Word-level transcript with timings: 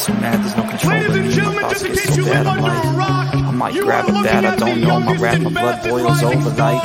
So 0.00 0.14
mad 0.14 0.42
there's 0.42 0.56
no 0.56 0.62
control 0.66 0.92
Ladies 0.92 1.16
and 1.16 1.30
gentlemen, 1.30 1.62
just 1.68 1.84
in 1.84 1.92
case 1.92 2.16
you 2.16 2.24
live 2.24 2.46
under 2.46 2.70
a 2.70 2.96
rock, 2.96 3.34
I 3.34 3.50
might 3.50 3.74
grab 3.74 4.08
a 4.08 4.12
bat, 4.12 4.44
I 4.46 4.56
don't 4.56 4.80
know, 4.80 4.98
my 4.98 5.14
rap, 5.16 5.40
my 5.40 5.50
blood 5.50 5.82
boils 5.86 6.22
over 6.22 6.50
like 6.50 6.82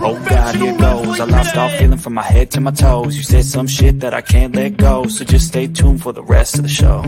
Oh 0.00 0.24
God, 0.28 0.54
here 0.54 0.78
goes. 0.78 1.18
I 1.18 1.24
lost 1.24 1.56
all 1.56 1.68
feeling 1.70 1.98
from 1.98 2.14
my 2.14 2.22
head 2.22 2.52
to 2.52 2.60
my 2.60 2.70
toes. 2.70 3.16
You 3.16 3.24
said 3.24 3.44
some 3.46 3.66
shit 3.66 3.98
that 3.98 4.14
I 4.14 4.20
can't 4.20 4.54
let 4.54 4.76
go 4.76 5.08
So 5.08 5.24
just 5.24 5.48
stay 5.48 5.66
tuned 5.66 6.02
for 6.02 6.12
the 6.12 6.22
rest 6.22 6.54
of 6.54 6.62
the 6.62 6.68
show. 6.68 7.02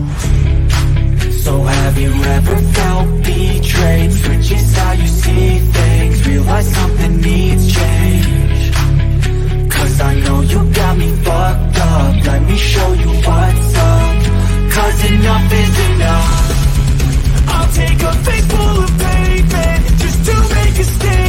So 1.43 1.63
have 1.63 1.97
you 1.97 2.11
ever 2.11 2.57
felt 2.57 3.23
betrayed? 3.23 4.11
Switches 4.11 4.75
how 4.75 4.91
you 4.91 5.07
see 5.07 5.59
things. 5.59 6.27
Realize 6.27 6.75
something 6.75 7.21
needs 7.21 7.73
change. 7.73 8.75
Cause 9.71 10.01
I 10.01 10.19
know 10.19 10.41
you 10.41 10.73
got 10.73 10.97
me 10.97 11.15
fucked 11.23 11.77
up. 11.79 12.25
Let 12.25 12.41
me 12.43 12.57
show 12.57 12.91
you 12.91 13.07
what's 13.07 13.75
up 13.77 13.98
Cause 14.89 15.11
enough 15.11 15.53
is 15.53 15.79
enough. 15.91 17.47
I'll 17.47 17.71
take 17.73 18.01
a 18.01 18.13
face 18.25 18.45
full 18.47 18.83
of 18.83 18.89
pavement 18.97 19.85
Just 19.99 20.25
to 20.25 20.33
make 20.55 20.79
a 20.79 20.83
statement 20.83 21.28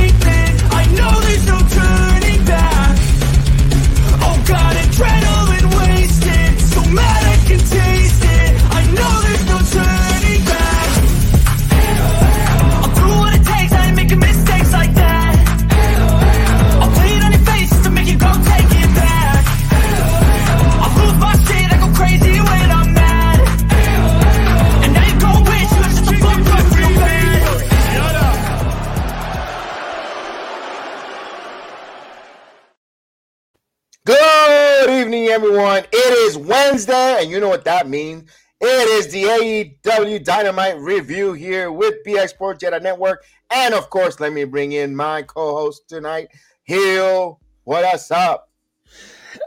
Wednesday, 36.47 37.19
and 37.21 37.31
you 37.31 37.41
know 37.41 37.49
what 37.49 37.65
that 37.65 37.89
means. 37.89 38.31
It 38.61 39.07
is 39.07 39.11
the 39.11 39.25
AEW 39.25 40.23
Dynamite 40.23 40.79
review 40.79 41.33
here 41.33 41.73
with 41.73 41.95
BX 42.07 42.29
Sports 42.29 42.63
Jedi 42.63 42.83
Network. 42.83 43.25
And 43.51 43.73
of 43.73 43.89
course, 43.89 44.21
let 44.21 44.33
me 44.33 44.45
bring 44.45 44.73
in 44.73 44.95
my 44.95 45.23
co 45.23 45.55
host 45.57 45.89
tonight, 45.89 46.29
Heel. 46.65 47.41
What 47.65 47.85
us 47.85 48.11
up? 48.11 48.51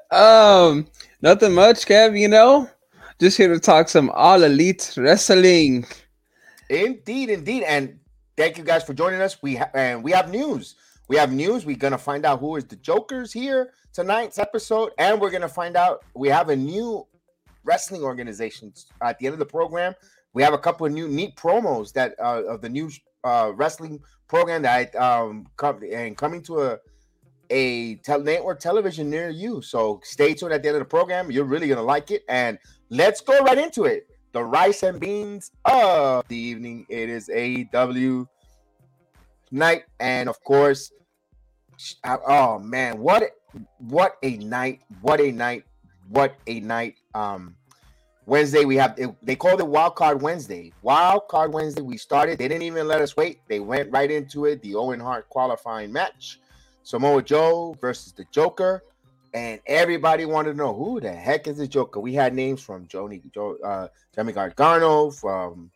Um, 0.09 0.87
nothing 1.21 1.53
much, 1.53 1.85
Kev. 1.85 2.19
You 2.19 2.27
know, 2.27 2.69
just 3.19 3.37
here 3.37 3.49
to 3.49 3.59
talk 3.59 3.87
some 3.87 4.09
all 4.15 4.41
elite 4.41 4.93
wrestling. 4.97 5.85
Indeed, 6.69 7.29
indeed. 7.29 7.63
And 7.63 7.99
thank 8.35 8.57
you 8.57 8.63
guys 8.63 8.83
for 8.83 8.93
joining 8.95 9.21
us. 9.21 9.41
We 9.43 9.57
ha- 9.57 9.69
and 9.75 10.03
we 10.03 10.11
have 10.11 10.31
news. 10.31 10.75
We 11.07 11.17
have 11.17 11.31
news. 11.31 11.65
We're 11.65 11.75
gonna 11.75 11.97
find 11.99 12.25
out 12.25 12.39
who 12.39 12.55
is 12.55 12.65
the 12.65 12.77
Jokers 12.77 13.31
here 13.31 13.73
tonight's 13.93 14.39
episode, 14.39 14.91
and 14.97 15.21
we're 15.21 15.31
gonna 15.31 15.47
find 15.47 15.77
out 15.77 16.03
we 16.15 16.27
have 16.27 16.49
a 16.49 16.55
new 16.55 17.05
wrestling 17.63 18.03
organization 18.03 18.73
at 19.01 19.17
the 19.19 19.27
end 19.27 19.33
of 19.33 19.39
the 19.39 19.45
program. 19.45 19.93
We 20.33 20.41
have 20.43 20.53
a 20.53 20.57
couple 20.57 20.85
of 20.85 20.91
new 20.91 21.07
neat 21.07 21.35
promos 21.35 21.93
that 21.93 22.15
uh, 22.19 22.43
of 22.43 22.61
the 22.61 22.69
new 22.69 22.89
uh, 23.23 23.53
wrestling 23.55 24.01
program 24.27 24.63
that 24.63 24.95
um 24.95 25.45
come 25.57 25.81
and 25.91 26.17
coming 26.17 26.41
to 26.41 26.63
a 26.63 26.79
a 27.49 27.95
tel- 27.97 28.21
network 28.21 28.59
television 28.59 29.09
near 29.09 29.29
you. 29.29 29.61
So 29.61 30.01
stay 30.03 30.33
tuned 30.33 30.53
at 30.53 30.63
the 30.63 30.69
end 30.69 30.77
of 30.77 30.81
the 30.81 30.85
program. 30.85 31.29
You're 31.31 31.45
really 31.45 31.67
gonna 31.67 31.83
like 31.83 32.09
it. 32.09 32.23
And 32.27 32.57
let's 32.89 33.21
go 33.21 33.39
right 33.41 33.57
into 33.57 33.83
it. 33.83 34.07
The 34.31 34.43
rice 34.43 34.81
and 34.81 34.99
beans 34.99 35.51
of 35.65 36.27
the 36.27 36.37
evening. 36.37 36.87
It 36.89 37.09
is 37.09 37.29
AEW 37.29 38.27
night, 39.51 39.83
and 39.99 40.27
of 40.27 40.43
course, 40.43 40.91
oh 42.03 42.57
man, 42.57 42.97
what 42.97 43.23
what 43.77 44.17
a 44.23 44.37
night! 44.37 44.81
What 45.01 45.19
a 45.21 45.31
night! 45.31 45.65
What 46.09 46.35
a 46.47 46.59
night! 46.59 46.95
Um, 47.13 47.55
Wednesday 48.25 48.63
we 48.63 48.77
have 48.77 48.97
they 49.21 49.35
called 49.35 49.59
it 49.59 49.67
Wild 49.67 49.95
Card 49.95 50.21
Wednesday. 50.21 50.71
Wild 50.81 51.27
Card 51.27 51.53
Wednesday. 51.53 51.81
We 51.81 51.97
started. 51.97 52.37
They 52.37 52.47
didn't 52.47 52.63
even 52.63 52.87
let 52.87 53.01
us 53.01 53.17
wait. 53.17 53.39
They 53.47 53.59
went 53.59 53.91
right 53.91 54.09
into 54.09 54.45
it. 54.45 54.61
The 54.61 54.75
Owen 54.75 54.99
Hart 54.99 55.27
qualifying 55.29 55.91
match. 55.91 56.39
Samoa 56.83 57.23
Joe 57.23 57.75
versus 57.79 58.11
the 58.11 58.25
Joker, 58.31 58.83
and 59.33 59.59
everybody 59.65 60.25
wanted 60.25 60.51
to 60.51 60.57
know 60.57 60.73
who 60.73 60.99
the 60.99 61.11
heck 61.11 61.47
is 61.47 61.57
the 61.57 61.67
Joker. 61.67 61.99
We 61.99 62.13
had 62.13 62.33
names 62.33 62.61
from 62.61 62.87
Joni, 62.87 63.21
Joe, 63.33 63.57
uh, 63.63 63.87
Johnny 64.13 64.33
Gargano, 64.33 65.09
from 65.09 65.71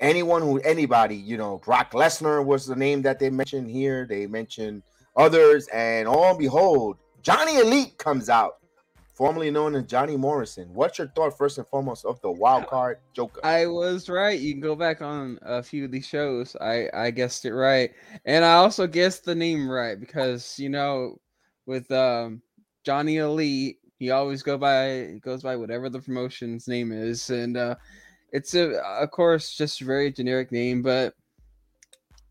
anyone 0.00 0.42
who, 0.42 0.58
anybody, 0.60 1.16
you 1.16 1.36
know, 1.36 1.58
Brock 1.58 1.92
Lesnar 1.92 2.44
was 2.44 2.66
the 2.66 2.76
name 2.76 3.02
that 3.02 3.18
they 3.18 3.28
mentioned 3.28 3.70
here. 3.70 4.06
They 4.06 4.26
mentioned 4.26 4.82
others, 5.16 5.68
and 5.68 6.08
all 6.08 6.36
behold, 6.36 6.96
Johnny 7.22 7.58
Elite 7.58 7.98
comes 7.98 8.28
out, 8.28 8.58
formerly 9.14 9.50
known 9.50 9.74
as 9.74 9.84
Johnny 9.84 10.16
Morrison. 10.16 10.72
What's 10.72 10.98
your 10.98 11.08
thought, 11.08 11.36
first 11.36 11.58
and 11.58 11.66
foremost, 11.66 12.04
of 12.04 12.20
the 12.20 12.30
Wild 12.30 12.66
Card 12.66 12.98
Joker? 13.14 13.40
I 13.44 13.66
was 13.66 14.08
right. 14.08 14.38
You 14.38 14.52
can 14.52 14.60
go 14.60 14.76
back 14.76 15.02
on 15.02 15.38
a 15.42 15.62
few 15.62 15.84
of 15.84 15.90
these 15.90 16.06
shows. 16.06 16.56
I 16.60 16.88
I 16.94 17.10
guessed 17.10 17.44
it 17.44 17.54
right, 17.54 17.90
and 18.24 18.44
I 18.44 18.54
also 18.54 18.86
guessed 18.86 19.24
the 19.24 19.34
name 19.34 19.68
right 19.68 19.98
because 19.98 20.58
you 20.58 20.68
know, 20.68 21.20
with 21.66 21.90
um 21.90 22.42
Johnny 22.84 23.16
Elite, 23.16 23.78
he 23.98 24.10
always 24.10 24.42
go 24.42 24.56
by 24.56 25.18
goes 25.20 25.42
by 25.42 25.56
whatever 25.56 25.88
the 25.88 26.00
promotion's 26.00 26.68
name 26.68 26.92
is, 26.92 27.30
and 27.30 27.56
uh 27.56 27.74
it's 28.32 28.54
a 28.54 28.80
of 28.82 29.10
course 29.10 29.54
just 29.54 29.80
a 29.80 29.84
very 29.84 30.12
generic 30.12 30.52
name, 30.52 30.82
but 30.82 31.14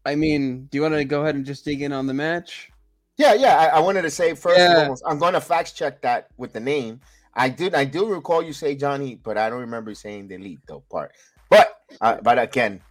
I 0.05 0.15
mean, 0.15 0.67
do 0.67 0.77
you 0.77 0.81
want 0.81 0.93
to 0.93 1.03
go 1.03 1.23
ahead 1.23 1.35
and 1.35 1.45
just 1.45 1.65
dig 1.65 1.81
in 1.81 1.91
on 1.91 2.07
the 2.07 2.13
match? 2.13 2.71
Yeah, 3.17 3.33
yeah. 3.33 3.57
I, 3.57 3.77
I 3.77 3.79
wanted 3.79 4.03
to 4.03 4.11
say 4.11 4.33
first 4.35 4.57
Yeah. 4.57 4.75
foremost, 4.75 5.03
I'm 5.05 5.17
going 5.19 5.33
to 5.33 5.41
fact 5.41 5.75
check 5.75 6.01
that 6.03 6.27
with 6.37 6.53
the 6.53 6.59
name. 6.59 7.01
I 7.33 7.49
did, 7.49 7.75
I 7.75 7.85
do 7.85 8.07
recall 8.07 8.41
you 8.41 8.53
say 8.53 8.75
Johnny, 8.75 9.15
but 9.15 9.37
I 9.37 9.49
don't 9.49 9.59
remember 9.59 9.93
saying 9.93 10.27
the 10.27 10.35
elite 10.35 10.59
though 10.67 10.83
part. 10.91 11.11
But, 11.49 11.71
uh, 12.01 12.17
but 12.21 12.39
again, 12.39 12.81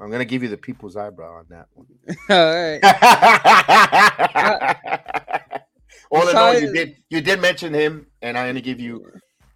I'm 0.00 0.08
going 0.08 0.20
to 0.20 0.24
give 0.24 0.42
you 0.42 0.48
the 0.48 0.56
people's 0.56 0.96
eyebrow 0.96 1.38
on 1.38 1.46
that 1.50 1.66
one. 1.74 1.86
All 2.30 2.54
right. 2.54 2.80
All 6.10 6.28
in 6.28 6.36
all, 6.36 6.54
you 6.58 6.72
did, 6.72 6.96
you 7.10 7.20
did 7.20 7.40
mention 7.40 7.74
him, 7.74 8.06
and 8.22 8.38
I'm 8.38 8.44
going 8.44 8.54
to 8.54 8.60
give 8.60 8.78
you 8.78 9.04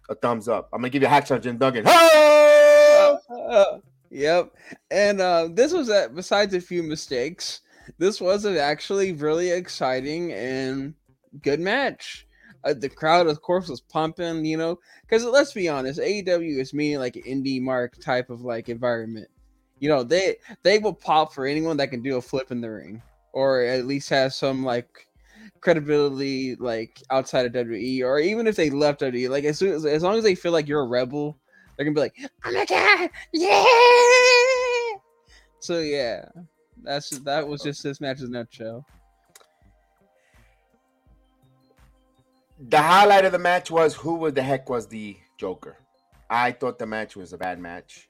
a 0.09 0.15
thumbs 0.15 0.49
up. 0.49 0.67
I'm 0.73 0.81
going 0.81 0.91
to 0.91 0.93
give 0.93 1.01
you 1.03 1.07
a 1.07 1.11
hacksaw 1.11 1.41
Jim 1.41 1.57
Duggan. 1.57 1.85
Oh! 1.87 3.17
Uh, 3.29 3.79
yep. 4.09 4.51
And 4.91 5.21
uh, 5.21 5.47
this 5.53 5.71
was 5.71 5.89
a, 5.89 6.09
besides 6.13 6.53
a 6.53 6.59
few 6.59 6.83
mistakes, 6.83 7.61
this 7.97 8.21
was 8.21 8.45
an 8.45 8.57
actually 8.57 9.13
really 9.13 9.49
exciting 9.49 10.31
and 10.33 10.93
good 11.41 11.59
match. 11.59 12.27
Uh, 12.63 12.73
the 12.73 12.89
crowd, 12.89 13.27
of 13.27 13.41
course, 13.41 13.69
was 13.69 13.81
pumping, 13.81 14.43
you 14.43 14.57
know, 14.57 14.77
because 15.01 15.23
let's 15.23 15.53
be 15.53 15.69
honest, 15.69 15.99
AEW 15.99 16.59
is 16.59 16.73
meaning 16.73 16.99
like 16.99 17.15
an 17.15 17.23
indie 17.23 17.61
mark 17.61 17.97
type 17.99 18.29
of 18.29 18.41
like 18.41 18.67
environment. 18.69 19.27
You 19.79 19.89
know, 19.89 20.03
they 20.03 20.35
they 20.63 20.77
will 20.77 20.93
pop 20.93 21.33
for 21.33 21.45
anyone 21.45 21.77
that 21.77 21.89
can 21.89 22.01
do 22.01 22.17
a 22.17 22.21
flip 22.21 22.51
in 22.51 22.59
the 22.59 22.69
ring, 22.69 23.01
or 23.31 23.61
at 23.61 23.85
least 23.85 24.09
has 24.09 24.35
some 24.35 24.63
like 24.63 25.07
credibility 25.61 26.55
like 26.55 27.01
outside 27.09 27.45
of 27.45 27.53
WWE, 27.53 28.03
or 28.03 28.19
even 28.19 28.45
if 28.45 28.57
they 28.57 28.69
left 28.69 29.01
WWE, 29.01 29.29
like 29.29 29.45
as 29.45 29.57
soon 29.57 29.73
as 29.73 29.85
as 29.85 30.03
long 30.03 30.17
as 30.17 30.23
they 30.23 30.35
feel 30.35 30.51
like 30.51 30.67
you're 30.67 30.81
a 30.81 30.87
rebel, 30.87 31.37
they're 31.77 31.85
gonna 31.85 31.95
be 31.95 32.01
like, 32.01 32.17
"Oh 32.43 32.51
my 32.51 32.65
god, 32.65 33.09
yeah!" 33.33 34.99
So 35.61 35.79
yeah, 35.79 36.25
that's 36.83 37.09
that 37.09 37.47
was 37.47 37.61
just 37.61 37.83
this 37.83 38.01
match 38.01 38.19
in 38.19 38.27
a 38.27 38.29
nutshell. 38.29 38.85
the 42.67 42.81
highlight 42.81 43.25
of 43.25 43.31
the 43.31 43.39
match 43.39 43.71
was 43.71 43.95
who 43.95 44.15
was 44.15 44.33
the 44.33 44.41
heck 44.41 44.69
was 44.69 44.87
the 44.87 45.17
Joker. 45.37 45.77
I 46.29 46.51
thought 46.51 46.77
the 46.77 46.85
match 46.85 47.15
was 47.15 47.31
a 47.31 47.37
bad 47.37 47.59
match. 47.59 48.09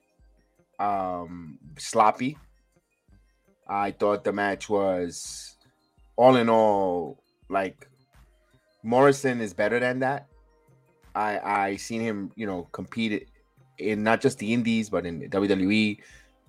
Um 0.79 1.59
sloppy. 1.77 2.37
I 3.67 3.91
thought 3.91 4.23
the 4.23 4.33
match 4.33 4.69
was 4.69 5.55
all 6.15 6.35
in 6.35 6.49
all 6.49 7.21
like 7.49 7.87
Morrison 8.83 9.41
is 9.41 9.53
better 9.53 9.79
than 9.79 9.99
that. 9.99 10.27
I 11.13 11.39
I 11.39 11.75
seen 11.75 12.01
him, 12.01 12.31
you 12.35 12.47
know, 12.47 12.67
compete 12.71 13.29
in 13.77 14.03
not 14.03 14.19
just 14.19 14.39
the 14.39 14.51
indies 14.51 14.89
but 14.89 15.05
in 15.05 15.29
WWE. 15.29 15.99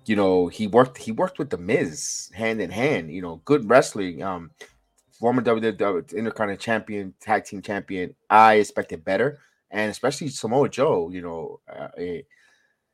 You 0.05 0.15
know, 0.15 0.47
he 0.47 0.67
worked 0.67 0.97
he 0.97 1.11
worked 1.11 1.37
with 1.39 1.49
the 1.49 1.57
Miz 1.57 2.31
hand 2.33 2.61
in 2.61 2.71
hand, 2.71 3.11
you 3.11 3.21
know, 3.21 3.41
good 3.45 3.69
wrestling. 3.69 4.23
Um 4.23 4.51
former 5.11 5.41
WWE 5.43 6.13
Intercontinental 6.13 6.57
Champion, 6.57 7.13
Tag 7.21 7.45
Team 7.45 7.61
Champion. 7.61 8.15
I 8.29 8.55
expected 8.55 9.05
better, 9.05 9.39
and 9.69 9.91
especially 9.91 10.29
Samoa 10.29 10.67
Joe. 10.69 11.11
You 11.11 11.21
know, 11.21 11.59
uh, 11.71 11.89
it, 11.95 12.25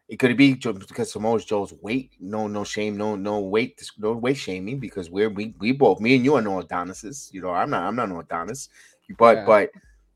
it 0.09 0.17
could 0.19 0.35
be 0.35 0.55
because 0.55 1.11
Samoa 1.11 1.39
Joe's 1.39 1.73
weight. 1.81 2.11
No, 2.19 2.47
no 2.47 2.65
shame, 2.65 2.97
no, 2.97 3.15
no 3.15 3.39
weight, 3.39 3.81
no 3.97 4.11
weight 4.13 4.37
shaming 4.37 4.79
because 4.79 5.09
we're 5.09 5.29
we 5.29 5.53
we 5.59 5.71
both 5.71 6.01
me 6.01 6.15
and 6.15 6.25
you 6.25 6.35
are 6.35 6.41
no 6.41 6.59
Adonises. 6.59 7.29
You 7.33 7.41
know, 7.41 7.51
I'm 7.51 7.69
not 7.69 7.83
I'm 7.83 7.95
not 7.95 8.09
no 8.09 8.19
Adonis, 8.19 8.67
but 9.17 9.37
Yeah. 9.37 9.45
but 9.45 9.69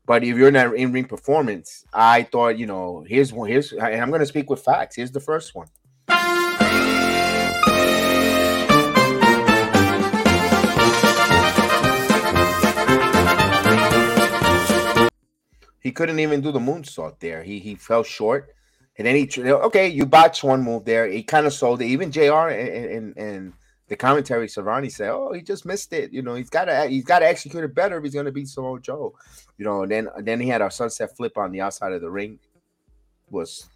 But 0.04 0.24
if 0.24 0.36
you're 0.36 0.48
in 0.48 0.56
an 0.56 0.74
in 0.76 0.92
ring 0.92 1.06
performance, 1.06 1.84
I 1.94 2.24
thought, 2.24 2.58
you 2.58 2.66
know, 2.66 3.04
here's 3.06 3.32
one. 3.32 3.48
Here's, 3.48 3.72
and 3.72 3.82
I'm 4.02 4.10
going 4.10 4.20
to 4.20 4.26
speak 4.26 4.50
with 4.50 4.62
facts. 4.62 4.96
Here's 4.96 5.12
the 5.12 5.20
first 5.20 5.54
one. 5.54 5.68
He 15.82 15.90
couldn't 15.90 16.20
even 16.20 16.40
do 16.40 16.52
the 16.52 16.60
moonsault 16.60 17.18
there. 17.18 17.42
He 17.42 17.58
he 17.58 17.74
fell 17.74 18.04
short, 18.04 18.54
and 18.96 19.06
then 19.06 19.16
he 19.16 19.28
okay. 19.42 19.88
You 19.88 20.06
botched 20.06 20.44
one 20.44 20.62
move 20.62 20.84
there. 20.84 21.08
He 21.08 21.22
kind 21.22 21.44
of 21.46 21.52
sold 21.52 21.82
it. 21.82 21.86
Even 21.86 22.12
Jr. 22.12 22.48
and 22.48 22.86
and, 22.86 23.16
and 23.16 23.52
the 23.88 23.96
commentary, 23.96 24.48
Schiavone 24.48 24.88
said, 24.88 25.10
"Oh, 25.10 25.32
he 25.32 25.42
just 25.42 25.66
missed 25.66 25.92
it. 25.92 26.12
You 26.12 26.22
know, 26.22 26.34
he's 26.34 26.50
got 26.50 26.66
to 26.66 26.86
he's 26.86 27.04
got 27.04 27.18
to 27.18 27.28
execute 27.28 27.64
it 27.64 27.74
better 27.74 27.98
if 27.98 28.04
he's 28.04 28.14
going 28.14 28.26
to 28.26 28.32
beat 28.32 28.48
Samoa 28.48 28.80
Joe." 28.80 29.14
You 29.58 29.64
know, 29.64 29.82
and 29.82 29.90
then 29.90 30.08
then 30.20 30.40
he 30.40 30.48
had 30.48 30.62
a 30.62 30.70
sunset 30.70 31.16
flip 31.16 31.36
on 31.36 31.50
the 31.50 31.60
outside 31.60 31.92
of 31.92 32.00
the 32.00 32.10
ring. 32.10 32.38
Was 33.30 33.68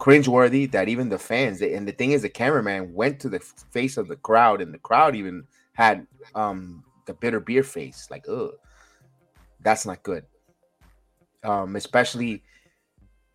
cringeworthy 0.00 0.70
that 0.72 0.88
even 0.88 1.08
the 1.08 1.18
fans 1.18 1.62
and 1.62 1.88
the 1.88 1.92
thing 1.92 2.12
is 2.12 2.22
the 2.22 2.28
cameraman 2.28 2.92
went 2.92 3.18
to 3.20 3.28
the 3.28 3.40
face 3.40 3.96
of 3.96 4.08
the 4.08 4.16
crowd 4.16 4.60
and 4.60 4.74
the 4.74 4.78
crowd 4.78 5.16
even 5.16 5.44
had 5.72 6.06
um 6.34 6.84
the 7.06 7.14
bitter 7.14 7.40
beer 7.40 7.62
face 7.62 8.06
like 8.10 8.26
ugh 8.28 8.52
that's 9.62 9.86
not 9.86 10.02
good 10.02 10.26
um 11.46 11.76
especially 11.76 12.42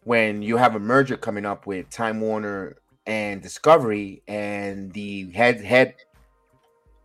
when 0.03 0.41
you 0.41 0.57
have 0.57 0.75
a 0.75 0.79
merger 0.79 1.17
coming 1.17 1.45
up 1.45 1.65
with 1.65 1.89
Time 1.89 2.19
Warner 2.19 2.77
and 3.05 3.41
Discovery 3.41 4.21
and 4.27 4.91
the 4.93 5.31
head 5.31 5.61
head 5.61 5.95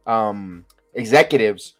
um 0.06 0.64
executives 0.94 1.76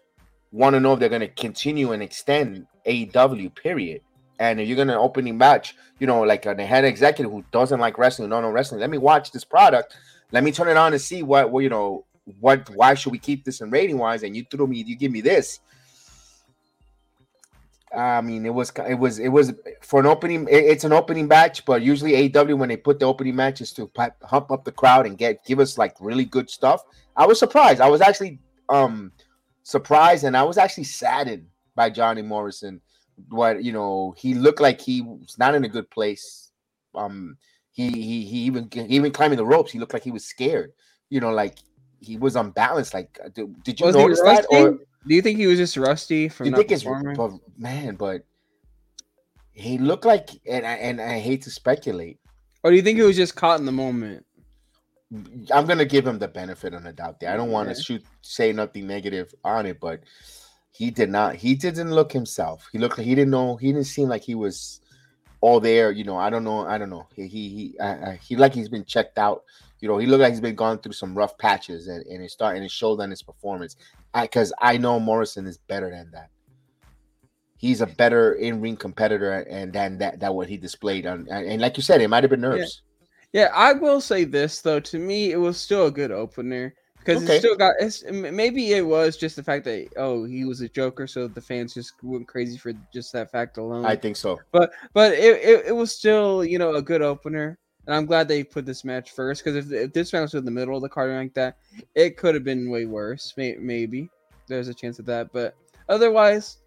want 0.52 0.75
to 0.75 0.81
know 0.81 0.94
if 0.94 1.00
they're 1.00 1.08
going 1.08 1.20
to 1.20 1.28
continue 1.28 1.93
and 1.93 2.02
extend 2.02 2.67
AEW 2.87 3.55
period 3.55 4.00
and 4.38 4.61
if 4.61 4.69
you're 4.69 4.76
gonna 4.76 4.99
opening 4.99 5.38
match, 5.38 5.76
you 5.99 6.06
know, 6.06 6.22
like 6.22 6.46
a 6.46 6.64
head 6.64 6.84
executive 6.84 7.32
who 7.32 7.44
doesn't 7.52 7.81
like 7.81 7.99
wrestling, 7.99 8.31
don't 8.31 8.43
know 8.43 8.50
wrestling, 8.50 8.81
let 8.81 8.90
me 8.90 8.99
watch 8.99 9.31
this 9.32 9.44
product. 9.44 9.96
Let 10.32 10.44
me 10.44 10.52
turn 10.52 10.69
it 10.69 10.76
on 10.76 10.93
and 10.93 11.00
see 11.00 11.22
what, 11.22 11.50
what 11.50 11.61
you 11.61 11.69
know, 11.69 12.05
what 12.40 12.69
why 12.70 12.94
should 12.94 13.12
we 13.12 13.19
keep 13.19 13.44
this 13.44 13.61
in 13.61 13.70
rating 13.70 13.99
wise? 13.99 14.22
And 14.22 14.37
you 14.37 14.44
threw 14.50 14.67
me, 14.67 14.82
you 14.82 14.96
give 14.96 15.12
me 15.12 15.20
this. 15.20 15.61
I 17.94 18.20
mean, 18.20 18.44
it 18.44 18.52
was 18.52 18.72
it 18.88 18.94
was 18.94 19.18
it 19.18 19.28
was 19.28 19.52
for 19.80 20.00
an 20.00 20.06
opening. 20.06 20.46
It's 20.50 20.84
an 20.84 20.92
opening 20.92 21.28
match, 21.28 21.64
but 21.64 21.82
usually 21.82 22.34
AW 22.34 22.56
when 22.56 22.68
they 22.68 22.76
put 22.76 22.98
the 22.98 23.06
opening 23.06 23.36
matches 23.36 23.72
to 23.74 23.90
hump 24.22 24.50
up 24.50 24.64
the 24.64 24.72
crowd 24.72 25.06
and 25.06 25.16
get 25.16 25.44
give 25.44 25.60
us 25.60 25.78
like 25.78 25.94
really 26.00 26.24
good 26.24 26.50
stuff. 26.50 26.82
I 27.16 27.26
was 27.26 27.38
surprised. 27.38 27.80
I 27.80 27.88
was 27.88 28.00
actually 28.00 28.40
um 28.68 29.12
surprised, 29.62 30.24
and 30.24 30.36
I 30.36 30.42
was 30.42 30.58
actually 30.58 30.84
saddened 30.84 31.46
by 31.74 31.90
Johnny 31.90 32.22
Morrison 32.22 32.80
what 33.28 33.64
you 33.64 33.72
know 33.72 34.14
he 34.16 34.34
looked 34.34 34.60
like 34.60 34.80
he 34.80 35.02
was 35.02 35.38
not 35.38 35.54
in 35.54 35.64
a 35.64 35.68
good 35.68 35.90
place 35.90 36.50
um 36.94 37.36
he 37.72 37.90
he, 37.90 38.24
he 38.24 38.38
even 38.40 38.68
even 38.74 39.10
climbing 39.10 39.38
the 39.38 39.44
ropes 39.44 39.72
he 39.72 39.78
looked 39.78 39.92
like 39.92 40.04
he 40.04 40.10
was 40.10 40.24
scared 40.24 40.72
you 41.08 41.20
know 41.20 41.30
like 41.30 41.58
he 42.00 42.16
was 42.16 42.36
unbalanced 42.36 42.92
like 42.92 43.18
uh, 43.24 43.28
did, 43.30 43.62
did 43.62 43.80
you 43.80 43.86
was 43.86 43.96
notice 43.96 44.20
that 44.20 44.46
or 44.50 44.78
do 45.06 45.14
you 45.14 45.23
think 45.23 45.38
he 45.38 45.47
was 45.47 45.58
just 45.58 45.76
rusty 45.76 46.29
from 46.29 46.47
you 46.47 46.56
think 46.56 46.70
it's 46.70 46.85
but, 46.85 47.32
man 47.58 47.94
but 47.94 48.25
he 49.53 49.79
looked 49.79 50.05
like 50.05 50.31
and 50.47 50.67
I, 50.67 50.73
and 50.75 51.00
I 51.00 51.19
hate 51.19 51.43
to 51.43 51.50
speculate 51.50 52.19
or 52.62 52.70
do 52.70 52.76
you 52.76 52.82
think 52.82 52.99
he 52.99 53.05
was 53.05 53.17
just 53.17 53.37
caught 53.37 53.58
in 53.58 53.67
the 53.67 53.73
moment 53.73 54.26
I'm 55.53 55.67
gonna 55.67 55.85
give 55.85 56.06
him 56.06 56.19
the 56.19 56.29
benefit 56.29 56.75
of 56.75 56.82
the 56.82 56.93
doubt 56.93 57.20
there. 57.20 57.32
I 57.32 57.37
don't 57.37 57.50
want 57.50 57.69
to 57.69 57.81
shoot 57.81 58.05
say 58.23 58.53
nothing 58.53 58.87
negative 58.87 59.32
on 59.44 59.67
it, 59.67 59.79
but 59.79 60.00
he 60.73 60.91
did 60.91 61.11
not. 61.11 61.37
He 61.37 61.55
didn't 61.55 61.93
look 61.93 62.12
himself. 62.12 62.69
He 62.73 62.79
looked. 62.79 62.99
Like 62.99 63.06
he 63.06 63.14
didn't 63.14 63.31
know. 63.31 63.56
He 63.56 63.69
didn't 63.69 63.87
seem 63.87 64.08
like 64.08 64.23
he 64.23 64.35
was 64.35 64.81
all 65.41 65.61
there. 65.61 65.93
You 65.93 66.05
know. 66.05 66.17
I 66.17 66.29
don't 66.29 66.43
know. 66.43 66.67
I 66.67 66.76
don't 66.76 66.91
know. 66.91 67.06
He 67.14 67.29
he 67.29 67.49
he, 67.49 67.79
uh, 67.79 68.12
he 68.20 68.35
like 68.35 68.53
he's 68.53 68.69
been 68.69 68.85
checked 68.85 69.17
out. 69.17 69.44
You 69.81 69.88
know. 69.88 69.99
He 69.99 70.06
looked 70.06 70.23
like 70.23 70.32
he's 70.32 70.41
been 70.41 70.56
gone 70.56 70.79
through 70.79 70.93
some 70.93 71.17
rough 71.17 71.38
patches, 71.38 71.87
and 71.87 72.05
and 72.06 72.23
it 72.23 72.31
started 72.32 72.56
and 72.56 72.64
it 72.64 72.70
showed 72.73 73.00
on 73.00 73.11
his 73.11 73.23
performance. 73.23 73.76
Because 74.22 74.52
I, 74.60 74.74
I 74.74 74.76
know 74.76 74.98
Morrison 74.98 75.46
is 75.46 75.58
better 75.58 75.90
than 75.90 76.10
that. 76.12 76.30
He's 77.58 77.80
a 77.80 77.86
better 77.86 78.34
in 78.34 78.60
ring 78.60 78.76
competitor, 78.76 79.32
and 79.32 79.72
than 79.72 79.98
that 79.98 80.20
that 80.20 80.34
what 80.34 80.48
he 80.48 80.56
displayed 80.56 81.06
on. 81.06 81.26
And, 81.30 81.46
and 81.46 81.60
like 81.60 81.76
you 81.76 81.82
said, 81.82 82.00
it 82.02 82.08
might 82.08 82.22
have 82.22 82.30
been 82.30 82.42
nerves. 82.42 82.82
Yeah. 83.32 83.42
yeah, 83.42 83.50
I 83.54 83.72
will 83.72 84.00
say 84.00 84.24
this 84.24 84.60
though. 84.60 84.80
To 84.80 84.98
me, 84.98 85.32
it 85.32 85.38
was 85.38 85.56
still 85.56 85.86
a 85.86 85.90
good 85.90 86.10
opener 86.10 86.74
because 87.06 87.22
okay. 87.22 87.36
it 87.36 87.38
still 87.38 87.56
got 87.56 87.74
it's 87.78 88.04
maybe 88.10 88.72
it 88.72 88.84
was 88.84 89.16
just 89.16 89.36
the 89.36 89.42
fact 89.42 89.64
that 89.64 89.88
oh 89.96 90.24
he 90.24 90.44
was 90.44 90.60
a 90.60 90.69
joker 90.69 91.06
so 91.06 91.28
the 91.28 91.40
fans 91.40 91.74
just 91.74 91.92
went 92.02 92.26
crazy 92.26 92.58
for 92.58 92.72
just 92.92 93.12
that 93.12 93.30
fact 93.30 93.58
alone 93.58 93.84
i 93.86 93.94
think 93.94 94.16
so 94.16 94.38
but 94.50 94.72
but 94.92 95.12
it, 95.12 95.36
it, 95.42 95.66
it 95.66 95.72
was 95.72 95.94
still 95.94 96.44
you 96.44 96.58
know 96.58 96.74
a 96.74 96.82
good 96.82 97.02
opener 97.02 97.58
and 97.86 97.94
i'm 97.94 98.06
glad 98.06 98.28
they 98.28 98.42
put 98.44 98.66
this 98.66 98.84
match 98.84 99.12
first 99.12 99.44
because 99.44 99.56
if, 99.56 99.72
if 99.72 99.92
this 99.92 100.12
match 100.12 100.22
was 100.22 100.34
in 100.34 100.44
the 100.44 100.50
middle 100.50 100.76
of 100.76 100.82
the 100.82 100.88
card 100.88 101.10
like 101.10 101.34
that 101.34 101.56
it 101.94 102.16
could 102.16 102.34
have 102.34 102.44
been 102.44 102.70
way 102.70 102.86
worse 102.86 103.34
May, 103.36 103.56
maybe 103.58 104.08
there's 104.46 104.68
a 104.68 104.74
chance 104.74 104.98
of 104.98 105.06
that 105.06 105.32
but 105.32 105.56
otherwise 105.88 106.58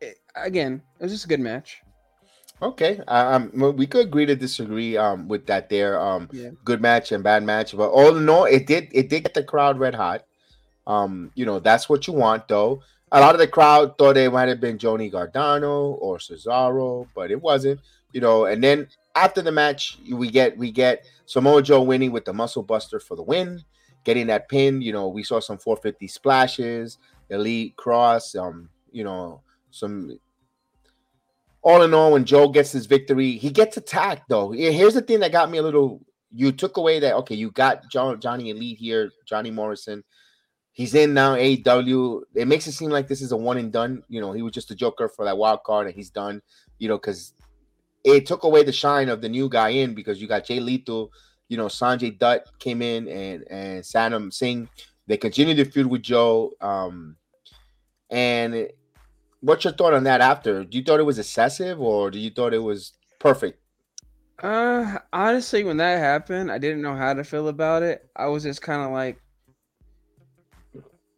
it, 0.00 0.18
again 0.34 0.82
it 0.98 1.02
was 1.02 1.12
just 1.12 1.24
a 1.24 1.28
good 1.28 1.40
match 1.40 1.82
Okay, 2.62 3.00
um, 3.08 3.50
we 3.76 3.88
could 3.88 4.06
agree 4.06 4.24
to 4.24 4.36
disagree 4.36 4.96
um 4.96 5.26
with 5.26 5.46
that 5.46 5.68
there. 5.68 6.00
Um, 6.00 6.28
yeah. 6.32 6.50
good 6.64 6.80
match 6.80 7.10
and 7.10 7.24
bad 7.24 7.42
match, 7.42 7.76
but 7.76 7.90
all 7.90 8.16
in 8.16 8.28
all, 8.28 8.44
it 8.44 8.66
did 8.68 8.88
it 8.92 9.08
did 9.08 9.24
get 9.24 9.34
the 9.34 9.42
crowd 9.42 9.80
red 9.80 9.96
hot. 9.96 10.24
Um, 10.86 11.32
you 11.34 11.44
know 11.44 11.58
that's 11.58 11.88
what 11.88 12.06
you 12.06 12.12
want 12.12 12.46
though. 12.46 12.82
A 13.10 13.20
lot 13.20 13.34
of 13.34 13.40
the 13.40 13.48
crowd 13.48 13.98
thought 13.98 14.16
it 14.16 14.32
might 14.32 14.48
have 14.48 14.60
been 14.60 14.78
Johnny 14.78 15.10
Gargano 15.10 15.90
or 16.00 16.18
Cesaro, 16.18 17.08
but 17.14 17.32
it 17.32 17.42
wasn't. 17.42 17.80
You 18.12 18.20
know, 18.20 18.46
and 18.46 18.62
then 18.62 18.88
after 19.14 19.42
the 19.42 19.52
match, 19.52 19.98
we 20.10 20.30
get 20.30 20.56
we 20.56 20.70
get 20.70 21.06
Samoa 21.26 21.62
Joe 21.62 21.82
winning 21.82 22.12
with 22.12 22.24
the 22.24 22.32
Muscle 22.32 22.62
Buster 22.62 23.00
for 23.00 23.16
the 23.16 23.22
win, 23.22 23.62
getting 24.04 24.26
that 24.28 24.48
pin. 24.48 24.82
You 24.82 24.92
know, 24.92 25.08
we 25.08 25.22
saw 25.22 25.40
some 25.40 25.58
450 25.58 26.08
splashes, 26.08 26.98
elite 27.30 27.76
cross. 27.76 28.34
Um, 28.34 28.68
you 28.90 29.04
know, 29.04 29.42
some 29.70 30.18
all 31.62 31.82
in 31.82 31.94
all, 31.94 32.12
when 32.12 32.24
Joe 32.24 32.48
gets 32.48 32.72
his 32.72 32.86
victory, 32.86 33.32
he 33.32 33.50
gets 33.50 33.76
attacked 33.76 34.28
though. 34.28 34.50
Here's 34.50 34.94
the 34.94 35.02
thing 35.02 35.20
that 35.20 35.32
got 35.32 35.50
me 35.50 35.58
a 35.58 35.62
little. 35.62 36.00
You 36.34 36.50
took 36.50 36.76
away 36.76 36.98
that 37.00 37.14
okay, 37.16 37.34
you 37.34 37.50
got 37.50 37.88
John, 37.90 38.20
Johnny 38.20 38.50
Elite 38.50 38.78
here, 38.78 39.10
Johnny 39.26 39.50
Morrison. 39.50 40.02
He's 40.72 40.94
in 40.94 41.12
now 41.12 41.36
AEW. 41.36 42.22
It 42.34 42.48
makes 42.48 42.66
it 42.66 42.72
seem 42.72 42.90
like 42.90 43.06
this 43.06 43.20
is 43.20 43.32
a 43.32 43.36
one 43.36 43.58
and 43.58 43.70
done. 43.70 44.02
You 44.08 44.20
know, 44.22 44.32
he 44.32 44.40
was 44.40 44.54
just 44.54 44.70
a 44.70 44.74
joker 44.74 45.08
for 45.08 45.26
that 45.26 45.36
wild 45.36 45.62
card 45.64 45.86
and 45.86 45.94
he's 45.94 46.10
done. 46.10 46.40
You 46.78 46.88
know, 46.88 46.96
because 46.96 47.34
it 48.04 48.26
took 48.26 48.44
away 48.44 48.64
the 48.64 48.72
shine 48.72 49.08
of 49.08 49.20
the 49.20 49.28
new 49.28 49.48
guy 49.48 49.70
in 49.70 49.94
because 49.94 50.20
you 50.20 50.26
got 50.26 50.44
Jay 50.44 50.60
Lethal. 50.60 51.12
You 51.48 51.56
know, 51.56 51.66
Sonjay 51.66 52.18
Dutt 52.18 52.46
came 52.58 52.82
in 52.82 53.08
and 53.08 53.44
and 53.50 53.82
Satnam 53.82 54.32
Singh. 54.32 54.68
They 55.06 55.16
continued 55.16 55.56
to 55.56 55.64
feud 55.64 55.86
with 55.86 56.02
Joe. 56.02 56.52
Um, 56.60 57.16
and 58.10 58.68
what's 59.40 59.64
your 59.64 59.72
thought 59.72 59.94
on 59.94 60.04
that 60.04 60.20
after? 60.20 60.64
Do 60.64 60.78
you 60.78 60.84
thought 60.84 61.00
it 61.00 61.04
was 61.04 61.18
excessive 61.18 61.80
or 61.80 62.10
do 62.10 62.18
you 62.18 62.30
thought 62.30 62.54
it 62.54 62.58
was 62.58 62.92
perfect? 63.18 63.58
Uh, 64.38 64.98
honestly, 65.12 65.64
when 65.64 65.76
that 65.76 65.98
happened, 65.98 66.50
I 66.50 66.58
didn't 66.58 66.82
know 66.82 66.96
how 66.96 67.14
to 67.14 67.24
feel 67.24 67.48
about 67.48 67.82
it. 67.82 68.08
I 68.16 68.26
was 68.26 68.42
just 68.42 68.62
kind 68.62 68.82
of 68.82 68.90
like, 68.90 69.20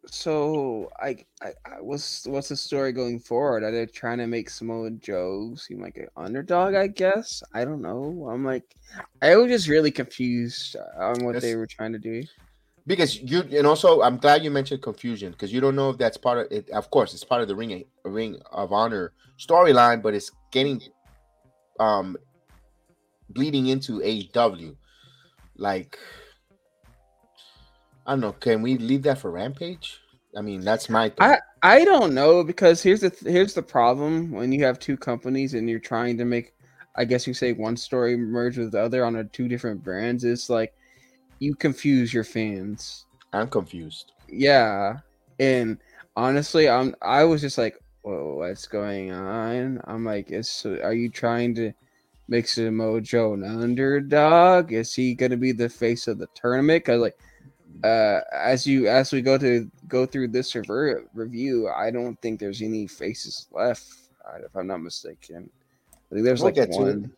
so 0.09 0.91
I, 1.01 1.17
I, 1.41 1.47
I 1.65 1.81
what's 1.81 2.25
what's 2.27 2.49
the 2.49 2.55
story 2.55 2.91
going 2.91 3.19
forward? 3.19 3.63
Are 3.63 3.71
they 3.71 3.85
trying 3.85 4.19
to 4.19 4.27
make 4.27 4.49
Samoa 4.49 4.91
Joe 4.91 5.55
seem 5.55 5.81
like 5.81 5.97
an 5.97 6.07
underdog? 6.15 6.75
I 6.75 6.87
guess 6.87 7.43
I 7.53 7.65
don't 7.65 7.81
know. 7.81 8.29
I'm 8.31 8.43
like, 8.43 8.75
I 9.21 9.35
was 9.35 9.47
just 9.47 9.67
really 9.67 9.91
confused 9.91 10.75
on 10.97 11.23
what 11.23 11.33
That's, 11.33 11.45
they 11.45 11.55
were 11.55 11.67
trying 11.67 11.93
to 11.93 11.99
do 11.99 12.23
because 12.87 13.19
you 13.19 13.41
and 13.41 13.65
also 13.65 14.01
I'm 14.01 14.17
glad 14.17 14.43
you 14.43 14.51
mentioned 14.51 14.81
confusion 14.81 15.31
because 15.31 15.51
you 15.51 15.59
don't 15.59 15.75
know 15.75 15.89
if 15.89 15.97
that's 15.97 16.17
part 16.17 16.37
of 16.39 16.51
it. 16.51 16.69
Of 16.69 16.91
course, 16.91 17.13
it's 17.13 17.23
part 17.23 17.41
of 17.41 17.47
the 17.47 17.55
ring 17.55 17.83
ring 18.03 18.39
of 18.51 18.71
honor 18.71 19.13
storyline, 19.39 20.01
but 20.01 20.13
it's 20.13 20.31
getting 20.51 20.81
um 21.79 22.15
bleeding 23.29 23.67
into 23.67 24.03
AW. 24.03 24.73
Like 25.57 25.97
I 28.05 28.11
don't 28.11 28.21
know. 28.21 28.33
Can 28.33 28.61
we 28.61 28.77
leave 28.77 29.03
that 29.03 29.17
for 29.19 29.31
Rampage? 29.31 29.99
I 30.37 30.41
mean, 30.41 30.61
that's 30.61 30.89
my. 30.89 31.11
I 31.19 31.39
I 31.63 31.85
don't 31.85 32.13
know 32.13 32.43
because 32.43 32.83
here's 32.83 33.01
the 33.01 33.15
here's 33.23 33.53
the 33.53 33.63
problem 33.63 34.31
when 34.31 34.51
you 34.51 34.63
have 34.65 34.79
two 34.79 34.97
companies 34.97 35.53
and 35.53 35.69
you're 35.69 35.79
trying 35.79 36.17
to 36.17 36.25
make, 36.25 36.53
I 36.95 37.05
guess 37.05 37.25
you 37.25 37.33
say 37.33 37.53
one 37.53 37.77
story 37.77 38.17
merge 38.17 38.57
with 38.57 38.71
the 38.71 38.81
other 38.81 39.05
on 39.05 39.15
a 39.15 39.23
two 39.23 39.47
different 39.47 39.83
brands. 39.83 40.23
It's 40.23 40.49
like 40.49 40.73
you 41.39 41.55
confuse 41.55 42.13
your 42.13 42.23
fans. 42.23 43.05
I'm 43.33 43.47
confused. 43.49 44.11
Yeah, 44.27 44.99
and 45.39 45.77
honestly, 46.15 46.67
I'm 46.69 46.95
I 47.01 47.23
was 47.23 47.41
just 47.41 47.57
like, 47.57 47.79
whoa, 48.01 48.35
what's 48.35 48.67
going 48.67 49.11
on? 49.11 49.81
I'm 49.85 50.03
like, 50.03 50.31
is 50.31 50.65
are 50.65 50.93
you 50.93 51.09
trying 51.09 51.55
to 51.55 51.71
make 52.27 52.47
Samoa 52.47 53.01
Joe 53.01 53.33
an 53.33 53.43
underdog? 53.43 54.73
Is 54.73 54.93
he 54.93 55.15
gonna 55.15 55.37
be 55.37 55.53
the 55.53 55.69
face 55.69 56.07
of 56.07 56.17
the 56.17 56.27
tournament? 56.35 56.83
Cause 56.83 56.99
like, 56.99 57.17
uh, 57.83 58.21
as 58.33 58.65
you 58.65 58.87
as 58.87 59.11
we 59.11 59.21
go 59.21 59.37
to 59.37 59.69
go 59.87 60.05
through 60.05 60.29
this 60.29 60.55
rever- 60.55 61.03
review, 61.13 61.69
I 61.69 61.91
don't 61.91 62.19
think 62.21 62.39
there's 62.39 62.61
any 62.61 62.87
faces 62.87 63.47
left. 63.51 63.85
if 64.39 64.55
I'm 64.55 64.67
not 64.67 64.81
mistaken. 64.81 65.49
I 65.91 66.15
think 66.15 66.25
there's 66.25 66.41
we'll 66.41 66.53
like 66.53 66.69
one. 66.69 67.11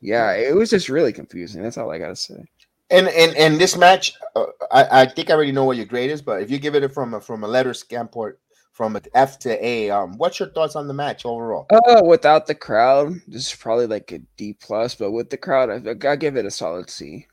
Yeah, 0.00 0.32
it 0.32 0.54
was 0.54 0.70
just 0.70 0.88
really 0.88 1.12
confusing. 1.12 1.62
That's 1.62 1.78
all 1.78 1.90
I 1.90 1.98
gotta 1.98 2.16
say. 2.16 2.44
And 2.90 3.08
and 3.08 3.34
and 3.36 3.58
this 3.58 3.76
match, 3.76 4.14
uh, 4.36 4.46
I, 4.70 5.02
I 5.02 5.06
think 5.06 5.30
I 5.30 5.34
already 5.34 5.52
know 5.52 5.64
what 5.64 5.76
your 5.76 5.86
grade 5.86 6.10
is, 6.10 6.20
but 6.20 6.42
if 6.42 6.50
you 6.50 6.58
give 6.58 6.74
it 6.74 6.92
from 6.92 7.14
a, 7.14 7.20
from 7.20 7.42
a 7.42 7.48
letter 7.48 7.72
standpoint, 7.72 8.36
from 8.72 8.96
an 8.96 9.02
F 9.14 9.38
to 9.40 9.64
A, 9.64 9.88
um, 9.90 10.18
what's 10.18 10.38
your 10.38 10.50
thoughts 10.50 10.76
on 10.76 10.88
the 10.88 10.94
match 10.94 11.24
overall? 11.24 11.66
Uh, 11.70 12.02
without 12.04 12.46
the 12.46 12.54
crowd, 12.54 13.14
this 13.26 13.46
is 13.46 13.54
probably 13.54 13.86
like 13.86 14.12
a 14.12 14.18
D 14.36 14.54
plus, 14.60 14.94
but 14.94 15.12
with 15.12 15.30
the 15.30 15.38
crowd, 15.38 15.70
I, 15.70 16.10
I 16.10 16.16
give 16.16 16.36
it 16.36 16.44
a 16.44 16.50
solid 16.50 16.90
C. 16.90 17.26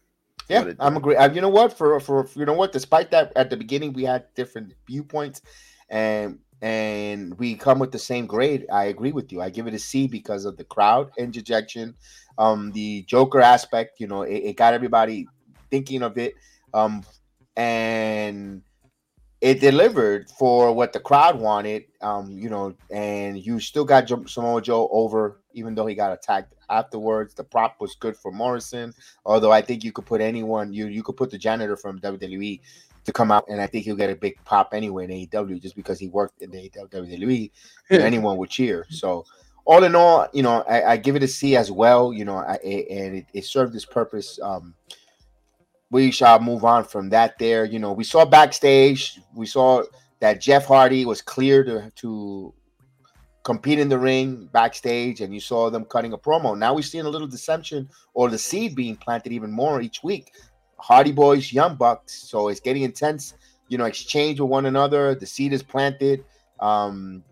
Yeah, 0.49 0.73
I'm 0.79 0.97
agree. 0.97 1.15
Uh, 1.15 1.31
you 1.31 1.41
know 1.41 1.49
what? 1.49 1.77
For 1.77 1.99
for 1.99 2.27
you 2.35 2.45
know 2.45 2.53
what? 2.53 2.71
Despite 2.71 3.11
that, 3.11 3.31
at 3.35 3.49
the 3.49 3.57
beginning 3.57 3.93
we 3.93 4.03
had 4.03 4.25
different 4.35 4.73
viewpoints, 4.85 5.41
and 5.89 6.39
and 6.61 7.37
we 7.39 7.55
come 7.55 7.79
with 7.79 7.91
the 7.91 7.99
same 7.99 8.27
grade. 8.27 8.65
I 8.71 8.85
agree 8.85 9.11
with 9.11 9.31
you. 9.31 9.41
I 9.41 9.49
give 9.49 9.67
it 9.67 9.73
a 9.73 9.79
C 9.79 10.07
because 10.07 10.45
of 10.45 10.57
the 10.57 10.63
crowd 10.65 11.11
interjection, 11.17 11.95
um, 12.37 12.71
the 12.73 13.03
Joker 13.03 13.41
aspect. 13.41 13.99
You 13.99 14.07
know, 14.07 14.23
it, 14.23 14.35
it 14.35 14.57
got 14.57 14.73
everybody 14.73 15.27
thinking 15.69 16.03
of 16.03 16.17
it, 16.17 16.35
um, 16.73 17.03
and 17.55 18.61
it 19.41 19.59
delivered 19.59 20.29
for 20.37 20.73
what 20.73 20.93
the 20.93 20.99
crowd 20.99 21.39
wanted. 21.39 21.85
Um, 22.01 22.31
you 22.31 22.49
know, 22.49 22.75
and 22.91 23.43
you 23.43 23.59
still 23.59 23.85
got 23.85 24.07
Samoa 24.29 24.61
Joe 24.61 24.87
over, 24.91 25.40
even 25.53 25.75
though 25.75 25.85
he 25.85 25.95
got 25.95 26.13
attacked 26.13 26.53
afterwards. 26.69 27.33
The 27.33 27.43
prop 27.43 27.79
was 27.79 27.95
good 27.95 28.15
for 28.15 28.31
Morrison, 28.31 28.93
although 29.25 29.51
I 29.51 29.61
think 29.61 29.83
you 29.83 29.91
could 29.91 30.05
put 30.05 30.21
anyone 30.21 30.73
you 30.73 30.87
you 30.87 31.03
could 31.03 31.17
put 31.17 31.31
the 31.31 31.37
janitor 31.37 31.75
from 31.75 31.99
WWE 31.99 32.59
to 33.03 33.11
come 33.11 33.31
out, 33.31 33.45
and 33.49 33.59
I 33.59 33.67
think 33.67 33.85
he'll 33.85 33.95
get 33.95 34.09
a 34.09 34.15
big 34.15 34.37
pop 34.45 34.73
anyway 34.73 35.05
in 35.05 35.11
AEW 35.11 35.61
just 35.61 35.75
because 35.75 35.99
he 35.99 36.07
worked 36.07 36.41
in 36.41 36.51
the 36.51 36.69
WWE. 36.69 37.51
anyone 37.89 38.37
would 38.37 38.49
cheer. 38.49 38.85
So 38.89 39.25
all 39.65 39.83
in 39.83 39.95
all, 39.95 40.27
you 40.33 40.43
know, 40.43 40.63
I, 40.69 40.83
I, 40.83 40.97
give 40.97 41.15
it 41.15 41.23
a 41.23 41.27
C 41.27 41.55
as 41.55 41.71
well. 41.71 42.13
You 42.13 42.25
know, 42.25 42.37
I, 42.37 42.55
and 42.55 43.17
it, 43.17 43.25
it 43.33 43.45
served 43.45 43.75
its 43.75 43.85
purpose. 43.85 44.39
Um, 44.41 44.73
we 45.91 46.11
shall 46.11 46.39
move 46.39 46.63
on 46.63 46.83
from 46.83 47.09
that. 47.09 47.37
There, 47.37 47.65
you 47.65 47.79
know, 47.79 47.91
we 47.91 48.03
saw 48.03 48.25
backstage. 48.25 49.19
We 49.33 49.45
saw 49.45 49.83
that 50.19 50.41
Jeff 50.41 50.65
Hardy 50.65 51.05
was 51.05 51.21
clear 51.21 51.63
to 51.63 51.91
to 51.97 52.53
compete 53.43 53.79
in 53.79 53.89
the 53.89 53.97
ring 53.97 54.49
backstage, 54.51 55.21
and 55.21 55.33
you 55.33 55.39
saw 55.39 55.69
them 55.69 55.85
cutting 55.85 56.13
a 56.13 56.17
promo. 56.17 56.57
Now 56.57 56.75
we're 56.75 56.81
seeing 56.81 57.05
a 57.05 57.09
little 57.09 57.27
deception 57.27 57.89
or 58.13 58.29
the 58.29 58.37
seed 58.37 58.75
being 58.75 58.95
planted 58.95 59.31
even 59.31 59.51
more 59.51 59.81
each 59.81 60.03
week. 60.03 60.33
Hardy 60.77 61.11
Boys, 61.11 61.51
Young 61.53 61.75
Bucks. 61.75 62.13
So 62.13 62.47
it's 62.47 62.59
getting 62.59 62.83
intense. 62.83 63.35
You 63.67 63.77
know, 63.77 63.85
exchange 63.85 64.39
with 64.39 64.49
one 64.49 64.65
another. 64.65 65.15
The 65.15 65.25
seed 65.25 65.53
is 65.53 65.63
planted. 65.63 66.25
Um, 66.59 67.23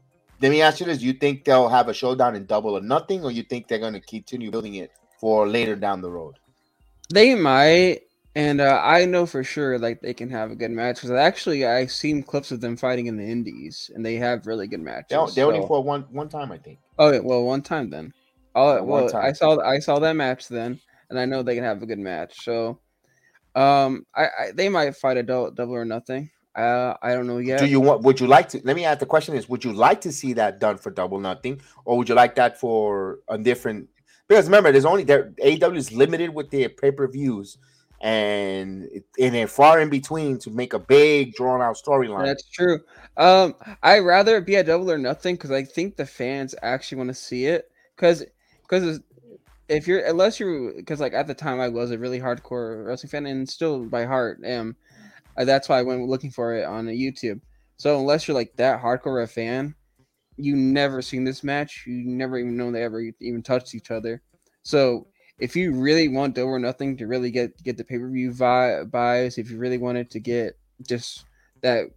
let 0.41 0.51
me 0.51 0.61
ask 0.61 0.79
you 0.79 0.85
this: 0.85 1.01
you 1.01 1.13
think 1.13 1.43
they'll 1.43 1.69
have 1.69 1.89
a 1.89 1.93
showdown 1.93 2.35
in 2.35 2.45
Double 2.45 2.77
or 2.77 2.81
Nothing, 2.81 3.23
or 3.23 3.31
you 3.31 3.43
think 3.43 3.67
they're 3.67 3.79
going 3.79 3.93
to 3.93 3.99
continue 3.99 4.49
building 4.49 4.75
it 4.75 4.91
for 5.19 5.47
later 5.47 5.75
down 5.75 6.01
the 6.01 6.09
road? 6.09 6.35
They 7.11 7.35
might. 7.35 8.01
And 8.35 8.61
uh, 8.61 8.79
I 8.83 9.05
know 9.05 9.25
for 9.25 9.43
sure 9.43 9.79
like 9.79 10.01
they 10.01 10.13
can 10.13 10.29
have 10.29 10.51
a 10.51 10.55
good 10.55 10.71
match 10.71 10.97
because 10.97 11.11
actually 11.11 11.65
I've 11.65 11.91
seen 11.91 12.21
clips 12.21 12.51
of 12.51 12.61
them 12.61 12.77
fighting 12.77 13.07
in 13.07 13.17
the 13.17 13.23
Indies 13.23 13.89
and 13.93 14.05
they 14.05 14.15
have 14.15 14.45
really 14.45 14.67
good 14.67 14.81
matches. 14.81 15.07
They, 15.09 15.41
they 15.41 15.41
so. 15.41 15.51
only 15.51 15.67
for 15.67 15.83
one 15.83 16.03
one 16.11 16.29
time, 16.29 16.51
I 16.51 16.57
think. 16.57 16.79
Oh 16.99 17.11
yeah, 17.11 17.19
well 17.19 17.43
one 17.43 17.61
time 17.61 17.89
then. 17.89 18.13
Oh 18.55 18.83
well, 18.83 19.15
I 19.15 19.31
saw 19.31 19.59
I 19.61 19.79
saw 19.79 19.99
that 19.99 20.15
match 20.15 20.47
then, 20.47 20.79
and 21.09 21.19
I 21.19 21.25
know 21.25 21.41
they 21.41 21.55
can 21.55 21.63
have 21.63 21.81
a 21.81 21.85
good 21.85 21.99
match. 21.99 22.43
So, 22.43 22.79
um, 23.55 24.05
I, 24.15 24.23
I 24.25 24.51
they 24.53 24.69
might 24.69 24.95
fight 24.95 25.17
a 25.17 25.23
double, 25.23 25.51
double 25.51 25.75
or 25.75 25.85
nothing. 25.85 26.29
Uh, 26.55 26.95
I 27.01 27.13
don't 27.13 27.27
know 27.27 27.37
yet. 27.37 27.59
Do 27.59 27.67
you 27.67 27.79
want? 27.79 28.01
Would 28.03 28.19
you 28.19 28.27
like 28.27 28.49
to? 28.49 28.61
Let 28.63 28.75
me 28.75 28.85
ask 28.85 28.99
the 28.99 29.05
question: 29.05 29.35
Is 29.35 29.47
would 29.49 29.63
you 29.63 29.71
like 29.71 30.01
to 30.01 30.11
see 30.11 30.33
that 30.33 30.59
done 30.59 30.77
for 30.77 30.91
double 30.91 31.19
nothing, 31.19 31.61
or 31.85 31.97
would 31.97 32.09
you 32.09 32.15
like 32.15 32.35
that 32.35 32.59
for 32.59 33.19
a 33.27 33.37
different? 33.37 33.87
Because 34.27 34.45
remember, 34.45 34.71
there's 34.71 34.85
only 34.85 35.03
there. 35.03 35.33
AW 35.43 35.71
is 35.71 35.91
limited 35.91 36.33
with 36.33 36.51
their 36.51 36.69
pay 36.69 36.91
per 36.91 37.07
views 37.07 37.57
and 38.01 38.89
and 39.19 39.35
then 39.35 39.47
far 39.47 39.79
in 39.81 39.89
between 39.89 40.37
to 40.39 40.49
make 40.51 40.73
a 40.73 40.79
big 40.79 41.33
drawn 41.33 41.61
out 41.61 41.75
storyline. 41.75 42.25
That's 42.25 42.47
true. 42.49 42.79
Um, 43.17 43.55
I'd 43.83 43.99
rather 43.99 44.39
be 44.41 44.55
a 44.55 44.63
double 44.63 44.89
or 44.89 44.97
nothing 44.97 45.35
because 45.35 45.51
I 45.51 45.63
think 45.63 45.97
the 45.97 46.05
fans 46.05 46.55
actually 46.61 46.99
want 46.99 47.09
to 47.09 47.13
see 47.13 47.45
it. 47.47 47.69
Because 47.95 48.25
because 48.61 49.01
if 49.67 49.87
you're 49.87 50.05
unless 50.05 50.39
you're 50.39 50.73
because 50.73 50.99
like 50.99 51.13
at 51.13 51.27
the 51.27 51.33
time 51.33 51.59
I 51.59 51.67
was 51.67 51.91
a 51.91 51.97
really 51.97 52.19
hardcore 52.19 52.85
wrestling 52.85 53.09
fan 53.09 53.25
and 53.25 53.49
still 53.49 53.85
by 53.85 54.05
heart 54.05 54.39
am. 54.43 54.75
Uh, 55.37 55.45
that's 55.45 55.69
why 55.69 55.79
I 55.79 55.83
went 55.83 56.05
looking 56.07 56.31
for 56.31 56.55
it 56.55 56.65
on 56.65 56.85
YouTube. 56.87 57.39
So 57.77 57.97
unless 57.97 58.27
you're 58.27 58.35
like 58.35 58.55
that 58.57 58.81
hardcore 58.81 59.23
a 59.23 59.27
fan, 59.27 59.73
you 60.35 60.55
never 60.55 61.01
seen 61.01 61.23
this 61.23 61.43
match. 61.43 61.83
You 61.85 62.03
never 62.05 62.37
even 62.37 62.57
know 62.57 62.71
they 62.71 62.83
ever 62.83 63.01
even 63.21 63.41
touched 63.41 63.75
each 63.75 63.91
other. 63.91 64.21
So 64.63 65.07
if 65.39 65.55
you 65.55 65.73
really 65.73 66.07
want 66.07 66.35
Double 66.35 66.51
or 66.51 66.59
Nothing 66.59 66.97
to 66.97 67.07
really 67.07 67.31
get 67.31 67.61
get 67.63 67.77
the 67.77 67.83
pay 67.83 67.97
per 67.97 68.09
view 68.09 68.31
vi- 68.31 68.83
buys, 68.83 69.37
if 69.37 69.49
you 69.49 69.57
really 69.57 69.77
wanted 69.77 70.09
to 70.11 70.19
get 70.19 70.57
just 70.87 71.25
that 71.61 71.89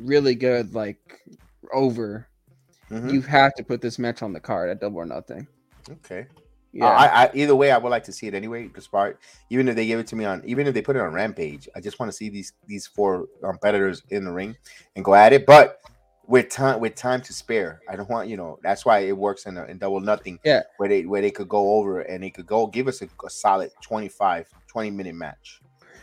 really 0.00 0.34
good 0.34 0.74
like 0.74 1.20
over, 1.72 2.26
mm-hmm. 2.90 3.08
you 3.08 3.20
have 3.22 3.54
to 3.54 3.62
put 3.62 3.80
this 3.80 3.98
match 3.98 4.22
on 4.22 4.32
the 4.32 4.40
card 4.40 4.70
at 4.70 4.80
Double 4.80 4.98
or 4.98 5.06
Nothing. 5.06 5.46
Okay. 5.90 6.26
Yeah. 6.72 6.86
Uh, 6.86 6.90
I, 6.90 7.24
I, 7.24 7.30
either 7.34 7.54
way, 7.54 7.70
I 7.70 7.76
would 7.76 7.90
like 7.90 8.04
to 8.04 8.12
see 8.12 8.26
it 8.26 8.34
anyway. 8.34 8.70
Despite 8.74 9.16
even 9.50 9.68
if 9.68 9.76
they 9.76 9.86
give 9.86 10.00
it 10.00 10.06
to 10.08 10.16
me 10.16 10.24
on, 10.24 10.42
even 10.46 10.66
if 10.66 10.72
they 10.72 10.80
put 10.80 10.96
it 10.96 11.02
on 11.02 11.12
Rampage, 11.12 11.68
I 11.76 11.80
just 11.80 12.00
want 12.00 12.10
to 12.10 12.16
see 12.16 12.30
these 12.30 12.52
these 12.66 12.86
four 12.86 13.26
competitors 13.42 14.02
in 14.08 14.24
the 14.24 14.32
ring 14.32 14.56
and 14.96 15.04
go 15.04 15.14
at 15.14 15.32
it. 15.34 15.44
But 15.44 15.82
with 16.32 16.48
time 16.48 16.80
with 16.80 16.94
time 16.94 17.20
to 17.20 17.30
spare. 17.30 17.82
I 17.86 17.94
don't 17.94 18.08
want 18.08 18.26
you 18.26 18.38
know 18.38 18.58
that's 18.62 18.86
why 18.86 19.00
it 19.00 19.14
works 19.14 19.44
in, 19.44 19.58
a, 19.58 19.64
in 19.66 19.76
double 19.76 20.00
nothing. 20.00 20.40
Yeah, 20.42 20.62
where 20.78 20.88
they 20.88 21.04
where 21.04 21.20
they 21.20 21.30
could 21.30 21.46
go 21.46 21.72
over 21.74 22.00
and 22.00 22.24
they 22.24 22.30
could 22.30 22.46
go 22.46 22.66
give 22.66 22.88
us 22.88 23.02
a, 23.02 23.08
a, 23.22 23.28
solid 23.28 23.70
25 23.82 24.48
20 24.66 24.90
minute 24.92 25.14
match. 25.14 25.60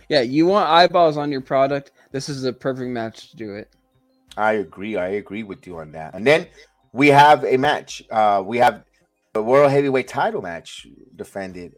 Yeah, 0.07 0.21
you 0.21 0.45
want 0.45 0.69
eyeballs 0.69 1.17
on 1.17 1.31
your 1.31 1.41
product. 1.41 1.93
This 2.11 2.29
is 2.29 2.43
the 2.43 2.53
perfect 2.53 2.91
match 2.91 3.31
to 3.31 3.37
do 3.37 3.55
it. 3.55 3.75
I 4.37 4.53
agree. 4.53 4.97
I 4.97 5.07
agree 5.07 5.41
with 5.41 5.65
you 5.65 5.79
on 5.79 5.91
that. 5.93 6.13
And 6.13 6.27
then 6.27 6.45
we 6.93 7.07
have 7.07 7.43
a 7.43 7.57
match. 7.57 8.03
Uh, 8.11 8.43
we 8.45 8.59
have 8.59 8.83
the 9.33 9.41
world 9.41 9.71
heavyweight 9.71 10.07
title 10.07 10.43
match 10.43 10.85
defended 11.15 11.73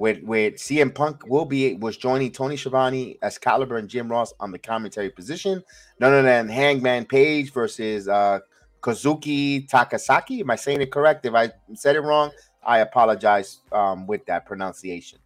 with 0.00 0.22
with 0.22 0.54
CM 0.54 0.94
Punk 0.94 1.26
will 1.26 1.44
be 1.44 1.74
was 1.74 1.98
joining 1.98 2.32
Tony 2.32 2.56
Schiavone, 2.56 3.18
Excalibur, 3.20 3.76
and 3.76 3.86
Jim 3.86 4.10
Ross 4.10 4.32
on 4.40 4.50
the 4.50 4.58
commentary 4.58 5.10
position. 5.10 5.62
None 6.00 6.12
other 6.14 6.22
than 6.22 6.48
Hangman 6.48 7.04
Page 7.04 7.52
versus 7.52 8.08
uh, 8.08 8.40
Kazuki 8.80 9.68
Takasaki. 9.68 10.40
Am 10.40 10.50
I 10.50 10.56
saying 10.56 10.80
it 10.80 10.90
correct? 10.90 11.26
If 11.26 11.34
I 11.34 11.50
said 11.74 11.96
it 11.96 12.00
wrong, 12.00 12.30
I 12.64 12.78
apologize 12.78 13.58
um, 13.72 14.06
with 14.06 14.24
that 14.24 14.46
pronunciation. 14.46 15.18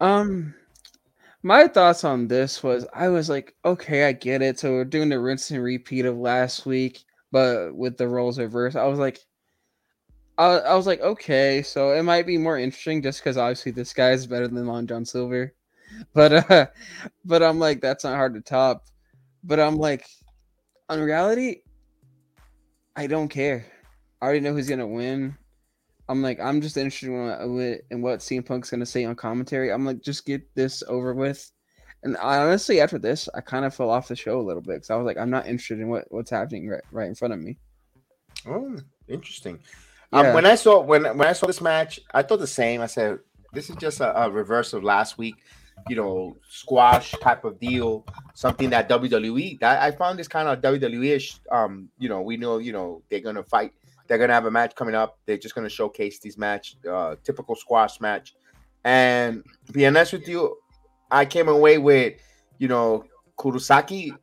Um, 0.00 0.52
my 1.44 1.68
thoughts 1.68 2.02
on 2.02 2.26
this 2.26 2.64
was 2.64 2.84
I 2.92 3.06
was 3.06 3.30
like, 3.30 3.54
okay, 3.64 4.08
I 4.08 4.12
get 4.12 4.42
it. 4.42 4.58
So 4.58 4.72
we're 4.72 4.84
doing 4.84 5.08
the 5.08 5.20
rinse 5.20 5.52
and 5.52 5.62
repeat 5.62 6.04
of 6.04 6.18
last 6.18 6.66
week, 6.66 7.04
but 7.30 7.76
with 7.76 7.96
the 7.96 8.08
roles 8.08 8.40
reversed. 8.40 8.76
I 8.76 8.88
was 8.88 8.98
like, 8.98 9.20
I, 10.38 10.44
I 10.58 10.74
was 10.74 10.86
like, 10.86 11.00
okay, 11.00 11.62
so 11.62 11.92
it 11.92 12.02
might 12.02 12.26
be 12.26 12.36
more 12.36 12.58
interesting 12.58 13.02
just 13.02 13.20
because 13.20 13.36
obviously 13.36 13.72
this 13.72 13.92
guy 13.92 14.10
is 14.10 14.26
better 14.26 14.48
than 14.48 14.66
Long 14.66 14.86
John 14.86 15.04
Silver, 15.04 15.54
but 16.14 16.50
uh, 16.50 16.66
but 17.24 17.42
I'm 17.42 17.58
like 17.58 17.80
that's 17.80 18.04
not 18.04 18.16
hard 18.16 18.34
to 18.34 18.40
top. 18.40 18.84
But 19.44 19.60
I'm 19.60 19.76
like, 19.76 20.04
on 20.88 21.00
reality, 21.00 21.62
I 22.96 23.06
don't 23.06 23.28
care. 23.28 23.66
I 24.20 24.24
already 24.24 24.40
know 24.40 24.52
who's 24.52 24.68
gonna 24.68 24.86
win. 24.86 25.36
I'm 26.08 26.22
like, 26.22 26.38
I'm 26.40 26.60
just 26.60 26.76
interested 26.76 27.08
in 27.08 27.54
what, 27.54 27.80
in 27.90 28.02
what 28.02 28.20
CM 28.20 28.46
Punk's 28.46 28.70
gonna 28.70 28.86
say 28.86 29.04
on 29.04 29.14
commentary. 29.14 29.72
I'm 29.72 29.84
like, 29.84 30.02
just 30.02 30.26
get 30.26 30.42
this 30.54 30.82
over 30.88 31.14
with. 31.14 31.50
And 32.02 32.16
I, 32.18 32.38
honestly, 32.38 32.80
after 32.80 32.98
this, 32.98 33.28
I 33.34 33.40
kind 33.40 33.64
of 33.64 33.74
fell 33.74 33.90
off 33.90 34.08
the 34.08 34.14
show 34.16 34.38
a 34.38 34.42
little 34.42 34.62
bit 34.62 34.74
because 34.74 34.90
I 34.90 34.96
was 34.96 35.06
like, 35.06 35.16
I'm 35.16 35.30
not 35.30 35.46
interested 35.46 35.80
in 35.80 35.88
what, 35.88 36.04
what's 36.10 36.30
happening 36.30 36.68
right, 36.68 36.84
right 36.92 37.08
in 37.08 37.14
front 37.14 37.34
of 37.34 37.40
me. 37.40 37.58
Oh, 38.46 38.76
interesting. 39.08 39.58
Um, 40.12 40.32
when 40.34 40.46
I 40.46 40.54
saw 40.54 40.80
when 40.80 41.04
when 41.18 41.28
I 41.28 41.32
saw 41.32 41.46
this 41.46 41.60
match, 41.60 42.00
I 42.14 42.22
thought 42.22 42.38
the 42.38 42.46
same. 42.46 42.80
I 42.80 42.86
said, 42.86 43.18
"This 43.52 43.70
is 43.70 43.76
just 43.76 44.00
a, 44.00 44.24
a 44.24 44.30
reverse 44.30 44.72
of 44.72 44.84
last 44.84 45.18
week." 45.18 45.36
You 45.88 45.96
know, 45.96 46.36
squash 46.48 47.12
type 47.22 47.44
of 47.44 47.60
deal, 47.60 48.06
something 48.34 48.70
that 48.70 48.88
WWE. 48.88 49.60
That 49.60 49.82
I 49.82 49.90
found 49.90 50.18
this 50.18 50.28
kind 50.28 50.48
of 50.48 50.60
WWE-ish. 50.60 51.40
Um, 51.52 51.88
you 51.98 52.08
know, 52.08 52.22
we 52.22 52.36
know, 52.36 52.58
you 52.58 52.72
know, 52.72 53.02
they're 53.10 53.20
gonna 53.20 53.42
fight. 53.42 53.72
They're 54.06 54.18
gonna 54.18 54.32
have 54.32 54.46
a 54.46 54.50
match 54.50 54.74
coming 54.74 54.94
up. 54.94 55.18
They're 55.26 55.38
just 55.38 55.54
gonna 55.54 55.68
showcase 55.68 56.18
these 56.18 56.38
match, 56.38 56.76
uh, 56.90 57.16
typical 57.22 57.54
squash 57.54 58.00
match. 58.00 58.34
And 58.84 59.44
to 59.66 59.72
be 59.72 59.86
honest 59.86 60.12
with 60.12 60.28
you, 60.28 60.56
I 61.10 61.24
came 61.24 61.48
away 61.48 61.78
with, 61.78 62.14
you 62.58 62.68
know, 62.68 63.04
Kurosaki 63.38 64.16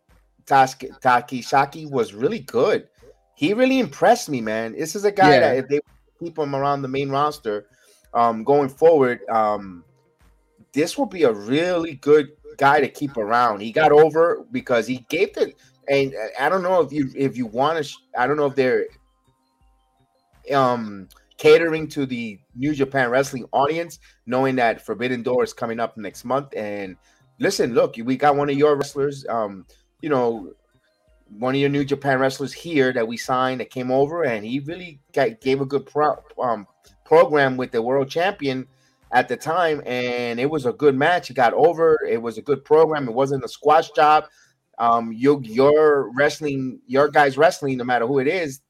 Takishaki 0.46 1.90
was 1.90 2.14
really 2.14 2.40
good 2.40 2.88
he 3.36 3.54
really 3.54 3.80
impressed 3.80 4.30
me, 4.30 4.42
man. 4.42 4.74
This 4.74 4.96
is 4.96 5.06
a 5.06 5.12
guy 5.12 5.34
yeah. 5.34 5.40
that 5.40 5.58
if 5.58 5.68
they 5.68 5.80
keep 6.20 6.38
him 6.38 6.56
around 6.56 6.82
the 6.82 6.88
main 6.88 7.10
roster 7.10 7.68
um, 8.14 8.44
going 8.44 8.70
forward, 8.70 9.20
um, 9.30 9.84
this 10.74 10.98
will 10.98 11.06
be 11.06 11.24
a 11.24 11.32
really 11.32 11.96
good 11.96 12.30
guy 12.58 12.80
to 12.80 12.88
keep 12.88 13.18
around. 13.18 13.62
He 13.62 13.72
got 13.72 13.92
over 13.92 14.46
because 14.52 14.88
he 14.88 15.06
gave 15.10 15.34
the 15.34 15.54
and 15.90 16.14
I 16.40 16.50
don't 16.50 16.64
know 16.64 16.82
if 16.82 16.92
you 16.94 17.12
if 17.16 17.38
you 17.38 17.46
want 17.46 17.84
to 17.84 17.94
I 18.18 18.28
don't 18.28 18.38
know 18.38 18.46
if 18.46 18.56
they're 18.56 18.86
um 20.54 21.10
catering 21.38 21.88
to 21.90 22.06
the 22.06 22.40
New 22.56 22.74
Japan 22.74 23.10
Wrestling 23.10 23.46
audience, 23.52 24.00
knowing 24.26 24.56
that 24.56 24.82
Forbidden 24.86 25.24
Door 25.24 25.44
is 25.44 25.54
coming 25.54 25.80
up 25.80 25.98
next 25.98 26.24
month. 26.24 26.54
And 26.56 26.96
listen, 27.40 27.74
look, 27.74 27.96
we 28.04 28.16
got 28.16 28.36
one 28.36 28.50
of 28.50 28.58
your 28.58 28.76
wrestlers, 28.76 29.26
um, 29.28 29.66
you 30.02 30.10
know, 30.10 30.54
one 31.40 31.56
of 31.56 31.62
your 31.62 31.70
New 31.70 31.86
Japan 31.86 32.20
wrestlers 32.20 32.54
here 32.54 32.94
that 32.94 33.08
we 33.08 33.18
signed 33.18 33.62
that 33.62 33.70
came 33.70 33.92
over, 33.92 34.24
and 34.24 34.46
he 34.46 34.60
really 34.60 35.00
got, 35.14 35.42
gave 35.42 35.62
a 35.62 35.66
good 35.66 35.86
pro, 35.86 36.16
um, 36.42 36.68
program 37.06 37.58
with 37.58 37.72
the 37.72 37.82
world 37.82 38.10
champion 38.10 38.68
at 39.12 39.28
the 39.28 39.38
time, 39.38 39.82
and 39.86 40.40
it 40.40 40.50
was 40.50 40.66
a 40.66 40.74
good 40.74 40.96
match. 40.96 41.28
He 41.28 41.34
got 41.34 41.54
over. 41.54 42.00
It 42.10 42.22
was 42.22 42.38
a 42.38 42.42
good 42.42 42.66
program. 42.66 43.08
It 43.08 43.14
wasn't 43.14 43.44
a 43.44 43.48
squash 43.48 43.92
job. 43.92 44.26
Um, 44.80 45.14
you, 45.14 45.40
your 45.44 46.12
wrestling, 46.16 46.80
your 46.88 47.10
guys 47.10 47.38
wrestling, 47.38 47.78
no 47.78 47.84
matter 47.84 48.08
who 48.08 48.20
it 48.20 48.28
is, 48.28 48.62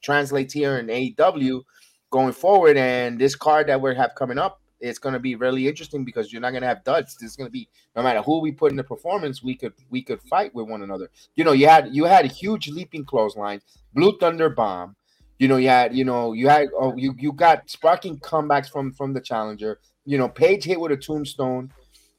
translates 0.00 0.54
here 0.54 0.78
in 0.78 0.86
AEW 0.86 1.62
going 2.10 2.32
forward. 2.32 2.76
And 2.76 3.20
this 3.20 3.34
card 3.34 3.68
that 3.68 3.80
we 3.80 3.94
have 3.96 4.14
coming 4.14 4.38
up, 4.38 4.60
it's 4.80 4.98
going 4.98 5.12
to 5.12 5.18
be 5.18 5.34
really 5.34 5.68
interesting 5.68 6.04
because 6.04 6.32
you're 6.32 6.42
not 6.42 6.50
going 6.50 6.62
to 6.62 6.68
have 6.68 6.84
duds. 6.84 7.16
This 7.16 7.30
is 7.30 7.36
going 7.36 7.48
to 7.48 7.52
be 7.52 7.68
no 7.96 8.02
matter 8.02 8.22
who 8.22 8.40
we 8.40 8.52
put 8.52 8.70
in 8.70 8.76
the 8.76 8.84
performance, 8.84 9.42
we 9.42 9.54
could 9.54 9.72
we 9.90 10.02
could 10.02 10.20
fight 10.22 10.54
with 10.54 10.68
one 10.68 10.82
another. 10.82 11.10
You 11.36 11.44
know, 11.44 11.52
you 11.52 11.68
had 11.68 11.94
you 11.94 12.04
had 12.04 12.24
a 12.24 12.28
huge 12.28 12.68
leaping 12.68 13.04
clothesline, 13.04 13.60
blue 13.94 14.16
thunder 14.18 14.48
bomb. 14.48 14.96
You 15.38 15.48
know, 15.48 15.56
you 15.56 15.68
had 15.68 15.94
you 15.94 16.04
know 16.04 16.32
you 16.32 16.48
had 16.48 16.68
oh, 16.78 16.96
you 16.96 17.14
you 17.18 17.32
got 17.32 17.70
sparking 17.70 18.18
comebacks 18.18 18.70
from 18.70 18.92
from 18.92 19.12
the 19.12 19.20
challenger. 19.20 19.80
You 20.04 20.18
know, 20.18 20.28
Page 20.28 20.64
hit 20.64 20.80
with 20.80 20.92
a 20.92 20.96
tombstone 20.96 21.72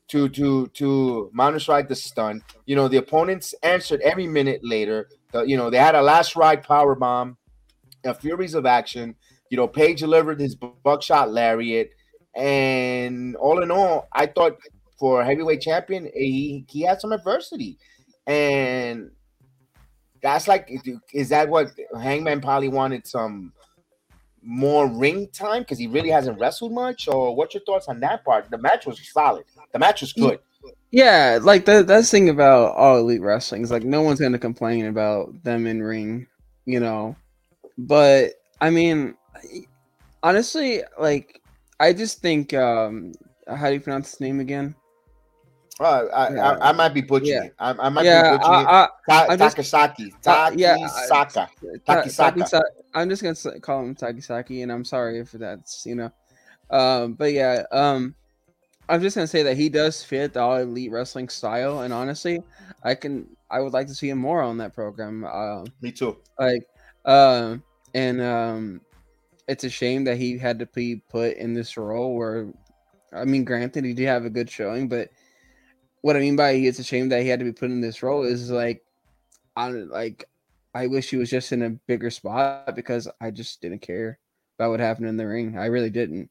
to 0.09 0.27
to 0.29 0.67
to 0.67 1.29
Manus 1.33 1.67
ride 1.67 1.87
the 1.87 1.95
stun. 1.95 2.43
You 2.65 2.75
know, 2.75 2.87
the 2.87 2.97
opponents 2.97 3.53
answered 3.63 4.01
every 4.01 4.27
minute 4.27 4.61
later. 4.63 5.07
The, 5.31 5.43
you 5.43 5.55
know, 5.57 5.69
they 5.69 5.77
had 5.77 5.95
a 5.95 6.01
last 6.01 6.35
ride 6.35 6.63
power 6.63 6.95
bomb, 6.95 7.37
a 8.03 8.13
furies 8.13 8.53
of 8.53 8.65
action. 8.65 9.15
You 9.49 9.57
know, 9.57 9.67
Page 9.67 9.99
delivered 9.99 10.39
his 10.39 10.55
buckshot 10.55 11.31
lariat, 11.31 11.91
and 12.39 13.35
all 13.35 13.61
in 13.61 13.69
all, 13.69 14.07
I 14.13 14.25
thought 14.25 14.57
for 14.97 15.21
a 15.21 15.25
heavyweight 15.25 15.61
champion, 15.61 16.09
he 16.13 16.65
he 16.69 16.81
had 16.81 17.01
some 17.01 17.11
adversity, 17.11 17.77
and 18.27 19.11
that's 20.21 20.47
like, 20.47 20.69
is 21.13 21.29
that 21.29 21.49
what 21.49 21.71
Hangman 21.99 22.41
probably 22.41 22.69
wanted 22.69 23.05
some 23.05 23.51
more 24.41 24.87
ring 24.87 25.27
time 25.33 25.63
because 25.63 25.77
he 25.77 25.87
really 25.87 26.09
hasn't 26.09 26.39
wrestled 26.39 26.71
much, 26.71 27.09
or 27.09 27.35
what's 27.35 27.53
your 27.53 27.63
thoughts 27.65 27.89
on 27.89 27.99
that 27.99 28.23
part? 28.23 28.49
The 28.49 28.57
match 28.57 28.85
was 28.85 28.99
solid. 29.11 29.43
The 29.73 29.79
match 29.79 29.99
was 29.99 30.13
good. 30.13 30.39
Yeah, 30.91 31.39
like 31.41 31.65
the 31.65 31.83
that's 31.83 32.09
the 32.09 32.17
thing 32.17 32.29
about 32.29 32.75
all 32.75 32.99
elite 32.99 33.21
wrestling 33.21 33.63
is 33.63 33.71
like 33.71 33.83
no 33.83 34.01
one's 34.01 34.21
gonna 34.21 34.39
complain 34.39 34.85
about 34.85 35.43
them 35.43 35.67
in 35.67 35.83
ring, 35.83 36.25
you 36.65 36.79
know. 36.79 37.17
But 37.77 38.35
I 38.61 38.69
mean, 38.69 39.15
honestly, 40.23 40.83
like 40.97 41.41
I 41.79 41.93
just 41.93 42.21
think 42.21 42.53
um 42.53 43.13
how 43.47 43.67
do 43.67 43.73
you 43.73 43.79
pronounce 43.79 44.11
his 44.11 44.19
name 44.19 44.39
again? 44.39 44.75
Uh, 45.79 46.05
I, 46.13 46.33
yeah. 46.33 46.49
I, 46.51 46.69
I, 46.69 46.71
might 46.73 46.93
be 46.93 46.99
butchering 46.99 47.31
yeah. 47.31 47.43
it. 47.43 47.55
I, 47.57 47.71
I 47.71 47.87
might 47.87 48.03
yeah, 48.03 48.31
be 48.31 48.37
butchering 48.37 48.65
I, 48.67 48.83
it. 48.83 48.89
Ta- 49.09 49.27
Takasaki. 49.29 50.11
Uh, 50.27 50.51
Takisaka. 50.51 51.47
Takisaka. 51.87 52.61
I'm 52.93 53.09
just 53.09 53.23
gonna 53.23 53.59
call 53.61 53.83
him 53.83 53.95
Takisaki, 53.95 54.61
and 54.61 54.73
I'm 54.73 54.83
sorry 54.83 55.19
if 55.19 55.31
that's 55.31 55.85
you 55.85 55.95
know. 55.95 56.11
Um, 56.69 57.13
but 57.13 57.31
yeah, 57.31 57.63
um, 57.71 58.13
I'm 58.89 59.01
just 59.01 59.15
gonna 59.15 59.27
say 59.27 59.43
that 59.43 59.55
he 59.55 59.69
does 59.69 60.03
fit 60.03 60.33
the 60.33 60.41
all 60.41 60.57
elite 60.57 60.91
wrestling 60.91 61.29
style, 61.29 61.81
and 61.81 61.93
honestly, 61.93 62.43
I 62.83 62.95
can 62.95 63.27
I 63.49 63.61
would 63.61 63.71
like 63.71 63.87
to 63.87 63.95
see 63.95 64.09
him 64.09 64.17
more 64.17 64.41
on 64.41 64.57
that 64.57 64.73
program. 64.73 65.23
Uh, 65.23 65.63
Me 65.81 65.93
too. 65.93 66.17
Like, 66.37 66.67
um, 67.05 67.63
and 67.93 68.21
um, 68.21 68.81
it's 69.49 69.63
a 69.63 69.69
shame 69.69 70.03
that 70.03 70.17
he 70.17 70.37
had 70.37 70.59
to 70.59 70.67
be 70.67 71.01
put 71.09 71.35
in 71.37 71.55
this 71.55 71.75
role 71.75 72.15
where, 72.15 72.53
I 73.11 73.25
mean, 73.25 73.43
granted 73.43 73.83
he 73.83 73.95
did 73.95 74.05
have 74.05 74.23
a 74.23 74.29
good 74.29 74.49
showing, 74.49 74.87
but 74.87 75.09
what 76.01 76.15
I 76.15 76.19
mean 76.19 76.35
by 76.35 76.51
it's 76.51 76.77
a 76.77 76.83
shame 76.83 77.09
that 77.09 77.23
he 77.23 77.27
had 77.27 77.39
to 77.39 77.45
be 77.45 77.51
put 77.51 77.71
in 77.71 77.81
this 77.81 78.03
role 78.03 78.23
is 78.23 78.51
like, 78.51 78.85
I 79.55 79.69
like, 79.69 80.29
I 80.75 80.85
wish 80.85 81.09
he 81.09 81.17
was 81.17 81.31
just 81.31 81.51
in 81.51 81.63
a 81.63 81.71
bigger 81.71 82.11
spot 82.11 82.75
because 82.75 83.07
I 83.19 83.31
just 83.31 83.59
didn't 83.59 83.81
care 83.81 84.19
about 84.57 84.69
what 84.69 84.79
happened 84.79 85.07
in 85.07 85.17
the 85.17 85.27
ring. 85.27 85.57
I 85.57 85.65
really 85.65 85.89
didn't 85.89 86.29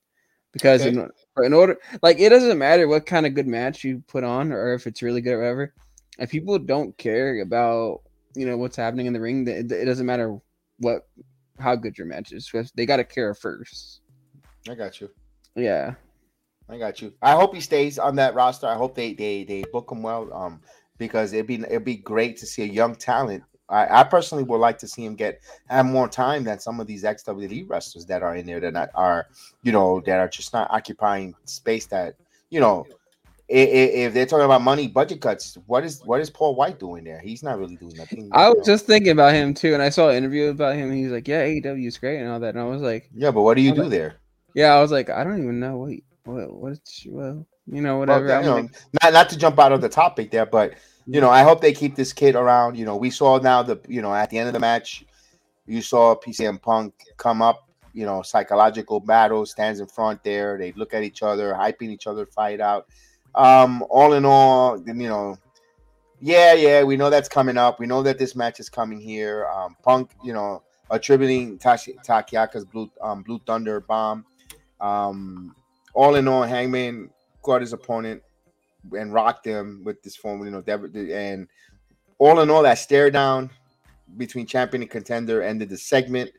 because 0.53 0.83
okay. 0.83 0.91
in, 0.91 1.11
in 1.45 1.53
order, 1.53 1.77
like, 2.03 2.21
it 2.21 2.29
doesn't 2.29 2.57
matter 2.57 2.87
what 2.87 3.05
kind 3.05 3.27
of 3.27 3.35
good 3.35 3.49
match 3.49 3.83
you 3.83 4.03
put 4.07 4.23
on 4.23 4.53
or 4.53 4.75
if 4.75 4.87
it's 4.87 5.03
really 5.03 5.21
good 5.21 5.35
or 5.35 5.41
whatever. 5.41 5.75
If 6.21 6.31
people 6.31 6.57
don't 6.59 6.97
care 6.97 7.43
about 7.43 8.03
you 8.37 8.47
know 8.47 8.57
what's 8.57 8.77
happening 8.77 9.07
in 9.07 9.13
the 9.13 9.21
ring, 9.21 9.47
it, 9.49 9.73
it 9.73 9.85
doesn't 9.87 10.07
matter 10.07 10.39
what 10.79 11.09
how 11.59 11.77
good 11.77 11.97
your 11.99 12.07
match 12.07 12.33
is 12.33 12.49
because 12.51 12.71
they 12.73 12.87
got 12.87 12.97
to 12.97 13.05
care 13.05 13.35
first. 13.35 14.01
I 14.69 14.75
got 14.75 15.01
you. 15.01 15.11
Yeah. 15.55 15.95
I 16.69 16.79
got 16.79 17.01
you. 17.01 17.13
I 17.23 17.33
hope 17.33 17.55
he 17.55 17.61
stays 17.61 17.99
on 17.99 18.17
that 18.17 18.35
roster. 18.35 18.67
I 18.67 18.75
hope 18.75 18.95
they 18.95 19.15
they 19.15 19.45
they 19.45 19.65
book 19.73 19.91
him 19.91 20.03
well. 20.03 20.33
Um, 20.33 20.61
because 20.99 21.33
it'd 21.33 21.47
be 21.47 21.55
it'd 21.55 21.85
be 21.85 21.97
great 21.97 22.37
to 22.39 22.47
see 22.47 22.63
a 22.63 22.67
young 22.67 22.95
talent. 22.95 23.43
I, 23.71 24.01
I 24.01 24.05
personally 24.05 24.45
would 24.45 24.59
like 24.59 24.79
to 24.79 24.89
see 24.89 25.05
him 25.05 25.15
get 25.15 25.41
have 25.69 25.87
more 25.87 26.09
time 26.09 26.45
than 26.45 26.59
some 26.59 26.81
of 26.81 26.87
these 26.87 27.05
XWE 27.05 27.69
wrestlers 27.69 28.07
that 28.07 28.23
are 28.23 28.37
in 28.37 28.47
there 28.47 28.61
that 28.61 28.91
are 28.95 29.27
you 29.63 29.73
know 29.73 30.01
that 30.07 30.19
are 30.19 30.29
just 30.29 30.53
not 30.53 30.71
occupying 30.71 31.35
space 31.45 31.87
that 31.87 32.17
you 32.51 32.61
know. 32.61 32.87
If, 33.51 34.13
they're 34.13 34.27
talking 34.27 34.45
about 34.45 34.61
money 34.61 34.89
budget 34.89 35.23
cuts, 35.23 35.57
what 35.67 35.83
is 35.83 36.03
what 36.05 36.21
is 36.21 36.29
Paul 36.29 36.55
White 36.55 36.79
doing 36.79 37.05
there? 37.05 37.19
He's 37.19 37.43
not 37.43 37.59
really 37.59 37.77
doing 37.77 37.97
nothing. 37.97 38.29
I 38.33 38.51
was 38.51 38.67
just 38.67 38.85
thinking 38.85 39.13
about 39.13 39.33
him 39.33 39.55
too, 39.55 39.73
and 39.73 39.83
I 39.83 39.89
saw 39.89 40.11
an 40.11 40.17
interview 40.17 40.49
about 40.49 40.77
him. 40.77 40.93
He's 40.93 41.11
like, 41.11 41.27
"Yeah, 41.27 41.45
AEW 41.45 41.87
is 41.87 41.97
great 41.97 42.21
and 42.21 42.29
all 42.29 42.41
that," 42.41 42.55
and 42.55 42.61
I 42.61 42.65
was 42.65 42.83
like, 42.83 43.09
"Yeah, 43.15 43.31
but 43.31 43.41
what 43.43 43.55
do 43.55 43.63
you 43.63 43.75
do 43.75 43.83
like, 43.83 43.91
there?" 43.91 44.17
Yeah, 44.55 44.75
I 44.75 44.81
was 44.81 44.91
like, 44.91 45.09
I 45.09 45.25
don't 45.25 45.43
even 45.43 45.61
know 45.61 45.79
what 45.79 45.93
what 46.25 46.53
what's 46.53 47.07
well, 47.09 47.47
you 47.67 47.81
know, 47.81 47.99
whatever. 47.99 48.27
Well, 48.27 48.43
you 48.43 48.63
know, 48.63 48.69
not 49.03 49.13
not 49.13 49.29
to 49.31 49.39
jump 49.39 49.59
out 49.59 49.73
of 49.73 49.81
the 49.81 49.89
topic 49.89 50.31
there, 50.31 50.47
but 50.47 50.75
you 51.07 51.21
know, 51.21 51.31
I 51.31 51.43
hope 51.43 51.63
they 51.63 51.73
keep 51.73 51.97
this 51.97 52.13
kid 52.13 52.35
around. 52.35 52.77
You 52.77 52.85
know, 52.85 52.97
we 52.97 53.11
saw 53.11 53.39
now 53.39 53.63
the 53.63 53.81
you 53.89 54.03
know 54.03 54.15
at 54.15 54.29
the 54.29 54.39
end 54.39 54.49
of 54.49 54.53
the 54.53 54.61
match, 54.61 55.05
you 55.67 55.81
saw 55.81 56.15
PCM 56.15 56.61
Punk 56.61 56.93
come 57.17 57.41
up. 57.41 57.65
You 57.95 58.05
know, 58.05 58.23
psychological 58.23 59.01
battle 59.01 59.47
stands 59.47 59.81
in 59.81 59.87
front 59.87 60.23
there. 60.23 60.59
They 60.59 60.73
look 60.73 60.93
at 60.93 61.03
each 61.03 61.23
other, 61.23 61.55
hyping 61.55 61.89
each 61.89 62.07
other, 62.07 62.27
fight 62.27 62.61
out. 62.61 62.87
Um, 63.35 63.85
all 63.91 64.15
in 64.15 64.25
all, 64.25 64.83
you 64.85 64.95
know, 64.95 65.37
yeah, 66.21 66.55
yeah, 66.55 66.83
we 66.83 66.97
know 66.97 67.11
that's 67.11 67.29
coming 67.29 67.57
up. 67.57 67.79
We 67.79 67.87
know 67.87 68.03
that 68.03 68.19
this 68.19 68.35
match 68.35 68.59
is 68.59 68.69
coming 68.69 69.01
here. 69.01 69.47
Um, 69.47 69.77
Punk, 69.83 70.11
you 70.25 70.33
know, 70.33 70.63
attributing 70.91 71.59
Takiaka's 71.59 72.65
blue 72.65 72.91
um, 73.01 73.23
blue 73.23 73.41
thunder 73.47 73.81
bomb. 73.81 74.25
Um, 74.81 75.55
all 75.95 76.17
in 76.17 76.27
all, 76.29 76.43
Hangman 76.43 77.11
got 77.43 77.61
his 77.61 77.73
opponent 77.73 78.23
and 78.93 79.13
rocked 79.13 79.45
him 79.45 79.83
with 79.85 80.03
this 80.03 80.17
form, 80.17 80.45
you 80.45 80.51
know, 80.51 80.63
and 80.67 81.49
all 82.19 82.41
in 82.41 82.51
all, 82.51 82.63
that 82.63 82.79
stare 82.79 83.11
down 83.11 83.51
between 84.17 84.47
champion 84.47 84.83
and 84.83 84.91
contender 84.91 85.43
ended 85.43 85.69
the 85.69 85.77
segment. 85.77 86.31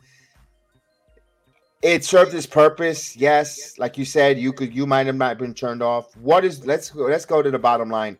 It 1.81 2.03
served 2.03 2.33
its 2.33 2.45
purpose, 2.45 3.15
yes. 3.15 3.77
Like 3.79 3.97
you 3.97 4.03
said, 4.03 4.37
you 4.37 4.51
could 4.51 4.73
you 4.75 4.85
might 4.85 5.07
have 5.07 5.15
not 5.15 5.37
been 5.37 5.53
turned 5.53 5.81
off. 5.81 6.15
What 6.17 6.43
is 6.43 6.65
let's 6.65 6.89
go 6.89 7.05
let's 7.05 7.25
go 7.25 7.41
to 7.41 7.49
the 7.49 7.59
bottom 7.59 7.89
line. 7.89 8.17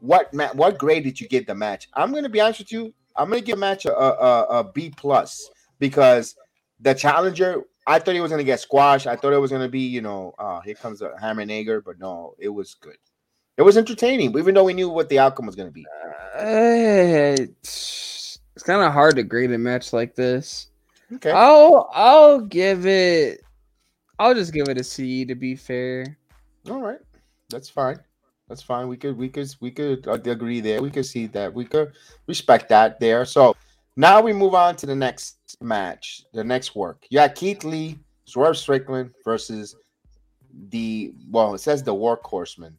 What 0.00 0.32
what 0.54 0.78
grade 0.78 1.04
did 1.04 1.20
you 1.20 1.28
give 1.28 1.46
the 1.46 1.54
match? 1.54 1.88
I'm 1.94 2.12
gonna 2.12 2.28
be 2.28 2.40
honest 2.40 2.60
with 2.60 2.72
you. 2.72 2.94
I'm 3.16 3.28
gonna 3.28 3.40
give 3.40 3.58
match 3.58 3.86
a, 3.86 3.96
a, 3.96 4.60
a 4.60 4.64
B 4.72 4.92
plus 4.96 5.50
because 5.80 6.36
the 6.80 6.94
challenger 6.94 7.62
I 7.86 7.98
thought 7.98 8.14
he 8.14 8.20
was 8.20 8.30
gonna 8.30 8.44
get 8.44 8.60
squashed. 8.60 9.08
I 9.08 9.16
thought 9.16 9.32
it 9.32 9.38
was 9.38 9.50
gonna 9.50 9.68
be, 9.68 9.80
you 9.80 10.00
know, 10.00 10.34
uh, 10.38 10.60
here 10.60 10.74
comes 10.74 11.02
a 11.02 11.12
Hammer 11.20 11.44
Nager, 11.44 11.80
but 11.80 11.98
no, 11.98 12.34
it 12.38 12.48
was 12.48 12.74
good. 12.74 12.96
It 13.56 13.62
was 13.62 13.76
entertaining, 13.76 14.36
even 14.38 14.54
though 14.54 14.64
we 14.64 14.74
knew 14.74 14.88
what 14.88 15.08
the 15.08 15.18
outcome 15.18 15.46
was 15.46 15.56
gonna 15.56 15.72
be. 15.72 15.84
Uh, 16.36 17.34
it's 17.36 18.38
kind 18.64 18.82
of 18.82 18.92
hard 18.92 19.16
to 19.16 19.24
grade 19.24 19.50
a 19.50 19.58
match 19.58 19.92
like 19.92 20.14
this. 20.14 20.68
Okay, 21.14 21.30
I'll 21.30 21.90
I'll 21.92 22.40
give 22.40 22.86
it. 22.86 23.42
I'll 24.18 24.34
just 24.34 24.52
give 24.52 24.68
it 24.68 24.78
a 24.78 24.84
C 24.84 25.24
to 25.24 25.34
be 25.34 25.56
fair. 25.56 26.16
All 26.70 26.80
right, 26.80 27.00
that's 27.50 27.68
fine. 27.68 27.98
That's 28.48 28.62
fine. 28.62 28.88
We 28.88 28.96
could 28.96 29.16
we 29.16 29.28
could 29.28 29.54
we 29.60 29.70
could 29.70 30.06
agree 30.06 30.60
there. 30.60 30.82
We 30.82 30.90
could 30.90 31.06
see 31.06 31.26
that. 31.28 31.52
We 31.52 31.64
could 31.64 31.92
respect 32.26 32.68
that 32.68 33.00
there. 33.00 33.24
So 33.24 33.56
now 33.96 34.20
we 34.20 34.32
move 34.32 34.54
on 34.54 34.76
to 34.76 34.86
the 34.86 34.94
next 34.94 35.56
match, 35.60 36.24
the 36.32 36.44
next 36.44 36.74
work. 36.74 37.06
You 37.10 37.16
got 37.16 37.34
Keith 37.34 37.64
Lee, 37.64 37.98
Swerve 38.24 38.56
Strickland 38.56 39.10
versus 39.24 39.76
the 40.68 41.12
well, 41.30 41.54
it 41.54 41.58
says 41.58 41.82
the 41.82 41.94
Workhorsemen. 41.94 42.74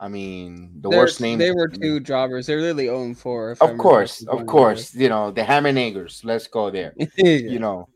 I 0.00 0.08
mean, 0.08 0.80
the 0.80 0.88
They're, 0.88 0.98
worst 0.98 1.20
name. 1.20 1.38
They 1.38 1.52
were 1.52 1.68
two 1.68 2.00
jobbers. 2.00 2.46
They're 2.46 2.60
literally 2.60 2.88
own 2.88 3.14
four. 3.14 3.54
Of 3.60 3.76
course, 3.76 4.22
of 4.26 4.46
course. 4.46 4.94
You 4.94 5.10
know 5.10 5.30
the 5.30 5.44
Hammer 5.44 5.72
Nagers. 5.72 6.24
Let's 6.24 6.46
go 6.46 6.70
there. 6.70 6.94
yeah. 6.96 7.06
You 7.24 7.58
know, 7.58 7.86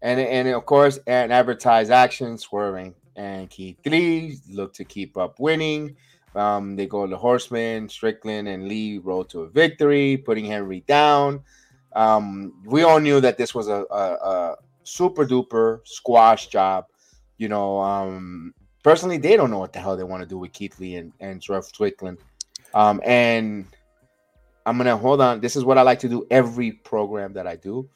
and 0.00 0.20
and 0.20 0.48
of 0.48 0.64
course, 0.64 1.00
and 1.08 1.32
advertise 1.32 1.90
action 1.90 2.38
swerving 2.38 2.94
and 3.18 3.50
Keith 3.50 3.76
Lee 3.84 4.38
look 4.48 4.72
to 4.74 4.84
keep 4.84 5.16
up 5.16 5.38
winning. 5.40 5.96
Um, 6.34 6.76
they 6.76 6.86
go 6.86 7.06
to 7.06 7.16
Horseman, 7.16 7.88
Strickland, 7.88 8.46
and 8.46 8.68
Lee 8.68 8.98
roll 8.98 9.24
to 9.24 9.42
a 9.42 9.48
victory, 9.48 10.16
putting 10.16 10.44
Henry 10.44 10.84
down. 10.86 11.42
Um, 11.94 12.62
we 12.64 12.84
all 12.84 13.00
knew 13.00 13.20
that 13.20 13.36
this 13.36 13.54
was 13.54 13.66
a, 13.66 13.84
a, 13.90 14.12
a 14.14 14.56
super 14.84 15.26
duper 15.26 15.80
squash 15.84 16.46
job. 16.46 16.86
You 17.38 17.48
know, 17.48 17.80
um, 17.80 18.54
personally, 18.88 19.18
they 19.18 19.36
don't 19.36 19.50
know 19.50 19.58
what 19.58 19.74
the 19.74 19.78
hell 19.78 19.98
they 19.98 20.02
want 20.02 20.22
to 20.22 20.26
do 20.26 20.38
with 20.38 20.50
Keith 20.54 20.80
Lee 20.80 20.96
and, 20.96 21.12
and 21.20 21.42
Swerve 21.42 21.66
Strickland. 21.66 22.16
Um, 22.72 23.02
and 23.04 23.66
I'm 24.64 24.78
gonna 24.78 24.96
hold 24.96 25.20
on. 25.20 25.40
This 25.40 25.56
is 25.56 25.64
what 25.64 25.76
I 25.76 25.82
like 25.82 25.98
to 25.98 26.08
do 26.08 26.26
every 26.30 26.72
program 26.72 27.34
that 27.34 27.46
I 27.46 27.56
do. 27.56 27.86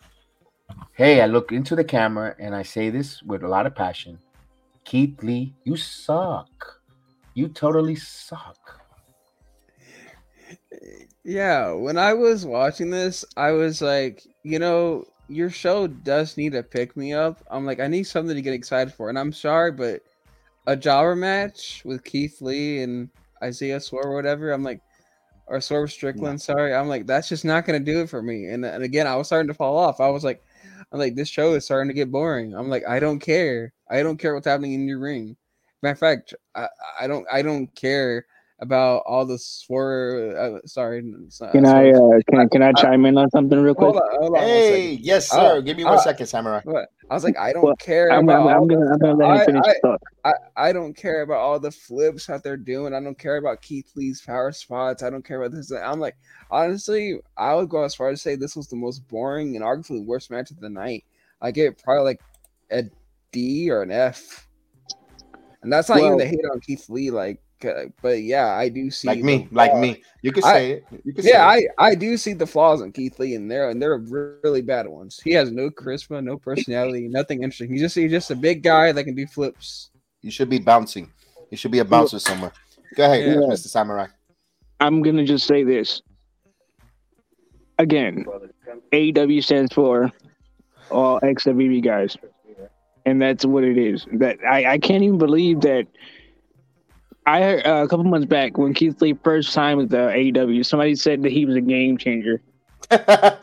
Hey, 0.92 1.22
I 1.22 1.26
look 1.26 1.50
into 1.50 1.74
the 1.74 1.82
camera 1.82 2.36
and 2.38 2.54
I 2.54 2.62
say 2.62 2.90
this 2.90 3.22
with 3.22 3.42
a 3.42 3.48
lot 3.48 3.64
of 3.64 3.74
passion. 3.74 4.18
Keith 4.84 5.22
Lee, 5.22 5.54
you 5.64 5.78
suck. 5.78 6.82
You 7.32 7.48
totally 7.48 7.96
suck. 7.96 8.82
Yeah, 11.24 11.72
when 11.72 11.96
I 11.96 12.12
was 12.12 12.44
watching 12.44 12.90
this, 12.90 13.24
I 13.34 13.52
was 13.52 13.80
like, 13.80 14.26
you 14.42 14.58
know, 14.58 15.06
your 15.28 15.48
show 15.48 15.86
does 15.86 16.36
need 16.36 16.54
a 16.54 16.62
pick 16.62 16.98
me 16.98 17.14
up. 17.14 17.42
I'm 17.50 17.64
like, 17.64 17.80
I 17.80 17.86
need 17.86 18.04
something 18.04 18.36
to 18.36 18.42
get 18.42 18.52
excited 18.52 18.92
for. 18.92 19.08
And 19.08 19.18
I'm 19.18 19.32
sorry, 19.32 19.72
but 19.72 20.02
a 20.66 20.76
jobber 20.76 21.16
match 21.16 21.82
with 21.84 22.04
Keith 22.04 22.40
Lee 22.40 22.82
and 22.82 23.08
Isaiah 23.42 23.80
Swerve 23.80 24.06
or 24.06 24.14
whatever, 24.14 24.52
I'm 24.52 24.62
like, 24.62 24.80
or 25.46 25.60
Swerve 25.60 25.90
Strickland, 25.90 26.40
sorry. 26.40 26.74
I'm 26.74 26.88
like, 26.88 27.06
that's 27.06 27.28
just 27.28 27.44
not 27.44 27.66
gonna 27.66 27.80
do 27.80 28.00
it 28.00 28.10
for 28.10 28.22
me. 28.22 28.46
And, 28.46 28.64
and 28.64 28.82
again, 28.82 29.06
I 29.06 29.16
was 29.16 29.26
starting 29.26 29.48
to 29.48 29.54
fall 29.54 29.76
off. 29.76 30.00
I 30.00 30.08
was 30.08 30.24
like, 30.24 30.42
I'm 30.92 30.98
like, 30.98 31.14
this 31.14 31.28
show 31.28 31.54
is 31.54 31.64
starting 31.64 31.88
to 31.88 31.94
get 31.94 32.12
boring. 32.12 32.54
I'm 32.54 32.68
like, 32.68 32.86
I 32.86 33.00
don't 33.00 33.18
care. 33.18 33.72
I 33.90 34.02
don't 34.02 34.18
care 34.18 34.34
what's 34.34 34.46
happening 34.46 34.74
in 34.74 34.86
your 34.86 35.00
ring. 35.00 35.36
Matter 35.82 35.92
of 35.92 35.98
fact, 35.98 36.34
I, 36.54 36.68
I 37.00 37.06
don't 37.06 37.26
I 37.32 37.42
don't 37.42 37.74
care 37.74 38.26
about 38.62 39.02
all 39.06 39.26
the 39.26 39.38
swerve. 39.38 40.36
Uh, 40.36 40.66
sorry, 40.66 41.02
can 41.50 41.66
I 41.66 41.90
uh, 41.90 42.20
can 42.30 42.48
can 42.48 42.62
I 42.62 42.72
chime 42.72 43.04
in 43.04 43.18
on 43.18 43.28
something 43.30 43.58
real 43.58 43.74
quick? 43.74 43.90
Hold 43.90 43.96
on, 43.96 44.20
hold 44.20 44.36
on 44.36 44.42
hey, 44.42 44.92
yes, 44.92 45.30
sir. 45.30 45.58
Uh, 45.58 45.60
Give 45.60 45.76
me 45.76 45.84
one 45.84 45.94
uh, 45.94 46.00
second, 46.00 46.26
Samurai. 46.28 46.60
I 47.10 47.14
was 47.14 47.24
like, 47.24 47.36
I 47.36 47.52
don't 47.52 47.64
well, 47.64 47.74
care. 47.76 48.10
I'm, 48.12 48.22
about 48.22 48.46
I'm, 48.46 48.62
I'm 48.62 48.68
gonna, 48.68 48.92
I'm 48.92 48.98
gonna 48.98 49.14
let 49.14 49.40
him 49.40 49.46
finish 49.46 49.74
I, 49.84 49.88
I, 49.88 50.30
I, 50.30 50.68
I, 50.68 50.72
don't 50.72 50.96
care 50.96 51.22
about 51.22 51.38
all 51.38 51.58
the 51.58 51.72
flips 51.72 52.26
that 52.26 52.44
they're 52.44 52.56
doing. 52.56 52.94
I 52.94 53.00
don't 53.00 53.18
care 53.18 53.36
about 53.36 53.60
Keith 53.62 53.90
Lee's 53.96 54.22
power 54.22 54.52
spots. 54.52 55.02
I 55.02 55.10
don't 55.10 55.24
care 55.24 55.42
about 55.42 55.54
this. 55.54 55.72
I'm 55.72 55.98
like, 55.98 56.16
honestly, 56.48 57.18
I 57.36 57.54
would 57.56 57.68
go 57.68 57.82
as 57.82 57.96
far 57.96 58.10
as 58.10 58.20
to 58.20 58.22
say 58.22 58.36
this 58.36 58.54
was 58.54 58.68
the 58.68 58.76
most 58.76 59.06
boring 59.08 59.56
and 59.56 59.64
arguably 59.64 60.06
worst 60.06 60.30
match 60.30 60.52
of 60.52 60.60
the 60.60 60.70
night. 60.70 61.04
I 61.40 61.50
give 61.50 61.72
it 61.72 61.82
probably 61.82 62.04
like 62.04 62.20
a 62.70 62.84
D 63.32 63.68
or 63.70 63.82
an 63.82 63.90
F. 63.90 64.46
And 65.62 65.72
that's 65.72 65.88
not 65.88 65.96
well, 65.96 66.06
even 66.06 66.18
the 66.18 66.26
hate 66.26 66.44
on 66.50 66.60
Keith 66.60 66.88
Lee. 66.88 67.10
Like, 67.10 67.40
but 68.00 68.22
yeah, 68.22 68.48
I 68.48 68.68
do 68.68 68.90
see 68.90 69.08
like 69.08 69.20
me, 69.20 69.48
like 69.50 69.76
me. 69.76 70.02
You 70.22 70.32
can 70.32 70.42
say 70.42 70.50
I, 70.50 70.74
it. 70.74 70.84
You 71.04 71.12
can 71.12 71.24
yeah, 71.24 71.46
I 71.46 71.66
I 71.78 71.94
do 71.94 72.16
see 72.16 72.32
the 72.32 72.46
flaws 72.46 72.80
in 72.80 72.92
Keith 72.92 73.18
Lee, 73.18 73.34
and 73.34 73.50
there 73.50 73.70
and 73.70 73.80
they're 73.80 73.98
really 73.98 74.62
bad 74.62 74.86
ones. 74.86 75.20
He 75.22 75.32
has 75.32 75.50
no 75.50 75.70
charisma, 75.70 76.22
no 76.22 76.36
personality, 76.36 77.08
nothing 77.08 77.42
interesting. 77.42 77.70
He's 77.70 77.80
just 77.80 77.94
he's 77.94 78.10
just 78.10 78.30
a 78.30 78.36
big 78.36 78.62
guy 78.62 78.92
that 78.92 79.04
can 79.04 79.14
do 79.14 79.26
flips. 79.26 79.90
You 80.22 80.30
should 80.30 80.50
be 80.50 80.58
bouncing. 80.58 81.10
You 81.50 81.56
should 81.56 81.72
be 81.72 81.80
a 81.80 81.84
bouncer 81.84 82.18
somewhere. 82.18 82.52
Go 82.94 83.04
ahead, 83.04 83.26
yeah. 83.26 83.34
Mr. 83.34 83.68
Samurai. 83.68 84.06
I'm 84.80 85.02
gonna 85.02 85.24
just 85.24 85.46
say 85.46 85.64
this 85.64 86.02
again. 87.78 88.24
AW 88.92 89.40
stands 89.40 89.72
for 89.72 90.10
all 90.90 91.20
XWB 91.20 91.84
guys, 91.84 92.16
and 93.06 93.20
that's 93.20 93.44
what 93.44 93.64
it 93.64 93.78
is. 93.78 94.06
That 94.12 94.38
I 94.44 94.72
I 94.72 94.78
can't 94.78 95.02
even 95.02 95.18
believe 95.18 95.60
that 95.62 95.86
I 97.26 97.40
heard 97.40 97.66
uh, 97.66 97.82
a 97.84 97.88
couple 97.88 98.04
months 98.04 98.26
back 98.26 98.58
when 98.58 98.74
Keith 98.74 99.00
Lee 99.00 99.14
first 99.22 99.52
signed 99.52 99.78
with 99.78 99.90
the 99.90 99.96
AEW, 99.96 100.66
somebody 100.66 100.96
said 100.96 101.22
that 101.22 101.30
he 101.30 101.46
was 101.46 101.56
a 101.56 101.60
game 101.60 101.96
changer. 101.96 102.42
a, 102.90 103.38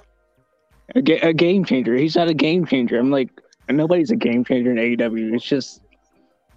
ga- 1.02 1.22
a, 1.22 1.34
game 1.34 1.63
changer. 1.63 1.96
He's 1.96 2.15
not 2.15 2.28
a 2.28 2.34
game 2.34 2.65
changer. 2.65 3.00
I'm 3.00 3.10
like, 3.10 3.30
nobody's 3.70 4.12
a 4.12 4.18
game 4.18 4.44
changer 4.44 4.72
in 4.72 4.78
AEW. 4.78 5.34
It's 5.34 5.46
just 5.46 5.82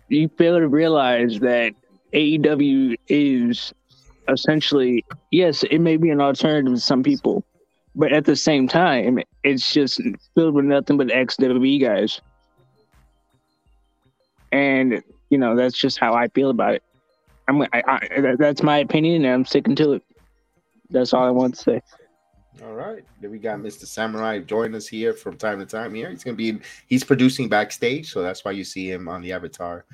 you 0.08 0.28
fail 0.36 0.58
to 0.58 0.66
realize 0.66 1.38
that 1.40 1.74
AEW 2.12 2.96
is 3.08 3.72
essentially 4.28 5.04
yes, 5.30 5.62
it 5.64 5.78
may 5.78 5.96
be 5.96 6.10
an 6.10 6.20
alternative 6.20 6.74
to 6.74 6.80
some 6.80 7.02
people, 7.02 7.44
but 7.94 8.12
at 8.12 8.24
the 8.24 8.36
same 8.36 8.66
time, 8.66 9.20
it's 9.44 9.72
just 9.72 10.00
filled 10.34 10.54
with 10.54 10.64
nothing 10.64 10.96
but 10.96 11.06
XWB 11.08 11.80
guys. 11.80 12.20
And 14.50 15.02
you 15.30 15.38
know 15.38 15.56
that's 15.56 15.78
just 15.78 15.98
how 15.98 16.14
I 16.14 16.28
feel 16.28 16.50
about 16.50 16.74
it. 16.74 16.82
I'm 17.48 17.62
I, 17.62 17.68
I, 17.72 18.36
that's 18.38 18.62
my 18.62 18.78
opinion, 18.78 19.24
and 19.24 19.34
I'm 19.34 19.44
sticking 19.44 19.74
to 19.76 19.94
it. 19.94 20.02
That's 20.90 21.12
all 21.12 21.24
I 21.24 21.30
want 21.30 21.54
to 21.54 21.62
say. 21.62 21.82
All 22.62 22.74
right, 22.74 23.02
then 23.20 23.30
we 23.30 23.38
got 23.38 23.58
Mr. 23.58 23.86
Samurai 23.86 24.38
joining 24.38 24.74
us 24.74 24.86
here 24.86 25.14
from 25.14 25.36
time 25.36 25.58
to 25.58 25.66
time. 25.66 25.94
Here, 25.94 26.10
he's 26.10 26.22
gonna 26.22 26.36
be 26.36 26.60
he's 26.86 27.02
producing 27.02 27.48
backstage, 27.48 28.12
so 28.12 28.22
that's 28.22 28.44
why 28.44 28.50
you 28.52 28.62
see 28.62 28.90
him 28.90 29.08
on 29.08 29.22
the 29.22 29.32
avatar 29.32 29.84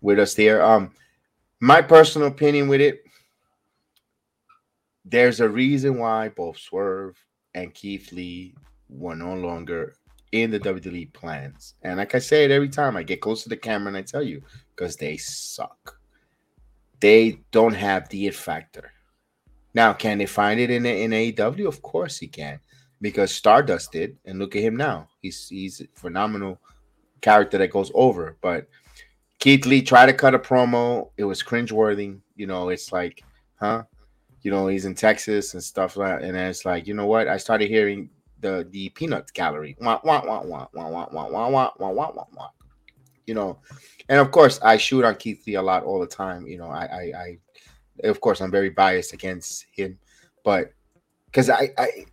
with 0.00 0.18
us 0.18 0.34
there. 0.34 0.64
Um, 0.64 0.92
my 1.60 1.82
personal 1.82 2.28
opinion 2.28 2.68
with 2.68 2.80
it, 2.80 3.04
there's 5.04 5.40
a 5.40 5.48
reason 5.48 5.98
why 5.98 6.30
both 6.30 6.58
Swerve 6.58 7.22
and 7.54 7.72
Keith 7.72 8.12
Lee 8.12 8.54
were 8.88 9.14
no 9.14 9.34
longer 9.34 9.94
in 10.32 10.50
the 10.50 10.60
WWE 10.60 11.12
plans, 11.12 11.74
and 11.82 11.98
like 11.98 12.14
I 12.14 12.18
say 12.18 12.44
it 12.44 12.50
every 12.50 12.70
time 12.70 12.96
I 12.96 13.02
get 13.02 13.20
close 13.20 13.42
to 13.42 13.48
the 13.48 13.56
camera 13.56 13.88
and 13.88 13.96
I 13.96 14.02
tell 14.02 14.22
you, 14.22 14.42
because 14.74 14.96
they 14.96 15.18
suck 15.18 16.00
they 17.00 17.40
don't 17.50 17.74
have 17.74 18.08
the 18.08 18.26
it 18.26 18.34
factor. 18.34 18.92
Now, 19.74 19.92
can 19.92 20.18
they 20.18 20.26
find 20.26 20.58
it 20.58 20.70
in 20.70 20.86
in 20.86 21.10
AEW? 21.10 21.66
Of 21.66 21.82
course 21.82 22.18
he 22.18 22.28
can, 22.28 22.60
because 23.00 23.30
Stardust 23.30 23.92
did, 23.92 24.16
and 24.24 24.38
look 24.38 24.56
at 24.56 24.62
him 24.62 24.76
now. 24.76 25.08
He's 25.20 25.48
he's 25.48 25.80
a 25.80 25.86
phenomenal 25.94 26.58
character 27.20 27.58
that 27.58 27.72
goes 27.72 27.90
over. 27.94 28.36
But 28.40 28.68
Keith 29.38 29.66
Lee 29.66 29.82
tried 29.82 30.06
to 30.06 30.14
cut 30.14 30.34
a 30.34 30.38
promo. 30.38 31.10
It 31.16 31.24
was 31.24 31.42
cringeworthy. 31.42 32.18
You 32.36 32.46
know, 32.46 32.70
it's 32.70 32.92
like, 32.92 33.22
huh? 33.56 33.84
You 34.42 34.50
know, 34.50 34.66
he's 34.68 34.86
in 34.86 34.94
Texas 34.94 35.54
and 35.54 35.62
stuff 35.62 35.96
like. 35.96 36.22
And 36.22 36.36
it's 36.36 36.64
like, 36.64 36.86
you 36.86 36.94
know 36.94 37.06
what? 37.06 37.28
I 37.28 37.36
started 37.36 37.68
hearing 37.68 38.08
the 38.40 38.66
the 38.70 38.88
peanut 38.90 39.32
gallery. 39.34 39.76
Wah, 39.80 40.00
wah, 40.04 40.24
wah, 40.24 40.42
wah, 40.42 40.68
wah, 40.72 40.88
wah, 40.88 41.08
wah, 41.10 41.28
wah, 41.28 41.48
wah, 41.50 41.70
wah, 41.78 41.90
wah, 41.90 42.24
wah 42.32 42.48
you 43.26 43.34
know, 43.34 43.58
and 44.08 44.20
of 44.20 44.30
course 44.30 44.58
I 44.62 44.76
shoot 44.76 45.04
on 45.04 45.16
Keith 45.16 45.46
Lee 45.46 45.54
a 45.54 45.62
lot 45.62 45.84
all 45.84 46.00
the 46.00 46.06
time. 46.06 46.46
You 46.46 46.58
know, 46.58 46.68
I, 46.68 46.84
I, 46.84 47.38
I 48.04 48.08
of 48.08 48.20
course 48.20 48.40
I'm 48.40 48.50
very 48.50 48.70
biased 48.70 49.12
against 49.12 49.66
him, 49.72 49.98
but 50.44 50.72
because 51.26 51.50
I, 51.50 51.70
I, 51.76 52.06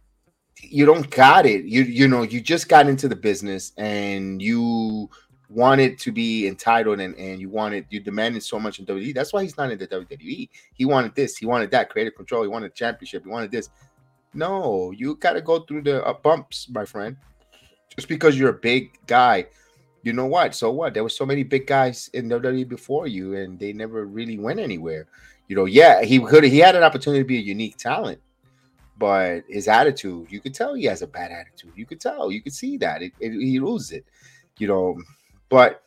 you 0.61 0.85
don't 0.85 1.09
got 1.09 1.45
it. 1.45 1.65
You, 1.65 1.83
you 1.83 2.07
know, 2.07 2.23
you 2.23 2.41
just 2.41 2.67
got 2.67 2.87
into 2.87 3.07
the 3.07 3.15
business 3.15 3.73
and 3.77 4.41
you 4.41 5.09
wanted 5.49 5.99
to 5.99 6.11
be 6.11 6.47
entitled 6.47 6.99
and, 6.99 7.15
and 7.15 7.39
you 7.39 7.49
wanted 7.49 7.85
you 7.89 7.99
demanded 7.99 8.43
so 8.43 8.59
much 8.59 8.79
in 8.79 8.85
WWE. 8.85 9.13
That's 9.13 9.33
why 9.33 9.43
he's 9.43 9.57
not 9.57 9.71
in 9.71 9.77
the 9.77 9.87
WWE. 9.87 10.49
He 10.73 10.85
wanted 10.85 11.15
this, 11.15 11.37
he 11.37 11.45
wanted 11.45 11.69
that, 11.71 11.89
creative 11.89 12.15
control, 12.15 12.41
he 12.43 12.49
wanted 12.49 12.73
championship, 12.73 13.23
he 13.23 13.29
wanted 13.29 13.51
this. 13.51 13.69
No, 14.33 14.91
you 14.91 15.15
got 15.15 15.33
to 15.33 15.41
go 15.41 15.59
through 15.59 15.83
the 15.83 16.03
uh, 16.03 16.13
bumps, 16.13 16.67
my 16.69 16.85
friend. 16.85 17.15
Just 17.95 18.07
because 18.07 18.39
you're 18.39 18.49
a 18.49 18.53
big 18.53 18.97
guy 19.05 19.45
you 20.03 20.11
know 20.11 20.25
what? 20.25 20.53
So 20.53 20.69
what? 20.69 20.93
There 20.93 21.01
were 21.01 21.09
so 21.09 21.25
many 21.25 21.43
big 21.43 21.65
guys 21.65 22.09
in 22.13 22.29
WWE 22.29 22.67
before 22.67 23.07
you, 23.07 23.35
and 23.35 23.57
they 23.57 23.71
never 23.71 24.05
really 24.05 24.37
went 24.37 24.59
anywhere. 24.59 25.07
You 25.47 25.55
know, 25.55 25.65
yeah, 25.65 26.03
he 26.03 26.19
could 26.19 26.43
he 26.43 26.59
had 26.59 26.75
an 26.75 26.83
opportunity 26.83 27.23
to 27.23 27.27
be 27.27 27.37
a 27.37 27.41
unique 27.41 27.77
talent, 27.77 28.19
but 28.97 29.43
his 29.47 29.69
attitude, 29.69 30.27
you 30.29 30.41
could 30.41 30.53
tell 30.53 30.73
he 30.73 30.85
has 30.85 31.01
a 31.01 31.07
bad 31.07 31.31
attitude. 31.31 31.71
You 31.75 31.85
could 31.85 32.01
tell, 32.01 32.31
you 32.31 32.41
could 32.41 32.53
see 32.53 32.77
that 32.77 33.01
it, 33.01 33.13
it, 33.19 33.31
he 33.31 33.59
loses 33.59 33.91
it. 33.91 34.05
You 34.57 34.67
know, 34.67 34.97
but 35.47 35.81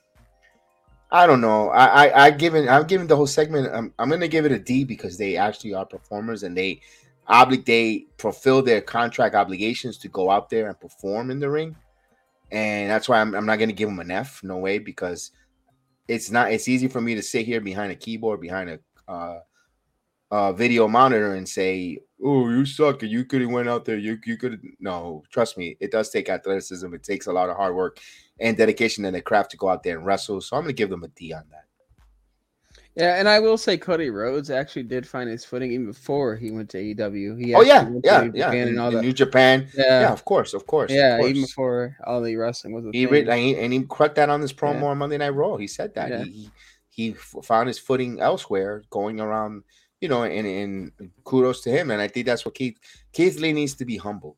I 1.10 1.26
don't 1.26 1.42
know. 1.42 1.68
I 1.68 2.06
I, 2.06 2.24
I 2.26 2.30
given 2.30 2.68
I'm 2.70 2.86
giving 2.86 3.06
the 3.06 3.16
whole 3.16 3.26
segment. 3.26 3.68
I'm, 3.72 3.92
I'm 3.98 4.08
gonna 4.08 4.28
give 4.28 4.46
it 4.46 4.52
a 4.52 4.58
D 4.58 4.84
because 4.84 5.18
they 5.18 5.36
actually 5.36 5.74
are 5.74 5.84
performers 5.84 6.42
and 6.42 6.56
they 6.56 6.80
obligate 7.28 7.66
they 7.66 8.06
fulfill 8.18 8.62
their 8.62 8.80
contract 8.80 9.34
obligations 9.34 9.98
to 9.98 10.08
go 10.08 10.30
out 10.30 10.48
there 10.48 10.68
and 10.68 10.80
perform 10.80 11.30
in 11.30 11.38
the 11.38 11.50
ring 11.50 11.76
and 12.50 12.90
that's 12.90 13.08
why 13.08 13.20
I'm, 13.20 13.34
I'm 13.34 13.46
not 13.46 13.56
going 13.56 13.68
to 13.68 13.74
give 13.74 13.88
him 13.88 13.98
an 13.98 14.10
F. 14.10 14.40
No 14.42 14.58
way, 14.58 14.78
because 14.78 15.32
it's 16.08 16.30
not. 16.30 16.52
It's 16.52 16.68
easy 16.68 16.88
for 16.88 17.00
me 17.00 17.14
to 17.14 17.22
sit 17.22 17.46
here 17.46 17.60
behind 17.60 17.92
a 17.92 17.96
keyboard, 17.96 18.40
behind 18.40 18.70
a 18.70 18.78
uh, 19.10 19.40
uh, 20.30 20.52
video 20.52 20.88
monitor, 20.88 21.34
and 21.34 21.48
say, 21.48 21.98
"Oh, 22.22 22.48
you 22.48 22.64
suck! 22.64 23.02
You 23.02 23.24
could 23.24 23.42
have 23.42 23.50
went 23.50 23.68
out 23.68 23.84
there. 23.84 23.98
You 23.98 24.18
you 24.24 24.36
could 24.36 24.60
no. 24.80 25.22
Trust 25.30 25.58
me, 25.58 25.76
it 25.80 25.90
does 25.90 26.10
take 26.10 26.28
athleticism. 26.28 26.92
It 26.94 27.02
takes 27.02 27.26
a 27.26 27.32
lot 27.32 27.50
of 27.50 27.56
hard 27.56 27.74
work 27.74 28.00
and 28.38 28.56
dedication 28.56 29.04
and 29.04 29.16
the 29.16 29.20
craft 29.20 29.50
to 29.52 29.56
go 29.56 29.68
out 29.68 29.82
there 29.82 29.96
and 29.96 30.06
wrestle. 30.06 30.40
So 30.40 30.56
I'm 30.56 30.62
going 30.62 30.74
to 30.74 30.78
give 30.78 30.90
them 30.90 31.04
a 31.04 31.08
D 31.08 31.32
on 31.32 31.44
that. 31.50 31.65
Yeah, 32.96 33.16
and 33.16 33.28
I 33.28 33.40
will 33.40 33.58
say 33.58 33.76
Cody 33.76 34.08
Rhodes 34.08 34.50
actually 34.50 34.84
did 34.84 35.06
find 35.06 35.28
his 35.28 35.44
footing 35.44 35.70
even 35.70 35.86
before 35.86 36.34
he 36.34 36.50
went 36.50 36.70
to 36.70 36.78
AEW. 36.78 37.38
He 37.38 37.54
oh 37.54 37.60
yeah, 37.60 37.90
yeah, 38.02 38.28
yeah, 38.32 38.52
in, 38.52 38.78
and 38.78 39.02
New 39.02 39.12
Japan. 39.12 39.68
Yeah. 39.76 40.00
yeah, 40.00 40.12
of 40.12 40.24
course, 40.24 40.54
of 40.54 40.66
course. 40.66 40.90
Yeah, 40.90 41.16
of 41.16 41.20
course. 41.20 41.30
even 41.30 41.42
before 41.42 41.96
all 42.06 42.22
the 42.22 42.34
wrestling 42.36 42.72
was. 42.72 42.86
he 42.92 43.04
re- 43.04 43.28
and, 43.28 43.72
he, 43.72 43.78
he 43.80 43.84
cracked 43.84 44.14
that 44.14 44.30
on 44.30 44.40
this 44.40 44.54
promo 44.54 44.80
yeah. 44.80 44.86
on 44.86 44.98
Monday 44.98 45.18
Night 45.18 45.34
Raw. 45.34 45.58
He 45.58 45.66
said 45.66 45.94
that 45.94 46.08
yeah. 46.08 46.24
he 46.24 46.50
he 46.88 47.12
found 47.12 47.68
his 47.68 47.78
footing 47.78 48.18
elsewhere, 48.20 48.82
going 48.88 49.20
around. 49.20 49.62
You 50.00 50.08
know, 50.08 50.24
and, 50.24 50.46
and 50.46 51.10
kudos 51.24 51.62
to 51.62 51.70
him. 51.70 51.90
And 51.90 52.02
I 52.02 52.08
think 52.08 52.26
that's 52.26 52.44
what 52.44 52.54
Keith 52.54 52.78
Keith 53.12 53.40
Lee 53.40 53.52
needs 53.52 53.74
to 53.74 53.84
be 53.84 53.96
humble, 53.96 54.36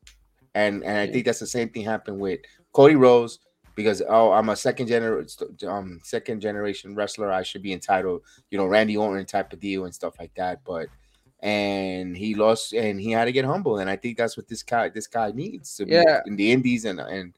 and 0.53 0.83
and 0.83 0.97
I 0.97 1.07
think 1.11 1.25
that's 1.25 1.39
the 1.39 1.47
same 1.47 1.69
thing 1.69 1.85
happened 1.85 2.19
with 2.19 2.41
Cody 2.73 2.95
Rhodes 2.95 3.39
because 3.79 4.01
oh, 4.09 4.33
I'm 4.33 4.49
a 4.49 4.57
second 4.57 4.87
generation 4.87 5.47
um 5.65 6.01
second 6.03 6.41
generation 6.41 6.95
wrestler. 6.95 7.31
I 7.31 7.43
should 7.43 7.63
be 7.63 7.71
entitled, 7.71 8.23
you 8.51 8.57
know, 8.57 8.65
Randy 8.65 8.97
Orton 8.97 9.25
type 9.25 9.53
of 9.53 9.61
deal 9.61 9.85
and 9.85 9.95
stuff 9.95 10.19
like 10.19 10.33
that. 10.35 10.59
But 10.65 10.89
and 11.39 12.17
he 12.17 12.35
lost 12.35 12.73
and 12.73 12.99
he 12.99 13.11
had 13.11 13.25
to 13.25 13.31
get 13.31 13.45
humble. 13.45 13.79
And 13.79 13.89
I 13.89 13.95
think 13.95 14.17
that's 14.17 14.35
what 14.35 14.49
this 14.49 14.63
guy 14.63 14.89
this 14.89 15.07
guy 15.07 15.31
needs 15.31 15.77
to 15.77 15.87
Yeah. 15.87 16.19
be 16.25 16.29
in 16.31 16.35
the 16.35 16.51
indies 16.51 16.83
and 16.83 16.99
and 16.99 17.33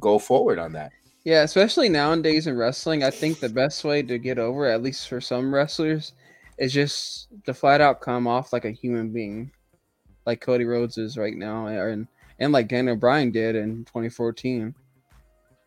go 0.00 0.18
forward 0.18 0.58
on 0.58 0.72
that. 0.72 0.90
Yeah, 1.22 1.44
especially 1.44 1.88
nowadays 1.88 2.48
in 2.48 2.56
wrestling, 2.56 3.04
I 3.04 3.10
think 3.10 3.38
the 3.38 3.48
best 3.48 3.84
way 3.84 4.02
to 4.02 4.18
get 4.18 4.38
over, 4.38 4.66
at 4.66 4.82
least 4.82 5.08
for 5.08 5.20
some 5.20 5.54
wrestlers, 5.54 6.14
is 6.58 6.72
just 6.72 7.28
to 7.44 7.54
flat 7.54 7.80
out 7.80 8.00
come 8.00 8.26
off 8.26 8.52
like 8.52 8.64
a 8.64 8.70
human 8.72 9.12
being, 9.12 9.52
like 10.26 10.40
Cody 10.40 10.64
Rhodes 10.64 10.98
is 10.98 11.16
right 11.16 11.36
now, 11.36 11.66
and 11.66 12.08
and 12.40 12.52
like 12.52 12.68
Daniel 12.68 12.96
Bryan 12.96 13.30
did 13.30 13.54
in 13.54 13.84
2014. 13.84 14.74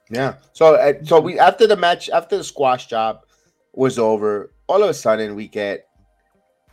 Yeah. 0.09 0.35
So 0.51 0.75
uh, 0.75 0.93
so 1.03 1.19
we 1.19 1.39
after 1.39 1.67
the 1.67 1.77
match 1.77 2.09
after 2.09 2.37
the 2.37 2.43
squash 2.43 2.87
job 2.87 3.21
was 3.73 3.97
over, 3.97 4.51
all 4.67 4.83
of 4.83 4.89
a 4.89 4.93
sudden 4.93 5.35
we 5.35 5.47
get 5.47 5.87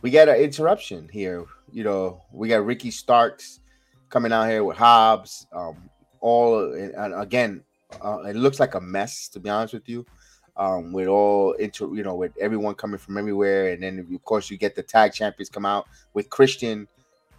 we 0.01 0.09
get 0.09 0.27
an 0.27 0.35
interruption 0.35 1.07
here. 1.11 1.45
You 1.71 1.83
know, 1.83 2.21
we 2.31 2.49
got 2.49 2.65
Ricky 2.65 2.91
Starks 2.91 3.59
coming 4.09 4.33
out 4.33 4.49
here 4.49 4.63
with 4.63 4.77
Hobbs. 4.77 5.47
Um, 5.53 5.89
all 6.19 6.73
and, 6.73 7.13
again, 7.15 7.63
uh, 8.03 8.19
it 8.23 8.35
looks 8.35 8.59
like 8.59 8.75
a 8.75 8.81
mess 8.81 9.27
to 9.29 9.39
be 9.39 9.49
honest 9.49 9.73
with 9.73 9.87
you. 9.87 10.05
Um, 10.57 10.91
with 10.91 11.07
all 11.07 11.53
into 11.53 11.95
you 11.95 12.03
know, 12.03 12.15
with 12.15 12.33
everyone 12.39 12.75
coming 12.75 12.97
from 12.97 13.17
everywhere, 13.17 13.71
and 13.71 13.81
then 13.81 13.99
of 13.99 14.23
course 14.25 14.49
you 14.49 14.57
get 14.57 14.75
the 14.75 14.83
tag 14.83 15.13
champions 15.13 15.49
come 15.49 15.65
out 15.65 15.87
with 16.13 16.29
Christian, 16.29 16.87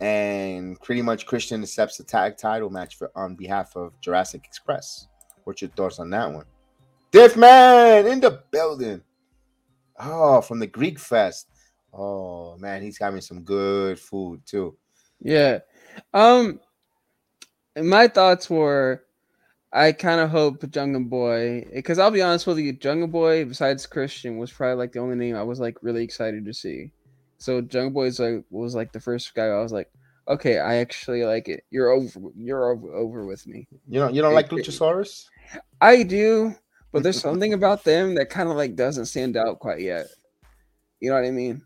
and 0.03 0.81
pretty 0.81 1.01
much 1.01 1.27
Christian 1.27 1.63
accepts 1.63 1.97
the 1.97 2.03
tag 2.03 2.37
title 2.37 2.71
match 2.71 2.99
for 2.99 3.13
on 3.15 3.37
behalf 3.37 3.77
of 3.77 3.93
Jurassic 4.01 4.45
Express. 4.45 5.07
What's 5.45 5.63
your 5.63 5.71
thoughts 5.71 6.01
on 6.01 6.11
that 6.11 6.33
one? 6.33 6.45
Diff 7.13 7.37
Man 7.37 8.09
in 8.09 8.19
the 8.19 8.43
building. 8.51 9.03
Oh, 10.01 10.41
from 10.41 10.59
the 10.59 10.67
Greek 10.67 10.99
Fest. 10.99 11.47
Oh 11.95 12.57
man, 12.59 12.83
he's 12.83 12.99
having 12.99 13.21
some 13.21 13.43
good 13.43 13.97
food 13.97 14.45
too. 14.45 14.77
Yeah. 15.21 15.61
Um 16.13 16.59
my 17.77 18.09
thoughts 18.09 18.51
were 18.51 19.05
I 19.73 19.93
kind 19.93 20.21
of 20.21 20.31
hope 20.31 20.69
Jungle 20.69 21.05
Boy 21.05 21.65
because 21.73 22.01
I'll 22.01 22.11
be 22.11 22.23
honest 22.23 22.49
with 22.49 22.59
you, 22.59 22.73
Jungle 22.73 23.07
Boy 23.07 23.45
besides 23.45 23.87
Christian 23.87 24.39
was 24.39 24.51
probably 24.51 24.75
like 24.75 24.91
the 24.91 24.99
only 24.99 25.15
name 25.15 25.37
I 25.37 25.45
was 25.45 25.61
like 25.61 25.77
really 25.81 26.03
excited 26.03 26.45
to 26.47 26.53
see. 26.53 26.91
So 27.43 27.61
Jungle 27.61 27.91
Boy 27.91 28.11
like 28.21 28.45
was 28.51 28.77
like 28.77 28.93
the 28.93 29.01
first 29.01 29.35
guy 29.35 29.47
I 29.47 29.61
was 29.61 29.73
like, 29.73 29.91
okay, 30.29 30.61
I 30.61 30.77
actually 30.77 31.25
like 31.25 31.49
it. 31.49 31.65
You're 31.73 31.91
over 31.91 32.21
you're 32.37 32.71
over, 32.71 32.95
over 32.95 33.27
with 33.27 33.49
me. 33.49 33.67
You 33.89 33.99
know, 33.99 34.09
you 34.09 34.23
don't 34.23 34.33
like 34.33 34.51
Luchasaurus? 34.51 35.27
I 35.81 36.05
do, 36.05 36.55
but 36.93 37.03
there's 37.03 37.21
something 37.21 37.53
about 37.53 37.83
them 37.83 38.15
that 38.15 38.31
kind 38.31 38.49
of 38.49 38.55
like 38.55 38.77
doesn't 38.77 39.07
stand 39.07 39.37
out 39.37 39.59
quite 39.59 39.81
yet. 39.81 40.07
You 41.01 41.11
know 41.11 41.17
what 41.17 41.27
I 41.27 41.33
mean? 41.33 41.63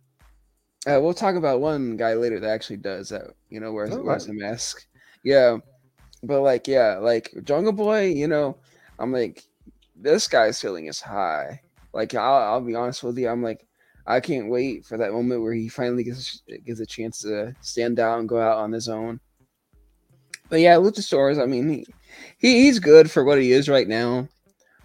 Uh, 0.86 0.98
we'll 0.98 1.12
talk 1.12 1.34
about 1.34 1.60
one 1.60 1.98
guy 1.98 2.14
later 2.14 2.40
that 2.40 2.48
actually 2.48 2.78
does 2.78 3.10
that. 3.10 3.34
You 3.50 3.60
know, 3.60 3.70
wears 3.74 3.94
Oh, 3.94 4.02
wears 4.02 4.28
a 4.28 4.32
mask. 4.32 4.86
Yeah, 5.24 5.58
but 6.22 6.40
like, 6.40 6.66
yeah, 6.66 6.96
like 7.02 7.34
Jungle 7.44 7.74
Boy. 7.74 8.14
You 8.14 8.28
know, 8.28 8.56
I'm 8.98 9.12
like, 9.12 9.42
this 9.94 10.26
guy's 10.26 10.58
feeling 10.58 10.86
is 10.86 11.02
high. 11.02 11.60
Like, 11.92 12.14
I'll, 12.14 12.54
I'll 12.54 12.60
be 12.62 12.74
honest 12.74 13.02
with 13.02 13.18
you. 13.18 13.28
I'm 13.28 13.42
like, 13.42 13.65
I 14.06 14.20
can't 14.20 14.48
wait 14.48 14.84
for 14.84 14.96
that 14.96 15.12
moment 15.12 15.42
where 15.42 15.52
he 15.52 15.68
finally 15.68 16.04
gets 16.04 16.42
gets 16.64 16.80
a 16.80 16.86
chance 16.86 17.20
to 17.20 17.54
stand 17.60 17.98
out 17.98 18.20
and 18.20 18.28
go 18.28 18.40
out 18.40 18.58
on 18.58 18.72
his 18.72 18.88
own. 18.88 19.20
But 20.48 20.60
yeah, 20.60 20.76
Luchasaurus. 20.76 21.42
I 21.42 21.46
mean, 21.46 21.68
he, 21.68 21.86
he 22.38 22.62
he's 22.62 22.78
good 22.78 23.10
for 23.10 23.24
what 23.24 23.40
he 23.40 23.52
is 23.52 23.68
right 23.68 23.88
now. 23.88 24.28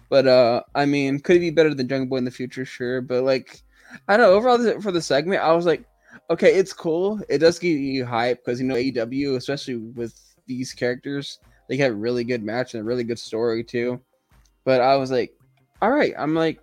But 0.08 0.26
uh, 0.26 0.62
I 0.74 0.86
mean, 0.86 1.20
could 1.20 1.36
he 1.36 1.40
be 1.40 1.50
better 1.50 1.72
than 1.72 1.88
Jungle 1.88 2.08
Boy 2.08 2.16
in 2.16 2.24
the 2.24 2.30
future? 2.30 2.64
Sure, 2.64 3.00
but 3.00 3.22
like, 3.22 3.62
I 4.08 4.16
don't 4.16 4.26
know. 4.26 4.34
Overall, 4.34 4.80
for 4.80 4.92
the 4.92 5.00
segment, 5.00 5.42
I 5.42 5.52
was 5.52 5.66
like, 5.66 5.84
okay, 6.30 6.54
it's 6.56 6.72
cool. 6.72 7.20
It 7.28 7.38
does 7.38 7.58
give 7.58 7.78
you 7.78 8.04
hype 8.04 8.44
because 8.44 8.60
you 8.60 8.66
know 8.66 8.74
AEW, 8.74 9.36
especially 9.36 9.76
with 9.76 10.18
these 10.46 10.72
characters, 10.72 11.38
they 11.68 11.76
have 11.76 11.96
really 11.96 12.24
good 12.24 12.42
match 12.42 12.74
and 12.74 12.82
a 12.82 12.84
really 12.84 13.04
good 13.04 13.18
story 13.18 13.62
too. 13.62 14.00
But 14.64 14.80
I 14.80 14.96
was 14.96 15.10
like, 15.10 15.32
all 15.80 15.90
right, 15.90 16.14
I'm 16.18 16.34
like, 16.34 16.60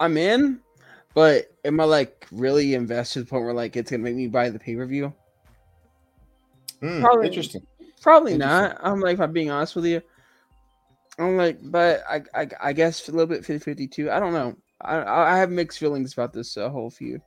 I'm 0.00 0.16
in, 0.16 0.60
but 1.18 1.50
am 1.64 1.80
I 1.80 1.84
like 1.84 2.28
really 2.30 2.74
invested 2.74 3.14
to 3.14 3.24
the 3.24 3.26
point 3.30 3.42
where 3.44 3.52
like 3.52 3.74
it's 3.74 3.90
gonna 3.90 4.04
make 4.04 4.14
me 4.14 4.28
buy 4.28 4.50
the 4.50 4.58
pay 4.60 4.76
per 4.76 4.86
view? 4.86 5.12
Hmm, 6.80 7.00
Probably- 7.00 7.26
interesting. 7.26 7.66
Probably 8.00 8.34
Interesting. 8.34 8.60
not. 8.62 8.78
I'm 8.84 9.00
like, 9.00 9.14
if 9.14 9.20
I'm 9.20 9.32
being 9.32 9.50
honest 9.50 9.74
with 9.74 9.86
you, 9.86 10.00
I'm 11.18 11.36
like, 11.36 11.58
but 11.60 12.04
I, 12.08 12.22
I, 12.32 12.48
I 12.62 12.72
guess 12.72 13.08
a 13.08 13.10
little 13.10 13.26
bit 13.26 13.44
50 13.44 13.58
52. 13.64 14.08
I 14.12 14.20
don't 14.20 14.32
know. 14.32 14.54
I, 14.80 15.32
I 15.32 15.38
have 15.38 15.50
mixed 15.50 15.80
feelings 15.80 16.12
about 16.12 16.32
this 16.32 16.56
uh, 16.56 16.68
whole 16.68 16.88
feud. 16.88 17.20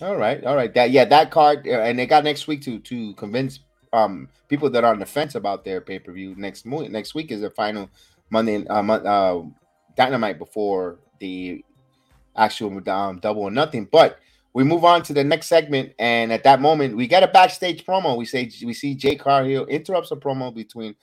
All 0.00 0.14
right, 0.16 0.44
all 0.44 0.54
right. 0.54 0.72
That 0.72 0.92
yeah, 0.92 1.06
that 1.06 1.32
card, 1.32 1.66
uh, 1.66 1.80
and 1.80 1.98
they 1.98 2.06
got 2.06 2.22
next 2.22 2.46
week 2.46 2.62
to 2.62 2.78
to 2.78 3.12
convince 3.14 3.58
um 3.92 4.28
people 4.48 4.70
that 4.70 4.84
are 4.84 4.92
on 4.92 5.00
the 5.00 5.06
fence 5.06 5.34
about 5.34 5.64
their 5.64 5.80
pay 5.80 5.98
per 5.98 6.12
view. 6.12 6.36
Next 6.36 6.64
mo- 6.64 6.86
next 6.86 7.16
week 7.16 7.32
is 7.32 7.40
the 7.40 7.50
final 7.50 7.90
Monday 8.30 8.64
uh, 8.68 8.82
mon- 8.84 9.04
uh 9.04 9.42
dynamite 9.96 10.38
before 10.38 11.00
the 11.18 11.64
actual 12.36 12.88
um, 12.90 13.18
double 13.18 13.42
or 13.42 13.50
nothing. 13.50 13.88
But 13.90 14.18
we 14.52 14.64
move 14.64 14.84
on 14.84 15.02
to 15.02 15.12
the 15.12 15.24
next 15.24 15.48
segment, 15.48 15.92
and 15.98 16.32
at 16.32 16.44
that 16.44 16.60
moment, 16.60 16.96
we 16.96 17.06
get 17.06 17.22
a 17.22 17.28
backstage 17.28 17.84
promo. 17.84 18.16
We 18.16 18.24
say 18.24 18.50
we 18.64 18.72
see 18.72 18.94
Jade 18.94 19.20
Cargill 19.20 19.66
interrupts 19.66 20.12
a 20.12 20.16
promo 20.16 20.54
between 20.54 20.94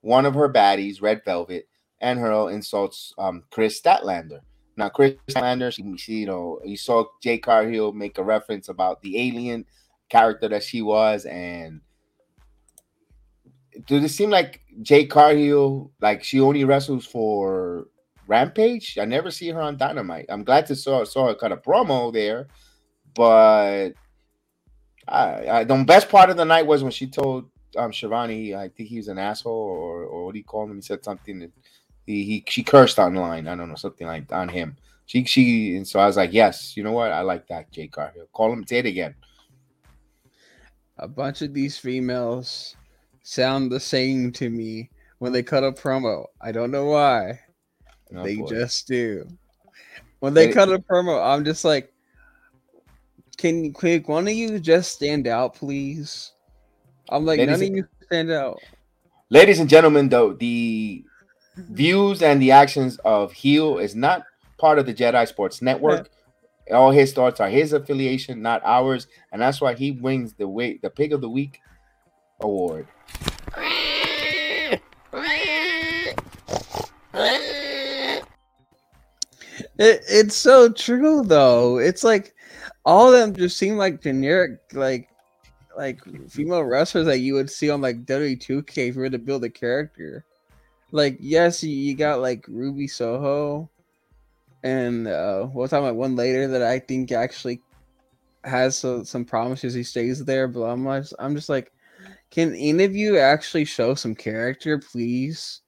one 0.00 0.24
of 0.24 0.34
her 0.34 0.50
baddies, 0.50 1.02
Red 1.02 1.22
Velvet, 1.24 1.68
and 2.00 2.18
her 2.18 2.50
insults 2.50 3.12
um 3.18 3.44
Kris 3.50 3.80
Statlander. 3.80 4.40
Now, 4.76 4.88
Kris 4.88 5.16
Statlander, 5.28 5.72
she, 5.72 5.96
she, 5.98 6.12
you 6.20 6.26
know, 6.26 6.60
you 6.64 6.78
saw 6.78 7.04
Jade 7.22 7.42
Cargill 7.42 7.92
make 7.92 8.16
a 8.16 8.22
reference 8.22 8.68
about 8.68 9.02
the 9.02 9.18
alien 9.18 9.66
character 10.08 10.48
that 10.48 10.62
she 10.62 10.80
was, 10.80 11.26
and 11.26 11.82
does 13.86 14.04
it 14.04 14.08
seem 14.08 14.30
like 14.30 14.62
Jade 14.80 15.10
Cargill, 15.10 15.92
like 16.00 16.24
she 16.24 16.40
only 16.40 16.64
wrestles 16.64 17.04
for 17.04 17.88
Rampage? 18.26 18.98
I 18.98 19.04
never 19.04 19.30
see 19.30 19.48
her 19.50 19.60
on 19.60 19.76
Dynamite. 19.76 20.26
I'm 20.28 20.44
glad 20.44 20.66
to 20.66 20.76
saw 20.76 21.04
saw 21.04 21.28
her 21.28 21.34
cut 21.34 21.52
a 21.52 21.56
promo 21.56 22.12
there, 22.12 22.48
but 23.14 23.90
I, 25.08 25.48
I, 25.48 25.64
the 25.64 25.84
best 25.84 26.08
part 26.08 26.30
of 26.30 26.36
the 26.36 26.44
night 26.44 26.66
was 26.66 26.82
when 26.82 26.92
she 26.92 27.06
told 27.06 27.50
um 27.76 27.92
Schiavone, 27.92 28.54
I 28.54 28.68
think 28.68 28.88
he 28.88 28.98
was 28.98 29.08
an 29.08 29.18
asshole, 29.18 29.52
or 29.52 30.04
or 30.04 30.24
what 30.26 30.32
do 30.32 30.38
you 30.38 30.44
call 30.44 30.64
him? 30.64 30.76
He 30.76 30.82
said 30.82 31.04
something 31.04 31.40
that 31.40 31.52
he, 32.06 32.24
he 32.24 32.44
she 32.48 32.62
cursed 32.62 32.98
online. 32.98 33.48
I 33.48 33.56
don't 33.56 33.68
know 33.68 33.74
something 33.74 34.06
like 34.06 34.32
on 34.32 34.48
him. 34.48 34.76
She 35.06 35.24
she 35.24 35.76
and 35.76 35.86
so 35.86 36.00
I 36.00 36.06
was 36.06 36.16
like, 36.16 36.32
yes, 36.32 36.76
you 36.76 36.82
know 36.82 36.92
what? 36.92 37.12
I 37.12 37.22
like 37.22 37.48
that, 37.48 37.70
Jade 37.72 37.92
Cargill. 37.92 38.28
Call 38.32 38.52
him, 38.52 38.64
it 38.68 38.86
again. 38.86 39.14
A 40.98 41.08
bunch 41.08 41.42
of 41.42 41.52
these 41.52 41.78
females 41.78 42.76
sound 43.22 43.70
the 43.70 43.80
same 43.80 44.32
to 44.32 44.48
me 44.50 44.90
when 45.18 45.32
they 45.32 45.42
cut 45.42 45.64
a 45.64 45.72
promo. 45.72 46.26
I 46.40 46.52
don't 46.52 46.70
know 46.70 46.86
why. 46.86 47.40
Oh, 48.14 48.22
they 48.22 48.36
boy. 48.36 48.46
just 48.48 48.86
do. 48.86 49.26
When 50.20 50.34
they 50.34 50.46
They- 50.46 50.52
cut 50.52 50.68
a 50.72 50.78
promo, 50.78 51.22
I'm 51.24 51.44
just 51.44 51.64
like, 51.64 51.92
can, 53.36 53.72
can 53.72 54.02
one 54.02 54.28
of 54.28 54.34
you 54.34 54.58
just 54.60 54.92
stand 54.92 55.26
out, 55.26 55.54
please? 55.54 56.32
I'm 57.08 57.24
like, 57.26 57.40
none 57.40 57.48
of 57.50 57.62
you 57.62 57.86
stand 58.06 58.30
out. 58.30 58.60
Ladies 59.30 59.58
and 59.60 59.68
gentlemen, 59.68 60.08
though, 60.08 60.32
the 60.34 61.04
views 61.56 62.22
and 62.22 62.40
the 62.40 62.52
actions 62.52 62.98
of 63.04 63.32
Heel 63.32 63.78
is 63.78 63.96
not 63.96 64.24
part 64.58 64.78
of 64.78 64.86
the 64.86 64.94
Jedi 64.94 65.26
Sports 65.26 65.60
Network. 65.62 66.10
All 66.70 66.90
his 66.92 67.12
thoughts 67.12 67.40
are 67.40 67.48
his 67.48 67.72
affiliation, 67.72 68.40
not 68.40 68.62
ours, 68.64 69.08
and 69.32 69.42
that's 69.42 69.60
why 69.60 69.74
he 69.74 69.90
wins 69.90 70.34
the 70.34 70.46
week, 70.46 70.80
the 70.82 70.90
Pig 70.90 71.12
of 71.12 71.20
the 71.20 71.28
Week 71.28 71.58
award. 72.40 72.86
It, 79.82 80.04
it's 80.08 80.36
so 80.36 80.70
true 80.70 81.22
though. 81.24 81.78
It's 81.78 82.04
like 82.04 82.36
all 82.84 83.12
of 83.12 83.18
them 83.18 83.34
just 83.34 83.58
seem 83.58 83.76
like 83.76 84.00
generic, 84.00 84.60
like 84.74 85.08
like 85.76 85.98
female 86.30 86.62
wrestlers 86.62 87.06
that 87.06 87.18
you 87.18 87.34
would 87.34 87.50
see 87.50 87.68
on 87.68 87.80
like 87.80 88.04
W2K 88.04 88.88
if 88.90 88.94
you 88.94 89.00
were 89.00 89.10
to 89.10 89.18
build 89.18 89.42
a 89.42 89.50
character. 89.50 90.24
Like 90.92 91.16
yes, 91.18 91.64
you, 91.64 91.96
got 91.96 92.20
like 92.20 92.44
Ruby 92.46 92.86
Soho, 92.86 93.68
and 94.62 95.08
uh, 95.08 95.48
we'll 95.52 95.66
talk 95.66 95.80
about 95.80 95.96
one 95.96 96.14
later 96.14 96.46
that 96.46 96.62
I 96.62 96.78
think 96.78 97.10
actually 97.10 97.60
has 98.44 98.76
so, 98.76 99.02
some 99.02 99.24
promises 99.24 99.74
he 99.74 99.82
stays 99.82 100.24
there. 100.24 100.46
But 100.46 100.62
I'm 100.62 100.86
I'm 100.86 101.34
just 101.34 101.48
like, 101.48 101.72
can 102.30 102.54
any 102.54 102.84
of 102.84 102.94
you 102.94 103.18
actually 103.18 103.64
show 103.64 103.96
some 103.96 104.14
character, 104.14 104.78
please? 104.78 105.62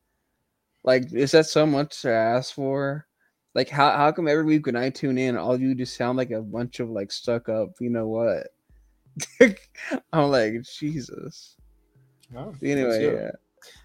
Like, 0.85 1.13
is 1.13 1.33
that 1.33 1.47
so 1.47 1.67
much 1.67 2.03
to 2.03 2.13
ask 2.13 2.55
for? 2.55 3.09
Like 3.55 3.69
how 3.69 3.91
how 3.91 4.11
come 4.13 4.27
every 4.27 4.45
week 4.45 4.67
when 4.67 4.77
I 4.77 4.91
tune 4.91 5.19
in, 5.19 5.37
all 5.37 5.59
you 5.59 5.75
just 5.75 5.97
sound 5.97 6.19
like 6.19 6.31
a 6.31 6.43
bunch 6.43 6.81
of 6.81 6.91
like 6.91 7.13
stuck 7.13 7.49
up, 7.49 7.71
you 7.81 7.91
know 7.91 8.09
what? 8.09 8.49
I'm 10.13 10.31
like, 10.31 10.55
Jesus. 10.63 11.57
Oh, 12.37 12.55
Anyway, 12.63 13.05
yeah. 13.05 13.31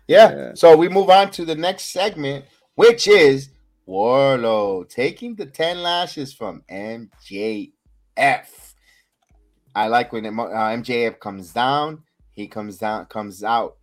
Yeah. 0.07 0.35
yeah. 0.35 0.51
So 0.55 0.75
we 0.75 0.89
move 0.89 1.09
on 1.09 1.29
to 1.31 1.45
the 1.45 1.55
next 1.55 1.91
segment, 1.91 2.45
which 2.75 3.07
is 3.07 3.51
Wardlow 3.87 4.87
taking 4.89 5.35
the 5.35 5.45
10 5.45 5.81
lashes 5.81 6.33
from 6.33 6.63
MJF. 6.71 7.71
I 9.75 9.87
like 9.87 10.11
when 10.11 10.25
uh, 10.25 10.29
MJF 10.29 11.19
comes 11.19 11.53
down, 11.53 12.03
he 12.33 12.47
comes 12.47 12.77
down, 12.77 13.05
comes 13.05 13.43
out, 13.43 13.77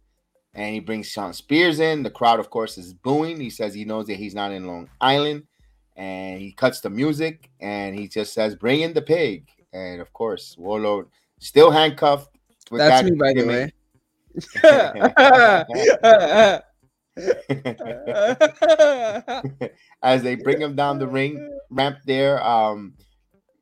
and 0.55 0.75
he 0.75 0.81
brings 0.81 1.09
Shawn 1.09 1.33
Spears 1.33 1.81
in. 1.81 2.03
The 2.03 2.11
crowd, 2.11 2.40
of 2.40 2.51
course, 2.51 2.79
is 2.79 2.92
booing. 2.92 3.40
He 3.40 3.51
says 3.51 3.75
he 3.75 3.85
knows 3.85 4.07
that 4.07 4.16
he's 4.16 4.35
not 4.35 4.53
in 4.53 4.66
Long 4.66 4.88
Island, 5.01 5.44
and 5.97 6.41
he 6.41 6.53
cuts 6.53 6.81
the 6.81 6.91
music 6.91 7.51
and 7.61 7.99
he 7.99 8.09
just 8.09 8.35
says, 8.35 8.55
"Bring 8.55 8.83
in 8.83 8.93
the 8.93 9.03
pig." 9.03 9.49
And 9.73 10.01
of 10.01 10.13
course, 10.13 10.57
Wardlow 10.59 11.07
still 11.41 11.71
handcuffed. 11.71 12.31
That's 12.71 13.09
me, 13.09 13.17
by 13.17 13.33
the 13.33 13.47
way. 13.47 13.73
As 20.03 20.23
they 20.23 20.35
bring 20.35 20.61
him 20.61 20.77
down 20.77 20.99
the 20.99 21.07
ring 21.07 21.59
ramp 21.71 21.99
there, 22.05 22.47
um, 22.47 22.95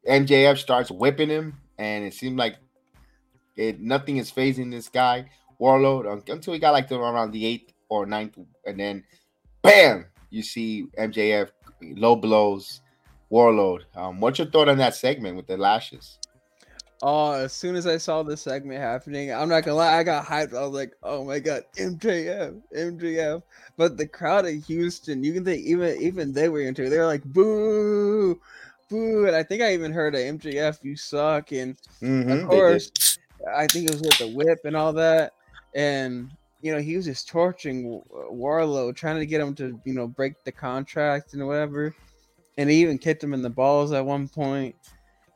MJF 0.09 0.59
starts 0.59 0.91
whipping 0.91 1.29
him, 1.29 1.61
and 1.79 2.05
it 2.05 2.15
seemed 2.15 2.37
like 2.37 2.57
it 3.57 3.81
nothing 3.81 4.17
is 4.17 4.33
phasing 4.33 4.71
this 4.71 4.89
guy 4.89 5.27
Wardlow 5.61 6.29
until 6.29 6.53
he 6.53 6.59
got 6.59 6.73
like 6.73 6.89
to 6.89 6.97
around 6.97 7.31
the 7.31 7.47
eighth 7.47 7.73
or 7.89 8.07
ninth, 8.07 8.37
and 8.67 8.79
then 8.79 9.05
bam, 9.63 10.07
you 10.31 10.43
see 10.43 10.87
MJF 10.99 11.51
low 11.81 12.17
blows 12.17 12.81
Wardlow. 13.31 13.81
Um, 13.97 14.21
what's 14.21 14.39
your 14.39 14.49
thought 14.49 14.69
on 14.69 14.79
that 14.79 14.95
segment 14.95 15.37
with 15.37 15.47
the 15.47 15.57
lashes? 15.57 16.19
Oh, 17.03 17.33
as 17.33 17.53
soon 17.53 17.75
as 17.75 17.87
I 17.87 17.99
saw 17.99 18.23
this 18.23 18.43
segment 18.43 18.81
happening, 18.81 19.33
I'm 19.33 19.49
not 19.49 19.65
gonna 19.65 19.77
lie, 19.77 19.99
I 19.99 20.05
got 20.05 20.25
hyped. 20.25 20.57
I 20.57 20.63
was 20.63 20.73
like, 20.73 20.93
"Oh 21.03 21.25
my 21.25 21.39
god, 21.39 21.65
MJF, 21.77 22.55
MJF!" 22.75 23.43
But 23.77 23.97
the 23.97 24.07
crowd 24.07 24.47
in 24.47 24.63
Houston, 24.63 25.25
you 25.25 25.35
can 25.35 25.45
think 25.45 25.67
even 25.67 26.01
even 26.01 26.33
they 26.33 26.49
were 26.49 26.63
into 26.63 26.85
it. 26.85 26.91
They 26.91 26.99
were 26.99 27.07
like, 27.07 27.25
"Boo, 27.25 28.41
boo!" 28.89 29.27
And 29.27 29.37
I 29.37 29.43
think 29.43 29.63
I 29.63 29.75
even 29.75 29.93
heard 29.93 30.15
a 30.15 30.19
MJF, 30.19 30.83
"You 30.83 30.97
suck!" 30.97 31.53
And 31.53 31.77
mm-hmm, 32.01 32.31
of 32.31 32.49
course, 32.49 32.91
I 33.55 33.67
think 33.67 33.87
it 33.87 33.93
was 33.93 34.03
with 34.03 34.19
the 34.19 34.29
whip 34.29 34.61
and 34.65 34.77
all 34.77 34.93
that. 34.95 35.33
And 35.75 36.31
you 36.65 36.73
know, 36.73 36.81
he 36.81 36.97
was 36.97 37.05
just 37.05 37.29
torturing 37.29 38.01
Wardlow, 38.33 38.97
trying 38.97 39.19
to 39.19 39.27
get 39.27 39.43
him 39.43 39.55
to 39.57 39.79
you 39.85 39.93
know 39.93 40.09
break 40.09 40.43
the 40.45 40.51
contract 40.51 41.35
and 41.35 41.47
whatever. 41.47 41.95
And 42.57 42.71
he 42.71 42.81
even 42.81 42.97
kicked 42.97 43.23
him 43.23 43.35
in 43.35 43.43
the 43.43 43.51
balls 43.51 43.93
at 43.93 44.07
one 44.07 44.29
point. 44.29 44.75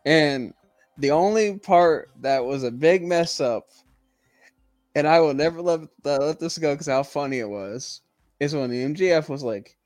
And 0.06 0.54
the 0.96 1.10
only 1.10 1.58
part 1.58 2.08
that 2.22 2.42
was 2.42 2.64
a 2.64 2.70
big 2.70 3.04
mess 3.04 3.42
up, 3.42 3.68
and 4.94 5.06
I 5.06 5.20
will 5.20 5.34
never 5.34 5.60
let 5.60 5.80
let 6.02 6.40
this 6.40 6.56
go 6.56 6.72
because 6.72 6.86
how 6.86 7.02
funny 7.02 7.40
it 7.40 7.50
was, 7.50 8.00
is 8.40 8.54
when 8.54 8.70
the 8.70 8.82
MJF 8.82 9.28
was 9.28 9.42
like, 9.42 9.76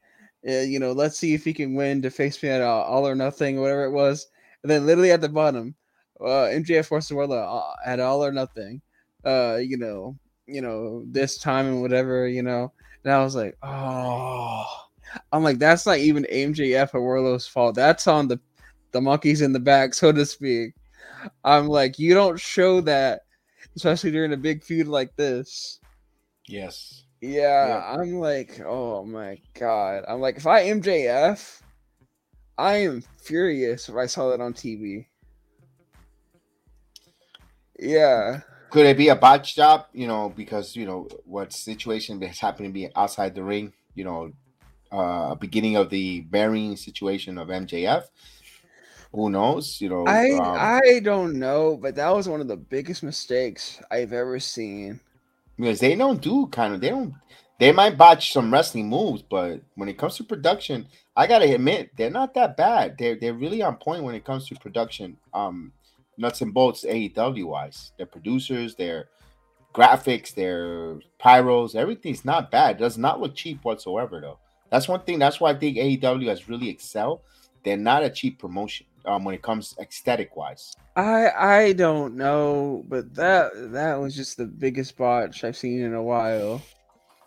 eh, 0.46 0.62
you 0.62 0.78
know, 0.78 0.92
let's 0.92 1.18
see 1.18 1.34
if 1.34 1.42
he 1.42 1.52
can 1.52 1.74
win 1.74 2.02
to 2.02 2.10
face 2.10 2.40
me 2.40 2.50
at 2.50 2.62
all 2.62 3.04
or 3.04 3.16
nothing, 3.16 3.60
whatever 3.60 3.82
it 3.82 3.90
was. 3.90 4.28
And 4.62 4.70
then 4.70 4.86
literally 4.86 5.10
at 5.10 5.20
the 5.20 5.28
bottom, 5.28 5.74
uh, 6.20 6.50
forced 6.84 7.10
Wardlow 7.10 7.62
uh, 7.62 7.74
at 7.84 7.98
all 7.98 8.24
or 8.24 8.30
nothing. 8.30 8.80
Uh, 9.24 9.58
you 9.60 9.76
know, 9.76 10.16
you 10.46 10.60
know, 10.60 11.04
this 11.06 11.38
time 11.38 11.66
and 11.66 11.82
whatever, 11.82 12.26
you 12.26 12.42
know. 12.42 12.72
And 13.04 13.12
I 13.12 13.22
was 13.22 13.34
like, 13.34 13.56
oh, 13.62 14.64
I'm 15.32 15.42
like, 15.42 15.58
that's 15.58 15.86
not 15.86 15.98
even 15.98 16.26
MJF 16.32 16.94
or 16.94 17.02
Wardlow's 17.02 17.46
fault. 17.46 17.74
That's 17.74 18.06
on 18.06 18.28
the 18.28 18.40
the 18.92 19.00
monkeys 19.00 19.40
in 19.40 19.52
the 19.52 19.60
back, 19.60 19.94
so 19.94 20.12
to 20.12 20.24
speak. 20.24 20.74
I'm 21.44 21.66
like, 21.66 21.98
you 21.98 22.14
don't 22.14 22.38
show 22.38 22.80
that, 22.82 23.22
especially 23.74 24.10
during 24.10 24.32
a 24.32 24.36
big 24.36 24.62
feud 24.62 24.86
like 24.86 25.16
this. 25.16 25.80
Yes. 26.46 27.04
Yeah, 27.20 27.68
yeah, 27.68 27.98
I'm 28.00 28.14
like, 28.18 28.60
oh 28.66 29.04
my 29.04 29.38
god. 29.58 30.04
I'm 30.08 30.20
like, 30.20 30.36
if 30.36 30.46
I 30.46 30.64
MJF, 30.64 31.62
I 32.58 32.74
am 32.74 33.02
furious 33.18 33.88
if 33.88 33.94
I 33.94 34.06
saw 34.06 34.30
that 34.30 34.40
on 34.40 34.52
TV. 34.52 35.06
Yeah. 37.78 38.40
Could 38.72 38.86
it 38.86 38.96
be 38.96 39.08
a 39.08 39.16
botch 39.16 39.54
job? 39.54 39.86
You 39.92 40.06
know, 40.06 40.32
because 40.34 40.74
you 40.74 40.86
know 40.86 41.06
what 41.24 41.52
situation 41.52 42.18
that's 42.18 42.40
happening 42.40 42.70
to 42.70 42.74
be 42.74 42.88
outside 42.96 43.34
the 43.34 43.44
ring. 43.44 43.72
You 43.94 44.04
know, 44.04 44.32
uh 44.90 45.34
beginning 45.36 45.76
of 45.76 45.90
the 45.90 46.22
burying 46.22 46.76
situation 46.76 47.38
of 47.38 47.48
MJF 47.48 48.04
who 49.12 49.30
knows? 49.30 49.80
You 49.80 49.90
know, 49.90 50.06
I 50.06 50.32
um, 50.32 50.56
I 50.58 51.00
don't 51.02 51.38
know, 51.38 51.76
but 51.76 51.94
that 51.96 52.14
was 52.14 52.28
one 52.28 52.40
of 52.40 52.48
the 52.48 52.56
biggest 52.56 53.02
mistakes 53.02 53.80
I've 53.90 54.12
ever 54.12 54.38
seen. 54.40 55.00
Because 55.56 55.80
they 55.80 55.94
don't 55.94 56.20
do 56.20 56.46
kind 56.46 56.74
of 56.74 56.80
they 56.80 56.88
don't 56.88 57.14
they 57.58 57.72
might 57.72 57.98
botch 57.98 58.32
some 58.32 58.52
wrestling 58.52 58.88
moves, 58.88 59.22
but 59.22 59.60
when 59.74 59.88
it 59.88 59.98
comes 59.98 60.16
to 60.16 60.24
production, 60.24 60.88
I 61.14 61.26
gotta 61.26 61.54
admit 61.54 61.90
they're 61.96 62.10
not 62.10 62.34
that 62.34 62.56
bad. 62.56 62.96
They're 62.98 63.16
they're 63.16 63.34
really 63.34 63.62
on 63.62 63.76
point 63.76 64.02
when 64.02 64.14
it 64.14 64.24
comes 64.24 64.48
to 64.48 64.54
production. 64.56 65.18
Um, 65.34 65.72
nuts 66.16 66.40
and 66.40 66.54
bolts 66.54 66.84
AEW 66.84 67.44
wise, 67.46 67.92
their 67.96 68.06
producers, 68.06 68.74
their 68.74 69.08
graphics, 69.74 70.34
their 70.34 71.00
pyros, 71.20 71.74
everything's 71.74 72.24
not 72.24 72.50
bad. 72.50 72.76
It 72.76 72.78
does 72.80 72.98
not 72.98 73.20
look 73.20 73.34
cheap 73.34 73.64
whatsoever 73.64 74.20
though. 74.20 74.38
That's 74.70 74.88
one 74.88 75.00
thing. 75.00 75.18
That's 75.18 75.40
why 75.40 75.50
I 75.50 75.54
think 75.54 75.76
AEW 75.76 76.28
has 76.28 76.48
really 76.48 76.68
excelled. 76.68 77.20
They're 77.64 77.76
not 77.76 78.02
a 78.02 78.10
cheap 78.10 78.38
promotion 78.38 78.86
um, 79.04 79.24
when 79.24 79.34
it 79.34 79.42
comes 79.42 79.74
aesthetic 79.80 80.36
wise? 80.36 80.74
I 80.96 81.30
I 81.30 81.72
don't 81.72 82.16
know, 82.16 82.84
but 82.88 83.14
that 83.14 83.50
that 83.72 83.96
was 83.96 84.14
just 84.14 84.36
the 84.36 84.46
biggest 84.46 84.96
botch 84.96 85.44
I've 85.44 85.56
seen 85.56 85.80
in 85.80 85.94
a 85.94 86.02
while. 86.02 86.62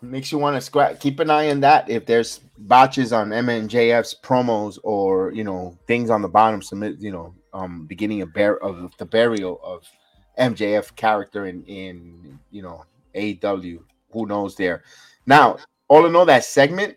Makes 0.02 0.30
you 0.30 0.38
want 0.38 0.56
to 0.56 0.60
scratch. 0.60 1.00
Keep 1.00 1.20
an 1.20 1.30
eye 1.30 1.50
on 1.50 1.60
that. 1.60 1.88
If 1.88 2.06
there's 2.06 2.40
botches 2.58 3.12
on 3.12 3.30
MJF's 3.30 4.14
promos 4.22 4.78
or 4.82 5.32
you 5.32 5.44
know 5.44 5.76
things 5.86 6.10
on 6.10 6.22
the 6.22 6.28
bottom, 6.28 6.62
submit 6.62 6.98
you 7.00 7.12
know 7.12 7.34
um 7.56 7.86
beginning 7.86 8.22
of 8.22 8.36
of 8.36 8.92
the 8.98 9.06
burial 9.06 9.60
of 9.62 9.88
MJF 10.38 10.94
character 10.96 11.46
in 11.46 11.64
in 11.64 12.38
you 12.50 12.62
know 12.62 12.84
AW. 13.16 13.78
Who 14.12 14.26
knows 14.26 14.56
there? 14.56 14.82
Now, 15.26 15.58
all 15.88 16.06
in 16.06 16.16
all, 16.16 16.24
that 16.26 16.44
segment 16.44 16.96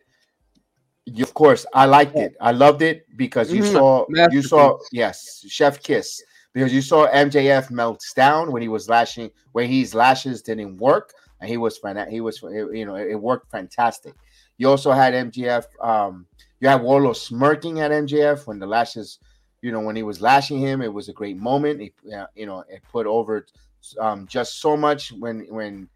you, 1.16 1.24
of 1.24 1.34
course, 1.34 1.66
I 1.74 1.86
liked 1.86 2.16
it. 2.16 2.36
I 2.40 2.52
loved 2.52 2.82
it 2.82 3.06
because 3.18 3.52
you 3.52 3.64
mm-hmm. 3.64 3.74
saw 3.74 4.06
you 4.32 4.42
saw 4.42 4.78
yes, 4.92 5.44
Chef 5.48 5.82
Kiss 5.82 6.22
because 6.54 6.74
you 6.74 6.82
saw 6.82 7.08
MJF 7.10 7.72
melts 7.72 8.14
down 8.14 8.52
when 8.52 8.62
he 8.62 8.68
was 8.68 8.90
lashing 8.90 9.30
when 9.54 9.70
his 9.70 9.94
lashes 9.94 10.42
didn't 10.42 10.78
work 10.78 11.14
and 11.42 11.50
he 11.50 11.58
was 11.58 11.78
fan- 11.78 12.10
he 12.10 12.22
was 12.22 12.42
you 12.42 12.86
know 12.86 12.96
it 12.96 13.20
worked 13.20 13.52
fantastic. 13.52 14.14
You 14.58 14.70
also 14.70 14.92
had 14.92 15.14
MJF 15.14 15.66
um 15.82 16.26
you 16.60 16.68
had 16.68 16.82
Wardlow 16.82 17.16
smirking 17.16 17.80
at 17.80 17.92
MJF 17.92 18.46
when 18.46 18.60
the 18.60 18.68
lashes 18.68 19.20
you 19.62 19.72
know 19.72 19.82
when 19.82 19.96
he 19.96 20.04
was 20.04 20.22
lashing 20.22 20.60
him 20.60 20.82
it 20.82 20.94
was 20.94 21.10
a 21.10 21.14
great 21.14 21.38
moment. 21.38 21.82
It, 21.82 21.94
you 22.36 22.46
know 22.46 22.64
it 22.70 22.82
put 22.92 23.08
over 23.08 23.46
um 24.00 24.28
just 24.28 24.60
so 24.62 24.76
much 24.76 25.12
when 25.14 25.46
when 25.50 25.90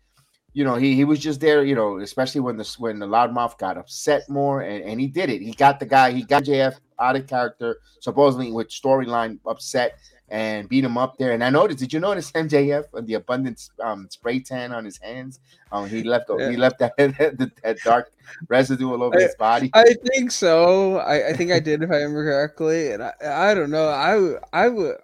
you 0.53 0.63
know, 0.63 0.75
he 0.75 0.95
he 0.95 1.03
was 1.03 1.19
just 1.19 1.39
there, 1.39 1.63
you 1.63 1.73
know, 1.73 1.97
especially 1.97 2.41
when 2.41 2.57
the 2.57 2.75
when 2.77 2.99
the 2.99 3.07
loudmouth 3.07 3.57
got 3.57 3.77
upset 3.77 4.29
more, 4.29 4.61
and, 4.61 4.83
and 4.83 5.01
he 5.01 5.07
did 5.07 5.29
it. 5.29 5.41
He 5.41 5.51
got 5.51 5.79
the 5.79 5.85
guy, 5.85 6.11
he 6.11 6.23
got 6.23 6.43
JF 6.43 6.75
out 6.99 7.15
of 7.15 7.25
character, 7.25 7.79
supposedly 7.99 8.51
with 8.51 8.69
storyline 8.69 9.39
upset, 9.47 9.97
and 10.29 10.67
beat 10.69 10.83
him 10.83 10.97
up 10.97 11.17
there. 11.17 11.31
And 11.31 11.43
I 11.43 11.49
noticed, 11.49 11.79
did 11.79 11.93
you 11.93 11.99
notice 11.99 12.31
MJF 12.31 12.85
and 12.93 13.07
the 13.07 13.15
abundant 13.15 13.69
um, 13.81 14.07
spray 14.09 14.39
tan 14.39 14.71
on 14.71 14.85
his 14.85 14.97
hands? 14.97 15.39
Um, 15.71 15.87
he 15.87 16.03
left 16.03 16.29
yeah. 16.29 16.49
he 16.49 16.57
left 16.57 16.79
that, 16.79 16.95
that, 16.97 17.51
that 17.63 17.77
dark 17.83 18.11
residue 18.47 18.91
all 18.91 19.03
over 19.03 19.17
I, 19.17 19.23
his 19.23 19.35
body. 19.35 19.69
I 19.73 19.93
think 19.93 20.31
so. 20.31 20.97
I, 20.97 21.29
I 21.29 21.33
think 21.33 21.51
I 21.51 21.59
did 21.59 21.83
if 21.83 21.91
I 21.91 21.97
remember 21.97 22.23
correctly, 22.23 22.91
and 22.91 23.03
I 23.03 23.13
I 23.23 23.53
don't 23.53 23.71
know. 23.71 23.87
I 23.87 24.63
I 24.65 24.69
would 24.69 24.97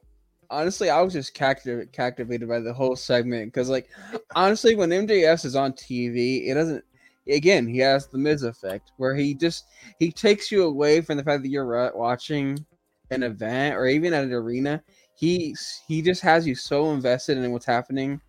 honestly, 0.50 0.90
I 0.90 1.02
was 1.02 1.14
just 1.14 1.36
captiv- 1.36 1.92
captivated 1.92 2.48
by 2.48 2.60
the 2.60 2.74
whole 2.74 2.96
segment 2.96 3.54
because, 3.54 3.70
like, 3.70 3.90
honestly, 4.36 4.76
when 4.76 4.90
MJF 4.90 5.46
is 5.46 5.56
on 5.56 5.74
TV, 5.74 6.48
it 6.48 6.54
doesn't. 6.56 6.84
Again, 7.28 7.68
he 7.68 7.78
has 7.80 8.08
the 8.08 8.18
Miz 8.18 8.42
effect 8.42 8.92
where 8.98 9.14
he 9.14 9.36
just 9.36 9.66
he 10.00 10.12
takes 10.12 10.52
you 10.52 10.64
away 10.64 11.02
from 11.02 11.18
the 11.18 11.24
fact 11.24 11.44
that 11.44 11.50
you're 11.50 11.94
watching 11.96 12.66
an 13.12 13.22
event 13.22 13.76
or 13.76 13.86
even 13.86 14.14
at 14.14 14.24
an 14.24 14.34
arena. 14.34 14.82
He 15.20 15.54
he 15.86 16.02
just 16.02 16.22
has 16.22 16.48
you 16.48 16.56
so 16.56 16.92
invested 16.92 17.38
in 17.38 17.52
what's 17.52 17.66
happening 17.66 18.22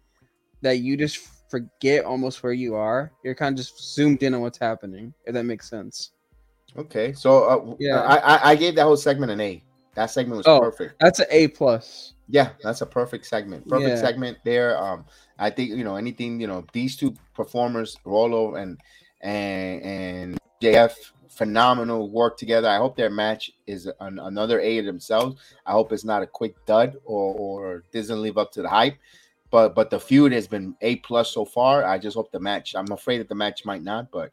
that 0.60 0.78
you 0.78 0.96
just 0.96 1.18
forget 1.48 2.04
almost 2.04 2.42
where 2.42 2.52
you 2.52 2.74
are. 2.74 3.12
You're 3.22 3.36
kind 3.36 3.52
of 3.52 3.64
just 3.64 3.94
zoomed 3.94 4.24
in 4.24 4.34
on 4.34 4.40
what's 4.40 4.58
happening. 4.58 5.14
If 5.24 5.34
that 5.34 5.44
makes 5.44 5.70
sense. 5.70 6.10
Okay, 6.76 7.12
so 7.12 7.44
uh, 7.44 7.76
yeah, 7.78 8.00
I 8.00 8.50
I 8.50 8.56
gave 8.56 8.74
that 8.74 8.82
whole 8.82 8.96
segment 8.96 9.30
an 9.30 9.40
A. 9.40 9.62
That 9.94 10.10
segment 10.10 10.38
was 10.38 10.48
oh, 10.48 10.58
perfect. 10.58 10.96
That's 11.00 11.20
an 11.20 11.26
A 11.30 11.46
plus. 11.48 12.14
Yeah, 12.28 12.50
that's 12.60 12.80
a 12.80 12.86
perfect 12.86 13.26
segment. 13.26 13.68
Perfect 13.68 13.88
yeah. 13.88 14.00
segment 14.00 14.38
there. 14.44 14.76
Um, 14.82 15.04
I 15.38 15.50
think 15.50 15.70
you 15.70 15.84
know 15.84 15.94
anything. 15.94 16.40
You 16.40 16.48
know 16.48 16.64
these 16.72 16.96
two 16.96 17.14
performers, 17.34 17.96
Rollo 18.04 18.56
and 18.56 18.80
and 19.20 19.82
and 19.82 20.38
JF, 20.60 20.94
phenomenal 21.30 22.10
work 22.10 22.36
together. 22.36 22.68
I 22.68 22.76
hope 22.76 22.96
their 22.96 23.10
match 23.10 23.50
is 23.66 23.88
an, 24.00 24.18
another 24.18 24.60
A 24.60 24.80
themselves. 24.80 25.40
I 25.64 25.72
hope 25.72 25.92
it's 25.92 26.04
not 26.04 26.22
a 26.22 26.26
quick 26.26 26.54
dud 26.66 26.96
or 27.04 27.34
or 27.34 27.84
doesn't 27.92 28.20
live 28.20 28.36
up 28.36 28.52
to 28.52 28.62
the 28.62 28.68
hype. 28.68 28.98
but 29.50 29.74
but 29.74 29.90
the 29.90 29.98
feud 29.98 30.32
has 30.32 30.46
been 30.46 30.74
a 30.82 30.96
plus 30.96 31.30
so 31.32 31.44
far. 31.44 31.84
I 31.84 31.98
just 31.98 32.16
hope 32.16 32.30
the 32.32 32.40
match. 32.40 32.74
I'm 32.74 32.92
afraid 32.92 33.18
that 33.18 33.28
the 33.28 33.34
match 33.34 33.64
might 33.64 33.82
not, 33.82 34.10
but 34.10 34.32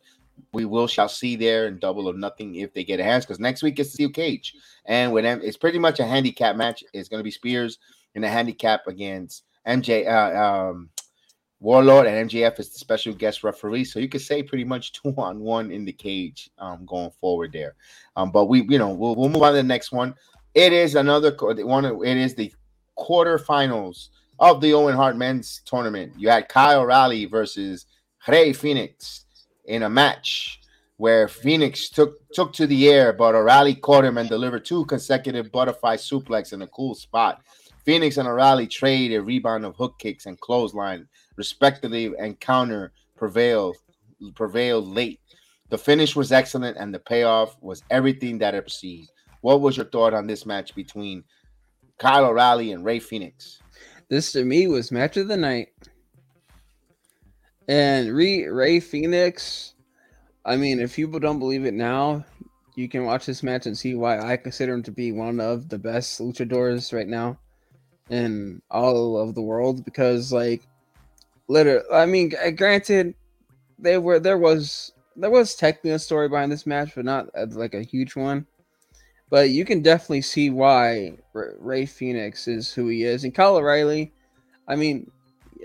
we 0.54 0.66
will 0.66 0.88
shall 0.88 1.10
see 1.10 1.36
there 1.36 1.68
in 1.68 1.80
double 1.80 2.08
or 2.08 2.14
nothing 2.14 2.56
if 2.56 2.74
they 2.74 2.84
get 2.84 3.00
a 3.00 3.04
hands 3.04 3.26
because 3.26 3.40
next 3.40 3.64
week 3.64 3.80
it's 3.80 3.94
steel 3.94 4.10
cage 4.10 4.54
and 4.86 5.12
with 5.12 5.24
them 5.24 5.42
it's 5.44 5.58
pretty 5.58 5.80
much 5.80 6.00
a 6.00 6.06
handicap 6.06 6.56
match. 6.56 6.84
It's 6.94 7.10
going 7.10 7.20
to 7.20 7.24
be 7.24 7.32
Spears 7.32 7.80
in 8.16 8.24
a 8.24 8.30
handicap 8.30 8.88
against 8.88 9.44
MJ. 9.68 10.08
Uh, 10.08 10.70
um, 10.70 10.90
Wardlow 11.62 12.06
and 12.06 12.30
MJF 12.30 12.60
is 12.60 12.70
the 12.70 12.78
special 12.78 13.14
guest 13.14 13.44
referee, 13.44 13.86
so 13.86 14.00
you 14.00 14.08
could 14.08 14.22
say 14.22 14.44
pretty 14.44 14.64
much 14.64 14.94
two 15.02 15.14
on 15.18 15.40
one 15.40 15.72
in 15.72 15.86
the 15.86 15.94
cage 15.94 16.50
um, 16.60 16.86
going 16.86 17.12
forward 17.20 17.52
there. 17.52 17.76
Um, 18.16 18.32
but 18.32 18.46
we, 18.46 18.64
you 18.70 18.78
know, 18.78 18.90
we'll, 18.90 19.16
we'll 19.16 19.30
move 19.30 19.44
on 19.44 19.52
to 19.52 19.58
the 19.58 19.64
next 19.64 19.92
one. 19.92 20.16
It 20.54 20.74
is 20.74 20.96
another 20.96 21.36
one. 21.40 21.86
It 21.86 22.18
is 22.18 22.36
the 22.36 22.54
quarterfinals 22.98 24.10
of 24.40 24.62
the 24.62 24.74
Owen 24.74 24.96
Hart 24.96 25.18
Men's 25.18 25.62
Tournament. 25.66 26.14
You 26.18 26.30
had 26.30 26.50
Kyle 26.50 26.82
O'Reilly 26.82 27.26
versus 27.26 27.86
Rey 28.28 28.54
Fenix 28.54 29.26
in 29.66 29.84
a 29.84 29.90
match 29.90 30.60
where 30.98 31.28
Fenix 31.28 31.90
took 31.90 32.28
took 32.32 32.54
to 32.54 32.68
the 32.68 32.90
air, 32.90 33.14
but 33.14 33.36
O'Reilly 33.36 33.76
caught 33.76 34.06
him 34.06 34.18
and 34.18 34.28
delivered 34.28 34.66
two 34.66 34.86
consecutive 34.86 35.52
butterfly 35.52 35.96
suplex 35.96 36.54
in 36.54 36.62
a 36.64 36.68
cool 36.68 36.96
spot. 36.96 37.42
Fenix 37.86 38.18
and 38.18 38.28
O'Reilly 38.28 38.68
trade 38.68 39.14
a 39.14 39.22
rebound 39.22 39.64
of 39.64 39.76
hook 39.76 39.98
kicks 40.00 40.26
and 40.26 40.40
clothesline, 40.40 41.08
respectively, 41.38 42.14
and 42.20 42.40
counter 42.40 42.92
prevailed 43.16 43.78
prevailed 44.36 44.88
late. 44.88 45.20
The 45.70 45.78
finish 45.78 46.16
was 46.16 46.32
excellent, 46.32 46.78
and 46.78 46.94
the 46.94 47.00
payoff 47.00 47.56
was 47.62 47.84
everything 47.90 48.38
that 48.40 48.56
it 48.56 48.64
received. 48.64 49.12
What 49.42 49.62
was 49.62 49.78
your 49.78 49.86
thought 49.86 50.14
on 50.14 50.28
this 50.28 50.46
match 50.46 50.74
between 50.76 51.24
Kyle 51.98 52.26
O'Reilly 52.26 52.72
and 52.72 52.84
Rey 52.84 53.00
Fenix? 53.00 53.60
This 54.10 54.32
to 54.32 54.44
me 54.44 54.68
was 54.68 54.92
match 54.92 55.18
of 55.18 55.28
the 55.28 55.38
night. 55.38 55.70
And 57.68 58.16
Rey, 58.16 58.48
Rey 58.48 58.80
Fenix, 58.80 59.74
I 60.46 60.56
mean, 60.56 60.80
if 60.80 60.96
people 60.96 61.20
don't 61.20 61.40
believe 61.40 61.66
it 61.66 61.74
now, 61.74 62.26
you 62.76 62.88
can 62.88 63.04
watch 63.04 63.26
this 63.26 63.44
match 63.44 63.66
and 63.66 63.78
see 63.78 63.96
why 63.96 64.20
I 64.20 64.38
consider 64.38 64.74
him 64.74 64.84
to 64.84 64.92
be 64.92 65.12
one 65.12 65.42
of 65.42 65.68
the 65.68 65.78
best 65.78 66.22
luchadors 66.22 66.94
right 66.94 67.08
now 67.08 67.38
in 68.10 68.62
all 68.72 69.18
of 69.18 69.36
the 69.36 69.42
world. 69.42 69.84
Because, 69.84 70.32
like, 70.32 70.62
literally, 71.48 71.84
I 71.92 72.06
mean, 72.06 72.34
granted, 72.56 73.16
they 73.80 73.98
were 73.98 74.20
there 74.20 74.38
was 74.38 74.92
there 75.16 75.30
was 75.30 75.56
technically 75.56 75.92
a 75.92 76.00
story 76.00 76.30
behind 76.30 76.52
this 76.52 76.66
match, 76.66 76.92
but 76.96 77.06
not 77.06 77.28
uh, 77.36 77.48
like 77.50 77.74
a 77.74 77.82
huge 77.82 78.16
one. 78.16 78.46
But 79.30 79.50
you 79.50 79.66
can 79.66 79.82
definitely 79.82 80.22
see 80.22 80.50
why 80.52 81.18
Rey 81.34 81.86
Fenix 81.86 82.48
is 82.48 82.74
who 82.74 82.88
he 82.88 83.04
is, 83.04 83.24
and 83.24 83.36
Kyle 83.36 83.58
O'Reilly. 83.58 84.14
I 84.68 84.76
mean, 84.76 85.12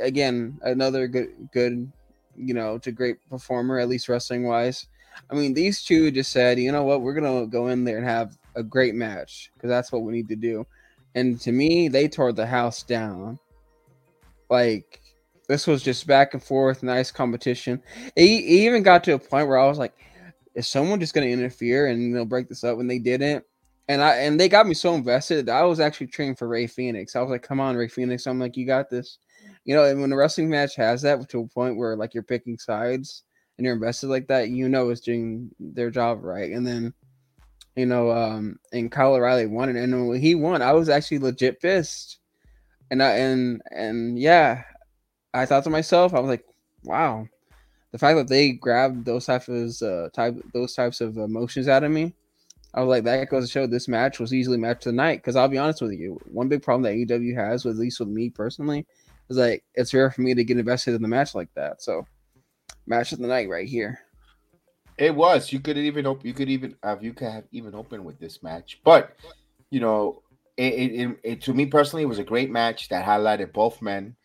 again, 0.01 0.59
another 0.63 1.07
good, 1.07 1.49
good, 1.53 1.91
you 2.37 2.55
know, 2.55 2.79
to 2.79 2.91
great 2.91 3.17
performer, 3.29 3.79
at 3.79 3.89
least 3.89 4.09
wrestling 4.09 4.45
wise. 4.45 4.87
I 5.31 5.35
mean, 5.35 5.55
these 5.55 5.85
two 5.85 6.11
just 6.11 6.33
said, 6.33 6.59
you 6.59 6.73
know 6.73 6.83
what, 6.83 7.03
we're 7.03 7.15
gonna 7.15 7.47
go 7.47 7.69
in 7.69 7.85
there 7.85 7.99
and 7.99 8.07
have 8.07 8.37
a 8.57 8.63
great 8.63 8.95
match 8.95 9.51
because 9.55 9.69
that's 9.69 9.93
what 9.93 10.03
we 10.03 10.13
need 10.13 10.29
to 10.29 10.37
do. 10.37 10.67
And 11.15 11.41
to 11.43 11.53
me, 11.53 11.89
they 11.89 12.09
tore 12.09 12.33
the 12.33 12.47
house 12.47 12.83
down. 12.83 13.39
Like 14.49 15.02
this 15.53 15.67
was 15.67 15.83
just 15.83 16.07
back 16.07 16.35
and 16.35 16.43
forth, 16.43 16.83
nice 16.83 17.11
competition. 17.11 17.83
It, 18.17 18.23
it 18.25 18.45
even 18.45 18.83
got 18.83 19.05
to 19.05 19.15
a 19.15 19.19
point 19.19 19.49
where 19.49 19.59
I 19.59 19.69
was 19.69 19.79
like, 19.79 19.95
is 20.55 20.67
someone 20.67 21.01
just 21.01 21.15
gonna 21.15 21.27
interfere 21.27 21.87
and 21.87 22.15
they'll 22.15 22.25
break 22.25 22.49
this 22.49 22.65
up? 22.65 22.77
When 22.77 22.87
they 22.87 22.99
didn't, 22.99 23.45
and 23.89 24.03
I 24.03 24.17
and 24.17 24.39
they 24.39 24.49
got 24.49 24.67
me 24.67 24.75
so 24.75 24.95
invested 24.95 25.49
I 25.49 25.63
was 25.65 25.81
actually 25.81 26.09
training 26.09 26.37
for 26.37 26.49
Rey 26.49 26.67
Fenix. 26.67 27.15
I 27.15 27.21
was 27.21 27.31
like, 27.31 27.43
come 27.43 27.61
on, 27.61 27.77
Rey 27.77 27.89
Fenix!" 27.89 28.27
I'm 28.27 28.39
like, 28.39 28.57
you 28.57 28.67
got 28.67 28.91
this 28.91 29.19
you 29.65 29.75
know, 29.75 29.85
and 29.85 30.01
when 30.01 30.13
a 30.13 30.17
wrestling 30.17 30.51
match 30.51 30.75
has 30.77 31.03
that 31.03 31.29
to 31.29 31.41
a 31.41 31.47
point 31.47 31.77
where 31.77 31.97
like 31.97 32.15
you're 32.15 32.23
picking 32.23 32.59
sides 32.59 33.23
and 33.57 33.65
you're 33.65 33.75
invested 33.75 34.09
like 34.09 34.27
that, 34.29 34.49
you 34.49 34.69
know 34.69 34.91
it's 34.91 35.01
doing 35.01 35.51
their 35.61 35.91
job 35.91 36.25
right. 36.25 36.51
And 36.51 36.67
then, 36.67 36.93
you 37.77 37.87
know, 37.87 38.11
um, 38.11 38.59
and 38.73 38.91
Kyle 38.91 39.15
O'Reilly 39.15 39.47
won 39.47 39.69
it, 39.69 39.77
and 39.77 40.09
when 40.09 40.21
he 40.21 40.35
won, 40.35 40.63
I 40.63 40.73
was 40.73 40.89
actually 40.89 41.21
legit 41.21 41.61
pissed. 41.61 42.19
And 42.91 43.03
I 43.03 43.13
and 43.13 43.63
and 43.71 44.19
yeah, 44.19 44.65
I 45.35 45.47
thought 45.47 45.65
to 45.65 45.71
myself, 45.71 46.15
I 46.15 46.21
was 46.21 46.29
like, 46.29 46.45
wow, 46.85 47.27
the 47.93 47.99
fact 47.99 48.17
that 48.17 48.29
they 48.29 48.53
grabbed 48.53 49.05
those 49.05 49.27
types 49.27 49.49
of 49.49 49.89
uh, 49.89 50.09
type 50.11 50.37
those 50.53 50.75
types 50.75 51.01
of 51.01 51.17
emotions 51.17 51.69
out 51.69 51.85
of 51.85 51.91
me. 51.91 52.15
I 52.75 52.81
was 52.81 52.89
like, 52.89 53.05
that 53.05 53.29
goes 53.29 53.45
to 53.45 53.53
show 53.53 53.67
this 53.67 53.87
match 53.87 54.19
was 54.19 54.33
easily 54.33 54.57
match 54.57 54.79
of 54.79 54.85
the 54.85 54.93
night. 54.93 55.19
Because 55.19 55.37
I'll 55.37 55.49
be 55.49 55.59
honest 55.59 55.83
with 55.83 55.93
you, 55.93 56.19
one 56.33 56.49
big 56.49 56.63
problem 56.63 56.83
that 56.85 56.95
AEW 56.95 57.35
has, 57.37 57.67
with 57.67 57.77
at 57.77 57.81
least 57.81 58.01
with 58.01 58.09
me 58.09 58.31
personally, 58.31 58.87
is 59.29 59.37
like 59.37 59.63
it's 59.75 59.93
rare 59.93 60.11
for 60.11 60.23
me 60.23 60.35
to 60.35 60.43
get 60.43 60.59
invested 60.59 60.95
in 60.95 61.03
the 61.03 61.09
match 61.09 61.35
like 61.35 61.53
that. 61.55 61.83
So, 61.83 62.07
match 62.87 63.13
of 63.13 63.19
the 63.19 63.27
night 63.27 63.51
right 63.51 63.69
here. 63.69 64.01
It 64.97 65.15
was. 65.15 65.53
You 65.53 65.61
could 65.61 65.77
even 65.77 66.07
open. 66.07 66.27
You 66.27 66.33
could 66.33 66.49
even 66.49 66.77
have. 66.83 67.03
You 67.03 67.13
could 67.13 67.31
have 67.31 67.45
even 67.53 67.75
opened 67.75 68.05
with 68.05 68.19
this 68.19 68.43
match, 68.43 68.81
but 68.85 69.17
you 69.71 69.81
know, 69.81 70.23
it, 70.57 70.73
it, 70.73 71.19
it, 71.23 71.43
to 71.43 71.55
me 71.55 71.67
personally, 71.67 72.03
it 72.03 72.09
was 72.09 72.19
a 72.19 72.25
great 72.25 72.51
match 72.51 72.89
that 72.89 73.05
highlighted 73.05 73.53
both 73.53 73.83
men 73.83 74.17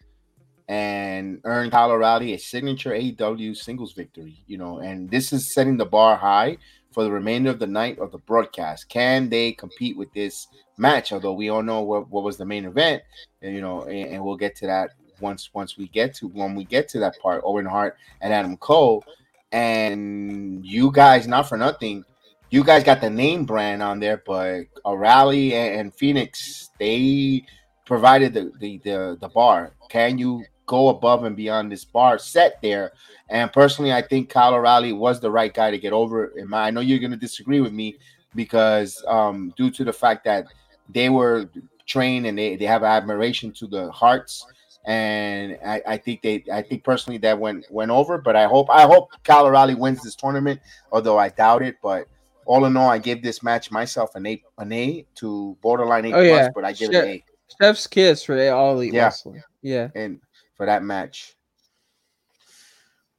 and 0.68 1.40
earned 1.46 1.72
Colorado 1.72 2.26
a 2.26 2.38
signature 2.38 2.92
AEW 2.92 3.56
singles 3.56 3.94
victory. 3.94 4.44
You 4.48 4.58
know, 4.58 4.80
and 4.80 5.10
this 5.10 5.32
is 5.32 5.54
setting 5.54 5.78
the 5.78 5.86
bar 5.86 6.18
high 6.18 6.58
for 6.92 7.04
the 7.04 7.12
remainder 7.12 7.50
of 7.50 7.60
the 7.60 7.68
night 7.68 8.00
of 8.00 8.12
the 8.12 8.18
broadcast. 8.18 8.90
Can 8.90 9.30
they 9.30 9.52
compete 9.52 9.98
with 9.98 10.12
this 10.14 10.48
match? 10.78 11.12
Although 11.12 11.34
we 11.34 11.50
all 11.50 11.64
know 11.64 11.82
what, 11.82 12.10
what 12.10 12.24
was 12.24 12.38
the 12.38 12.46
main 12.46 12.66
event, 12.66 13.04
and 13.42 13.54
you 13.54 13.62
know, 13.62 13.84
and, 13.84 14.16
and, 14.16 14.24
we'll 14.24 14.36
get 14.36 14.56
to 14.58 14.68
that 14.68 14.92
once 15.22 15.50
once 15.54 15.78
we 15.78 15.88
get 15.88 16.16
to 16.16 16.28
when 16.28 16.56
we 16.56 16.64
get 16.64 16.90
to 16.90 17.00
that 17.00 17.20
part. 17.20 17.42
Owen 17.46 17.66
Hart 17.66 17.98
and 18.22 18.34
Adam 18.34 18.58
Cole, 18.58 19.04
and 19.52 20.66
you 20.66 20.92
guys, 20.92 21.28
not 21.28 21.48
for 21.48 21.58
nothing, 21.58 22.04
you 22.50 22.64
guys 22.64 22.84
got 22.84 23.02
the 23.02 23.10
name 23.10 23.46
brand 23.46 23.82
on 23.84 24.00
there, 24.00 24.22
but 24.26 24.64
O'Reilly 24.86 25.54
and, 25.54 25.80
and 25.80 25.94
Fenix 25.94 26.72
they 26.80 27.46
provided 27.86 28.34
the, 28.34 28.52
the 28.60 28.78
the 28.80 29.18
the 29.22 29.30
bar. 29.30 29.74
Can 29.90 30.18
you 30.18 30.44
go 30.68 30.90
above 30.90 31.24
and 31.24 31.36
beyond 31.36 31.72
this 31.72 31.84
bar 31.84 32.20
set 32.20 32.62
there. 32.62 32.92
And 33.30 33.52
personally, 33.52 33.92
I 33.92 34.02
think 34.02 34.30
Kyle 34.30 34.54
O'Reilly 34.54 34.94
was 34.94 35.20
the 35.20 35.32
right 35.32 35.54
guy 35.54 35.72
to 35.72 35.78
get 35.80 35.94
over. 35.94 36.34
And 36.36 36.54
I 36.54 36.70
know 36.70 36.82
you're 36.82 37.00
going 37.00 37.12
to 37.12 37.18
disagree 37.18 37.62
with 37.62 37.74
me 37.74 37.98
because 38.36 39.04
um, 39.08 39.54
due 39.58 39.72
to 39.72 39.84
the 39.84 39.94
fact 39.94 40.24
that 40.26 40.46
they 40.90 41.10
were 41.10 41.50
trained 41.88 42.28
and 42.28 42.38
they, 42.38 42.56
they 42.56 42.66
have 42.66 42.84
admiration 42.84 43.52
to 43.54 43.68
the 43.68 43.92
hearts. 43.92 44.46
And 44.86 45.58
I, 45.66 45.82
I 45.88 45.98
think 45.98 46.22
they, 46.22 46.44
I 46.54 46.62
think 46.62 46.84
personally 46.84 47.18
that 47.20 47.38
went 47.38 47.66
went 47.70 47.92
over. 47.92 48.18
But 48.18 48.36
I 48.36 48.46
hope, 48.46 48.70
I 48.70 48.84
hope 48.84 49.10
Kyle 49.24 49.46
O'Reilly 49.46 49.76
wins 49.76 50.02
this 50.02 50.16
tournament, 50.16 50.62
although 50.92 51.18
I 51.18 51.30
doubt 51.30 51.64
it. 51.64 51.76
But 51.82 52.08
all 52.46 52.66
in 52.66 52.78
all, 52.78 52.90
I 52.90 52.98
gave 52.98 53.22
this 53.22 53.44
match 53.44 53.72
myself 53.72 54.16
an 54.16 54.26
A, 54.26 54.42
an 54.58 54.72
A 54.72 55.06
to 55.16 55.58
borderline 55.62 56.06
A 56.06 56.10
oh, 56.10 56.12
plus, 56.12 56.24
yeah. 56.24 56.50
but 56.56 56.64
I 56.64 56.72
give 56.72 56.92
Chef, 56.92 57.04
it 57.04 57.08
an 57.08 57.16
A. 57.16 57.24
Chef's 57.62 57.88
kiss 57.88 58.24
for 58.24 58.50
all 58.52 58.76
elite 58.76 58.94
yeah. 58.94 59.04
wrestling. 59.04 59.44
Yeah, 59.62 59.90
and 59.96 60.22
for 60.58 60.66
that 60.66 60.84
match. 60.84 61.36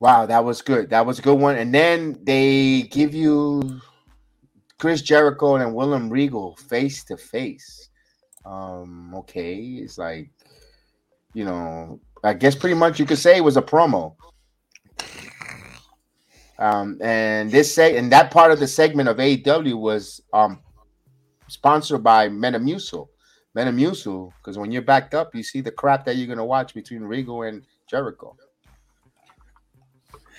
Wow, 0.00 0.26
that 0.26 0.44
was 0.44 0.62
good. 0.62 0.90
That 0.90 1.06
was 1.06 1.18
a 1.18 1.22
good 1.22 1.38
one. 1.38 1.56
And 1.56 1.74
then 1.74 2.18
they 2.22 2.82
give 2.82 3.14
you 3.14 3.80
Chris 4.78 5.02
Jericho 5.02 5.56
and 5.56 5.74
William 5.74 6.08
Regal 6.08 6.56
face 6.56 7.02
to 7.04 7.16
face. 7.16 7.88
Um, 8.44 9.12
okay, 9.14 9.56
it's 9.56 9.98
like, 9.98 10.30
you 11.34 11.44
know, 11.44 12.00
I 12.22 12.34
guess 12.34 12.54
pretty 12.54 12.74
much 12.74 13.00
you 13.00 13.06
could 13.06 13.18
say 13.18 13.36
it 13.36 13.44
was 13.44 13.56
a 13.56 13.62
promo. 13.62 14.14
Um, 16.60 16.98
and 17.00 17.50
this 17.50 17.72
say 17.72 17.96
and 17.96 18.10
that 18.10 18.32
part 18.32 18.50
of 18.50 18.58
the 18.58 18.66
segment 18.66 19.08
of 19.08 19.18
AEW 19.18 19.78
was 19.78 20.20
um 20.32 20.60
sponsored 21.46 22.02
by 22.02 22.28
Metamucil. 22.28 23.08
Metamucil, 23.58 24.32
because 24.38 24.56
when 24.56 24.70
you're 24.70 24.82
backed 24.82 25.14
up, 25.14 25.34
you 25.34 25.42
see 25.42 25.60
the 25.60 25.72
crap 25.72 26.04
that 26.04 26.16
you're 26.16 26.28
gonna 26.28 26.44
watch 26.44 26.74
between 26.74 27.02
Regal 27.02 27.42
and 27.42 27.62
Jericho. 27.88 28.36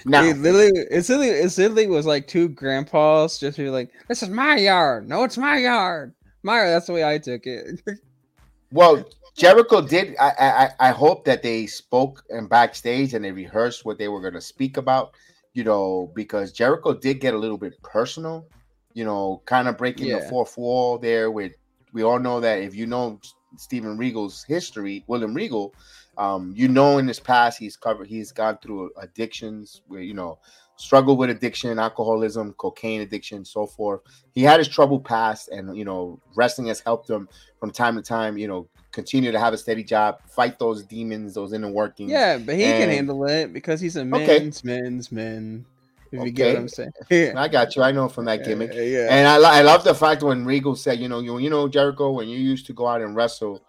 Now, 0.06 0.24
it 0.24 0.38
literally, 0.38 0.72
it's 0.90 1.10
literally, 1.10 1.30
it's 1.30 1.58
literally 1.58 1.88
was 1.88 2.06
like 2.06 2.28
two 2.28 2.48
grandpas 2.50 3.38
just 3.38 3.58
be 3.58 3.70
like, 3.70 3.92
"This 4.08 4.24
is 4.24 4.30
my 4.30 4.56
yard. 4.56 5.10
No, 5.10 5.24
it's 5.24 5.38
my 5.38 5.58
yard. 5.58 6.14
My 6.44 6.56
yard." 6.56 6.70
That's 6.70 6.88
the 6.88 6.94
way 6.94 7.04
I 7.04 7.18
took 7.18 7.46
it. 7.46 7.82
well, 8.72 9.04
Jericho 9.36 9.82
did. 9.82 10.16
I, 10.18 10.70
I 10.80 10.88
I 10.88 10.92
hope 10.92 11.26
that 11.26 11.44
they 11.44 11.66
spoke 11.66 12.24
and 12.30 12.48
backstage 12.48 13.14
and 13.14 13.26
they 13.26 13.34
rehearsed 13.34 13.84
what 13.84 13.98
they 13.98 14.08
were 14.08 14.22
going 14.22 14.36
to 14.36 14.42
speak 14.42 14.78
about. 14.78 15.16
You 15.54 15.66
know, 15.66 16.12
because 16.16 16.54
Jericho 16.54 16.94
did 16.94 17.20
get 17.20 17.34
a 17.34 17.38
little 17.38 17.58
bit 17.58 17.82
personal. 17.84 18.48
You 18.94 19.04
know, 19.04 19.42
kind 19.46 19.68
of 19.68 19.78
breaking 19.78 20.08
yeah. 20.08 20.20
the 20.20 20.30
fourth 20.30 20.58
wall 20.58 20.98
there 20.98 21.30
with 21.30 21.54
we 21.94 22.04
all 22.04 22.20
know 22.20 22.40
that 22.40 22.60
if 22.62 22.76
you 22.76 22.86
know 22.86 23.20
Steven 23.58 23.98
Regal's 23.98 24.44
history, 24.44 25.04
William 25.08 25.34
Regal, 25.34 25.74
Um, 26.18 26.54
you 26.54 26.68
know, 26.68 26.98
in 26.98 27.08
his 27.08 27.20
past, 27.20 27.58
he's 27.58 27.78
covered, 27.78 28.08
he's 28.08 28.34
gone 28.34 28.58
through 28.62 28.92
addictions, 28.98 29.84
where 29.88 30.02
you 30.02 30.14
know, 30.14 30.38
struggled 30.76 31.18
with 31.18 31.30
addiction, 31.30 31.80
alcoholism, 31.80 32.54
cocaine 32.58 33.00
addiction, 33.00 33.46
so 33.46 33.66
forth. 33.66 34.02
He 34.34 34.44
had 34.44 34.60
his 34.60 34.68
trouble 34.68 35.00
past, 35.00 35.48
and 35.48 35.78
you 35.78 35.86
know, 35.86 36.20
wrestling 36.36 36.68
has 36.68 36.82
helped 36.82 37.10
him 37.10 37.30
from 37.60 37.72
time 37.72 37.96
to 37.96 38.02
time. 38.02 38.38
You 38.38 38.50
know, 38.50 38.68
continue 38.92 39.32
to 39.32 39.40
have 39.40 39.54
a 39.54 39.58
steady 39.58 39.84
job, 39.84 40.20
fight 40.28 40.60
those 40.60 40.84
demons, 40.84 41.34
those 41.36 41.54
inner 41.54 41.72
workings. 41.72 42.12
Yeah, 42.12 42.38
but 42.38 42.56
he 42.56 42.66
And- 42.66 42.80
can 42.84 42.90
handle 42.90 43.24
it 43.26 43.54
because 43.54 43.80
he's 43.80 43.96
a 43.96 44.04
men's 44.04 44.30
Okay. 44.30 44.52
men's 44.64 45.12
man. 45.14 45.66
If 46.12 46.26
you 46.26 46.32
get 46.32 46.54
what 46.54 46.62
I'm 46.62 46.68
saying. 46.68 46.92
Yeah. 47.10 47.34
I 47.36 47.48
got 47.48 47.76
you. 47.76 47.84
I 47.84 47.92
know 47.92 48.10
from 48.10 48.26
that 48.26 48.44
gimmick. 48.44 48.74
Yeah, 48.74 48.82
yeah. 48.82 49.08
And 49.10 49.28
I, 49.28 49.60
I 49.60 49.62
love 49.62 49.84
the 49.84 49.94
fact 49.94 50.24
when 50.24 50.46
Regal 50.46 50.76
said, 50.76 51.00
you 51.00 51.08
know, 51.08 51.20
you, 51.20 51.38
you 51.38 51.50
know, 51.50 51.68
Jericho, 51.68 52.12
when 52.12 52.28
you 52.28 52.38
used 52.38 52.66
to 52.68 52.74
go 52.74 52.88
out 52.88 53.02
and 53.02 53.16
wrestle, 53.16 53.62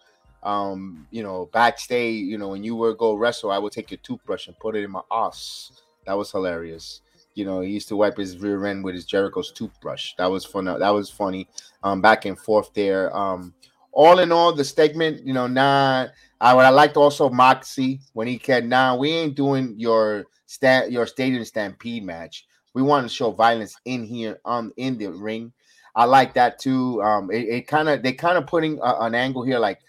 um, 0.42 1.06
you 1.10 1.22
know, 1.22 1.50
backstage, 1.52 2.24
you 2.24 2.38
know, 2.38 2.48
when 2.48 2.64
you 2.64 2.76
were 2.76 2.94
go 2.94 3.14
wrestle, 3.14 3.50
I 3.50 3.58
would 3.58 3.72
take 3.72 3.90
your 3.90 3.98
toothbrush 3.98 4.46
and 4.46 4.58
put 4.58 4.76
it 4.76 4.84
in 4.84 4.90
my 4.90 5.02
ass. 5.10 5.82
That 6.06 6.16
was 6.16 6.30
hilarious. 6.30 7.02
You 7.34 7.44
know, 7.44 7.60
he 7.60 7.70
used 7.70 7.88
to 7.88 7.96
wipe 7.96 8.16
his 8.16 8.38
rear 8.38 8.66
end 8.66 8.84
with 8.84 8.94
his 8.94 9.04
Jericho's 9.04 9.52
toothbrush. 9.52 10.14
That 10.18 10.30
was 10.30 10.44
fun. 10.44 10.64
That 10.64 10.90
was 10.90 11.10
funny. 11.10 11.46
Um, 11.82 12.00
back 12.00 12.24
and 12.24 12.38
forth 12.38 12.72
there. 12.74 13.14
Um, 13.16 13.54
all 13.92 14.18
in 14.18 14.32
all, 14.32 14.52
the 14.52 14.64
segment, 14.64 15.26
you 15.26 15.32
know, 15.32 15.46
nah. 15.46 16.08
I 16.40 16.54
what 16.54 16.64
I 16.64 16.70
liked 16.70 16.96
also 16.96 17.28
Moxie 17.28 18.00
when 18.14 18.26
he 18.26 18.40
said, 18.42 18.66
"Nah, 18.66 18.96
we 18.96 19.10
ain't 19.10 19.34
doing 19.34 19.74
your 19.76 20.24
sta- 20.50 20.88
your 20.88 21.06
stadium 21.06 21.44
stampede 21.44 22.04
match. 22.04 22.46
We 22.74 22.82
want 22.82 23.08
to 23.08 23.14
show 23.14 23.30
violence 23.30 23.76
in 23.84 24.04
here, 24.04 24.40
um, 24.44 24.72
in 24.76 24.98
the 24.98 25.08
ring." 25.08 25.52
I 25.94 26.04
like 26.04 26.34
that 26.34 26.58
too. 26.58 27.02
Um, 27.02 27.30
it, 27.30 27.48
it 27.48 27.66
kind 27.68 27.88
of 27.88 28.02
they 28.02 28.12
kind 28.12 28.38
of 28.38 28.46
putting 28.46 28.78
a, 28.80 28.96
an 29.00 29.14
angle 29.14 29.42
here, 29.42 29.58
like 29.58 29.80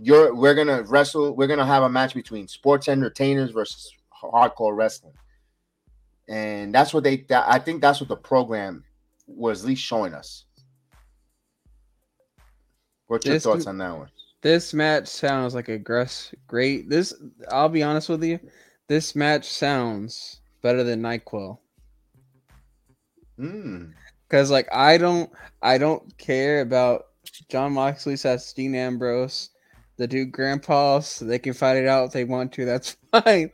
you're 0.00 0.34
we're 0.34 0.54
gonna 0.54 0.82
wrestle, 0.82 1.34
we're 1.36 1.46
gonna 1.46 1.66
have 1.66 1.82
a 1.82 1.88
match 1.88 2.14
between 2.14 2.48
sports 2.48 2.88
entertainers 2.88 3.50
versus 3.50 3.92
hardcore 4.22 4.74
wrestling, 4.76 5.14
and 6.28 6.74
that's 6.74 6.92
what 6.94 7.04
they. 7.04 7.18
That, 7.28 7.44
I 7.48 7.58
think 7.58 7.80
that's 7.82 8.00
what 8.00 8.08
the 8.08 8.16
program 8.16 8.84
was 9.26 9.62
at 9.62 9.68
least 9.68 9.82
showing 9.82 10.14
us. 10.14 10.44
What's 13.08 13.26
your 13.26 13.34
This- 13.34 13.44
thoughts 13.44 13.66
on 13.66 13.78
that 13.78 13.96
one? 13.96 14.10
This 14.42 14.72
match 14.74 15.08
sounds 15.08 15.54
like 15.54 15.68
a 15.68 15.78
great. 15.78 16.88
This 16.88 17.12
I'll 17.50 17.68
be 17.68 17.82
honest 17.82 18.08
with 18.08 18.22
you. 18.22 18.38
This 18.88 19.16
match 19.16 19.48
sounds 19.48 20.40
better 20.62 20.84
than 20.84 21.02
NyQuil. 21.02 21.58
Hmm. 23.38 23.84
Cause 24.28 24.50
like 24.50 24.68
I 24.72 24.98
don't 24.98 25.30
I 25.62 25.78
don't 25.78 26.16
care 26.18 26.60
about 26.60 27.06
Jon 27.48 27.72
Moxley 27.72 28.16
says 28.16 28.52
Dean 28.52 28.74
Ambrose, 28.74 29.50
the 29.98 30.06
dude 30.06 30.32
grandpas, 30.32 31.18
they 31.20 31.38
can 31.38 31.52
fight 31.52 31.76
it 31.76 31.86
out 31.86 32.06
if 32.06 32.12
they 32.12 32.24
want 32.24 32.52
to, 32.54 32.64
that's 32.64 32.96
fine. 33.12 33.50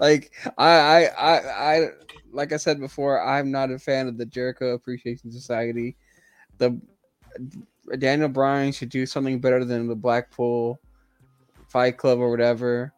like 0.00 0.32
I 0.56 0.68
I 0.68 1.04
I 1.04 1.38
I 1.38 1.88
like 2.32 2.52
I 2.52 2.56
said 2.56 2.80
before, 2.80 3.22
I'm 3.22 3.50
not 3.50 3.70
a 3.70 3.78
fan 3.78 4.08
of 4.08 4.18
the 4.18 4.26
Jericho 4.26 4.74
Appreciation 4.74 5.30
Society. 5.30 5.96
The 6.58 6.80
Daniel 7.98 8.28
Bryan 8.28 8.72
should 8.72 8.90
do 8.90 9.06
something 9.06 9.40
better 9.40 9.64
than 9.64 9.86
the 9.86 9.94
Blackpool 9.94 10.80
Fight 11.68 11.96
Club 11.96 12.18
or 12.18 12.30
whatever. 12.30 12.92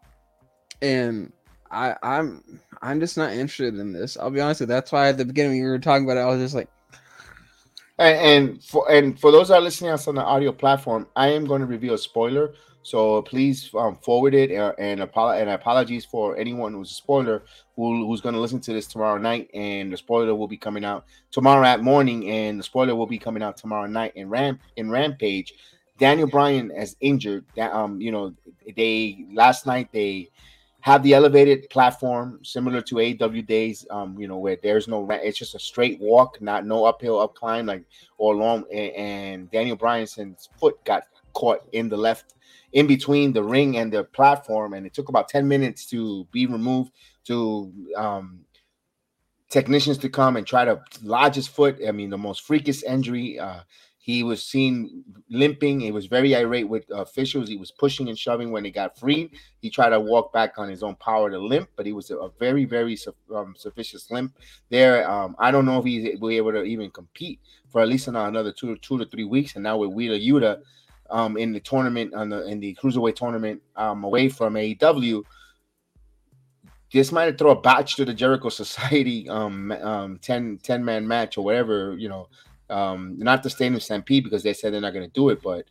And 0.83 1.33
I, 1.71 1.97
I'm 2.03 2.43
I'm 2.83 3.01
just 3.01 3.17
not 3.17 3.33
interested 3.33 3.79
in 3.79 3.93
this. 3.93 4.17
I'll 4.17 4.31
be 4.31 4.41
honest 4.41 4.61
with 4.61 4.71
you. 4.71 4.75
That's 4.75 4.93
why 4.93 5.09
at 5.09 5.19
the 5.19 5.25
beginning 5.25 5.63
we 5.63 5.69
were 5.69 5.79
talking 5.79 6.05
about 6.05 6.17
it, 6.17 6.23
I 6.23 6.27
was 6.27 6.41
just 6.41 6.55
like, 6.55 6.69
And, 7.99 8.17
and 8.17 8.65
for 8.65 8.91
and 8.91 9.19
for 9.21 9.31
those 9.31 9.49
that 9.49 9.57
are 9.57 9.61
listening 9.61 9.91
us 9.91 10.09
on 10.09 10.15
the 10.15 10.25
audio 10.25 10.53
platform, 10.53 11.07
I 11.15 11.29
am 11.29 11.45
going 11.45 11.61
to 11.61 11.67
reveal 11.67 11.95
a 11.95 11.99
spoiler. 11.99 12.55
So 12.83 13.21
please 13.21 13.71
um, 13.75 13.97
forward 13.97 14.35
it 14.35 14.57
uh, 14.57 14.73
and 14.79 15.01
apolo- 15.01 15.39
and 15.39 15.51
apologies 15.51 16.07
for 16.07 16.35
anyone 16.39 16.73
who's 16.73 16.91
a 16.91 16.95
spoiler 16.95 17.43
who, 17.77 18.07
who's 18.07 18.23
going 18.23 18.35
to 18.35 18.41
listen 18.41 18.59
to 18.61 18.73
this 18.73 18.87
tomorrow 18.87 19.19
night. 19.19 19.51
And 19.53 19.93
the 19.93 19.99
spoiler 19.99 20.35
will 20.35 20.49
be 20.49 20.57
coming 20.57 20.83
out 20.83 21.05
tomorrow 21.31 21.63
at 21.67 21.83
morning, 21.83 22.31
and 22.31 22.59
the 22.59 22.65
spoiler 22.65 22.97
will 22.97 23.07
be 23.07 23.19
coming 23.19 23.43
out 23.43 23.59
tomorrow 23.59 23.87
night 23.87 24.13
in 24.15 24.31
Ramp 24.31 24.63
in 24.77 24.91
Rampage. 24.91 25.53
Daniel 25.99 26.27
Bryan 26.27 26.71
is 26.71 26.97
injured. 27.03 27.45
That 27.55 27.71
um, 27.75 28.01
you 28.01 28.11
know, 28.11 28.33
they 28.75 29.27
last 29.35 29.67
night 29.67 29.91
they 29.93 30.31
have 30.83 31.03
the 31.03 31.15
elevated 31.15 31.69
platform 31.71 32.41
similar 32.43 32.81
to 32.83 33.01
AW 33.01 33.43
days, 33.43 33.87
um, 33.91 34.19
you 34.19 34.27
know, 34.27 34.39
where 34.39 34.57
there's 34.63 34.89
no 34.89 35.03
ra- 35.03 35.19
it's 35.23 35.39
just 35.39 35.55
a 35.55 35.59
straight 35.59 36.01
walk, 36.01 36.41
not 36.41 36.67
no 36.67 36.85
uphill 36.85 37.21
up 37.21 37.35
climb 37.35 37.67
like 37.67 37.85
or 38.19 38.35
long. 38.35 38.65
And, 38.73 38.93
and 38.93 39.51
Daniel 39.51 39.77
Bryanson's 39.77 40.49
foot 40.59 40.83
got 40.85 41.05
caught 41.35 41.61
in 41.73 41.89
the 41.89 41.97
left, 41.97 42.35
in 42.73 42.87
between 42.87 43.33
the 43.33 43.43
ring 43.43 43.77
and 43.77 43.93
the 43.93 44.05
platform, 44.05 44.75
and 44.75 44.87
it 44.87 44.95
took 44.95 45.09
about 45.09 45.29
ten 45.29 45.47
minutes 45.47 45.87
to 45.87 46.27
be 46.33 46.47
removed. 46.47 46.93
To 47.27 47.73
um, 47.97 48.41
technicians 49.51 49.99
to 49.99 50.09
come 50.09 50.37
and 50.37 50.47
try 50.47 50.65
to 50.65 50.81
lodge 51.03 51.35
his 51.35 51.47
foot. 51.47 51.79
I 51.87 51.93
mean, 51.93 52.09
the 52.09 52.19
most 52.19 52.43
freakish 52.43 52.83
injury. 52.85 53.39
Uh, 53.39 53.61
he 54.11 54.23
was 54.23 54.43
seen 54.43 55.05
limping. 55.29 55.81
He 55.81 55.93
was 55.93 56.07
very 56.07 56.35
irate 56.35 56.69
with 56.69 56.85
officials. 56.91 57.49
He 57.49 57.57
was 57.57 57.71
pushing 57.71 58.09
and 58.09 58.19
shoving 58.19 58.51
when 58.51 58.65
he 58.65 58.71
got 58.71 58.99
freed. 58.99 59.31
He 59.61 59.71
tried 59.71 59.91
to 59.91 60.01
walk 60.01 60.33
back 60.33 60.59
on 60.59 60.69
his 60.69 60.83
own 60.83 60.97
power 60.97 61.31
to 61.31 61.39
limp, 61.39 61.69
but 61.77 61.87
he 61.87 61.93
was 61.93 62.11
a, 62.11 62.31
very, 62.39 62.65
very 62.65 62.99
um, 63.35 63.55
suspicious 63.57 64.11
limp 64.11 64.37
there. 64.69 65.09
Um, 65.09 65.37
I 65.39 65.51
don't 65.51 65.65
know 65.65 65.79
if 65.79 65.85
he's 65.85 66.19
be 66.19 66.37
able 66.37 66.53
to 66.53 66.65
even 66.65 66.91
compete 66.91 67.41
for 67.69 67.81
at 67.81 67.89
least 67.89 68.09
another 68.09 68.53
two, 68.53 68.77
two 68.79 68.99
to 68.99 69.07
three 69.07 69.25
weeks. 69.25 69.55
And 69.55 69.63
now 69.63 69.79
with 69.79 69.91
Wheeler 69.91 70.19
Yuta 70.19 70.63
um, 71.11 71.37
in 71.37 71.53
the 71.53 71.61
tournament 71.61 72.13
on 72.15 72.29
the 72.31 72.47
in 72.47 72.61
the 72.61 72.75
cruiserweight 72.83 73.17
tournament 73.17 73.63
um, 73.77 74.05
away 74.05 74.29
from 74.29 74.55
AEW, 74.55 75.23
this 76.93 77.13
might 77.13 77.39
throw 77.39 77.53
a 77.53 77.61
batch 77.61 77.97
to 77.97 78.05
the 78.05 78.15
Jericho 78.15 78.49
Society 78.49 79.29
um, 79.29 79.71
um 79.73 80.19
10, 80.19 80.59
10 80.63 80.85
man 80.85 81.07
match 81.07 81.39
or 81.39 81.45
whatever, 81.45 81.97
you 81.97 82.09
know. 82.09 82.29
Um, 82.71 83.17
not 83.19 83.43
the 83.43 83.51
Stadium 83.51 83.81
Stampede 83.81 84.25
because 84.25 84.43
they 84.43 84.53
said 84.53 84.73
they're 84.73 84.81
not 84.81 84.95
going 84.95 85.07
to 85.07 85.13
do 85.13 85.29
it, 85.31 85.43
but 85.43 85.67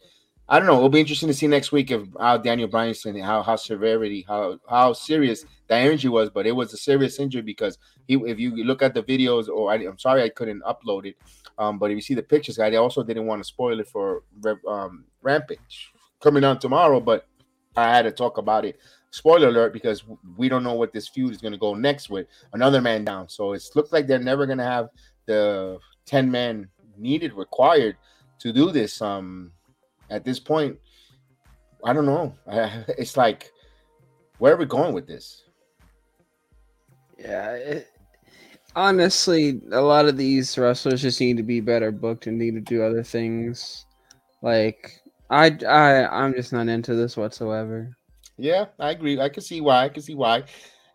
I 0.47 0.57
don't 0.57 0.67
know. 0.67 0.77
It'll 0.77 0.89
be 0.89 0.99
interesting 0.99 1.27
to 1.27 1.33
see 1.33 1.45
next 1.47 1.71
week 1.71 1.91
if 1.91 2.01
how 2.19 2.37
Daniel 2.37 2.67
Bryanson 2.67 3.21
how 3.23 3.43
how 3.43 3.55
severity 3.55 4.25
how 4.27 4.59
how 4.67 4.93
serious 4.93 5.45
that 5.67 5.85
injury 5.85 6.09
was, 6.09 6.31
but 6.31 6.47
it 6.47 6.51
was 6.51 6.73
a 6.73 6.77
serious 6.77 7.19
injury 7.19 7.43
because 7.43 7.77
he 8.07 8.15
if 8.15 8.39
you 8.39 8.63
look 8.63 8.81
at 8.81 8.95
the 8.95 9.03
videos 9.03 9.47
or 9.47 9.71
I, 9.71 9.75
am 9.75 9.99
sorry 9.99 10.23
I 10.23 10.29
couldn't 10.29 10.63
upload 10.63 11.05
it, 11.05 11.15
um, 11.59 11.77
but 11.77 11.91
if 11.91 11.95
you 11.95 12.01
see 12.01 12.15
the 12.15 12.23
pictures, 12.23 12.57
I 12.57 12.73
also 12.75 13.03
didn't 13.03 13.27
want 13.27 13.43
to 13.43 13.47
spoil 13.47 13.79
it 13.79 13.87
for 13.87 14.23
um, 14.67 15.05
Rampage 15.21 15.93
coming 16.19 16.43
on 16.43 16.57
tomorrow, 16.59 16.99
but 16.99 17.27
I 17.75 17.95
had 17.95 18.03
to 18.03 18.11
talk 18.11 18.39
about 18.39 18.65
it. 18.65 18.79
Spoiler 19.11 19.49
alert 19.49 19.73
because 19.73 20.03
we 20.35 20.49
don't 20.49 20.63
know 20.63 20.73
what 20.73 20.93
this 20.93 21.07
feud 21.07 21.31
is 21.31 21.41
going 21.41 21.51
to 21.51 21.57
go 21.57 21.73
next 21.73 22.09
with 22.09 22.27
another 22.53 22.81
man 22.81 23.05
down. 23.05 23.29
So 23.29 23.53
it's 23.53 23.75
looked 23.75 23.93
like 23.93 24.07
they're 24.07 24.19
never 24.19 24.45
going 24.45 24.57
to 24.59 24.63
have 24.63 24.89
the 25.25 25.79
10 26.05 26.29
man 26.29 26.69
needed 26.99 27.33
required 27.33 27.97
to 28.39 28.51
do 28.53 28.71
this 28.71 29.01
um 29.01 29.51
at 30.09 30.23
this 30.25 30.39
point 30.39 30.77
i 31.83 31.93
don't 31.93 32.05
know 32.05 32.33
it's 32.97 33.17
like 33.17 33.51
where 34.37 34.53
are 34.53 34.57
we 34.57 34.65
going 34.65 34.93
with 34.93 35.07
this 35.07 35.43
yeah. 37.19 37.51
It, 37.51 37.87
honestly, 38.75 39.61
a 39.71 39.81
lot 39.81 40.07
of 40.07 40.17
these 40.17 40.57
wrestlers 40.57 41.01
just 41.01 41.19
need 41.19 41.37
to 41.37 41.43
be 41.43 41.59
better 41.59 41.91
booked 41.91 42.27
and 42.27 42.37
need 42.37 42.53
to 42.55 42.61
do 42.61 42.81
other 42.83 43.03
things. 43.03 43.85
Like 44.41 45.01
I, 45.29 45.49
I, 45.67 46.23
I'm 46.23 46.33
just 46.33 46.53
not 46.53 46.69
into 46.69 46.95
this 46.95 47.17
whatsoever. 47.17 47.95
yeah 48.37 48.65
i 48.79 48.91
agree 48.91 49.19
i 49.19 49.29
can 49.29 49.43
see 49.43 49.59
why 49.61 49.83
i 49.83 49.89
can 49.89 50.01
see 50.01 50.15
why 50.15 50.43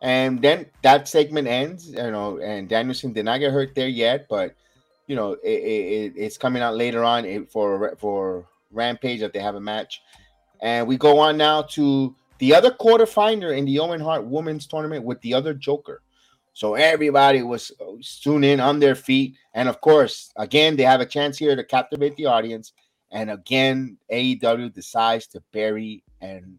and 0.01 0.41
then 0.41 0.67
that 0.83 1.07
segment 1.07 1.47
ends 1.47 1.91
you 1.91 2.11
know 2.11 2.39
and 2.39 2.69
danielson 2.69 3.13
did 3.13 3.25
not 3.25 3.39
get 3.39 3.53
hurt 3.53 3.75
there 3.75 3.89
yet 3.89 4.27
but 4.29 4.55
you 5.07 5.17
know 5.17 5.33
it, 5.33 5.49
it, 5.49 6.13
it's 6.17 6.39
coming 6.39 6.63
out 6.63 6.77
later 6.77 7.05
on 7.05 7.47
for 7.47 7.97
for 7.99 8.47
rampage 8.71 9.21
that 9.21 9.33
they 9.33 9.41
have 9.41 9.55
a 9.55 9.61
match. 9.61 10.03
And 10.61 10.87
we 10.87 10.97
go 10.97 11.19
on 11.19 11.37
now 11.37 11.63
to 11.63 12.15
the 12.39 12.55
other 12.55 12.71
quarterfinal 12.71 13.57
in 13.57 13.65
the 13.65 13.79
owen 13.79 14.01
hart 14.01 14.25
women's 14.25 14.67
tournament 14.67 15.05
with 15.05 15.21
the 15.21 15.35
other 15.35 15.55
joker. 15.55 16.03
So 16.53 16.75
everybody 16.75 17.43
was 17.43 17.73
uh, 17.81 17.95
soon 18.01 18.45
in 18.45 18.61
on 18.61 18.79
their 18.79 18.95
feet. 18.95 19.37
And 19.55 19.69
of 19.69 19.81
course 19.81 20.33
again 20.37 20.77
they 20.77 20.85
have 20.85 21.01
a 21.01 21.07
chance 21.07 21.39
here 21.39 21.57
to 21.57 21.65
captivate 21.65 22.17
the 22.17 22.27
audience. 22.27 22.73
And 23.11 23.31
again 23.31 23.99
aew 24.13 24.73
decides 24.73 25.27
to 25.29 25.43
bury 25.53 26.03
and 26.21 26.57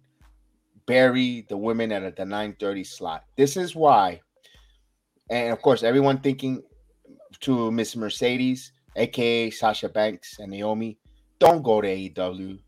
bury 0.85 1.45
the 1.49 1.57
women 1.57 1.91
at 1.91 2.15
the 2.15 2.25
930 2.25 2.83
slot. 2.83 3.23
This 3.35 3.57
is 3.57 3.75
why 3.75 4.21
and 5.29 5.51
of 5.51 5.61
course 5.61 5.81
everyone 5.81 6.19
thinking 6.19 6.61
to 7.41 7.71
Miss 7.71 7.95
Mercedes, 7.95 8.71
aka 8.95 9.49
Sasha 9.49 9.89
Banks 9.89 10.39
and 10.39 10.51
Naomi, 10.51 10.97
don't 11.39 11.61
go 11.61 11.81
to 11.81 11.87
AEW 11.87 12.59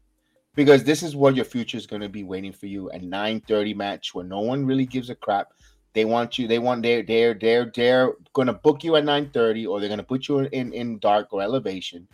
because 0.56 0.84
this 0.84 1.04
is 1.04 1.16
what 1.16 1.36
your 1.36 1.46
future 1.46 1.78
is 1.78 1.86
going 1.86 2.02
to 2.02 2.10
be 2.10 2.24
waiting 2.24 2.52
for 2.52 2.66
you 2.66 2.90
a 2.90 3.00
9:30 3.00 3.76
match 3.76 4.14
where 4.14 4.26
no 4.26 4.40
one 4.40 4.66
really 4.66 4.86
gives 4.86 5.10
a 5.10 5.16
crap. 5.16 5.54
They 5.94 6.04
want 6.04 6.38
you. 6.38 6.48
They 6.48 6.60
want 6.60 6.84
they're 6.84 7.04
they're 7.04 7.34
they're 7.34 7.72
they're 7.74 8.14
going 8.34 8.48
to 8.48 8.54
book 8.54 8.84
you 8.84 8.96
at 8.96 9.04
9:30 9.04 9.68
or 9.68 9.80
they're 9.80 9.88
going 9.88 10.00
to 10.00 10.04
put 10.04 10.28
you 10.28 10.40
in 10.40 10.74
in 10.74 11.00
dark 11.00 11.32
or 11.32 11.42
elevation. 11.42 12.08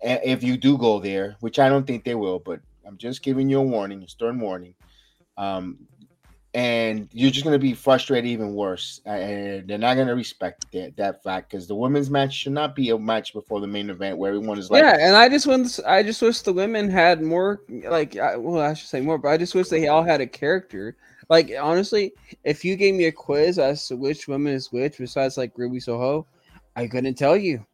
If 0.00 0.44
you 0.44 0.56
do 0.56 0.78
go 0.78 1.00
there, 1.00 1.36
which 1.40 1.58
I 1.58 1.68
don't 1.68 1.86
think 1.86 2.04
they 2.04 2.14
will, 2.14 2.38
but 2.38 2.60
I'm 2.86 2.98
just 2.98 3.22
giving 3.22 3.48
you 3.48 3.58
a 3.58 3.62
warning, 3.62 4.02
a 4.04 4.08
stern 4.08 4.38
warning. 4.38 4.74
Um, 5.36 5.87
and 6.54 7.08
you're 7.12 7.30
just 7.30 7.44
going 7.44 7.54
to 7.54 7.58
be 7.58 7.74
frustrated 7.74 8.28
even 8.30 8.54
worse. 8.54 9.00
And 9.04 9.68
they're 9.68 9.78
not 9.78 9.94
going 9.94 10.08
to 10.08 10.14
respect 10.14 10.70
that, 10.72 10.96
that 10.96 11.22
fact 11.22 11.50
because 11.50 11.66
the 11.66 11.74
women's 11.74 12.10
match 12.10 12.34
should 12.34 12.52
not 12.52 12.74
be 12.74 12.90
a 12.90 12.98
match 12.98 13.32
before 13.32 13.60
the 13.60 13.66
main 13.66 13.90
event 13.90 14.16
where 14.16 14.34
everyone 14.34 14.58
is 14.58 14.70
like, 14.70 14.82
yeah. 14.82 14.96
And 14.98 15.14
I 15.14 15.28
just 15.28 15.46
want, 15.46 15.78
I 15.86 16.02
just 16.02 16.22
wish 16.22 16.40
the 16.40 16.52
women 16.52 16.88
had 16.88 17.20
more, 17.22 17.60
like, 17.68 18.14
well, 18.14 18.60
I 18.60 18.74
should 18.74 18.88
say 18.88 19.00
more, 19.00 19.18
but 19.18 19.28
I 19.28 19.36
just 19.36 19.54
wish 19.54 19.68
they 19.68 19.88
all 19.88 20.02
had 20.02 20.20
a 20.20 20.26
character. 20.26 20.96
Like, 21.28 21.52
honestly, 21.60 22.12
if 22.44 22.64
you 22.64 22.74
gave 22.76 22.94
me 22.94 23.04
a 23.04 23.12
quiz 23.12 23.58
as 23.58 23.86
to 23.88 23.96
which 23.96 24.26
woman 24.26 24.54
is 24.54 24.72
which, 24.72 24.96
besides 24.96 25.36
like 25.36 25.52
Ruby 25.56 25.80
Soho, 25.80 26.26
I 26.74 26.86
couldn't 26.86 27.16
tell 27.16 27.36
you. 27.36 27.64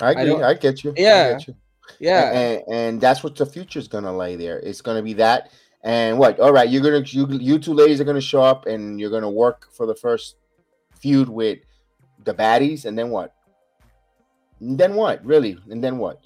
I 0.00 0.12
agree. 0.12 0.42
I, 0.42 0.50
I 0.50 0.54
get 0.54 0.84
you. 0.84 0.92
Yeah. 0.96 1.32
Get 1.32 1.48
you. 1.48 1.56
Yeah. 1.98 2.30
And, 2.30 2.36
and, 2.36 2.64
and 2.68 3.00
that's 3.00 3.24
what 3.24 3.34
the 3.34 3.46
future 3.46 3.78
is 3.78 3.88
going 3.88 4.04
to 4.04 4.12
lay 4.12 4.36
there. 4.36 4.60
It's 4.60 4.82
going 4.82 4.98
to 4.98 5.02
be 5.02 5.14
that 5.14 5.50
and 5.82 6.18
what? 6.18 6.40
All 6.40 6.52
right, 6.52 6.68
you're 6.68 6.82
gonna 6.82 7.04
you 7.06 7.26
you 7.38 7.58
two 7.58 7.74
ladies 7.74 8.00
are 8.00 8.04
gonna 8.04 8.20
show 8.20 8.42
up 8.42 8.66
and 8.66 9.00
you're 9.00 9.10
gonna 9.10 9.30
work 9.30 9.68
for 9.72 9.86
the 9.86 9.94
first 9.94 10.36
feud 11.00 11.28
with 11.28 11.58
the 12.24 12.34
baddies, 12.34 12.84
and 12.84 12.98
then 12.98 13.10
what? 13.10 13.34
And 14.60 14.78
then 14.78 14.94
what? 14.94 15.24
Really? 15.24 15.58
And 15.70 15.82
then 15.82 15.98
what? 15.98 16.20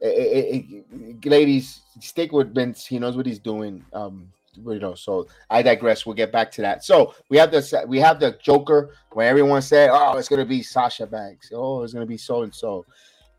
It, 0.00 0.06
it, 0.06 0.84
it, 0.90 1.26
ladies, 1.26 1.80
stick 2.00 2.32
with 2.32 2.54
Vince. 2.54 2.86
He 2.86 2.98
knows 2.98 3.16
what 3.16 3.26
he's 3.26 3.38
doing. 3.38 3.84
Um, 3.92 4.32
you 4.54 4.78
know. 4.78 4.94
So 4.94 5.26
I 5.50 5.62
digress. 5.62 6.06
We'll 6.06 6.14
get 6.14 6.32
back 6.32 6.50
to 6.52 6.62
that. 6.62 6.84
So 6.84 7.14
we 7.28 7.36
have 7.36 7.50
the 7.50 7.84
we 7.86 8.00
have 8.00 8.20
the 8.20 8.38
Joker 8.42 8.94
where 9.12 9.28
everyone 9.28 9.62
said, 9.62 9.90
"Oh, 9.92 10.16
it's 10.16 10.28
gonna 10.28 10.46
be 10.46 10.62
Sasha 10.62 11.06
Banks. 11.06 11.50
Oh, 11.54 11.82
it's 11.82 11.92
gonna 11.92 12.06
be 12.06 12.18
so 12.18 12.42
and 12.42 12.54
so," 12.54 12.86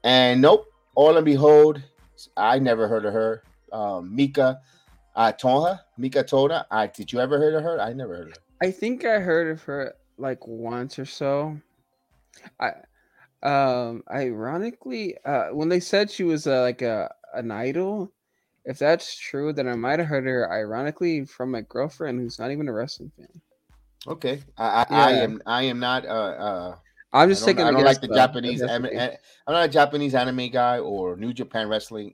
and 0.04 0.42
nope. 0.42 0.66
All 0.96 1.16
and 1.16 1.26
behold, 1.26 1.82
I 2.36 2.60
never 2.60 2.88
heard 2.88 3.06
of 3.06 3.14
her. 3.14 3.44
Um, 3.72 4.16
Mika 4.16 4.60
uh, 5.18 5.34
Toha, 5.34 5.82
Mika 5.98 6.24
Toda. 6.24 6.66
I 6.72 6.88
did 6.88 7.12
you 7.12 7.20
ever 7.20 7.38
heard 7.38 7.56
of 7.56 7.64
her? 7.64 7.82
I 7.82 7.92
never 7.92 8.16
heard 8.16 8.28
of 8.28 8.34
her. 8.36 8.44
I 8.62 8.72
think 8.72 9.04
I 9.04 9.20
heard 9.20 9.52
of 9.52 9.62
her 9.64 9.96
like 10.18 10.48
once 10.48 10.98
or 10.98 11.06
so. 11.06 11.60
I, 12.60 12.72
um, 13.44 14.04
ironically, 14.12 15.18
uh, 15.26 15.48
when 15.48 15.70
they 15.70 15.80
said 15.80 16.10
she 16.10 16.24
was 16.24 16.48
uh, 16.48 16.62
like 16.62 16.82
a 16.82 17.12
an 17.34 17.52
idol, 17.52 18.14
if 18.64 18.78
that's 18.78 19.18
true, 19.18 19.52
then 19.54 19.68
I 19.68 19.76
might 19.76 20.00
have 20.00 20.08
heard 20.08 20.26
her 20.26 20.52
ironically 20.52 21.26
from 21.26 21.52
my 21.52 21.62
girlfriend 21.62 22.20
who's 22.20 22.40
not 22.40 22.52
even 22.52 22.68
a 22.68 22.74
wrestling 22.74 23.12
fan. 23.18 23.42
Okay, 24.08 24.42
I, 24.58 24.66
I, 24.66 24.86
yeah. 24.90 25.06
I 25.06 25.12
am 25.12 25.42
I 25.46 25.62
am 25.64 25.80
not 25.80 26.06
uh 26.06 26.10
uh. 26.10 26.76
I'm 27.14 27.30
just 27.30 27.44
I 27.44 27.48
taking. 27.48 27.66
I 27.66 27.72
don't 27.72 27.84
like 27.84 28.02
the 28.02 28.08
Japanese. 28.08 28.62
I'm 28.62 28.84
not 29.48 29.66
a 29.66 29.68
Japanese 29.68 30.14
anime 30.14 30.50
guy 30.50 30.78
or 30.78 31.16
New 31.16 31.34
Japan 31.34 31.70
Wrestling. 31.70 32.14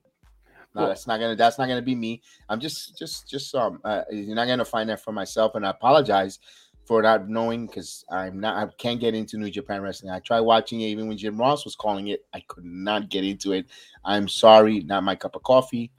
No, 0.76 0.88
that's 0.88 1.06
not 1.06 1.20
gonna. 1.20 1.36
That's 1.36 1.60
not 1.60 1.68
gonna 1.68 1.82
be 1.82 1.96
me. 1.96 2.22
I'm 2.50 2.60
just, 2.60 2.98
just, 2.98 3.30
just. 3.30 3.54
Um, 3.54 3.80
uh, 3.84 4.04
you're 4.12 4.36
not 4.36 4.48
gonna 4.48 4.66
find 4.66 4.90
that 4.90 5.02
for 5.02 5.12
myself, 5.12 5.56
and 5.56 5.66
I 5.66 5.70
apologize 5.70 6.40
for 6.86 7.02
not 7.02 7.30
knowing 7.30 7.68
because 7.68 8.04
I'm 8.10 8.40
not. 8.40 8.58
I 8.58 8.72
can't 8.78 9.00
get 9.00 9.14
into 9.14 9.38
New 9.38 9.52
Japan 9.52 9.82
Wrestling. 9.82 10.12
I 10.12 10.20
tried 10.20 10.42
watching 10.42 10.82
it 10.82 10.88
even 10.88 11.08
when 11.08 11.18
Jim 11.18 11.38
Ross 11.38 11.64
was 11.64 11.76
calling 11.76 12.08
it. 12.08 12.26
I 12.34 12.44
could 12.48 12.66
not 12.66 13.10
get 13.10 13.24
into 13.24 13.52
it. 13.52 13.68
I'm 14.04 14.28
sorry, 14.28 14.82
not 14.82 15.04
my 15.04 15.16
cup 15.16 15.36
of 15.36 15.44
coffee. 15.44 15.92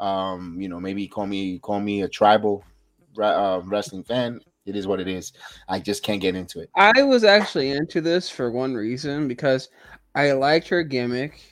Um, 0.00 0.56
you 0.58 0.68
know, 0.68 0.80
maybe 0.80 1.06
call 1.06 1.26
me 1.26 1.58
call 1.58 1.80
me 1.80 2.02
a 2.02 2.08
tribal 2.08 2.64
uh, 3.20 3.60
wrestling 3.64 4.04
fan. 4.04 4.40
It 4.64 4.76
is 4.76 4.86
what 4.86 5.00
it 5.00 5.08
is. 5.08 5.32
I 5.68 5.80
just 5.80 6.02
can't 6.02 6.20
get 6.20 6.36
into 6.36 6.60
it. 6.60 6.70
I 6.76 7.02
was 7.02 7.24
actually 7.24 7.70
into 7.70 8.00
this 8.00 8.30
for 8.30 8.50
one 8.50 8.74
reason 8.74 9.28
because 9.28 9.68
I 10.14 10.32
liked 10.32 10.68
her 10.68 10.82
gimmick 10.82 11.51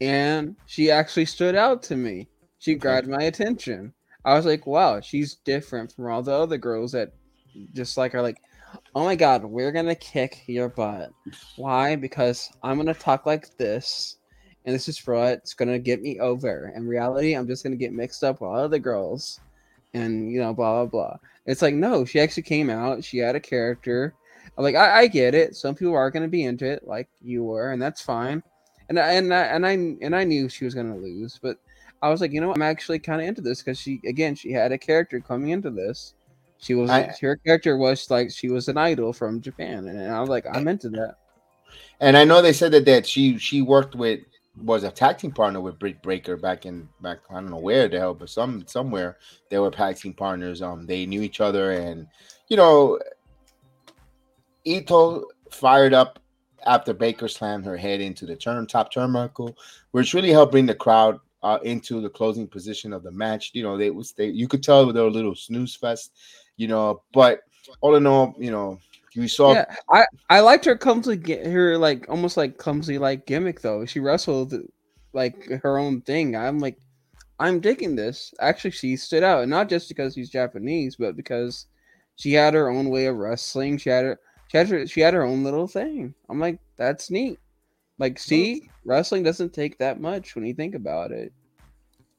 and 0.00 0.56
she 0.66 0.90
actually 0.90 1.24
stood 1.24 1.54
out 1.54 1.82
to 1.84 1.96
me. 1.96 2.28
She 2.58 2.74
grabbed 2.74 3.08
my 3.08 3.22
attention. 3.22 3.92
I 4.24 4.34
was 4.34 4.46
like, 4.46 4.66
wow, 4.66 5.00
she's 5.00 5.36
different 5.36 5.92
from 5.92 6.10
all 6.10 6.22
the 6.22 6.32
other 6.32 6.58
girls 6.58 6.92
that 6.92 7.12
just 7.72 7.96
like 7.96 8.14
are 8.14 8.22
like, 8.22 8.38
oh 8.94 9.04
my 9.04 9.14
god, 9.14 9.44
we're 9.44 9.72
gonna 9.72 9.94
kick 9.94 10.42
your 10.46 10.68
butt. 10.68 11.12
Why? 11.56 11.96
Because 11.96 12.50
I'm 12.62 12.76
gonna 12.76 12.94
talk 12.94 13.24
like 13.24 13.56
this, 13.56 14.18
and 14.64 14.74
this 14.74 14.88
is 14.88 15.04
what's 15.06 15.54
gonna 15.54 15.78
get 15.78 16.02
me 16.02 16.18
over. 16.18 16.72
In 16.74 16.86
reality, 16.86 17.34
I'm 17.34 17.46
just 17.46 17.62
gonna 17.62 17.76
get 17.76 17.92
mixed 17.92 18.24
up 18.24 18.40
with 18.40 18.48
all 18.48 18.56
other 18.56 18.78
girls, 18.78 19.40
and 19.94 20.30
you 20.30 20.40
know, 20.40 20.52
blah 20.52 20.84
blah 20.84 20.86
blah. 20.86 21.16
It's 21.46 21.62
like 21.62 21.74
no, 21.74 22.04
she 22.04 22.20
actually 22.20 22.42
came 22.42 22.68
out. 22.68 23.04
She 23.04 23.18
had 23.18 23.36
a 23.36 23.40
character. 23.40 24.14
I'm 24.58 24.64
like, 24.64 24.74
I, 24.74 25.00
I 25.00 25.06
get 25.06 25.34
it. 25.34 25.54
Some 25.54 25.74
people 25.74 25.94
are 25.94 26.10
gonna 26.10 26.28
be 26.28 26.44
into 26.44 26.66
it, 26.66 26.86
like 26.86 27.08
you 27.22 27.44
were, 27.44 27.70
and 27.70 27.80
that's 27.80 28.02
fine 28.02 28.42
and 28.88 28.98
I, 28.98 29.12
and 29.12 29.34
I, 29.34 29.42
and 29.42 29.66
I 29.66 29.72
and 29.72 30.16
I 30.16 30.24
knew 30.24 30.48
she 30.48 30.64
was 30.64 30.74
gonna 30.74 30.96
lose, 30.96 31.38
but 31.42 31.58
I 32.02 32.10
was 32.10 32.20
like, 32.20 32.32
you 32.32 32.40
know, 32.40 32.48
what? 32.48 32.56
I'm 32.56 32.62
actually 32.62 32.98
kind 32.98 33.20
of 33.20 33.26
into 33.26 33.40
this 33.40 33.62
because 33.62 33.78
she 33.78 34.00
again 34.06 34.34
she 34.34 34.52
had 34.52 34.72
a 34.72 34.78
character 34.78 35.20
coming 35.20 35.50
into 35.50 35.70
this. 35.70 36.14
She 36.58 36.74
was 36.74 36.90
I, 36.90 37.14
her 37.20 37.36
character 37.36 37.76
was 37.76 38.10
like 38.10 38.30
she 38.30 38.48
was 38.48 38.68
an 38.68 38.78
idol 38.78 39.12
from 39.12 39.40
Japan, 39.40 39.88
and 39.88 40.12
I 40.12 40.20
was 40.20 40.28
like, 40.28 40.46
I'm 40.52 40.68
into 40.68 40.88
that. 40.90 41.16
And 42.00 42.16
I 42.16 42.24
know 42.24 42.42
they 42.42 42.52
said 42.52 42.72
that 42.72 42.84
that 42.86 43.06
she 43.06 43.38
she 43.38 43.62
worked 43.62 43.94
with 43.94 44.20
was 44.62 44.84
a 44.84 44.90
tag 44.90 45.18
team 45.18 45.32
partner 45.32 45.60
with 45.60 45.78
Britt 45.78 46.02
Baker 46.02 46.36
back 46.36 46.64
in 46.64 46.88
back 47.02 47.18
I 47.30 47.34
don't 47.34 47.50
know 47.50 47.58
where 47.58 47.88
the 47.88 47.98
hell, 47.98 48.14
but 48.14 48.30
some 48.30 48.66
somewhere 48.66 49.18
they 49.50 49.58
were 49.58 49.70
tag 49.70 49.96
team 49.96 50.14
partners. 50.14 50.62
Um, 50.62 50.86
they 50.86 51.06
knew 51.06 51.22
each 51.22 51.40
other, 51.40 51.72
and 51.72 52.06
you 52.48 52.56
know, 52.56 52.98
Itoh 54.66 55.24
fired 55.50 55.92
up 55.92 56.18
after 56.64 56.92
Baker 56.92 57.28
slammed 57.28 57.64
her 57.64 57.76
head 57.76 58.00
into 58.00 58.26
the 58.26 58.36
turn 58.36 58.66
top 58.66 58.92
turnbuckle, 58.92 59.54
which 59.90 60.14
really 60.14 60.30
helped 60.30 60.52
bring 60.52 60.66
the 60.66 60.74
crowd 60.74 61.20
uh, 61.42 61.58
into 61.62 62.00
the 62.00 62.10
closing 62.10 62.46
position 62.46 62.92
of 62.92 63.02
the 63.02 63.10
match. 63.10 63.50
You 63.54 63.62
know, 63.62 63.76
they 63.76 63.90
was 63.90 64.12
they 64.12 64.26
you 64.26 64.48
could 64.48 64.62
tell 64.62 64.92
they 64.92 65.00
were 65.00 65.06
a 65.06 65.10
little 65.10 65.34
snooze 65.34 65.74
fest, 65.74 66.12
you 66.56 66.68
know, 66.68 67.02
but 67.12 67.40
all 67.80 67.96
in 67.96 68.06
all, 68.06 68.34
you 68.38 68.50
know, 68.50 68.78
you 69.12 69.28
saw 69.28 69.54
yeah, 69.54 69.64
I 69.90 70.04
I 70.28 70.40
liked 70.40 70.64
her 70.64 70.76
clumsy 70.76 71.20
her 71.44 71.78
like 71.78 72.06
almost 72.08 72.36
like 72.36 72.58
clumsy 72.58 72.98
like 72.98 73.26
gimmick 73.26 73.60
though. 73.60 73.86
She 73.86 74.00
wrestled 74.00 74.54
like 75.12 75.48
her 75.62 75.78
own 75.78 76.02
thing. 76.02 76.36
I'm 76.36 76.58
like 76.58 76.78
I'm 77.38 77.60
digging 77.60 77.96
this. 77.96 78.32
Actually, 78.40 78.70
she 78.72 78.96
stood 78.96 79.22
out, 79.22 79.46
not 79.48 79.68
just 79.68 79.88
because 79.88 80.14
she's 80.14 80.30
Japanese, 80.30 80.96
but 80.96 81.16
because 81.16 81.66
she 82.16 82.32
had 82.32 82.54
her 82.54 82.70
own 82.70 82.88
way 82.88 83.06
of 83.06 83.16
wrestling. 83.16 83.78
She 83.78 83.90
had 83.90 84.04
her 84.04 84.20
she 84.48 84.56
had 84.58 84.68
her, 84.68 84.86
she 84.86 85.00
had 85.00 85.14
her 85.14 85.24
own 85.24 85.44
little 85.44 85.66
thing. 85.66 86.14
I'm 86.28 86.40
like, 86.40 86.58
that's 86.76 87.10
neat. 87.10 87.38
Like, 87.98 88.18
see, 88.18 88.70
wrestling 88.84 89.22
doesn't 89.22 89.54
take 89.54 89.78
that 89.78 90.00
much 90.00 90.34
when 90.34 90.44
you 90.44 90.54
think 90.54 90.74
about 90.74 91.12
it. 91.12 91.32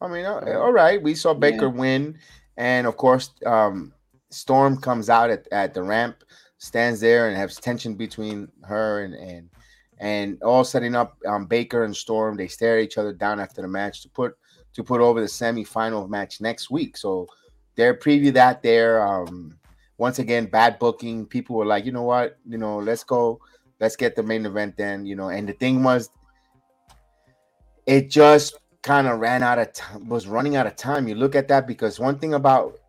I 0.01 0.07
mean, 0.07 0.25
all 0.25 0.71
right. 0.71 1.01
We 1.01 1.15
saw 1.15 1.33
Baker 1.33 1.65
yeah. 1.67 1.71
win, 1.71 2.19
and 2.57 2.85
of 2.85 2.97
course, 2.97 3.31
um, 3.45 3.93
Storm 4.29 4.77
comes 4.77 5.09
out 5.09 5.29
at, 5.29 5.47
at 5.51 5.73
the 5.73 5.81
ramp, 5.81 6.23
stands 6.57 6.99
there, 6.99 7.27
and 7.27 7.37
has 7.37 7.55
tension 7.55 7.95
between 7.95 8.47
her 8.63 9.03
and 9.03 9.13
and 9.15 9.49
and 9.99 10.41
all 10.43 10.63
setting 10.63 10.95
up 10.95 11.17
um, 11.25 11.45
Baker 11.47 11.83
and 11.83 11.95
Storm. 11.95 12.37
They 12.37 12.47
stare 12.47 12.77
at 12.77 12.83
each 12.83 12.97
other 12.97 13.13
down 13.13 13.39
after 13.39 13.61
the 13.61 13.67
match 13.67 14.01
to 14.03 14.09
put 14.09 14.37
to 14.73 14.83
put 14.83 15.01
over 15.01 15.19
the 15.19 15.27
semifinal 15.27 16.07
match 16.07 16.41
next 16.41 16.69
week. 16.69 16.97
So 16.97 17.27
they're 17.75 17.95
preview 17.95 18.31
that 18.33 18.61
there. 18.61 19.05
Um, 19.05 19.57
once 19.97 20.19
again, 20.19 20.45
bad 20.45 20.79
booking. 20.79 21.25
People 21.25 21.55
were 21.55 21.65
like, 21.65 21.85
you 21.85 21.91
know 21.91 22.03
what, 22.03 22.37
you 22.47 22.57
know, 22.57 22.77
let's 22.77 23.03
go, 23.03 23.39
let's 23.79 23.95
get 23.95 24.15
the 24.15 24.23
main 24.23 24.45
event 24.45 24.77
then, 24.77 25.05
you 25.05 25.15
know. 25.15 25.29
And 25.29 25.47
the 25.47 25.53
thing 25.53 25.83
was, 25.83 26.09
it 27.85 28.09
just 28.09 28.57
kind 28.81 29.07
of 29.07 29.19
ran 29.19 29.43
out 29.43 29.59
of 29.59 29.73
time, 29.73 30.07
was 30.07 30.27
running 30.27 30.55
out 30.55 30.67
of 30.67 30.75
time. 30.75 31.07
You 31.07 31.15
look 31.15 31.35
at 31.35 31.47
that 31.47 31.67
because 31.67 31.99
one 31.99 32.19
thing 32.19 32.33
about 32.33 32.79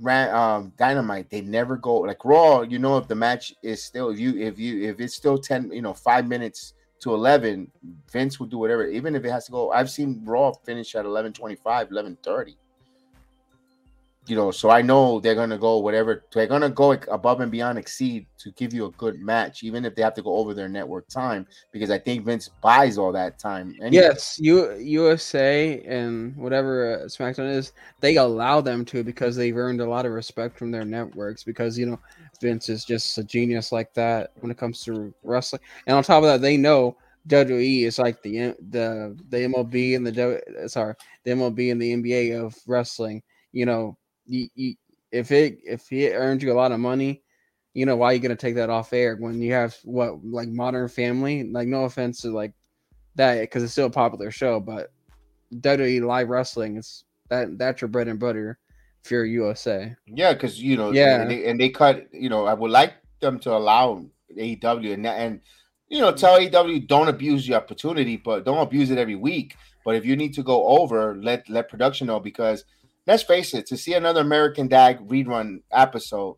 ran 0.00 0.32
um 0.34 0.72
dynamite 0.76 1.28
they 1.30 1.40
never 1.40 1.76
go 1.76 1.96
like 1.96 2.24
raw 2.24 2.60
you 2.60 2.78
know 2.78 2.98
if 2.98 3.08
the 3.08 3.14
match 3.14 3.54
is 3.62 3.82
still 3.82 4.10
if 4.10 4.18
you 4.20 4.38
if 4.38 4.58
you 4.58 4.88
if 4.88 5.00
it's 5.00 5.14
still 5.14 5.38
10 5.38 5.72
you 5.72 5.82
know 5.82 5.92
five 5.92 6.26
minutes 6.28 6.74
to 7.00 7.12
11 7.12 7.70
vince 8.10 8.38
will 8.38 8.46
do 8.46 8.58
whatever 8.58 8.86
even 8.86 9.14
if 9.14 9.24
it 9.24 9.30
has 9.30 9.46
to 9.46 9.52
go 9.52 9.72
i've 9.72 9.90
seen 9.90 10.20
raw 10.24 10.52
finish 10.52 10.94
at 10.94 11.04
11 11.04 11.32
25 11.32 11.90
11 11.90 12.18
30 12.22 12.56
you 14.28 14.36
know, 14.36 14.50
so 14.50 14.70
I 14.70 14.82
know 14.82 15.20
they're 15.20 15.34
gonna 15.34 15.58
go 15.58 15.78
whatever 15.78 16.24
they're 16.32 16.46
gonna 16.46 16.70
go 16.70 16.92
above 17.08 17.40
and 17.40 17.50
beyond, 17.50 17.78
exceed 17.78 18.26
to 18.38 18.50
give 18.52 18.74
you 18.74 18.86
a 18.86 18.90
good 18.92 19.20
match, 19.20 19.62
even 19.62 19.84
if 19.84 19.94
they 19.94 20.02
have 20.02 20.14
to 20.14 20.22
go 20.22 20.36
over 20.36 20.54
their 20.54 20.68
network 20.68 21.08
time, 21.08 21.46
because 21.72 21.90
I 21.90 21.98
think 21.98 22.24
Vince 22.24 22.48
buys 22.62 22.98
all 22.98 23.12
that 23.12 23.38
time. 23.38 23.74
Anyway. 23.80 24.02
Yes, 24.02 24.38
U- 24.40 24.76
USA 24.76 25.80
and 25.86 26.36
whatever 26.36 27.00
uh, 27.00 27.04
SmackDown 27.06 27.50
is, 27.50 27.72
they 28.00 28.16
allow 28.16 28.60
them 28.60 28.84
to 28.86 29.02
because 29.02 29.36
they've 29.36 29.56
earned 29.56 29.80
a 29.80 29.88
lot 29.88 30.06
of 30.06 30.12
respect 30.12 30.58
from 30.58 30.70
their 30.70 30.84
networks. 30.84 31.44
Because 31.44 31.78
you 31.78 31.86
know, 31.86 32.00
Vince 32.40 32.68
is 32.68 32.84
just 32.84 33.16
a 33.18 33.24
genius 33.24 33.72
like 33.72 33.94
that 33.94 34.32
when 34.40 34.50
it 34.50 34.58
comes 34.58 34.84
to 34.84 35.12
wrestling, 35.22 35.62
and 35.86 35.96
on 35.96 36.02
top 36.02 36.22
of 36.22 36.28
that, 36.28 36.40
they 36.40 36.56
know. 36.56 36.96
WWE 37.26 37.84
is 37.84 37.98
like 37.98 38.22
the 38.22 38.54
the 38.70 39.14
the 39.28 39.36
MLB 39.36 39.96
and 39.96 40.06
the 40.06 40.66
sorry 40.66 40.94
the 41.24 41.32
MLB 41.32 41.70
and 41.72 41.82
the 41.82 41.92
NBA 41.92 42.42
of 42.42 42.56
wrestling. 42.66 43.22
You 43.52 43.66
know, 43.66 43.98
you, 44.28 44.48
you, 44.54 44.74
if 45.10 45.32
it 45.32 45.58
if 45.64 45.90
it 45.90 46.12
earns 46.12 46.42
you 46.42 46.52
a 46.52 46.54
lot 46.54 46.72
of 46.72 46.80
money, 46.80 47.22
you 47.74 47.86
know 47.86 47.96
why 47.96 48.06
are 48.10 48.12
you 48.14 48.20
gonna 48.20 48.36
take 48.36 48.54
that 48.56 48.70
off 48.70 48.92
air 48.92 49.16
when 49.16 49.40
you 49.40 49.52
have 49.52 49.76
what 49.84 50.24
like 50.24 50.48
Modern 50.48 50.88
Family? 50.88 51.44
Like 51.44 51.66
no 51.68 51.84
offense 51.84 52.20
to 52.22 52.30
like 52.30 52.52
that 53.16 53.40
because 53.40 53.62
it's 53.62 53.72
still 53.72 53.86
a 53.86 53.90
popular 53.90 54.30
show, 54.30 54.60
but 54.60 54.92
WWE 55.54 56.06
live 56.06 56.28
wrestling 56.28 56.76
is 56.76 57.04
that 57.30 57.58
that's 57.58 57.80
your 57.80 57.88
bread 57.88 58.08
and 58.08 58.20
butter. 58.20 58.58
Fear 59.04 59.24
USA. 59.26 59.96
Yeah, 60.06 60.32
because 60.34 60.60
you 60.62 60.76
know, 60.76 60.90
Yeah. 60.92 61.22
and 61.22 61.30
they, 61.30 61.46
and 61.46 61.58
they 61.58 61.70
cut. 61.70 62.06
You 62.12 62.28
know, 62.28 62.46
I 62.46 62.52
would 62.54 62.70
like 62.70 62.94
them 63.20 63.38
to 63.40 63.52
allow 63.52 64.04
AEW 64.36 64.92
and 64.92 65.06
and 65.06 65.40
you 65.88 66.00
know 66.00 66.12
tell 66.12 66.38
AEW 66.38 66.86
don't 66.86 67.08
abuse 67.08 67.48
your 67.48 67.56
opportunity, 67.56 68.16
but 68.16 68.44
don't 68.44 68.58
abuse 68.58 68.90
it 68.90 68.98
every 68.98 69.14
week. 69.14 69.56
But 69.84 69.94
if 69.94 70.04
you 70.04 70.16
need 70.16 70.34
to 70.34 70.42
go 70.42 70.66
over, 70.66 71.16
let 71.22 71.48
let 71.48 71.68
production 71.70 72.08
know 72.08 72.20
because 72.20 72.64
let's 73.08 73.22
face 73.24 73.54
it, 73.54 73.66
to 73.66 73.76
see 73.76 73.94
another 73.94 74.20
American 74.20 74.68
Dad 74.68 75.00
rerun 75.08 75.62
episode, 75.72 76.36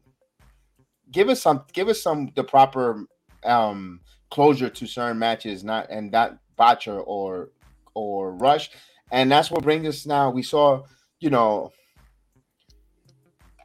give 1.11 1.29
us 1.29 1.43
some 1.43 1.65
give 1.75 1.89
us 1.89 2.01
some 2.03 2.31
the 2.37 2.45
proper 2.45 3.05
um 3.45 4.01
closure 4.31 4.71
to 4.71 4.87
certain 4.87 5.19
matches, 5.19 5.65
not 5.65 5.91
and 5.91 6.11
not 6.13 6.39
botcher 6.57 6.99
or 7.01 7.51
or 7.95 8.37
rush. 8.37 8.71
And 9.11 9.31
that's 9.31 9.51
what 9.51 9.65
brings 9.65 9.87
us 9.89 10.07
now. 10.07 10.31
We 10.31 10.45
saw, 10.45 10.85
you 11.19 11.31
know, 11.31 11.73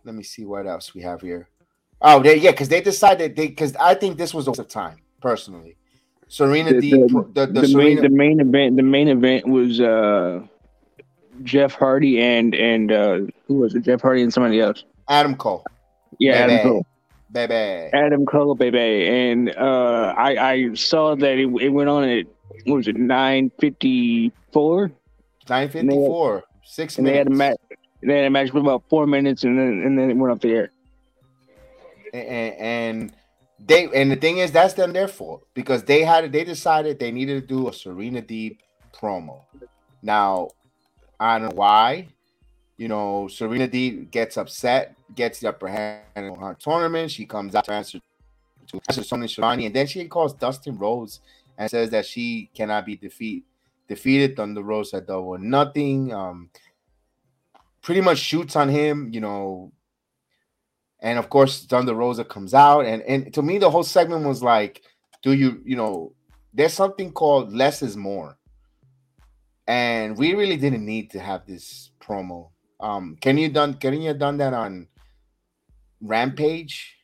let 0.04 0.16
me 0.16 0.24
see 0.24 0.44
what 0.44 0.66
else 0.66 0.96
we 0.96 1.02
have 1.04 1.22
here. 1.22 1.48
Oh, 2.02 2.22
they 2.22 2.38
yeah, 2.38 2.52
because 2.52 2.70
they 2.70 2.82
decided 2.82 3.36
they 3.36 3.48
because 3.48 3.76
I 3.76 3.94
think 3.94 4.18
this 4.18 4.34
was 4.34 4.48
a 4.48 4.52
waste 4.52 4.60
of 4.60 4.68
time 4.68 4.98
personally. 5.22 5.78
Serena 6.28 6.74
The- 6.74 6.82
D, 6.82 6.92
the- 6.92 7.30
the, 7.34 7.46
the, 7.46 7.62
the 7.62 7.78
main 7.78 8.02
the 8.02 8.10
main 8.10 8.40
event 8.40 8.76
the 8.76 8.84
main 8.84 9.08
event 9.08 9.48
was 9.48 9.80
uh 9.80 10.42
Jeff 11.44 11.74
Hardy 11.74 12.22
and 12.22 12.54
and 12.56 12.92
uh 12.92 13.20
who 13.48 13.56
was 13.56 13.76
it? 13.76 13.82
Jeff 13.84 14.02
Hardy 14.02 14.22
and 14.22 14.34
somebody 14.34 14.60
else. 14.60 14.84
Adam 15.08 15.36
Cole, 15.36 15.64
Yeah, 16.20 16.48
Baby. 16.48 16.54
Adam 16.54 16.72
Cole. 16.72 16.86
baby. 17.32 17.90
Adam 17.94 18.26
Cole, 18.26 18.56
baby. 18.56 19.08
And 19.08 19.50
uh 19.56 20.14
I 20.18 20.52
I 20.54 20.74
saw 20.74 21.16
that 21.16 21.38
it, 21.38 21.48
it 21.62 21.70
went 21.70 21.90
on 21.90 22.04
at 22.08 22.26
what 22.66 22.78
was 22.78 22.88
it 22.88 22.96
nine 22.98 23.52
fifty 23.60 24.32
four, 24.54 24.92
Nine 25.50 25.70
fifty 25.70 25.90
four, 25.90 26.44
six 26.64 26.98
and 26.98 27.06
they 27.06 27.18
had 27.18 27.28
a 27.28 27.32
match. 27.32 27.58
They 28.02 28.18
had 28.18 28.26
a 28.26 28.30
match 28.30 28.52
for 28.52 28.60
about 28.60 28.84
four 28.90 29.06
minutes, 29.08 29.44
and 29.44 29.58
then 29.58 29.82
and 29.86 29.98
then 29.98 30.10
it 30.12 30.14
went 30.16 30.32
off 30.32 30.40
the 30.40 30.50
air. 30.52 30.72
and, 32.14 32.56
and 32.60 33.14
they 33.60 33.88
and 33.94 34.12
the 34.12 34.16
thing 34.16 34.38
is 34.38 34.52
that's 34.52 34.74
them 34.76 34.94
their 34.94 35.08
fault 35.08 35.46
because 35.54 35.84
they 35.84 36.04
had 36.04 36.32
they 36.32 36.44
decided 36.44 37.00
they 37.00 37.12
needed 37.12 37.42
to 37.42 37.48
do 37.48 37.68
a 37.68 37.74
Serena 37.74 38.22
Deeb 38.22 38.58
promo. 38.94 39.42
Now, 40.02 40.50
I 41.20 41.40
don't 41.40 41.50
know 41.50 41.56
why. 41.56 42.08
You 42.78 42.88
know, 42.90 43.28
Serena 43.28 43.68
Deeb 43.68 44.12
gets 44.12 44.38
upset, 44.38 44.96
gets 45.16 45.40
the 45.40 45.50
upper 45.50 45.68
hand 45.68 46.02
in 46.16 46.36
her 46.36 46.56
tournament. 46.60 47.12
She 47.12 47.26
comes 47.26 47.56
out 47.56 47.66
to 47.66 47.74
answer 47.74 48.00
to 48.68 48.82
answer 48.90 49.04
Sonya 49.04 49.28
Shivani, 49.28 49.68
and 49.68 49.76
then 49.76 49.88
she 49.88 50.06
calls 50.08 50.34
Dustin 50.34 50.78
Rose 50.78 51.22
and 51.58 51.70
says 51.70 51.90
that 51.92 52.06
she 52.06 52.50
cannot 52.54 52.86
be 52.86 52.96
defeat 52.96 53.46
defeated. 53.88 54.36
Thunder 54.36 54.62
Rosa 54.62 54.98
had 54.98 55.08
double 55.08 55.38
nothing. 55.38 56.14
Um, 56.14 56.50
pretty 57.82 58.02
much 58.02 58.18
shoots 58.18 58.56
on 58.56 58.70
him. 58.70 59.10
You 59.14 59.22
know, 59.22 59.72
and 61.00 61.20
of 61.20 61.30
course 61.30 61.66
Thunder 61.66 61.94
Rosa 61.94 62.26
comes 62.26 62.54
out, 62.54 62.86
and 62.86 63.02
and 63.04 63.34
to 63.34 63.42
me 63.42 63.58
the 63.58 63.70
whole 63.70 63.84
segment 63.84 64.26
was 64.26 64.44
like, 64.44 64.82
do 65.22 65.34
you 65.34 65.62
you 65.66 65.76
know, 65.76 66.14
there's 66.54 66.74
something 66.74 67.12
called 67.12 67.54
less 67.54 67.82
is 67.82 67.96
more, 67.96 68.38
and 69.68 70.18
we 70.18 70.34
really 70.34 70.58
didn't 70.58 70.86
need 70.86 71.12
to 71.12 71.20
have 71.20 71.46
this 71.46 71.92
promo. 72.02 72.50
Um, 72.80 73.18
can 73.22 73.38
you 73.38 73.50
done 73.50 73.76
can 73.76 73.94
you 74.00 74.08
have 74.10 74.20
done 74.20 74.38
that 74.38 74.54
on 74.54 74.88
Rampage? 76.02 76.96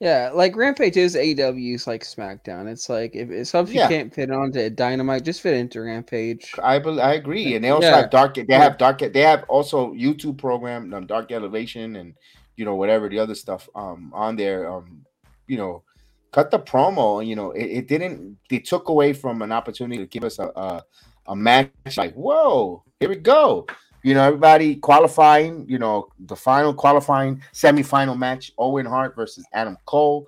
Yeah, 0.00 0.30
like 0.34 0.56
Rampage 0.56 0.96
is 0.96 1.14
AEW's 1.14 1.86
like 1.86 2.02
SmackDown. 2.02 2.66
It's 2.66 2.88
like 2.88 3.14
if 3.14 3.30
it's 3.30 3.50
something 3.50 3.76
Yeah. 3.76 3.84
you 3.84 3.88
can't 3.88 4.12
fit 4.12 4.32
onto 4.32 4.68
Dynamite, 4.68 5.24
just 5.24 5.42
fit 5.42 5.54
into 5.54 5.80
Rampage. 5.82 6.52
I 6.60 6.80
bel 6.80 7.00
I 7.00 7.14
agree, 7.14 7.54
and 7.54 7.64
they 7.64 7.70
also 7.70 7.88
Yeah. 7.88 7.96
have 7.98 8.10
dark. 8.10 8.34
They 8.34 8.54
have 8.54 8.78
dark. 8.78 8.98
They 8.98 9.20
have 9.20 9.44
also 9.48 9.92
YouTube 9.94 10.38
program, 10.38 10.92
um, 10.92 11.06
Dark 11.06 11.30
Elevation, 11.30 11.96
and 11.96 12.14
you 12.56 12.64
know 12.64 12.74
whatever 12.74 13.08
the 13.08 13.18
other 13.20 13.34
stuff 13.36 13.68
um 13.76 14.10
on 14.14 14.34
there. 14.34 14.68
Um, 14.68 15.04
you 15.46 15.56
know, 15.56 15.84
cut 16.32 16.50
the 16.50 16.58
promo. 16.58 17.24
You 17.24 17.36
know, 17.36 17.52
it, 17.52 17.64
it 17.64 17.88
didn't. 17.88 18.38
They 18.50 18.58
took 18.58 18.88
away 18.88 19.12
from 19.12 19.42
an 19.42 19.52
opportunity 19.52 19.98
to 19.98 20.06
give 20.06 20.24
us 20.24 20.38
a 20.38 20.46
a, 20.56 20.84
a 21.26 21.36
match. 21.36 21.70
Like, 21.96 22.14
whoa, 22.14 22.82
here 22.98 23.08
we 23.08 23.16
go. 23.16 23.66
You 24.02 24.14
know, 24.14 24.24
everybody 24.24 24.76
qualifying. 24.76 25.64
You 25.68 25.78
know, 25.78 26.08
the 26.18 26.36
final 26.36 26.74
qualifying 26.74 27.42
semifinal 27.52 28.18
match: 28.18 28.52
Owen 28.58 28.86
Hart 28.86 29.14
versus 29.14 29.46
Adam 29.52 29.76
Cole. 29.86 30.26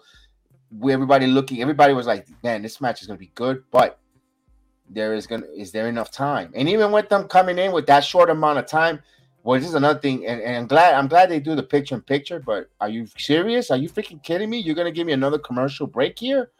We 0.78 0.92
everybody 0.92 1.26
looking. 1.26 1.60
Everybody 1.62 1.94
was 1.94 2.06
like, 2.06 2.26
man, 2.42 2.62
this 2.62 2.80
match 2.80 3.00
is 3.00 3.06
gonna 3.06 3.18
be 3.18 3.32
good, 3.34 3.64
but 3.70 3.98
there 4.90 5.14
is 5.14 5.26
gonna 5.26 5.46
is 5.56 5.72
there 5.72 5.88
enough 5.88 6.10
time 6.10 6.52
and 6.54 6.68
even 6.68 6.92
with 6.92 7.08
them 7.08 7.26
coming 7.26 7.58
in 7.58 7.72
with 7.72 7.86
that 7.86 8.04
short 8.04 8.28
amount 8.28 8.58
of 8.58 8.66
time 8.66 9.00
well 9.44 9.60
this 9.60 9.68
is 9.68 9.76
another 9.76 10.00
thing 10.00 10.26
and, 10.26 10.40
and 10.40 10.56
i'm 10.56 10.66
glad 10.66 10.94
i'm 10.94 11.06
glad 11.06 11.30
they 11.30 11.38
do 11.38 11.54
the 11.54 11.62
picture 11.62 11.94
in 11.94 12.00
picture 12.00 12.40
but 12.40 12.68
are 12.80 12.88
you 12.88 13.06
serious? 13.16 13.70
Are 13.70 13.76
you 13.76 13.88
freaking 13.88 14.22
kidding 14.22 14.50
me? 14.50 14.58
You're 14.58 14.74
gonna 14.74 14.90
give 14.90 15.06
me 15.06 15.12
another 15.12 15.38
commercial 15.38 15.86
break 15.86 16.18
here? 16.18 16.50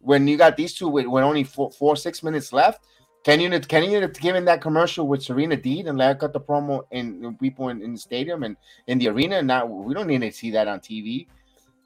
When 0.00 0.26
you 0.26 0.36
got 0.36 0.56
these 0.56 0.74
two 0.74 0.88
with, 0.88 1.06
with 1.06 1.24
only 1.24 1.44
four, 1.44 1.70
four 1.70 1.96
six 1.96 2.22
minutes 2.22 2.52
left? 2.52 2.84
Can 3.24 3.40
you 3.40 3.50
can 3.60 3.84
you 3.84 4.00
have 4.00 4.14
given 4.14 4.44
that 4.46 4.62
commercial 4.62 5.06
with 5.06 5.22
serena 5.22 5.56
deeb 5.56 5.88
and 5.88 5.98
let 5.98 6.08
her 6.08 6.14
cut 6.14 6.32
the 6.32 6.40
promo 6.40 6.84
and 6.92 7.38
people 7.38 7.68
in, 7.68 7.82
in 7.82 7.92
the 7.92 7.98
stadium 7.98 8.42
and 8.44 8.56
in 8.86 8.98
the 8.98 9.08
arena? 9.08 9.42
Now 9.42 9.66
we 9.66 9.92
don't 9.92 10.06
need 10.06 10.22
to 10.22 10.32
see 10.32 10.50
that 10.52 10.66
on 10.66 10.80
tv 10.80 11.26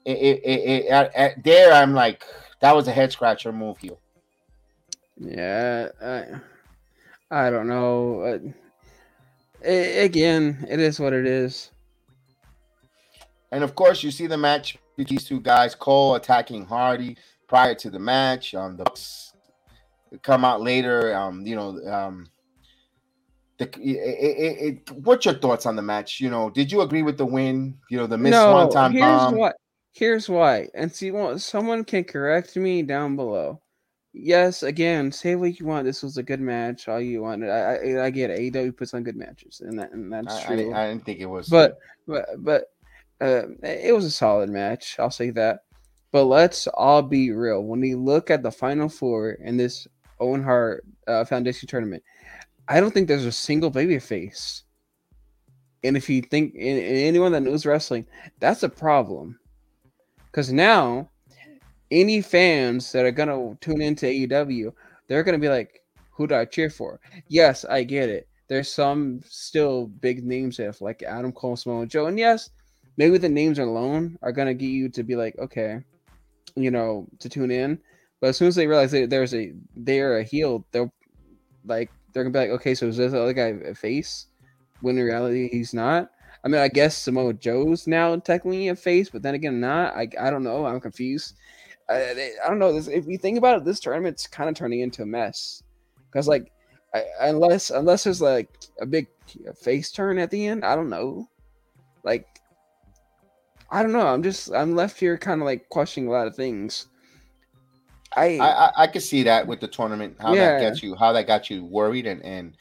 it, 0.05 0.11
it, 0.11 0.85
it, 0.89 1.43
there 1.43 1.71
i'm 1.73 1.93
like 1.93 2.25
that 2.63 2.73
was 2.73 2.87
a 2.87 2.93
head 2.93 3.11
scratcher 3.11 3.51
move 3.51 3.77
here. 3.77 3.97
Yeah, 5.17 5.89
I, 6.01 6.25
I 7.29 7.49
don't 7.49 7.67
know. 7.67 8.21
Uh, 8.21 8.37
again, 9.63 10.65
it 10.69 10.79
is 10.79 10.99
what 10.99 11.13
it 11.13 11.25
is. 11.25 11.71
And 13.51 13.63
of 13.63 13.75
course, 13.75 14.03
you 14.03 14.11
see 14.11 14.27
the 14.27 14.37
match 14.37 14.77
between 14.97 15.17
these 15.17 15.27
two 15.27 15.39
guys, 15.39 15.75
Cole 15.75 16.15
attacking 16.15 16.65
Hardy 16.65 17.17
prior 17.47 17.75
to 17.75 17.89
the 17.89 17.99
match. 17.99 18.55
Um, 18.55 18.77
the 18.77 18.83
Bucks 18.83 19.33
come 20.21 20.43
out 20.45 20.61
later. 20.61 21.15
Um, 21.15 21.45
you 21.45 21.55
know, 21.55 21.79
um, 21.91 22.27
the 23.57 23.65
it, 23.65 23.77
it, 23.79 24.87
it, 24.89 24.91
what's 24.91 25.25
your 25.25 25.35
thoughts 25.35 25.65
on 25.65 25.75
the 25.75 25.81
match? 25.81 26.19
You 26.19 26.29
know, 26.29 26.49
did 26.49 26.71
you 26.71 26.81
agree 26.81 27.03
with 27.03 27.17
the 27.17 27.25
win? 27.25 27.77
You 27.89 27.97
know, 27.97 28.07
the 28.07 28.17
miss 28.17 28.33
one 28.33 28.69
time 28.69 28.91
here's 28.91 29.03
bomb. 29.03 29.37
why. 29.37 29.51
Here's 29.93 30.27
why. 30.27 30.69
And 30.73 30.91
see, 30.91 31.11
well, 31.11 31.37
someone 31.37 31.83
can 31.83 32.03
correct 32.03 32.55
me 32.55 32.81
down 32.81 33.15
below. 33.15 33.61
Yes, 34.13 34.61
again, 34.61 35.11
say 35.11 35.35
what 35.35 35.59
you 35.59 35.65
want. 35.65 35.85
This 35.85 36.03
was 36.03 36.17
a 36.17 36.23
good 36.23 36.39
match. 36.39 36.87
All 36.87 37.01
you 37.01 37.23
wanted. 37.23 37.49
I 37.49 37.75
I, 37.75 38.05
I 38.05 38.09
get 38.11 38.29
it. 38.29 38.53
AEW 38.53 38.77
puts 38.77 38.93
on 38.93 39.03
good 39.03 39.15
matches, 39.15 39.61
and 39.61 39.77
that 39.79 39.91
and 39.91 40.13
that's 40.13 40.35
I, 40.35 40.41
I, 40.41 40.45
true. 40.45 40.55
didn't, 40.55 40.73
I 40.75 40.87
didn't 40.89 41.05
think 41.05 41.19
it 41.19 41.25
was, 41.25 41.49
but 41.49 41.79
but 42.07 42.27
but 42.37 42.65
uh, 43.19 43.47
it 43.63 43.93
was 43.93 44.05
a 44.05 44.11
solid 44.11 44.49
match. 44.49 44.97
I'll 44.99 45.09
say 45.09 45.31
that. 45.31 45.61
But 46.11 46.25
let's 46.25 46.67
all 46.67 47.01
be 47.01 47.31
real. 47.31 47.63
When 47.63 47.81
we 47.81 47.95
look 47.95 48.29
at 48.29 48.43
the 48.43 48.51
final 48.51 48.87
four 48.87 49.31
in 49.31 49.57
this 49.57 49.87
Owen 50.19 50.43
Hart 50.43 50.85
uh, 51.07 51.25
Foundation 51.25 51.67
tournament, 51.67 52.03
I 52.67 52.79
don't 52.79 52.93
think 52.93 53.07
there's 53.07 53.25
a 53.25 53.31
single 53.31 53.71
baby 53.71 53.97
face. 53.97 54.63
And 55.83 55.97
if 55.97 56.07
you 56.07 56.21
think 56.21 56.53
in, 56.53 56.77
in 56.77 56.95
anyone 56.97 57.31
that 57.31 57.41
knows 57.41 57.65
wrestling, 57.65 58.05
that's 58.39 58.61
a 58.61 58.69
problem. 58.69 59.39
Because 60.31 60.51
now, 60.51 61.09
any 61.93 62.21
fans 62.21 62.91
that 62.91 63.05
are 63.05 63.11
gonna 63.11 63.55
tune 63.61 63.81
into 63.81 64.05
AEW, 64.05 64.73
they're 65.07 65.23
gonna 65.23 65.39
be 65.39 65.49
like, 65.49 65.81
"Who 66.11 66.27
do 66.27 66.35
I 66.35 66.45
cheer 66.45 66.69
for?" 66.69 66.99
Yes, 67.27 67.65
I 67.65 67.83
get 67.83 68.09
it. 68.09 68.27
There's 68.47 68.71
some 68.71 69.21
still 69.25 69.87
big 69.87 70.25
names 70.25 70.59
if 70.59 70.81
like 70.81 71.03
Adam 71.03 71.31
Cole, 71.31 71.55
Samoa 71.55 71.85
Joe, 71.85 72.07
and 72.07 72.19
yes, 72.19 72.49
maybe 72.97 73.17
the 73.17 73.29
names 73.29 73.59
alone 73.59 74.17
are 74.21 74.31
gonna 74.31 74.53
get 74.53 74.67
you 74.67 74.89
to 74.89 75.03
be 75.03 75.15
like, 75.15 75.37
okay, 75.39 75.79
you 76.55 76.71
know, 76.71 77.07
to 77.19 77.29
tune 77.29 77.51
in. 77.51 77.79
But 78.19 78.29
as 78.29 78.37
soon 78.37 78.47
as 78.47 78.55
they 78.55 78.67
realize 78.67 78.91
that 78.91 79.09
there's 79.09 79.33
a 79.33 79.53
they're 79.75 80.17
a 80.17 80.23
heel, 80.23 80.65
they're 80.71 80.91
like 81.65 81.91
they're 82.13 82.23
gonna 82.23 82.33
be 82.33 82.39
like, 82.39 82.59
okay, 82.61 82.75
so 82.75 82.87
is 82.87 82.97
this 82.97 83.13
other 83.13 83.33
guy 83.33 83.53
a 83.65 83.75
face? 83.75 84.27
When 84.81 84.97
in 84.97 85.03
reality 85.05 85.49
he's 85.49 85.73
not. 85.73 86.09
I 86.43 86.49
mean, 86.49 86.59
I 86.59 86.67
guess 86.67 86.97
Samoa 86.97 87.33
Joe's 87.33 87.87
now 87.87 88.17
technically 88.17 88.67
a 88.67 88.75
face, 88.75 89.09
but 89.09 89.21
then 89.21 89.33
again, 89.33 89.61
not. 89.61 89.95
I, 89.95 90.09
I 90.19 90.29
don't 90.29 90.43
know. 90.43 90.65
I'm 90.65 90.81
confused. 90.81 91.35
I, 91.89 92.31
I 92.43 92.47
don't 92.47 92.59
know. 92.59 92.73
This, 92.73 92.87
if 92.87 93.07
you 93.07 93.17
think 93.17 93.37
about 93.37 93.57
it, 93.57 93.65
this 93.65 93.79
tournament's 93.79 94.27
kind 94.27 94.49
of 94.49 94.55
turning 94.55 94.79
into 94.81 95.03
a 95.03 95.05
mess 95.05 95.63
because, 96.11 96.27
like, 96.27 96.51
I, 96.93 97.03
unless 97.21 97.69
unless 97.71 98.03
there's 98.03 98.21
like 98.21 98.49
a 98.79 98.85
big 98.85 99.07
face 99.61 99.91
turn 99.91 100.17
at 100.19 100.29
the 100.31 100.47
end, 100.47 100.63
I 100.63 100.75
don't 100.75 100.89
know. 100.89 101.27
Like, 102.03 102.27
I 103.71 103.81
don't 103.83 103.93
know. 103.93 104.07
I'm 104.07 104.23
just 104.23 104.53
I'm 104.53 104.75
left 104.75 104.99
here 104.99 105.17
kind 105.17 105.41
of 105.41 105.45
like 105.45 105.67
questioning 105.69 106.07
a 106.07 106.11
lot 106.11 106.27
of 106.27 106.35
things. 106.35 106.87
I, 108.15 108.37
I, 108.37 108.47
I 108.47 108.71
I 108.83 108.87
could 108.87 109.01
see 109.01 109.23
that 109.23 109.47
with 109.47 109.59
the 109.59 109.67
tournament, 109.67 110.17
how 110.19 110.33
Yeah. 110.33 110.53
that 110.53 110.61
gets 110.61 110.83
you, 110.83 110.95
how 110.95 111.11
that 111.13 111.25
got 111.27 111.49
you 111.49 111.65
worried, 111.65 112.05
and 112.05 112.23
and 112.23 112.55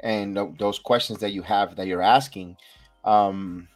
and 0.00 0.34
th- 0.34 0.58
those 0.58 0.78
questions 0.78 1.18
that 1.20 1.32
you 1.32 1.42
have 1.42 1.76
that 1.76 1.86
you're 1.86 2.02
asking. 2.02 2.56
Um, 3.04 3.68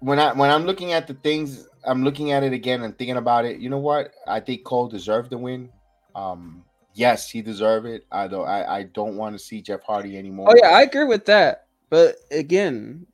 when 0.00 0.18
I 0.18 0.32
when 0.32 0.50
I'm 0.50 0.64
looking 0.64 0.92
at 0.92 1.06
the 1.06 1.14
things, 1.14 1.66
I'm 1.84 2.04
looking 2.04 2.32
at 2.32 2.42
it 2.42 2.52
again 2.52 2.82
and 2.82 2.96
thinking 2.96 3.16
about 3.16 3.44
it. 3.44 3.58
You 3.58 3.70
know 3.70 3.78
what? 3.78 4.12
I 4.26 4.40
think 4.40 4.64
Cole 4.64 4.88
deserved 4.88 5.30
the 5.30 5.38
win. 5.38 5.70
Um, 6.14 6.64
yes, 6.94 7.30
he 7.30 7.42
deserved 7.42 7.86
it. 7.86 8.04
I 8.10 8.28
don't. 8.28 8.46
I, 8.46 8.64
I 8.64 8.82
don't 8.84 9.16
want 9.16 9.34
to 9.36 9.38
see 9.38 9.62
Jeff 9.62 9.82
Hardy 9.82 10.18
anymore. 10.18 10.48
Oh 10.50 10.54
yeah, 10.56 10.70
I 10.70 10.82
agree 10.82 11.04
with 11.04 11.26
that. 11.26 11.66
But 11.90 12.16
again, 12.30 13.06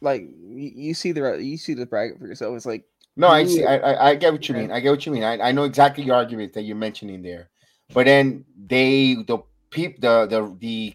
like 0.00 0.22
you, 0.22 0.72
you 0.74 0.94
see 0.94 1.12
the 1.12 1.36
you 1.42 1.56
see 1.56 1.74
the 1.74 1.86
bracket 1.86 2.18
for 2.18 2.26
yourself. 2.26 2.56
It's 2.56 2.66
like 2.66 2.84
no, 3.16 3.28
I 3.28 3.44
see. 3.46 3.64
I, 3.64 3.78
I, 3.78 4.08
I 4.10 4.14
get 4.14 4.32
what 4.32 4.48
you 4.48 4.54
mean. 4.54 4.70
I 4.70 4.78
get 4.78 4.90
what 4.90 5.04
you 5.04 5.10
mean. 5.10 5.24
I, 5.24 5.48
I 5.48 5.52
know 5.52 5.64
exactly 5.64 6.04
your 6.04 6.14
argument 6.14 6.52
that 6.52 6.62
you're 6.62 6.76
mentioning 6.76 7.20
there. 7.20 7.50
But 7.92 8.06
then 8.06 8.44
they 8.66 9.14
the 9.26 9.38
peep 9.70 10.00
the 10.00 10.26
the 10.26 10.56
the 10.60 10.94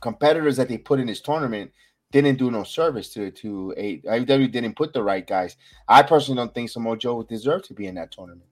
competitors 0.00 0.58
that 0.58 0.68
they 0.68 0.76
put 0.76 1.00
in 1.00 1.06
this 1.06 1.22
tournament 1.22 1.72
didn't 2.12 2.38
do 2.38 2.50
no 2.50 2.62
service 2.62 3.12
to 3.14 3.30
to 3.30 3.74
a 3.76 3.98
IW 4.00 4.50
didn't 4.50 4.76
put 4.76 4.92
the 4.92 5.02
right 5.02 5.26
guys. 5.26 5.56
I 5.88 6.02
personally 6.02 6.38
don't 6.38 6.54
think 6.54 6.70
Samoa 6.70 6.96
Joe 6.96 7.16
would 7.16 7.28
deserve 7.28 7.62
to 7.64 7.74
be 7.74 7.86
in 7.86 7.96
that 7.96 8.12
tournament. 8.12 8.48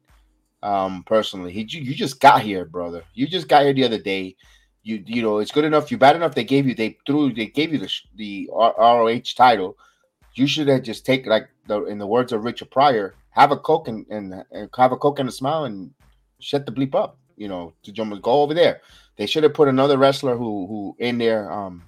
Um, 0.63 1.05
personally, 1.05 1.53
he 1.53 1.61
you 1.69 1.95
just 1.95 2.21
got 2.21 2.43
here, 2.43 2.65
brother. 2.65 3.05
You 3.15 3.27
just 3.27 3.49
got 3.49 3.65
here 3.65 3.75
the 3.75 3.85
other 3.85 3.99
day. 3.99 4.37
You 4.83 5.03
you 5.07 5.23
know 5.23 5.39
it's 5.39 5.53
good 5.53 5.65
enough. 5.65 5.91
You 5.91 5.99
bad 5.99 6.17
enough. 6.17 6.35
They 6.35 6.45
gave 6.45 6.67
you 6.67 6.75
they 6.75 6.99
threw 7.07 7.33
they 7.33 7.47
gave 7.47 7.73
you 7.73 7.79
the 7.79 7.93
the 8.17 8.51
ROH 8.53 9.35
title. 9.37 9.79
You 10.35 10.47
should 10.47 10.69
have 10.69 10.83
just 10.83 11.07
take 11.07 11.27
like 11.27 11.49
the 11.67 11.85
in 11.85 11.99
the 11.99 12.07
words 12.07 12.33
of 12.33 12.45
Richard 12.45 12.71
Pryor, 12.71 13.15
have 13.31 13.53
a 13.53 13.57
coke 13.57 13.89
and, 13.89 14.07
and, 14.11 14.45
and 14.51 14.69
have 14.77 14.93
a 14.93 14.97
coke 14.97 15.19
and 15.21 15.29
a 15.29 15.33
smile 15.33 15.65
and 15.65 15.93
shut 16.41 16.67
the 16.67 16.73
bleep 16.73 16.95
up. 16.95 17.19
You 17.37 17.49
know, 17.49 17.73
to 17.83 17.93
jump 17.93 18.21
go 18.23 18.43
over 18.43 18.55
there. 18.55 18.81
They 19.17 19.27
should 19.27 19.43
have 19.43 19.55
put 19.55 19.69
another 19.69 19.97
wrestler 19.97 20.37
who 20.37 20.67
who 20.67 20.97
in 20.99 21.19
there. 21.19 21.53
Um, 21.53 21.83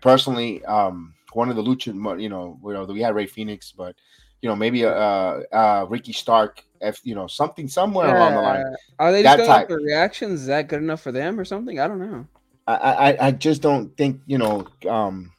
personally, 0.00 0.64
um, 0.64 1.14
one 1.32 1.50
of 1.50 1.56
the 1.56 1.62
lucha, 1.62 1.86
you 2.20 2.28
know, 2.28 2.58
you 2.62 2.72
know, 2.72 2.84
we 2.84 3.00
had 3.00 3.14
Rey 3.14 3.26
Fenix, 3.26 3.72
but 3.72 3.96
you 4.42 4.48
know, 4.48 4.56
maybe 4.56 4.82
a 4.82 4.92
uh, 4.92 5.42
uh, 5.52 5.86
Ricky 5.88 6.12
Stark, 6.12 6.64
if 6.80 7.00
you 7.04 7.14
know, 7.14 7.26
something 7.26 7.68
somewhere 7.68 8.08
yeah. 8.08 8.18
along 8.18 8.34
the 8.34 8.40
line. 8.40 8.76
Are 8.98 9.12
they 9.12 9.22
just 9.22 9.38
going 9.38 9.66
for 9.66 9.80
reactions? 9.80 10.42
Is 10.42 10.46
that 10.46 10.68
good 10.68 10.82
enough 10.82 11.00
for 11.00 11.12
them 11.12 11.38
or 11.38 11.44
something? 11.44 11.80
I 11.80 11.88
don't 11.88 11.98
know. 11.98 12.26
I, 12.66 12.74
I, 12.74 13.26
I 13.28 13.30
just 13.32 13.62
don't 13.62 13.96
think 13.96 14.20
you 14.26 14.38
know. 14.38 14.66
Um, 14.88 15.32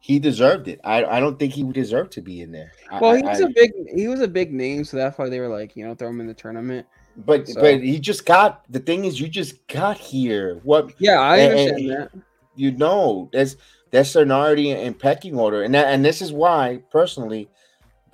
he 0.00 0.20
deserved 0.20 0.68
it. 0.68 0.78
I, 0.84 1.04
I 1.04 1.18
don't 1.18 1.36
think 1.36 1.52
he 1.52 1.64
deserved 1.64 2.12
to 2.12 2.20
be 2.20 2.40
in 2.40 2.52
there. 2.52 2.70
Well, 3.00 3.10
I, 3.10 3.16
he 3.16 3.22
was 3.24 3.40
I, 3.40 3.46
a 3.46 3.48
big 3.48 3.72
he 3.92 4.06
was 4.06 4.20
a 4.20 4.28
big 4.28 4.52
name, 4.52 4.84
so 4.84 4.96
that's 4.96 5.18
why 5.18 5.28
they 5.28 5.40
were 5.40 5.48
like, 5.48 5.74
you 5.74 5.84
know, 5.84 5.96
throw 5.96 6.10
him 6.10 6.20
in 6.20 6.28
the 6.28 6.34
tournament. 6.34 6.86
But 7.16 7.48
so. 7.48 7.60
but 7.60 7.82
he 7.82 7.98
just 7.98 8.26
got 8.26 8.70
the 8.70 8.78
thing 8.78 9.04
is 9.04 9.20
you 9.20 9.26
just 9.26 9.66
got 9.66 9.96
here. 9.96 10.60
What? 10.62 10.92
Yeah, 10.98 11.20
I 11.20 11.40
understand 11.40 11.78
and, 11.78 11.90
that. 11.90 12.10
You 12.56 12.72
know, 12.72 13.28
there's 13.32 13.56
there's 13.90 14.10
seniority 14.10 14.70
and 14.70 14.98
pecking 14.98 15.38
order, 15.38 15.62
and 15.62 15.74
that, 15.74 15.86
and 15.86 16.04
this 16.04 16.20
is 16.20 16.32
why 16.32 16.82
personally, 16.90 17.48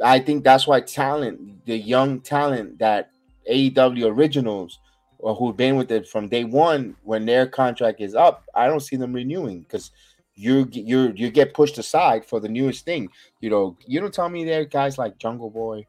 I 0.03 0.19
think 0.19 0.45
that's 0.45 0.67
why 0.67 0.81
talent, 0.81 1.65
the 1.65 1.77
young 1.77 2.21
talent 2.21 2.79
that 2.79 3.11
AEW 3.51 4.07
originals 4.07 4.79
or 5.19 5.35
who've 5.37 5.57
been 5.57 5.77
with 5.77 5.91
it 5.91 6.09
from 6.09 6.29
day 6.29 6.45
one, 6.45 6.97
when 7.05 7.25
their 7.25 7.47
contract 7.47 8.01
is 8.01 8.15
up, 8.15 8.45
I 8.55 8.67
don't 8.67 8.81
see 8.81 8.97
them 8.97 9.13
renewing 9.13 9.61
because 9.61 9.93
you 10.35 10.69
you 10.73 11.13
you 11.15 11.31
get 11.31 11.55
pushed 11.55 11.79
aside 11.79 12.25
for 12.25 12.41
the 12.41 12.49
newest 12.49 12.85
thing. 12.85 13.09
You 13.41 13.51
know, 13.51 13.77
you 13.87 14.01
don't 14.01 14.13
tell 14.13 14.29
me 14.29 14.45
there 14.45 14.65
guys 14.65 14.99
like 14.99 15.19
Jungle 15.19 15.51
Boy, 15.51 15.87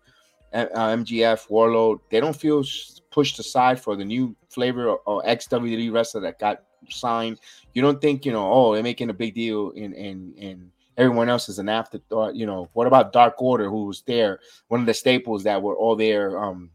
uh, 0.54 0.66
MJF, 0.66 1.48
Wardlow, 1.50 2.00
they 2.12 2.20
don't 2.20 2.36
feel 2.36 2.64
pushed 3.12 3.40
aside 3.40 3.80
for 3.80 3.96
the 3.96 4.06
new 4.06 4.36
flavor 4.50 4.90
or, 4.90 5.00
or 5.06 5.24
WWE 5.24 5.92
wrestler 5.92 6.22
that 6.22 6.40
got 6.40 6.64
signed. 6.90 7.40
You 7.74 7.82
don't 7.82 8.02
think 8.02 8.26
you 8.26 8.32
know? 8.32 8.52
Oh, 8.52 8.74
they're 8.74 8.84
making 8.84 9.10
a 9.10 9.14
big 9.14 9.34
deal, 9.34 9.72
and 9.76 9.94
and 9.94 10.38
and 10.38 10.72
everyone 10.98 11.30
else 11.30 11.50
is 11.50 11.60
an 11.60 11.70
afterthought. 11.70 12.36
You 12.36 12.46
know, 12.46 12.70
what 12.74 12.88
about 12.88 13.14
Dark 13.14 13.42
Order, 13.42 13.70
who 13.70 13.86
was 13.86 14.04
there, 14.06 14.40
one 14.68 14.80
of 14.80 14.86
the 14.86 14.94
staples 14.94 15.44
that 15.44 15.62
were 15.62 15.76
all 15.76 15.96
there, 15.96 16.38
um, 16.38 16.72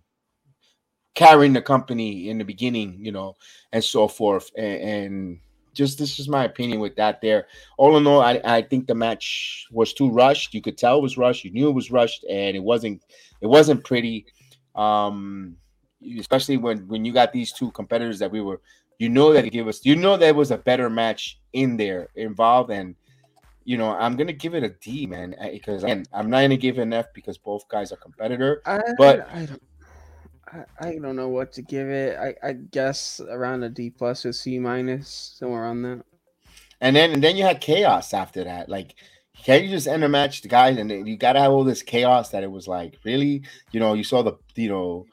carrying 1.15 1.53
the 1.53 1.63
company 1.63 2.29
in 2.29 2.39
the 2.39 2.45
beginning, 2.45 2.99
you 3.01 3.13
know, 3.13 3.37
and 3.73 3.83
so 3.83 4.09
forth, 4.09 4.51
and, 4.57 4.81
and 4.83 5.39
just 5.75 5.97
this 5.99 6.19
is 6.19 6.29
my 6.29 6.45
opinion 6.45 6.81
with 6.81 6.97
that 6.97 7.21
there. 7.21 7.47
All 7.77 7.97
in 7.97 8.07
all, 8.07 8.21
I, 8.21 8.41
I 8.45 8.63
think 8.63 8.87
the 8.87 8.95
match 8.95 9.67
was 9.71 9.93
too 9.93 10.11
rushed. 10.11 10.53
You 10.53 10.61
could 10.61 10.77
tell 10.77 10.99
it 10.99 11.03
was 11.03 11.17
rushed. 11.17 11.45
You 11.45 11.53
knew 11.53 11.69
it 11.69 11.75
was 11.75 11.93
rushed, 11.93 12.25
and 12.29 12.57
it 12.57 12.63
wasn't 12.63 13.03
it 13.41 13.47
wasn't 13.47 13.85
pretty. 13.85 14.27
Um, 14.75 15.57
especially 16.19 16.57
when 16.57 16.89
when 16.89 17.05
you 17.05 17.13
got 17.13 17.33
these 17.33 17.53
two 17.53 17.71
competitors 17.71 18.19
that 18.19 18.31
we 18.31 18.41
were, 18.41 18.61
you 18.99 19.09
know 19.09 19.33
that 19.33 19.45
it 19.45 19.51
give 19.51 19.69
us, 19.69 19.85
you 19.85 19.97
know 19.97 20.17
there 20.17 20.35
was 20.35 20.51
a 20.51 20.59
better 20.59 20.91
match 20.91 21.41
in 21.53 21.77
there 21.77 22.09
involved, 22.15 22.71
and 22.71 22.95
you 23.65 23.79
know 23.79 23.91
I'm 23.91 24.17
gonna 24.17 24.33
give 24.33 24.55
it 24.55 24.65
a 24.65 24.71
D, 24.71 25.07
man, 25.07 25.35
eh, 25.39 25.53
because 25.53 25.85
again 25.85 26.05
I'm 26.13 26.31
not 26.31 26.43
gonna 26.43 26.57
give 26.57 26.79
an 26.79 26.93
F 26.93 27.07
because 27.15 27.39
both 27.39 27.69
guys 27.69 27.93
are 27.93 27.97
competitor, 27.97 28.63
I, 28.67 28.81
but 28.97 29.29
I, 29.33 29.43
I 29.43 29.47
don't. 29.47 29.63
I, 30.51 30.65
I 30.81 30.99
don't 30.99 31.17
know 31.17 31.29
what 31.29 31.53
to 31.53 31.63
give 31.63 31.89
it. 31.89 32.17
I, 32.19 32.35
I 32.47 32.53
guess 32.55 33.21
around 33.21 33.63
a 33.65 33.69
D 33.69 33.91
plus 33.91 34.25
or 34.25 34.33
C 34.33 34.59
minus, 34.59 35.35
somewhere 35.39 35.67
on 35.67 35.83
that. 35.83 36.05
And 36.81 36.97
then 36.97 37.13
and 37.13 37.23
then 37.23 37.37
you 37.37 37.45
had 37.45 37.61
chaos 37.61 38.15
after 38.15 38.45
that. 38.45 38.69
Like, 38.69 38.95
can 39.43 39.63
you 39.63 39.69
just 39.69 39.87
end 39.87 40.05
a 40.05 40.09
match, 40.09 40.43
the 40.43 40.49
guys, 40.49 40.79
and 40.79 40.91
you 41.07 41.17
gotta 41.17 41.41
have 41.41 41.53
all 41.53 41.65
this 41.65 41.83
chaos 41.83 42.31
that 42.31 42.43
it 42.43 42.51
was 42.51 42.67
like, 42.67 42.99
really, 43.05 43.43
you 43.73 43.81
know, 43.81 43.95
you 43.95 44.05
saw 44.05 44.23
the, 44.23 44.35
you 44.55 44.69
know, 44.69 45.07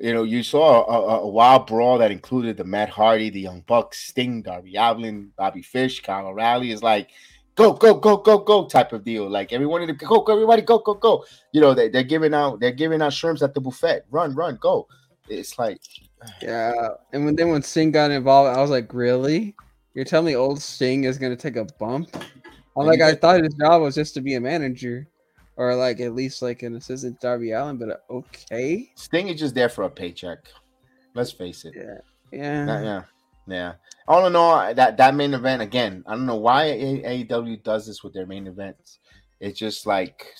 you 0.00 0.14
know, 0.14 0.22
you 0.22 0.42
saw 0.42 0.86
a, 0.86 0.92
a, 0.92 1.20
a 1.20 1.28
wild 1.28 1.66
brawl 1.66 1.98
that 1.98 2.10
included 2.10 2.56
the 2.56 2.64
Matt 2.64 2.88
Hardy, 2.88 3.28
the 3.28 3.40
Young 3.40 3.60
Bucks, 3.66 3.98
Sting, 3.98 4.40
Darby 4.40 4.76
Allin, 4.76 5.30
Bobby 5.36 5.60
Fish, 5.60 6.00
Kyle 6.00 6.28
O'Reilly. 6.28 6.70
Is 6.70 6.82
like, 6.82 7.10
go, 7.54 7.74
go, 7.74 7.94
go, 7.94 8.16
go, 8.16 8.38
go 8.38 8.64
type 8.64 8.94
of 8.94 9.04
deal. 9.04 9.28
Like 9.28 9.52
everyone 9.52 9.82
in 9.82 9.88
the 9.88 9.92
go, 9.92 10.22
go, 10.22 10.32
everybody 10.32 10.62
go, 10.62 10.78
go, 10.78 10.94
go. 10.94 11.26
You 11.52 11.60
know, 11.60 11.74
they, 11.74 11.90
they're 11.90 12.02
giving 12.02 12.32
out 12.32 12.60
they're 12.60 12.72
giving 12.72 13.02
out 13.02 13.12
shrimps 13.12 13.42
at 13.42 13.52
the 13.52 13.60
buffet. 13.60 14.06
Run, 14.10 14.34
run, 14.34 14.56
go. 14.58 14.88
It's 15.28 15.58
like 15.58 15.82
Yeah. 16.42 16.88
And 17.12 17.26
when 17.26 17.36
then 17.36 17.50
when 17.50 17.62
Sting 17.62 17.92
got 17.92 18.10
involved, 18.10 18.56
I 18.56 18.62
was 18.62 18.70
like, 18.70 18.94
Really? 18.94 19.54
You're 19.92 20.06
telling 20.06 20.26
me 20.26 20.34
old 20.34 20.62
Sting 20.62 21.04
is 21.04 21.18
gonna 21.18 21.36
take 21.36 21.56
a 21.56 21.66
bump? 21.78 22.16
I'm 22.74 22.86
like, 22.86 23.02
I 23.02 23.14
thought 23.14 23.42
his 23.42 23.52
job 23.54 23.82
was 23.82 23.96
just 23.96 24.14
to 24.14 24.22
be 24.22 24.34
a 24.34 24.40
manager. 24.40 25.06
Or 25.60 25.74
like 25.74 26.00
at 26.00 26.14
least 26.14 26.40
like 26.40 26.62
an 26.62 26.74
assistant 26.76 27.20
Darby 27.20 27.50
Allin, 27.50 27.76
but 27.76 27.90
uh, 27.90 27.96
okay. 28.10 28.90
Sting 28.94 29.28
is 29.28 29.38
just 29.38 29.54
there 29.54 29.68
for 29.68 29.84
a 29.84 29.90
paycheck. 29.90 30.38
Let's 31.14 31.32
face 31.32 31.66
it. 31.66 31.74
Yeah. 31.76 31.98
Yeah. 32.32 32.82
Yeah. 32.82 33.02
Yeah. 33.46 33.72
All 34.08 34.26
in 34.26 34.34
all, 34.36 34.74
that 34.74 34.96
that 34.96 35.14
main 35.14 35.34
event 35.34 35.60
again. 35.60 36.02
I 36.06 36.12
don't 36.12 36.24
know 36.24 36.36
why 36.36 36.64
AEW 36.68 37.62
does 37.62 37.86
this 37.86 38.02
with 38.02 38.14
their 38.14 38.24
main 38.24 38.46
events. 38.46 39.00
It 39.38 39.54
just 39.54 39.84
like 39.84 40.32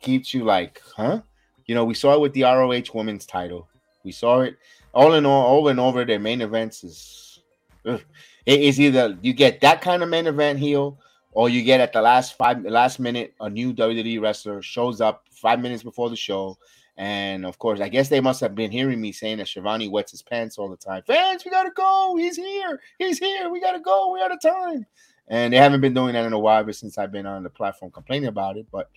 keeps 0.00 0.32
you 0.32 0.44
like, 0.44 0.80
huh? 0.96 1.22
You 1.66 1.74
know, 1.74 1.84
we 1.84 1.94
saw 1.94 2.14
it 2.14 2.20
with 2.20 2.32
the 2.32 2.44
ROH 2.44 2.94
Women's 2.94 3.26
Title. 3.26 3.68
We 4.04 4.12
saw 4.12 4.42
it 4.42 4.58
all 4.94 5.14
in 5.14 5.26
all, 5.26 5.58
over 5.58 5.70
and 5.70 5.80
over. 5.80 6.04
Their 6.04 6.20
main 6.20 6.40
events 6.40 6.84
is 6.84 7.40
ugh. 7.84 8.00
it 8.46 8.60
is 8.60 8.78
either 8.78 9.18
you 9.22 9.32
get 9.32 9.60
that 9.62 9.80
kind 9.80 10.04
of 10.04 10.08
main 10.08 10.28
event 10.28 10.60
heel, 10.60 11.00
or 11.38 11.48
you 11.48 11.62
get 11.62 11.80
at 11.80 11.92
the 11.92 12.02
last 12.02 12.36
five 12.36 12.64
last 12.64 12.98
minute 12.98 13.32
a 13.40 13.48
new 13.48 13.72
WWE 13.72 14.20
wrestler 14.20 14.60
shows 14.60 15.00
up 15.00 15.24
five 15.30 15.60
minutes 15.60 15.84
before 15.84 16.10
the 16.10 16.16
show 16.16 16.58
and 16.96 17.46
of 17.46 17.60
course, 17.60 17.80
I 17.80 17.88
guess 17.88 18.08
they 18.08 18.20
must 18.20 18.40
have 18.40 18.56
been 18.56 18.72
hearing 18.72 19.00
me 19.00 19.12
saying 19.12 19.38
that 19.38 19.46
Schiavone 19.46 19.86
wets 19.86 20.10
his 20.10 20.20
pants 20.20 20.58
all 20.58 20.68
the 20.68 20.76
time. 20.76 21.04
Fans, 21.06 21.44
we 21.44 21.52
gotta 21.52 21.70
go. 21.70 22.16
He's 22.18 22.36
here. 22.36 22.80
He's 22.98 23.20
here. 23.20 23.48
We 23.50 23.60
gotta 23.60 23.78
go. 23.78 24.10
We're 24.10 24.24
out 24.24 24.32
of 24.32 24.40
time. 24.40 24.84
And 25.28 25.52
they 25.52 25.58
haven't 25.58 25.80
been 25.80 25.94
doing 25.94 26.14
that 26.14 26.24
in 26.24 26.32
a 26.32 26.38
while, 26.38 26.58
ever 26.58 26.72
since 26.72 26.98
I've 26.98 27.12
been 27.12 27.24
on 27.24 27.44
the 27.44 27.50
platform 27.50 27.92
complaining 27.92 28.26
about 28.26 28.56
it. 28.56 28.66
But 28.72 28.90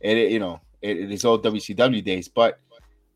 it, 0.00 0.30
you 0.30 0.40
know, 0.40 0.60
it, 0.82 0.98
it 0.98 1.10
is 1.10 1.24
old 1.24 1.42
WCW 1.42 2.04
days. 2.04 2.28
But 2.28 2.60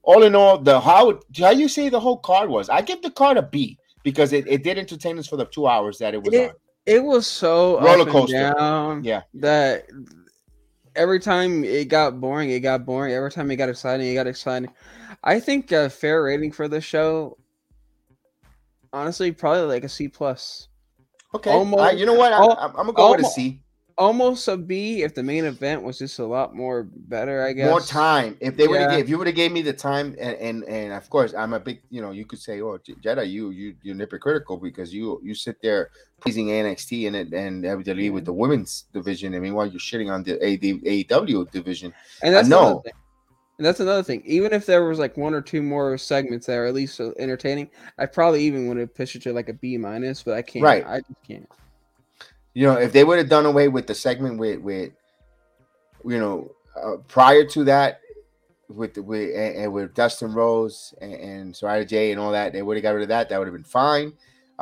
all 0.02 0.22
in 0.22 0.34
all, 0.34 0.56
the 0.56 0.80
how 0.80 1.20
how 1.38 1.50
you 1.50 1.68
say 1.68 1.90
the 1.90 2.00
whole 2.00 2.16
card 2.16 2.48
was, 2.48 2.70
I 2.70 2.80
give 2.80 3.02
the 3.02 3.10
card 3.10 3.36
a 3.36 3.42
B 3.42 3.78
because 4.02 4.32
it, 4.32 4.48
it 4.48 4.64
did 4.64 4.78
entertain 4.78 5.18
us 5.18 5.26
for 5.26 5.36
the 5.36 5.44
two 5.44 5.66
hours 5.66 5.98
that 5.98 6.14
it 6.14 6.22
was 6.22 6.32
it, 6.32 6.50
on. 6.50 6.56
It 6.86 7.02
was 7.02 7.26
so 7.26 7.80
roller 7.80 8.10
coaster. 8.10 8.54
Down 8.54 9.04
yeah, 9.04 9.22
that 9.34 9.86
every 10.96 11.20
time 11.20 11.64
it 11.64 11.88
got 11.88 12.20
boring, 12.20 12.50
it 12.50 12.60
got 12.60 12.84
boring. 12.84 13.12
Every 13.12 13.30
time 13.30 13.50
it 13.50 13.56
got 13.56 13.68
exciting, 13.68 14.08
it 14.08 14.14
got 14.14 14.26
exciting. 14.26 14.70
I 15.22 15.38
think 15.38 15.70
a 15.72 15.88
fair 15.88 16.24
rating 16.24 16.52
for 16.52 16.66
the 16.66 16.80
show, 16.80 17.38
honestly, 18.92 19.32
probably 19.32 19.62
like 19.62 19.84
a 19.84 19.88
C 19.88 20.08
plus. 20.08 20.68
Okay, 21.34 21.50
almost, 21.50 21.82
uh, 21.82 21.96
you 21.96 22.04
know 22.04 22.14
what? 22.14 22.32
I, 22.32 22.66
am 22.66 22.72
gonna 22.72 22.92
go 22.92 23.02
almost, 23.02 23.18
with 23.18 23.26
a 23.26 23.30
C. 23.30 23.62
Almost 23.98 24.48
a 24.48 24.56
B 24.56 25.02
if 25.02 25.14
the 25.14 25.22
main 25.22 25.44
event 25.44 25.82
was 25.82 25.98
just 25.98 26.18
a 26.18 26.24
lot 26.24 26.54
more 26.54 26.84
better. 26.84 27.44
I 27.44 27.52
guess 27.52 27.68
more 27.68 27.80
time. 27.80 28.36
If 28.40 28.56
they 28.56 28.64
yeah. 28.64 28.90
would, 28.90 29.00
if 29.00 29.08
you 29.08 29.18
would 29.18 29.26
have 29.26 29.36
gave 29.36 29.52
me 29.52 29.62
the 29.62 29.72
time, 29.72 30.16
and, 30.18 30.36
and 30.36 30.64
and 30.64 30.92
of 30.92 31.08
course, 31.10 31.34
I'm 31.34 31.52
a 31.52 31.60
big, 31.60 31.82
you 31.90 32.00
know, 32.00 32.10
you 32.10 32.24
could 32.24 32.38
say, 32.38 32.60
oh, 32.60 32.78
Jedi, 32.78 33.30
you 33.30 33.50
you 33.50 33.74
you're 33.82 33.96
hypocritical 33.96 34.56
because 34.56 34.92
you 34.92 35.20
you 35.22 35.34
sit 35.34 35.60
there 35.62 35.90
pleasing 36.20 36.46
NXT 36.46 37.06
and 37.08 37.16
it 37.16 37.32
and 37.32 37.64
WWE 37.64 38.12
with 38.12 38.24
the 38.24 38.32
women's 38.32 38.84
division. 38.92 39.34
I 39.34 39.40
mean, 39.40 39.54
while 39.54 39.66
you're 39.66 39.80
shitting 39.80 40.10
on 40.10 40.22
the 40.22 40.38
AEW 40.38 41.50
division, 41.50 41.92
and 42.22 42.34
that's 42.34 42.48
no. 42.48 42.82
And 43.58 43.66
that's 43.66 43.80
another 43.80 44.02
thing. 44.02 44.22
Even 44.24 44.52
if 44.52 44.66
there 44.66 44.84
was 44.84 44.98
like 44.98 45.16
one 45.16 45.34
or 45.34 45.42
two 45.42 45.62
more 45.62 45.96
segments 45.98 46.46
that 46.46 46.54
are 46.54 46.66
at 46.66 46.74
least 46.74 47.00
uh, 47.00 47.12
entertaining, 47.18 47.70
I 47.98 48.06
probably 48.06 48.42
even 48.42 48.66
would 48.66 48.78
have 48.78 48.94
pushed 48.94 49.14
it 49.14 49.22
to 49.22 49.32
like 49.32 49.48
a 49.48 49.52
B 49.52 49.76
minus. 49.76 50.22
But 50.22 50.34
I 50.34 50.42
can't. 50.42 50.64
Right. 50.64 50.84
I 50.86 50.96
just 50.98 51.22
can't. 51.26 51.48
You 52.54 52.66
know, 52.66 52.74
if 52.74 52.92
they 52.92 53.04
would 53.04 53.18
have 53.18 53.28
done 53.28 53.46
away 53.46 53.68
with 53.68 53.86
the 53.86 53.94
segment 53.94 54.38
with 54.38 54.60
with, 54.60 54.92
you 56.04 56.18
know, 56.18 56.52
uh, 56.76 56.96
prior 57.08 57.44
to 57.46 57.64
that, 57.64 58.00
with 58.68 58.96
with 58.98 59.34
and, 59.34 59.56
and 59.56 59.72
with 59.72 59.94
Dustin 59.94 60.32
Rose 60.32 60.94
and, 61.00 61.14
and 61.14 61.54
Soraya 61.54 61.86
J 61.86 62.10
and 62.12 62.20
all 62.20 62.32
that. 62.32 62.52
They 62.52 62.62
would 62.62 62.76
have 62.76 62.82
got 62.82 62.90
rid 62.90 63.02
of 63.02 63.08
that. 63.08 63.28
That 63.28 63.38
would 63.38 63.46
have 63.46 63.54
been 63.54 63.64
fine. 63.64 64.12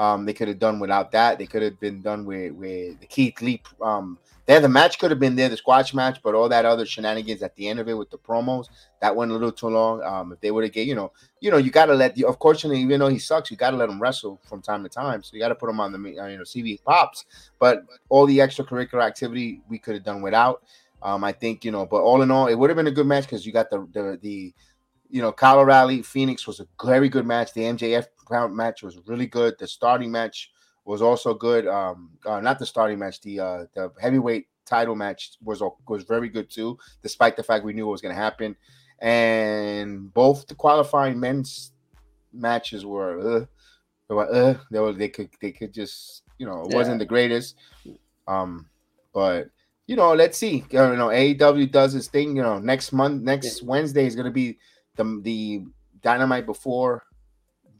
Um, 0.01 0.25
they 0.25 0.33
could 0.33 0.49
have 0.49 0.59
done 0.59 0.81
without 0.81 1.13
that. 1.13 1.39
They 1.39 1.45
could 1.45 1.61
have 1.61 1.79
been 1.79 2.01
done 2.01 2.25
with 2.25 2.53
with 2.53 2.99
the 3.01 3.07
Keith 3.07 3.43
Lee. 3.43 3.63
Um, 3.83 4.19
there, 4.47 4.59
the 4.59 4.67
match 4.67 4.99
could 4.99 5.11
have 5.11 5.21
been 5.21 5.37
there, 5.37 5.51
the 5.51 5.59
squash 5.59 5.93
match, 5.93 6.23
but 6.23 6.35
all 6.35 6.49
that 6.49 6.65
other 6.65 6.87
shenanigans 6.87 7.43
at 7.43 7.55
the 7.55 7.69
end 7.69 7.81
of 7.81 7.87
it 7.87 7.93
with 7.93 8.09
the 8.09 8.17
promos 8.17 8.69
that 9.03 9.15
went 9.15 9.31
a 9.31 9.35
little 9.35 9.53
too 9.53 9.69
long. 9.69 10.03
Um, 10.03 10.33
if 10.33 10.41
they 10.41 10.51
would 10.51 10.65
have 10.65 10.73
get, 10.73 10.87
you 10.87 10.95
know, 10.95 11.13
you 11.41 11.51
know, 11.51 11.59
you 11.59 11.71
got 11.71 11.87
to 11.87 11.95
let 11.95 12.15
the, 12.15 12.25
of 12.25 12.39
course, 12.39 12.65
even 12.65 12.99
though 12.99 13.09
he 13.09 13.19
sucks, 13.19 13.51
you 13.51 13.59
got 13.59 13.73
to 13.73 13.77
let 13.77 13.91
him 13.91 14.01
wrestle 14.01 14.41
from 14.49 14.63
time 14.63 14.83
to 14.85 14.89
time. 14.89 15.23
So 15.23 15.35
you 15.35 15.41
got 15.41 15.49
to 15.49 15.55
put 15.55 15.69
him 15.69 15.81
on 15.81 15.93
the, 15.93 15.99
uh, 16.19 16.27
you 16.29 16.39
know, 16.39 16.45
CV 16.45 16.83
pops. 16.83 17.27
But 17.59 17.83
all 18.09 18.25
the 18.25 18.39
extracurricular 18.39 19.05
activity 19.05 19.61
we 19.69 19.79
could 19.79 19.97
have 19.97 20.05
done 20.05 20.23
without. 20.23 20.63
Um, 21.03 21.25
I 21.25 21.33
think 21.33 21.63
you 21.63 21.73
know, 21.73 21.85
but 21.85 21.99
all 21.99 22.23
in 22.23 22.31
all, 22.31 22.47
it 22.47 22.55
would 22.55 22.71
have 22.71 22.77
been 22.79 22.87
a 22.87 22.91
good 22.91 23.07
match 23.07 23.25
because 23.25 23.45
you 23.45 23.53
got 23.53 23.69
the 23.69 23.87
the 23.93 24.19
the 24.23 24.55
you 25.11 25.21
know, 25.21 25.33
Kyle 25.33 25.59
O'Reilly 25.59 26.03
Fenix 26.03 26.47
was 26.47 26.61
a 26.61 26.67
very 26.85 27.09
good 27.09 27.27
match. 27.27 27.53
The 27.53 27.63
MJF 27.63 28.07
match 28.31 28.83
was 28.83 28.99
really 29.07 29.27
good. 29.27 29.55
The 29.59 29.67
starting 29.67 30.11
match 30.11 30.51
was 30.85 31.03
also 31.03 31.35
good. 31.35 31.67
Um, 31.67 32.11
uh, 32.27 32.41
not 32.41 32.59
the 32.59 32.67
starting 32.67 32.99
match, 32.99 33.21
the 33.21 33.41
uh, 33.41 33.65
the 33.75 33.93
heavyweight 34.01 34.47
title 34.67 34.95
match 34.95 35.33
was 35.43 35.63
was 35.89 36.05
very 36.05 36.29
good 36.29 36.51
too, 36.51 36.79
despite 37.03 37.37
the 37.37 37.43
fact 37.43 37.65
we 37.65 37.73
knew 37.73 37.89
it 37.89 37.91
was 37.91 38.01
going 38.01 38.15
to 38.15 38.21
happen. 38.21 38.57
And 39.01 40.13
both 40.13 40.47
the 40.47 40.55
qualifying 40.55 41.19
men's 41.19 41.73
matches 42.33 42.85
were, 42.85 43.19
uh, 43.19 43.47
they 44.09 44.15
were, 44.15 44.35
uh, 44.35 44.55
they 44.71 44.79
were, 44.79 44.93
they 44.93 45.09
could, 45.09 45.31
they 45.41 45.53
could 45.53 45.73
just, 45.73 46.23
you 46.39 46.45
know, 46.45 46.65
it 46.65 46.71
yeah. 46.71 46.77
wasn't 46.77 46.99
the 46.99 47.07
greatest. 47.07 47.57
Um, 48.29 48.69
but 49.15 49.49
you 49.87 49.97
know, 49.97 50.15
let's 50.15 50.39
see. 50.39 50.65
You 50.71 50.79
know, 50.79 51.09
AEW 51.09 51.73
does 51.73 51.95
its 51.95 52.09
thing. 52.09 52.37
You 52.37 52.43
know, 52.43 52.59
next 52.59 52.93
month, 52.93 53.23
next 53.23 53.63
Wednesday 53.63 54.07
is 54.07 54.15
going 54.15 54.27
to 54.27 54.31
be 54.31 54.59
the 54.97 55.21
the 55.23 55.65
dynamite 56.03 56.47
before 56.47 57.05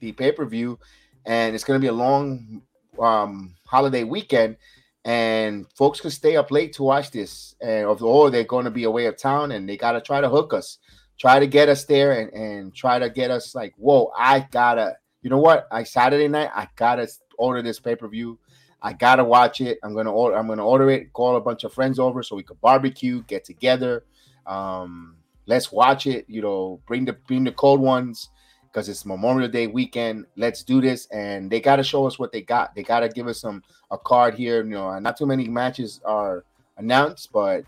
the 0.01 0.13
pay 0.13 0.33
per 0.33 0.45
view, 0.45 0.79
and 1.25 1.55
it's 1.55 1.65
going 1.65 1.79
to 1.79 1.83
be 1.83 1.89
a 1.89 1.93
long 1.93 2.63
um, 2.99 3.55
holiday 3.67 4.05
weekend, 4.05 4.57
and 5.05 5.67
folks 5.73 6.01
can 6.01 6.11
stay 6.11 6.37
up 6.37 6.51
late 6.51 6.73
to 6.75 6.83
watch 6.83 7.11
this, 7.11 7.55
and 7.61 7.87
or 7.87 8.31
they're 8.31 8.45
going 8.45 8.65
to 8.65 8.71
be 8.71 8.85
away 8.85 9.07
of 9.07 9.17
town, 9.17 9.53
and 9.53 9.69
they 9.69 9.77
got 9.77 9.93
to 9.93 10.01
try 10.01 10.21
to 10.21 10.29
hook 10.29 10.53
us, 10.53 10.79
try 11.19 11.39
to 11.39 11.47
get 11.47 11.69
us 11.69 11.85
there, 11.85 12.13
and 12.13 12.33
and 12.33 12.75
try 12.75 12.99
to 12.99 13.09
get 13.09 13.31
us 13.31 13.55
like, 13.55 13.75
whoa, 13.77 14.11
I 14.17 14.47
gotta, 14.51 14.97
you 15.23 15.31
know 15.31 15.39
what? 15.39 15.69
I 15.71 15.85
Saturday 15.85 16.29
night, 16.29 16.51
I 16.55 16.69
gotta 16.77 17.09
order 17.39 17.63
this 17.63 17.81
pay 17.81 17.97
per 17.97 18.09
view. 18.09 18.39
I 18.83 18.95
gotta 18.95 19.25
watch 19.25 19.61
it. 19.61 19.79
I'm 19.83 19.95
gonna 19.95 20.13
order. 20.13 20.37
I'm 20.37 20.47
gonna 20.47 20.67
order 20.67 20.89
it. 20.91 21.13
Call 21.13 21.37
a 21.37 21.41
bunch 21.41 21.65
of 21.65 21.73
friends 21.73 21.99
over 21.99 22.23
so 22.23 22.37
we 22.37 22.43
could 22.43 22.61
barbecue, 22.61 23.23
get 23.25 23.45
together. 23.45 24.05
Um, 24.47 25.17
let's 25.47 25.71
watch 25.71 26.07
it. 26.07 26.25
You 26.29 26.41
know, 26.43 26.81
bring 26.87 27.05
the 27.05 27.13
bring 27.13 27.45
the 27.45 27.53
cold 27.53 27.81
ones 27.81 28.31
because 28.73 28.89
it's 28.89 29.05
Memorial 29.05 29.49
Day 29.49 29.67
weekend. 29.67 30.27
Let's 30.37 30.63
do 30.63 30.81
this, 30.81 31.07
and 31.07 31.51
they 31.51 31.61
got 31.61 31.77
to 31.77 31.83
show 31.83 32.07
us 32.07 32.19
what 32.19 32.33
they 32.33 32.43
got. 32.43 32.75
They 32.75 32.83
got 32.83 33.01
to 33.01 33.09
give 33.09 33.27
us 33.27 33.41
some 33.41 33.63
a 33.91 33.99
card 33.99 34.35
here. 34.35 34.65
You 34.65 34.71
know, 34.71 34.99
not 34.99 35.17
too 35.17 35.27
many 35.27 35.49
matches 35.49 36.01
are 36.05 36.45
announced, 36.77 37.31
but 37.33 37.65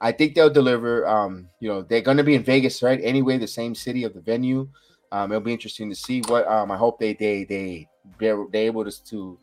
I 0.00 0.12
think 0.12 0.34
they'll 0.34 0.50
deliver. 0.50 1.06
Um, 1.06 1.48
you 1.60 1.68
know, 1.68 1.82
they're 1.82 2.00
going 2.00 2.16
to 2.16 2.24
be 2.24 2.34
in 2.34 2.42
Vegas, 2.42 2.82
right? 2.82 3.00
Anyway, 3.02 3.38
the 3.38 3.46
same 3.46 3.74
city 3.74 4.04
of 4.04 4.14
the 4.14 4.20
venue. 4.20 4.68
Um, 5.12 5.32
it'll 5.32 5.40
be 5.40 5.52
interesting 5.52 5.88
to 5.90 5.96
see 5.96 6.22
what. 6.26 6.46
Um, 6.48 6.70
I 6.70 6.76
hope 6.76 6.98
they 6.98 7.14
they 7.14 7.44
they 7.44 7.88
they're, 8.18 8.44
able 8.54 8.84
to 8.84 9.04
to 9.04 9.38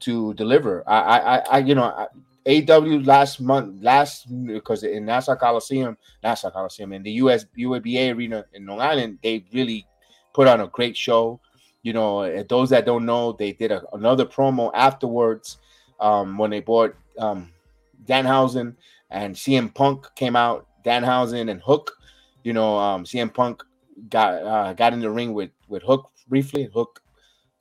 to 0.00 0.34
deliver. 0.34 0.84
I 0.86 1.18
I, 1.18 1.36
I 1.38 1.58
you 1.58 1.74
know. 1.74 1.84
I, 1.84 2.06
AW 2.44 2.98
last 3.04 3.40
month, 3.40 3.80
last 3.84 4.26
because 4.44 4.82
in 4.82 5.04
Nassau 5.04 5.36
Coliseum, 5.36 5.96
Nassau 6.24 6.50
Coliseum, 6.50 6.92
in 6.92 7.04
the 7.04 7.12
US 7.22 7.46
UABA 7.56 8.16
arena 8.16 8.44
in 8.52 8.66
Long 8.66 8.80
Island, 8.80 9.20
they 9.22 9.44
really 9.52 9.86
put 10.34 10.48
on 10.48 10.60
a 10.60 10.68
great 10.68 10.96
show. 10.96 11.40
You 11.82 11.92
know, 11.92 12.42
those 12.44 12.70
that 12.70 12.86
don't 12.86 13.04
know, 13.04 13.32
they 13.32 13.52
did 13.52 13.72
a, 13.72 13.82
another 13.92 14.24
promo 14.24 14.70
afterwards 14.74 15.58
um, 16.00 16.38
when 16.38 16.50
they 16.50 16.60
bought 16.60 16.94
um, 17.18 17.50
Danhausen 18.04 18.76
and 19.10 19.34
CM 19.34 19.74
Punk 19.74 20.06
came 20.14 20.36
out. 20.36 20.66
Danhausen 20.84 21.50
and 21.50 21.60
Hook, 21.60 21.92
you 22.42 22.52
know, 22.52 22.76
um, 22.76 23.04
CM 23.04 23.32
Punk 23.32 23.62
got 24.08 24.42
uh, 24.42 24.72
got 24.72 24.92
in 24.92 25.00
the 25.00 25.10
ring 25.10 25.32
with 25.32 25.50
with 25.68 25.82
Hook 25.82 26.10
briefly. 26.28 26.68
Hook 26.72 27.00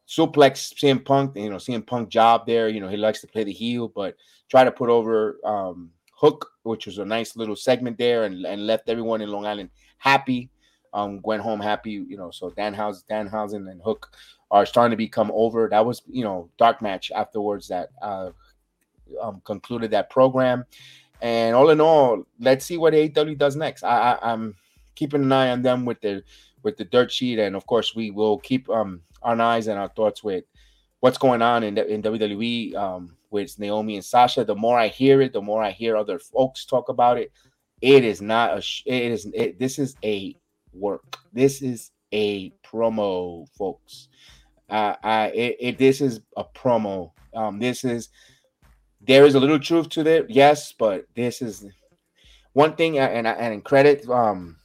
suplex 0.07 0.73
CM 0.73 1.03
Punk. 1.03 1.35
You 1.35 1.49
know, 1.49 1.57
CM 1.57 1.85
Punk 1.85 2.09
job 2.09 2.47
there. 2.47 2.67
You 2.67 2.79
know, 2.79 2.87
he 2.87 2.97
likes 2.97 3.21
to 3.21 3.27
play 3.27 3.43
the 3.43 3.51
heel, 3.51 3.91
but 3.93 4.15
try 4.49 4.63
to 4.63 4.71
put 4.71 4.89
over 4.89 5.37
um, 5.45 5.91
Hook, 6.15 6.47
which 6.63 6.85
was 6.87 6.97
a 6.97 7.05
nice 7.05 7.35
little 7.35 7.55
segment 7.55 7.97
there, 7.97 8.23
and, 8.23 8.45
and 8.45 8.65
left 8.65 8.89
everyone 8.89 9.21
in 9.21 9.29
Long 9.29 9.45
Island 9.45 9.69
happy 9.97 10.49
um, 10.93 11.21
went 11.23 11.41
home 11.41 11.59
happy, 11.59 11.91
you 11.91 12.17
know. 12.17 12.31
So 12.31 12.49
Danhausen, 12.51 13.03
Danhausen 13.09 13.69
and 13.69 13.81
Hook 13.81 14.11
are 14.49 14.65
starting 14.65 14.91
to 14.91 14.97
become 14.97 15.31
over. 15.33 15.67
That 15.69 15.85
was, 15.85 16.01
you 16.07 16.23
know, 16.23 16.49
dark 16.57 16.81
match 16.81 17.11
afterwards 17.15 17.67
that 17.69 17.89
uh, 18.01 18.31
um, 19.21 19.41
concluded 19.45 19.91
that 19.91 20.09
program. 20.09 20.65
And 21.21 21.55
all 21.55 21.69
in 21.69 21.79
all, 21.79 22.23
let's 22.39 22.65
see 22.65 22.77
what 22.77 22.93
AEW 22.93 23.37
does 23.37 23.55
next. 23.55 23.83
I, 23.83 24.13
I, 24.13 24.33
am 24.33 24.55
keeping 24.95 25.21
an 25.21 25.31
eye 25.31 25.51
on 25.51 25.61
them 25.61 25.85
with 25.85 26.01
the 26.01 26.23
with 26.63 26.77
the 26.77 26.85
dirt 26.85 27.11
sheet, 27.11 27.39
and 27.39 27.55
of 27.55 27.65
course, 27.65 27.95
we 27.95 28.11
will 28.11 28.39
keep 28.39 28.69
um, 28.69 29.01
our 29.21 29.39
eyes 29.39 29.67
and 29.67 29.79
our 29.79 29.89
thoughts 29.89 30.23
with 30.23 30.43
what's 30.99 31.17
going 31.17 31.41
on 31.41 31.63
in 31.63 31.77
in 31.77 32.01
WWE 32.01 32.75
um, 32.75 33.15
with 33.29 33.57
Naomi 33.59 33.95
and 33.95 34.05
Sasha. 34.05 34.43
The 34.43 34.55
more 34.55 34.79
I 34.79 34.87
hear 34.87 35.21
it, 35.21 35.33
the 35.33 35.41
more 35.41 35.63
I 35.63 35.71
hear 35.71 35.95
other 35.95 36.19
folks 36.19 36.65
talk 36.65 36.89
about 36.89 37.17
it. 37.17 37.31
It 37.81 38.03
is 38.03 38.21
not 38.21 38.57
a. 38.57 38.63
It 38.85 39.11
is. 39.11 39.27
It, 39.33 39.59
this 39.59 39.77
is 39.77 39.95
a 40.03 40.35
work. 40.73 41.17
This 41.33 41.61
is 41.61 41.91
a 42.13 42.53
promo, 42.65 43.47
folks. 43.57 44.09
Uh, 44.69 44.95
I 45.03 45.27
it, 45.27 45.77
this 45.77 46.01
is 46.01 46.21
a 46.37 46.43
promo. 46.43 47.11
Um, 47.35 47.59
this 47.59 47.83
is 47.83 48.09
there 49.01 49.25
is 49.25 49.35
a 49.35 49.39
little 49.39 49.59
truth 49.59 49.89
to 49.89 50.07
it, 50.07 50.27
yes, 50.29 50.73
but 50.77 51.05
this 51.15 51.41
is 51.41 51.65
one 52.53 52.75
thing. 52.75 52.99
And 52.99 53.27
and 53.27 53.63
credit, 53.63 54.07
um, 54.09 54.57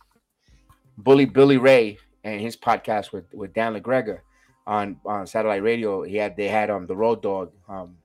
Bully 0.99 1.25
Billy 1.25 1.57
Ray 1.57 1.99
and 2.25 2.41
his 2.41 2.57
podcast 2.57 3.13
with 3.13 3.33
with 3.33 3.53
Dan 3.55 3.75
LaGreca 3.75 4.19
on 4.67 5.01
on 5.05 5.27
satellite 5.27 5.63
radio. 5.63 6.03
He 6.03 6.17
had 6.17 6.37
they 6.37 6.49
had 6.49 6.71
um 6.71 6.87
the 6.87 6.97
Road 6.97 7.23
Dog, 7.23 7.53
um, 7.69 7.97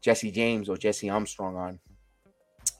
Jesse 0.00 0.30
James 0.30 0.68
or 0.68 0.76
Jesse 0.76 1.10
Armstrong 1.10 1.56
on, 1.56 1.78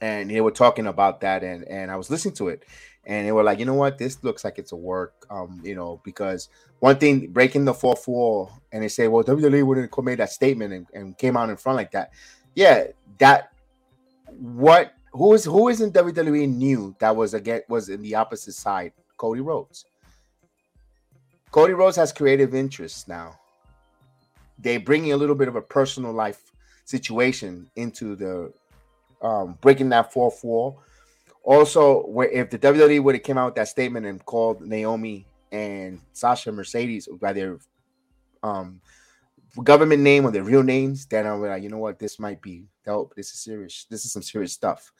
and 0.00 0.30
they 0.30 0.40
were 0.40 0.50
talking 0.50 0.86
about 0.86 1.20
that, 1.20 1.44
and 1.44 1.64
and 1.68 1.90
I 1.90 1.96
was 1.96 2.10
listening 2.10 2.34
to 2.36 2.48
it, 2.48 2.64
and 3.04 3.26
they 3.26 3.32
were 3.32 3.42
like, 3.42 3.58
you 3.58 3.64
know 3.64 3.74
what, 3.74 3.98
this 3.98 4.22
looks 4.22 4.44
like 4.44 4.58
it's 4.58 4.72
a 4.72 4.76
work, 4.76 5.26
um, 5.30 5.60
you 5.64 5.74
know, 5.74 6.00
because 6.04 6.48
one 6.78 6.96
thing 6.96 7.28
breaking 7.28 7.64
the 7.64 7.74
fourth 7.74 8.06
wall, 8.06 8.50
and 8.70 8.82
they 8.82 8.88
say, 8.88 9.08
well, 9.08 9.24
WWE 9.24 9.64
wouldn't 9.64 9.94
have 9.94 10.04
made 10.04 10.18
that 10.18 10.30
statement 10.30 10.72
and, 10.72 10.86
and 10.94 11.18
came 11.18 11.36
out 11.36 11.50
in 11.50 11.56
front 11.56 11.76
like 11.76 11.90
that. 11.92 12.12
Yeah, 12.54 12.84
that 13.18 13.52
what 14.38 14.94
who 15.12 15.34
is 15.34 15.44
who 15.44 15.68
is 15.68 15.80
in 15.80 15.92
WWE 15.92 16.48
knew 16.54 16.94
that 16.98 17.14
was 17.14 17.34
again 17.34 17.62
was 17.68 17.88
in 17.88 18.02
the 18.02 18.14
opposite 18.14 18.54
side, 18.54 18.92
Cody 19.16 19.40
Rhodes. 19.40 19.84
Cody 21.50 21.74
Rhodes 21.74 21.96
has 21.96 22.12
creative 22.12 22.54
interests 22.54 23.08
now. 23.08 23.38
They 24.58 24.76
bringing 24.76 25.12
a 25.12 25.16
little 25.16 25.34
bit 25.34 25.48
of 25.48 25.56
a 25.56 25.60
personal 25.60 26.12
life 26.12 26.52
situation 26.84 27.70
into 27.76 28.16
the 28.16 28.52
um, 29.20 29.58
breaking 29.60 29.90
that 29.90 30.12
fourth 30.12 30.42
wall 30.42 30.82
also, 31.44 32.04
if 32.32 32.50
the 32.50 32.58
WWE 32.58 33.02
would 33.02 33.14
have 33.16 33.24
came 33.24 33.38
out 33.38 33.46
with 33.46 33.54
that 33.56 33.68
statement 33.68 34.06
and 34.06 34.24
called 34.24 34.60
Naomi 34.60 35.26
and 35.50 36.00
Sasha 36.12 36.52
Mercedes 36.52 37.08
by 37.20 37.32
their 37.32 37.58
um 38.42 38.80
government 39.62 40.02
name 40.02 40.24
or 40.24 40.30
their 40.30 40.44
real 40.44 40.62
names, 40.62 41.06
then 41.06 41.26
I 41.26 41.34
would 41.34 41.48
like, 41.48 41.62
you 41.62 41.68
know 41.68 41.78
what, 41.78 41.98
this 41.98 42.18
might 42.18 42.40
be 42.40 42.64
dope. 42.84 43.14
This 43.14 43.32
is 43.32 43.40
serious. 43.40 43.86
This 43.90 44.04
is 44.04 44.12
some 44.12 44.22
serious 44.22 44.52
stuff. 44.52 44.92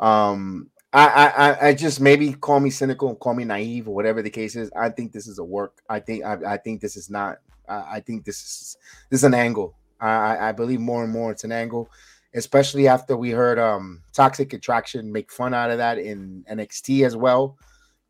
Um, 0.00 0.70
I, 0.92 1.06
I, 1.06 1.68
I 1.68 1.74
just 1.74 2.00
maybe 2.00 2.32
call 2.32 2.58
me 2.58 2.70
cynical, 2.70 3.14
call 3.14 3.34
me 3.34 3.44
naive, 3.44 3.86
or 3.86 3.94
whatever 3.94 4.22
the 4.22 4.30
case 4.30 4.56
is. 4.56 4.70
I 4.76 4.88
think 4.88 5.12
this 5.12 5.28
is 5.28 5.38
a 5.38 5.44
work. 5.44 5.82
I 5.88 6.00
think 6.00 6.24
I, 6.24 6.54
I 6.54 6.56
think 6.56 6.80
this 6.80 6.96
is 6.96 7.10
not. 7.10 7.38
I, 7.68 7.96
I 7.96 8.00
think 8.00 8.24
this 8.24 8.36
is 8.36 8.76
this 9.08 9.20
is 9.20 9.24
an 9.24 9.34
angle. 9.34 9.76
I, 10.00 10.48
I 10.48 10.52
believe 10.52 10.80
more 10.80 11.04
and 11.04 11.12
more 11.12 11.30
it's 11.30 11.44
an 11.44 11.52
angle 11.52 11.90
especially 12.34 12.88
after 12.88 13.16
we 13.16 13.30
heard 13.30 13.58
um 13.58 14.02
Toxic 14.12 14.52
Attraction 14.52 15.12
make 15.12 15.32
fun 15.32 15.54
out 15.54 15.70
of 15.70 15.78
that 15.78 15.98
in 15.98 16.44
NXT 16.50 17.04
as 17.06 17.16
well. 17.16 17.56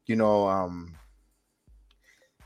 You 0.06 0.16
know, 0.16 0.48
um 0.48 0.94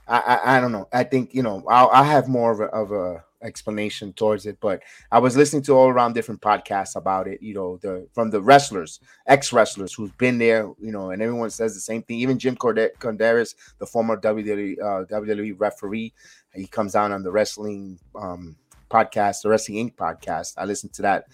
I 0.06 0.18
I, 0.18 0.56
I 0.56 0.60
don't 0.60 0.72
know. 0.72 0.88
I 0.92 1.04
think 1.04 1.34
you 1.34 1.42
know 1.42 1.62
I'll, 1.68 1.90
i 1.90 2.02
have 2.02 2.28
more 2.28 2.52
of 2.52 2.60
a, 2.60 2.64
of 2.64 2.92
a 2.92 3.24
explanation 3.42 4.12
towards 4.14 4.46
it, 4.46 4.56
but 4.60 4.82
I 5.12 5.18
was 5.18 5.36
listening 5.36 5.62
to 5.64 5.72
all 5.72 5.88
around 5.88 6.14
different 6.14 6.40
podcasts 6.40 6.96
about 6.96 7.28
it. 7.28 7.42
You 7.42 7.54
know, 7.54 7.76
the 7.78 8.08
from 8.12 8.30
the 8.30 8.40
wrestlers, 8.40 9.00
ex 9.26 9.52
wrestlers 9.52 9.92
who's 9.92 10.12
been 10.12 10.38
there. 10.38 10.70
You 10.80 10.92
know, 10.92 11.10
and 11.10 11.22
everyone 11.22 11.50
says 11.50 11.74
the 11.74 11.80
same 11.80 12.02
thing. 12.02 12.18
Even 12.20 12.38
Jim 12.38 12.56
Korderas, 12.56 13.54
the 13.78 13.86
former 13.86 14.16
WWE 14.16 14.78
uh, 14.80 15.04
WWE 15.06 15.54
referee, 15.58 16.12
he 16.54 16.66
comes 16.66 16.92
down 16.92 17.12
on 17.12 17.22
the 17.22 17.30
wrestling 17.30 17.98
um 18.14 18.56
podcast, 18.90 19.42
the 19.42 19.48
Wrestling 19.48 19.90
Inc. 19.90 19.96
podcast. 19.96 20.54
I 20.56 20.64
listened 20.64 20.92
to 20.94 21.02
that 21.02 21.24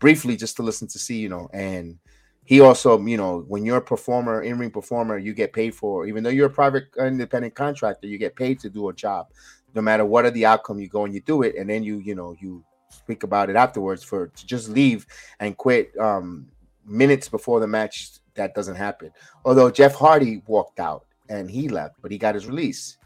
briefly 0.00 0.36
just 0.36 0.56
to 0.56 0.62
listen 0.62 0.88
to 0.88 0.98
see, 0.98 1.18
you 1.18 1.28
know, 1.28 1.48
and 1.52 1.98
he 2.44 2.60
also, 2.60 3.00
you 3.00 3.16
know, 3.16 3.44
when 3.46 3.64
you're 3.64 3.76
a 3.76 3.82
performer, 3.82 4.42
in 4.42 4.58
ring 4.58 4.72
performer, 4.72 5.18
you 5.18 5.32
get 5.34 5.52
paid 5.52 5.72
for. 5.72 6.06
Even 6.06 6.24
though 6.24 6.30
you're 6.30 6.48
a 6.48 6.50
private 6.50 6.86
independent 6.98 7.54
contractor, 7.54 8.08
you 8.08 8.18
get 8.18 8.34
paid 8.34 8.58
to 8.58 8.68
do 8.68 8.88
a 8.88 8.92
job. 8.92 9.28
No 9.72 9.80
matter 9.80 10.04
what 10.04 10.24
are 10.24 10.32
the 10.32 10.46
outcome, 10.46 10.80
you 10.80 10.88
go 10.88 11.04
and 11.04 11.14
you 11.14 11.20
do 11.20 11.42
it, 11.42 11.54
and 11.54 11.70
then 11.70 11.84
you, 11.84 11.98
you 11.98 12.16
know, 12.16 12.34
you 12.40 12.64
speak 12.88 13.22
about 13.22 13.50
it 13.50 13.56
afterwards. 13.56 14.02
For 14.02 14.26
to 14.26 14.46
just 14.46 14.68
leave 14.68 15.06
and 15.38 15.56
quit 15.56 15.96
um, 15.96 16.48
minutes 16.84 17.28
before 17.28 17.60
the 17.60 17.68
match, 17.68 18.10
that 18.34 18.54
doesn't 18.54 18.74
happen. 18.74 19.12
Although 19.44 19.70
Jeff 19.70 19.94
Hardy 19.94 20.42
walked 20.46 20.80
out 20.80 21.06
and 21.28 21.48
he 21.48 21.68
left, 21.68 21.96
but 22.02 22.10
he 22.10 22.18
got 22.18 22.34
his 22.34 22.46
release. 22.46 22.96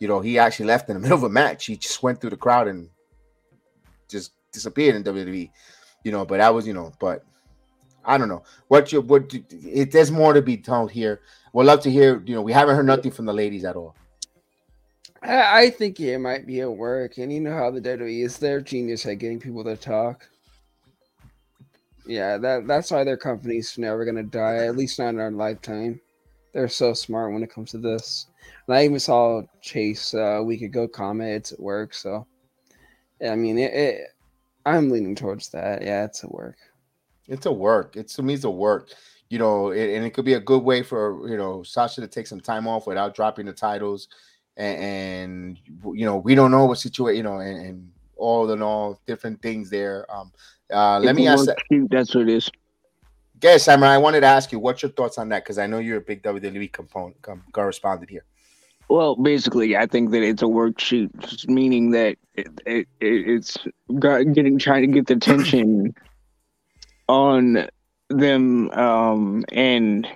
You 0.00 0.08
know, 0.08 0.18
he 0.18 0.40
actually 0.40 0.66
left 0.66 0.88
in 0.88 0.94
the 0.94 1.00
middle 1.04 1.18
of 1.18 1.24
a 1.24 1.28
match. 1.28 1.66
He 1.66 1.76
just 1.76 2.02
went 2.02 2.20
through 2.20 2.30
the 2.30 2.36
crowd 2.36 2.66
and 2.66 2.88
just 4.08 4.32
disappeared 4.52 4.96
in 4.96 5.04
WWE. 5.04 5.50
You 6.08 6.12
know, 6.12 6.24
but 6.24 6.38
that 6.38 6.54
was, 6.54 6.66
you 6.66 6.72
know, 6.72 6.90
but 6.98 7.22
I 8.02 8.16
don't 8.16 8.30
know 8.30 8.42
what 8.68 8.90
you 8.90 9.02
what 9.02 9.34
it, 9.50 9.92
there's 9.92 10.10
more 10.10 10.32
to 10.32 10.40
be 10.40 10.56
told 10.56 10.90
here. 10.90 11.20
We'd 11.52 11.64
love 11.64 11.82
to 11.82 11.90
hear. 11.90 12.22
You 12.24 12.34
know, 12.34 12.40
we 12.40 12.54
haven't 12.54 12.76
heard 12.76 12.86
nothing 12.86 13.10
from 13.10 13.26
the 13.26 13.34
ladies 13.34 13.66
at 13.66 13.76
all. 13.76 13.94
I, 15.22 15.64
I 15.64 15.70
think 15.70 16.00
it 16.00 16.16
might 16.16 16.46
be 16.46 16.62
at 16.62 16.72
work, 16.72 17.18
and 17.18 17.30
you 17.30 17.42
know 17.42 17.54
how 17.54 17.70
the 17.70 17.82
WWE 17.82 18.24
is. 18.24 18.38
They're 18.38 18.62
genius 18.62 19.04
at 19.04 19.18
getting 19.18 19.38
people 19.38 19.62
to 19.64 19.76
talk. 19.76 20.26
Yeah, 22.06 22.38
that 22.38 22.66
that's 22.66 22.90
why 22.90 23.04
their 23.04 23.18
company's 23.18 23.76
never 23.76 24.06
gonna 24.06 24.22
die. 24.22 24.64
At 24.64 24.78
least 24.78 24.98
not 24.98 25.10
in 25.10 25.20
our 25.20 25.30
lifetime. 25.30 26.00
They're 26.54 26.68
so 26.68 26.94
smart 26.94 27.34
when 27.34 27.42
it 27.42 27.52
comes 27.52 27.72
to 27.72 27.78
this. 27.78 28.28
And 28.66 28.74
I 28.74 28.86
even 28.86 28.98
saw 28.98 29.42
Chase 29.60 30.14
uh, 30.14 30.38
a 30.38 30.42
week 30.42 30.62
ago 30.62 30.88
comment 30.88 31.28
it's 31.28 31.52
at 31.52 31.60
work. 31.60 31.92
So, 31.92 32.26
I 33.22 33.36
mean, 33.36 33.58
it, 33.58 33.74
it, 33.74 34.08
I'm 34.68 34.90
leaning 34.90 35.14
towards 35.14 35.48
that. 35.50 35.82
Yeah, 35.82 36.04
it's 36.04 36.22
a 36.22 36.28
work. 36.28 36.56
It's 37.26 37.46
a 37.46 37.52
work. 37.52 37.96
It's 37.96 38.14
to 38.16 38.22
me, 38.22 38.34
it's 38.34 38.44
a 38.44 38.50
work. 38.50 38.90
You 39.28 39.38
know, 39.38 39.70
it, 39.70 39.94
and 39.94 40.04
it 40.04 40.10
could 40.10 40.24
be 40.24 40.34
a 40.34 40.40
good 40.40 40.62
way 40.62 40.82
for 40.82 41.28
you 41.28 41.36
know 41.36 41.62
Sasha 41.62 42.00
to 42.00 42.08
take 42.08 42.26
some 42.26 42.40
time 42.40 42.66
off 42.66 42.86
without 42.86 43.14
dropping 43.14 43.46
the 43.46 43.52
titles, 43.52 44.08
and, 44.56 44.82
and 44.82 45.58
you 45.96 46.06
know 46.06 46.16
we 46.16 46.34
don't 46.34 46.50
know 46.50 46.64
what 46.64 46.78
situation. 46.78 47.16
You 47.16 47.22
know, 47.22 47.38
and, 47.38 47.66
and 47.66 47.92
all 48.16 48.50
in 48.50 48.62
all, 48.62 49.00
different 49.06 49.40
things 49.42 49.70
there. 49.70 50.06
Um, 50.12 50.32
uh, 50.72 50.98
let 50.98 51.16
me 51.16 51.26
ask. 51.26 51.46
That. 51.46 51.58
That's 51.90 52.14
what 52.14 52.22
it 52.22 52.30
is. 52.30 52.50
Yes, 53.42 53.64
Samurai. 53.64 53.94
I 53.94 53.98
wanted 53.98 54.20
to 54.20 54.26
ask 54.26 54.50
you, 54.50 54.58
what's 54.58 54.82
your 54.82 54.90
thoughts 54.90 55.16
on 55.18 55.28
that? 55.28 55.44
Because 55.44 55.58
I 55.58 55.66
know 55.66 55.78
you're 55.78 55.98
a 55.98 56.02
big 56.02 56.22
WWE 56.22 56.72
component 56.72 57.20
com- 57.22 57.44
correspondent 57.52 58.10
here. 58.10 58.24
Well, 58.88 59.16
basically, 59.16 59.76
I 59.76 59.86
think 59.86 60.10
that 60.12 60.22
it's 60.22 60.42
a 60.42 60.46
worksheet, 60.46 61.46
meaning 61.48 61.90
that 61.90 62.16
it, 62.34 62.48
it, 62.64 62.88
it's 63.00 63.58
getting 64.00 64.58
trying 64.58 64.82
to 64.82 64.88
get 64.88 65.06
the 65.06 65.14
attention 65.14 65.94
on 67.08 67.68
them, 68.08 68.70
um, 68.70 69.44
and 69.52 70.08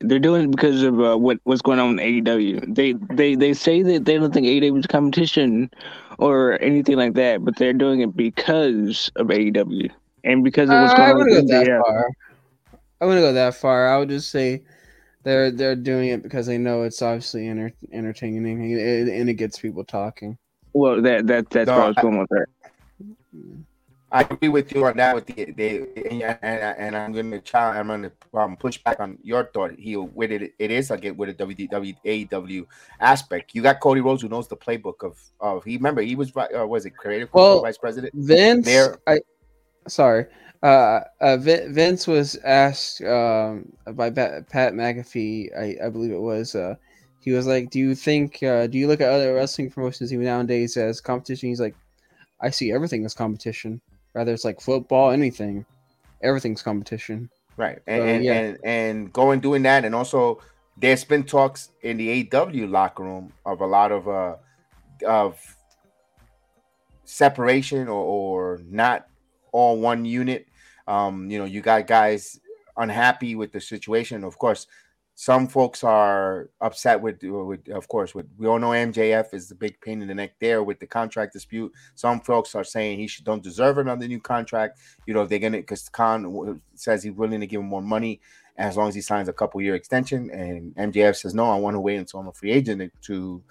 they're 0.00 0.18
doing 0.18 0.44
it 0.44 0.50
because 0.50 0.82
of 0.82 1.00
uh, 1.00 1.16
what 1.16 1.38
what's 1.44 1.62
going 1.62 1.78
on 1.78 1.98
in 1.98 2.24
AEW. 2.24 2.74
They 2.74 2.94
they 3.14 3.34
they 3.34 3.52
say 3.52 3.82
that 3.82 4.06
they 4.06 4.16
don't 4.16 4.32
think 4.32 4.46
AEW 4.46 4.78
is 4.78 4.86
competition 4.86 5.70
or 6.18 6.60
anything 6.62 6.96
like 6.96 7.14
that, 7.14 7.44
but 7.44 7.56
they're 7.56 7.72
doing 7.72 8.00
it 8.00 8.16
because 8.16 9.10
of 9.16 9.26
AEW 9.28 9.90
and 10.24 10.42
because 10.42 10.70
of 10.70 10.80
what's 10.80 10.94
uh, 10.94 10.96
going 10.96 11.08
I 11.08 11.20
on. 11.20 11.28
Go 11.28 11.46
that 11.46 11.82
far. 11.84 12.10
I 13.00 13.04
wouldn't 13.04 13.24
go 13.24 13.32
that 13.34 13.54
far. 13.54 13.88
I 13.88 13.98
would 13.98 14.08
just 14.08 14.30
say 14.30 14.62
they're 15.26 15.50
they're 15.50 15.74
doing 15.74 16.10
it 16.10 16.22
because 16.22 16.46
they 16.46 16.56
know 16.56 16.84
it's 16.84 17.02
obviously 17.02 17.48
enter, 17.48 17.72
entertaining 17.92 18.46
and 18.46 18.78
it, 18.78 19.08
and 19.12 19.28
it 19.28 19.34
gets 19.34 19.58
people 19.58 19.82
talking. 19.82 20.38
Well, 20.72 21.02
that 21.02 21.26
that 21.26 21.50
that's 21.50 21.66
no, 21.66 21.78
what 21.78 21.82
I 21.82 21.88
was 21.88 21.96
going 21.96 22.18
with 22.18 22.28
that. 22.28 22.46
I 24.12 24.20
agree 24.20 24.48
with 24.48 24.72
you 24.72 24.86
on 24.86 24.96
that. 24.98 25.16
With 25.16 25.26
the, 25.26 25.50
the 25.50 25.78
and, 26.12 26.78
and 26.78 26.96
I'm 26.96 27.12
going 27.12 27.32
to 27.32 27.40
try. 27.40 27.76
I'm 27.76 27.88
going 27.88 28.02
to 28.02 28.12
um, 28.38 28.56
push 28.56 28.78
back 28.78 29.00
on 29.00 29.18
your 29.20 29.50
thought. 29.52 29.72
He 29.76 29.96
with 29.96 30.30
it. 30.30 30.54
It 30.60 30.70
is 30.70 30.90
like 30.90 31.04
it 31.04 31.16
with 31.16 31.30
a 31.30 31.34
WWAW 31.34 32.66
aspect. 33.00 33.52
You 33.52 33.62
got 33.62 33.80
Cody 33.80 34.02
Rhodes 34.02 34.22
who 34.22 34.28
knows 34.28 34.46
the 34.46 34.56
playbook 34.56 35.02
of 35.02 35.18
of. 35.40 35.64
He 35.64 35.76
remember 35.76 36.02
he 36.02 36.14
was 36.14 36.32
uh, 36.36 36.64
was 36.68 36.86
it 36.86 36.96
creative 36.96 37.30
well, 37.32 37.62
vice 37.62 37.78
president. 37.78 38.14
Vince, 38.14 38.64
there. 38.64 38.98
I 39.08 39.22
sorry. 39.88 40.26
Uh, 40.62 41.00
uh, 41.20 41.36
Vince 41.36 42.06
was 42.06 42.36
asked 42.36 43.02
um, 43.02 43.72
by 43.92 44.10
Pat 44.10 44.48
McAfee, 44.50 45.56
I, 45.56 45.86
I 45.86 45.88
believe 45.90 46.12
it 46.12 46.20
was. 46.20 46.54
Uh, 46.54 46.76
he 47.20 47.32
was 47.32 47.46
like, 47.46 47.70
"Do 47.70 47.78
you 47.78 47.94
think? 47.94 48.42
Uh, 48.42 48.66
do 48.66 48.78
you 48.78 48.86
look 48.86 49.00
at 49.00 49.10
other 49.10 49.34
wrestling 49.34 49.70
promotions 49.70 50.12
even 50.12 50.26
nowadays 50.26 50.76
as 50.76 51.00
competition?" 51.00 51.48
He's 51.48 51.60
like, 51.60 51.74
"I 52.40 52.50
see 52.50 52.72
everything 52.72 53.04
as 53.04 53.14
competition." 53.14 53.80
Whether 54.12 54.32
it's 54.32 54.44
like 54.44 54.60
football, 54.60 55.10
anything, 55.10 55.66
everything's 56.22 56.62
competition. 56.62 57.28
Right, 57.56 57.80
and 57.86 58.02
so, 58.02 58.06
and, 58.06 58.24
yeah. 58.24 58.32
and, 58.32 58.58
and 58.64 59.12
going 59.12 59.40
doing 59.40 59.62
that, 59.64 59.84
and 59.84 59.94
also 59.94 60.40
there's 60.76 61.04
been 61.04 61.24
talks 61.24 61.70
in 61.82 61.96
the 61.96 62.28
AW 62.32 62.66
locker 62.66 63.02
room 63.02 63.32
of 63.44 63.60
a 63.60 63.66
lot 63.66 63.90
of 63.92 64.08
uh 64.08 64.36
of 65.06 65.38
separation 67.04 67.88
or, 67.88 68.04
or 68.04 68.60
not 68.68 69.06
all 69.52 69.78
one 69.80 70.04
unit. 70.04 70.45
Um, 70.86 71.30
you 71.30 71.38
know, 71.38 71.44
you 71.44 71.60
got 71.60 71.86
guys 71.86 72.40
unhappy 72.76 73.34
with 73.34 73.52
the 73.52 73.60
situation. 73.60 74.24
Of 74.24 74.38
course, 74.38 74.66
some 75.18 75.48
folks 75.48 75.82
are 75.82 76.50
upset 76.60 77.00
with, 77.00 77.22
with 77.22 77.68
of 77.70 77.88
course, 77.88 78.14
with 78.14 78.26
we 78.36 78.46
all 78.46 78.58
know 78.58 78.70
MJF 78.70 79.32
is 79.32 79.48
the 79.48 79.54
big 79.54 79.80
pain 79.80 80.02
in 80.02 80.08
the 80.08 80.14
neck 80.14 80.34
there 80.40 80.62
with 80.62 80.78
the 80.78 80.86
contract 80.86 81.32
dispute. 81.32 81.72
Some 81.94 82.20
folks 82.20 82.54
are 82.54 82.64
saying 82.64 82.98
he 82.98 83.06
should 83.06 83.24
don't 83.24 83.42
deserve 83.42 83.78
another 83.78 84.06
new 84.06 84.20
contract. 84.20 84.78
You 85.06 85.14
know, 85.14 85.24
they're 85.24 85.38
gonna 85.38 85.56
because 85.58 85.88
Khan 85.88 86.60
says 86.74 87.02
he's 87.02 87.14
willing 87.14 87.40
to 87.40 87.46
give 87.46 87.60
him 87.60 87.66
more 87.66 87.80
money 87.80 88.20
as 88.58 88.76
long 88.76 88.88
as 88.88 88.94
he 88.94 89.00
signs 89.00 89.28
a 89.28 89.32
couple 89.32 89.60
year 89.62 89.74
extension, 89.74 90.30
and 90.30 90.74
MJF 90.76 91.16
says 91.16 91.34
no, 91.34 91.50
I 91.50 91.56
want 91.56 91.74
to 91.76 91.80
wait 91.80 91.96
until 91.96 92.20
I'm 92.20 92.28
a 92.28 92.32
free 92.32 92.52
agent 92.52 92.92
to 93.02 93.42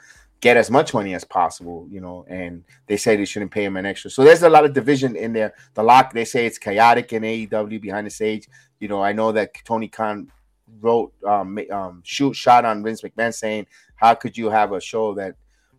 get 0.42 0.58
as 0.58 0.70
much 0.70 0.94
money 0.94 1.14
as 1.14 1.24
possible, 1.24 1.88
you 1.90 2.00
know, 2.00 2.26
and 2.28 2.64
they 2.88 2.98
say 2.98 3.16
they 3.16 3.26
shouldn't 3.26 3.52
pay 3.52 3.64
him 3.64 3.78
an 3.78 3.86
extra. 3.86 4.12
So 4.12 4.24
there's 4.24 4.44
a 4.44 4.50
lot 4.50 4.66
of 4.66 4.74
division 4.74 5.16
in 5.16 5.34
there. 5.34 5.54
The 5.74 5.84
lock, 5.84 6.14
they 6.14 6.26
say 6.26 6.46
it's 6.46 6.58
chaotic 6.58 7.14
in 7.14 7.24
AEW 7.24 7.82
behind 7.82 8.08
the 8.08 8.12
stage. 8.12 8.48
You 8.80 8.88
know, 8.88 9.02
I 9.02 9.14
know 9.14 9.32
that 9.32 9.54
Tony 9.64 9.88
Khan 9.88 10.32
wrote 10.80 11.14
um, 11.26 11.58
um 11.72 12.02
shoot 12.04 12.36
shot 12.36 12.66
on 12.66 12.84
Vince 12.84 13.02
McMahon 13.02 13.34
saying, 13.34 13.68
"How 13.96 14.14
could 14.14 14.38
you 14.38 14.50
have 14.50 14.72
a 14.72 14.82
show 14.82 15.14
that 15.16 15.36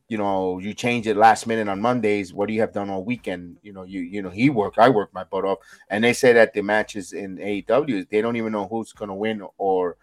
you 0.08 0.16
know 0.18 0.58
you 0.58 0.74
change 0.74 1.06
it 1.06 1.16
last 1.16 1.46
minute 1.46 1.68
on 1.68 1.80
Mondays? 1.80 2.32
What 2.32 2.48
do 2.48 2.54
you 2.54 2.60
have 2.60 2.72
done 2.72 2.90
all 2.90 3.04
weekend? 3.04 3.58
You 3.62 3.72
know, 3.72 3.82
you 3.84 4.00
you 4.00 4.22
know 4.22 4.30
he 4.30 4.50
worked, 4.50 4.78
I 4.78 4.88
worked 4.88 5.14
my 5.14 5.24
butt 5.24 5.44
off, 5.44 5.58
and 5.90 6.02
they 6.02 6.12
say 6.12 6.32
that 6.32 6.54
the 6.54 6.62
matches 6.62 7.12
in 7.12 7.36
AEW 7.38 8.08
they 8.08 8.20
don't 8.20 8.36
even 8.36 8.52
know 8.52 8.66
who's 8.66 8.92
gonna 8.92 9.14
win 9.14 9.42
or 9.58 9.96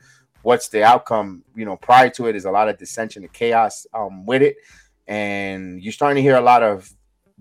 what's 0.43 0.69
the 0.69 0.83
outcome. 0.83 1.43
You 1.55 1.65
know, 1.65 1.75
prior 1.75 2.09
to 2.11 2.27
it 2.27 2.35
is 2.35 2.45
a 2.45 2.51
lot 2.51 2.69
of 2.69 2.77
dissension 2.77 3.23
and 3.23 3.33
chaos 3.33 3.87
um 3.93 4.25
with 4.25 4.41
it, 4.41 4.57
and 5.07 5.81
you're 5.81 5.93
starting 5.93 6.15
to 6.15 6.21
hear 6.21 6.37
a 6.37 6.41
lot 6.41 6.63
of 6.63 6.89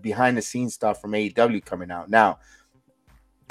behind 0.01 0.37
the 0.37 0.43
scenes 0.43 0.75
stuff 0.75 1.01
from 1.01 1.13
AEW 1.13 1.65
coming 1.65 1.91
out 1.91 2.11
now 2.11 2.39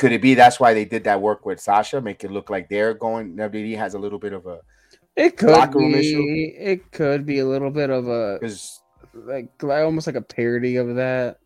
could 0.01 0.11
it 0.11 0.21
be 0.21 0.33
that's 0.33 0.59
why 0.59 0.73
they 0.73 0.83
did 0.83 1.03
that 1.03 1.21
work 1.21 1.45
with 1.45 1.59
Sasha, 1.59 2.01
make 2.01 2.23
it 2.23 2.31
look 2.31 2.49
like 2.49 2.67
they're 2.69 2.95
going? 2.95 3.35
WWE 3.35 3.77
has 3.77 3.93
a 3.93 3.99
little 3.99 4.17
bit 4.17 4.33
of 4.33 4.47
a 4.47 4.59
it 5.15 5.37
could 5.37 5.71
be 5.71 5.93
issue. 5.93 6.25
it 6.57 6.91
could 6.91 7.23
be 7.23 7.37
a 7.37 7.45
little 7.45 7.69
bit 7.69 7.91
of 7.91 8.07
a 8.07 8.39
like 9.13 9.51
almost 9.63 10.07
like 10.07 10.15
a 10.15 10.21
parody 10.21 10.77
of 10.77 10.95
that. 10.95 11.37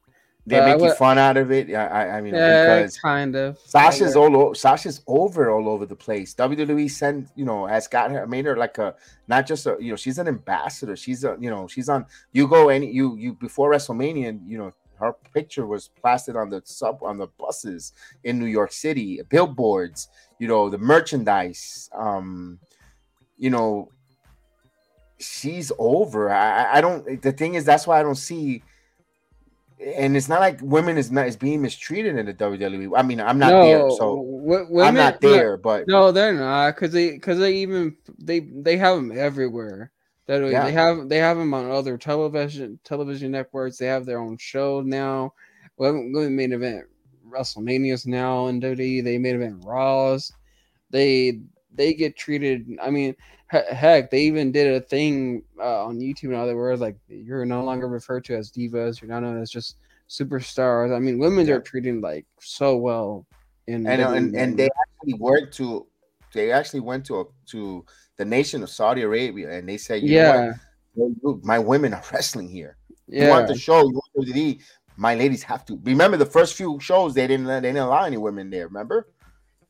They 0.47 0.59
uh, 0.59 0.77
make 0.77 0.95
fun 0.97 1.17
out 1.17 1.37
of 1.37 1.51
it. 1.51 1.73
I, 1.73 1.85
I, 1.85 2.17
I 2.17 2.21
mean, 2.21 2.35
yeah, 2.35 2.77
because 2.77 2.99
kind 2.99 3.35
of. 3.35 3.57
Sasha's 3.57 4.15
all 4.15 4.35
over. 4.37 4.55
Sasha's 4.55 5.01
over 5.07 5.49
all 5.49 5.67
over 5.67 5.87
the 5.87 5.95
place. 5.95 6.35
WWE 6.35 6.89
sent, 6.89 7.29
you 7.35 7.45
know, 7.45 7.65
has 7.65 7.87
got 7.87 8.11
her, 8.11 8.27
made 8.27 8.45
her 8.45 8.55
like 8.55 8.77
a 8.77 8.93
not 9.27 9.47
just 9.47 9.65
a, 9.65 9.75
you 9.79 9.89
know, 9.89 9.95
she's 9.95 10.19
an 10.19 10.27
ambassador. 10.27 10.95
She's 10.95 11.23
a, 11.23 11.35
you 11.39 11.49
know, 11.49 11.67
she's 11.67 11.89
on. 11.89 12.05
You 12.31 12.47
go 12.47 12.69
any 12.69 12.91
you 12.91 13.17
you 13.17 13.33
before 13.33 13.71
WrestleMania, 13.71 14.39
you 14.47 14.59
know, 14.59 14.71
her 14.99 15.13
picture 15.33 15.65
was 15.65 15.87
plastered 15.87 16.35
on 16.35 16.51
the 16.51 16.61
sub 16.63 17.01
on 17.01 17.17
the 17.17 17.27
buses 17.39 17.93
in 18.23 18.37
New 18.37 18.45
York 18.45 18.71
City, 18.71 19.21
billboards, 19.27 20.09
you 20.37 20.47
know, 20.47 20.69
the 20.69 20.77
merchandise. 20.77 21.89
Um, 21.91 22.59
you 23.37 23.49
know, 23.49 23.89
she's 25.17 25.71
over. 25.79 26.29
I, 26.29 26.77
I 26.77 26.81
don't 26.81 27.19
the 27.23 27.31
thing 27.31 27.55
is 27.55 27.65
that's 27.65 27.87
why 27.87 27.99
I 27.99 28.03
don't 28.03 28.13
see 28.13 28.61
and 29.79 30.15
it's 30.15 30.29
not 30.29 30.39
like 30.39 30.59
women 30.61 30.97
is 30.97 31.11
not 31.11 31.27
is 31.27 31.35
being 31.35 31.61
mistreated 31.61 32.17
in 32.17 32.25
the 32.25 32.33
WWE. 32.33 32.93
I 32.95 33.01
mean, 33.01 33.19
I'm 33.19 33.37
not 33.37 33.51
no, 33.51 33.65
there, 33.65 33.89
so 33.91 34.21
women, 34.21 34.81
I'm 34.81 34.95
not 34.95 35.21
there. 35.21 35.57
But 35.57 35.87
no, 35.87 36.11
they're 36.11 36.33
not 36.33 36.75
because 36.75 36.91
they 36.91 37.11
because 37.11 37.39
they 37.39 37.55
even 37.57 37.95
they 38.17 38.39
they 38.39 38.77
have 38.77 38.95
them 38.95 39.11
everywhere. 39.17 39.91
That 40.27 40.49
yeah. 40.49 40.65
they 40.65 40.71
have 40.71 41.09
they 41.09 41.17
have 41.17 41.37
them 41.37 41.53
on 41.53 41.69
other 41.69 41.97
television 41.97 42.79
television 42.83 43.31
networks. 43.31 43.77
They 43.77 43.87
have 43.87 44.05
their 44.05 44.19
own 44.19 44.37
show 44.37 44.81
now. 44.81 45.33
We 45.77 45.91
main 46.29 46.53
event 46.53 46.85
WrestleManias 47.29 48.07
now 48.07 48.47
in 48.47 48.61
WWE. 48.61 49.03
They 49.03 49.17
made 49.17 49.35
event 49.35 49.63
Raws. 49.65 50.31
They 50.89 51.41
they 51.75 51.93
get 51.93 52.17
treated. 52.17 52.77
I 52.81 52.89
mean, 52.89 53.15
heck, 53.47 54.09
they 54.11 54.21
even 54.21 54.51
did 54.51 54.73
a 54.73 54.81
thing 54.81 55.43
uh, 55.59 55.85
on 55.85 55.99
YouTube 55.99 56.29
now 56.29 56.45
that 56.45 56.55
were 56.55 56.75
like, 56.77 56.97
you're 57.07 57.45
no 57.45 57.63
longer 57.63 57.87
referred 57.87 58.25
to 58.25 58.35
as 58.35 58.51
divas. 58.51 59.01
You're 59.01 59.09
not 59.09 59.23
known 59.23 59.41
as 59.41 59.49
just 59.49 59.77
superstars. 60.09 60.95
I 60.95 60.99
mean, 60.99 61.19
women 61.19 61.47
yeah. 61.47 61.55
are 61.55 61.61
treated 61.61 62.01
like 62.01 62.25
so 62.39 62.77
well. 62.77 63.25
In 63.67 63.87
and 63.87 64.01
and, 64.01 64.35
and 64.35 64.57
they 64.57 64.69
actually 64.81 65.15
work 65.19 65.51
to 65.53 65.87
they 66.33 66.51
actually 66.51 66.81
went 66.81 67.05
to 67.05 67.21
a, 67.21 67.25
to 67.47 67.83
the 68.17 68.25
nation 68.25 68.61
of 68.61 68.69
Saudi 68.69 69.01
Arabia 69.01 69.51
and 69.51 69.67
they 69.67 69.77
said, 69.77 70.03
you 70.03 70.21
know 70.21 70.53
Yeah, 70.95 71.37
my 71.43 71.57
women 71.57 71.93
are 71.93 72.03
wrestling 72.13 72.47
here. 72.47 72.77
You 73.07 73.23
yeah, 73.23 73.29
want 73.29 73.47
the 73.47 73.57
show, 73.57 73.79
you 73.79 73.99
want 74.15 74.29
WWE, 74.29 74.61
my 74.97 75.15
ladies 75.15 75.43
have 75.43 75.65
to. 75.65 75.79
Remember 75.83 76.17
the 76.17 76.25
first 76.25 76.55
few 76.55 76.79
shows 76.79 77.13
they 77.13 77.27
didn't 77.27 77.45
they 77.45 77.61
didn't 77.61 77.77
allow 77.77 78.03
any 78.03 78.17
women 78.17 78.49
there. 78.49 78.67
Remember? 78.67 79.07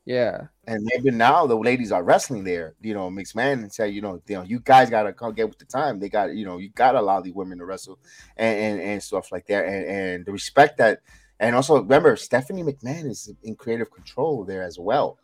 Yeah. 0.05 0.47
And 0.67 0.87
maybe 0.93 1.11
now 1.11 1.45
the 1.45 1.55
ladies 1.55 1.91
are 1.91 2.03
wrestling 2.03 2.43
there. 2.43 2.75
You 2.81 2.93
know, 2.93 3.09
mixed 3.09 3.35
man 3.35 3.59
and 3.59 3.71
say, 3.71 3.89
you 3.89 4.01
know, 4.01 4.21
you 4.27 4.35
know, 4.35 4.43
you 4.43 4.59
guys 4.59 4.89
gotta 4.89 5.13
come 5.13 5.33
get 5.33 5.49
with 5.49 5.59
the 5.59 5.65
time. 5.65 5.99
They 5.99 6.09
got, 6.09 6.35
you 6.35 6.45
know, 6.45 6.57
you 6.57 6.69
gotta 6.69 6.99
allow 6.99 7.21
these 7.21 7.33
women 7.33 7.57
to 7.59 7.65
wrestle 7.65 7.99
and 8.37 8.57
and, 8.59 8.81
and 8.81 9.03
stuff 9.03 9.31
like 9.31 9.47
that. 9.47 9.65
And 9.65 9.85
and 9.85 10.25
the 10.25 10.31
respect 10.31 10.77
that, 10.77 11.01
and 11.39 11.55
also 11.55 11.81
remember 11.81 12.15
Stephanie 12.15 12.63
McMahon 12.63 13.05
is 13.09 13.31
in 13.43 13.55
creative 13.55 13.91
control 13.91 14.43
there 14.43 14.63
as 14.63 14.79
well. 14.79 15.17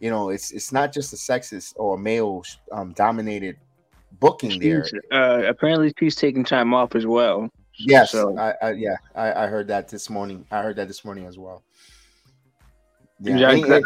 You 0.00 0.10
know, 0.10 0.30
it's 0.30 0.50
it's 0.50 0.72
not 0.72 0.92
just 0.92 1.12
a 1.12 1.16
sexist 1.16 1.74
or 1.76 1.96
male 1.96 2.42
um, 2.72 2.92
dominated 2.92 3.56
booking 4.18 4.58
there. 4.58 4.84
Uh, 5.12 5.42
apparently, 5.46 5.92
she's 5.98 6.16
taking 6.16 6.44
time 6.44 6.74
off 6.74 6.94
as 6.94 7.06
well. 7.06 7.48
Yes, 7.78 8.10
So- 8.10 8.36
I, 8.36 8.54
I 8.62 8.70
yeah, 8.72 8.96
I, 9.14 9.44
I 9.44 9.46
heard 9.46 9.68
that 9.68 9.88
this 9.88 10.10
morning. 10.10 10.44
I 10.50 10.62
heard 10.62 10.76
that 10.76 10.88
this 10.88 11.04
morning 11.04 11.26
as 11.26 11.38
well. 11.38 11.62
Yeah, 13.22 13.50
any- 13.50 13.72
I- 13.72 13.82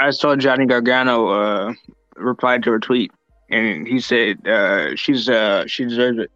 I 0.00 0.10
saw 0.10 0.34
Johnny 0.36 0.66
Gargano 0.66 1.28
uh, 1.28 1.72
replied 2.16 2.62
to 2.64 2.70
her 2.72 2.80
tweet, 2.80 3.12
and 3.50 3.86
he 3.86 4.00
said 4.00 4.46
uh, 4.46 4.94
she's 4.96 5.28
uh, 5.28 5.64
she 5.66 5.84
deserves 5.84 6.18
it. 6.18 6.30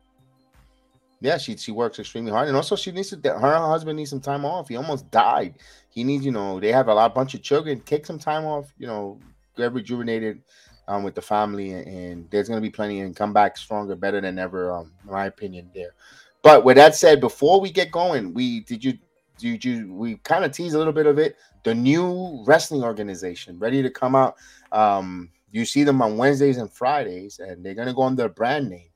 yeah, 1.21 1.37
she 1.39 1.57
she 1.57 1.73
works 1.73 1.99
extremely 1.99 2.31
hard, 2.31 2.47
and 2.49 2.57
also 2.57 2.77
she 2.77 2.93
needs 2.93 3.11
to. 3.11 3.17
Her 3.33 3.57
husband 3.57 3.97
needs 3.97 4.11
some 4.11 4.21
time 4.21 4.45
off. 4.45 4.69
He 4.69 4.77
almost 4.77 5.11
died. 5.11 5.55
He 5.91 6.05
needs, 6.05 6.25
you 6.25 6.31
know, 6.31 6.61
they 6.61 6.71
have 6.71 6.87
a 6.89 6.95
lot 6.95 7.15
bunch 7.15 7.35
of 7.35 7.43
children. 7.43 7.81
Take 7.81 8.07
some 8.07 8.19
time 8.21 8.45
off. 8.45 8.73
You 8.79 8.87
know, 8.87 9.19
get 9.57 9.73
rejuvenated 9.73 10.41
um, 10.87 11.03
with 11.03 11.17
the 11.17 11.23
family, 11.23 11.73
and, 11.73 11.87
and 11.89 12.31
there's 12.31 12.49
gonna 12.49 12.61
be 12.61 12.71
plenty, 12.71 13.01
and 13.01 13.17
come 13.17 13.33
back 13.33 13.57
stronger, 13.57 13.97
better 13.97 14.21
than 14.21 14.39
ever. 14.39 14.71
Um, 14.73 14.93
in 15.05 15.11
my 15.13 15.27
opinion, 15.27 15.69
there. 15.75 15.95
But 16.43 16.65
with 16.65 16.77
that 16.77 16.95
said, 16.95 17.21
before 17.21 17.61
we 17.61 17.73
get 17.73 17.91
going, 17.91 18.33
we 18.33 18.61
did 18.61 18.85
you 18.85 18.97
did 19.39 19.65
you 19.65 19.93
we 19.93 20.17
kind 20.19 20.45
of 20.45 20.53
tease 20.53 20.75
a 20.75 20.79
little 20.79 20.93
bit 20.93 21.07
of 21.07 21.19
it. 21.19 21.37
The 21.65 21.75
new 21.75 22.43
wrestling 22.47 22.83
organization 22.83 23.59
ready 23.59 23.83
to 23.83 23.91
come 23.91 24.15
out. 24.15 24.37
Um, 24.73 25.31
you 25.51 25.65
see 25.65 25.85
them 25.85 26.03
on 26.03 26.17
Wednesdays 26.17 26.59
and 26.59 26.71
Fridays, 26.71 27.39
and 27.39 27.65
they're 27.65 27.75
gonna 27.75 27.95
go 27.95 28.03
under 28.03 28.27
a 28.27 28.29
brand 28.29 28.69
name. 28.69 28.91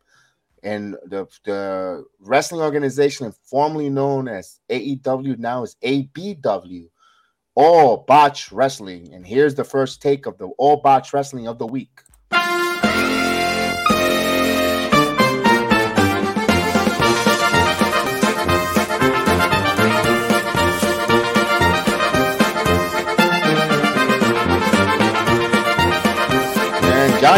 And 0.62 0.94
the 1.06 1.26
the 1.44 2.04
wrestling 2.20 2.60
organization 2.60 3.32
formerly 3.44 3.90
known 3.90 4.28
as 4.28 4.60
AEW 4.68 5.38
now 5.38 5.62
is 5.64 5.76
ABW, 5.82 6.88
All 7.54 8.04
Botch 8.06 8.52
Wrestling. 8.52 9.12
And 9.12 9.26
here's 9.26 9.54
the 9.54 9.64
first 9.64 10.02
take 10.02 10.26
of 10.26 10.38
the 10.38 10.48
All 10.58 10.76
Botch 10.76 11.12
Wrestling 11.12 11.48
of 11.48 11.58
the 11.58 11.66
week. 11.66 12.02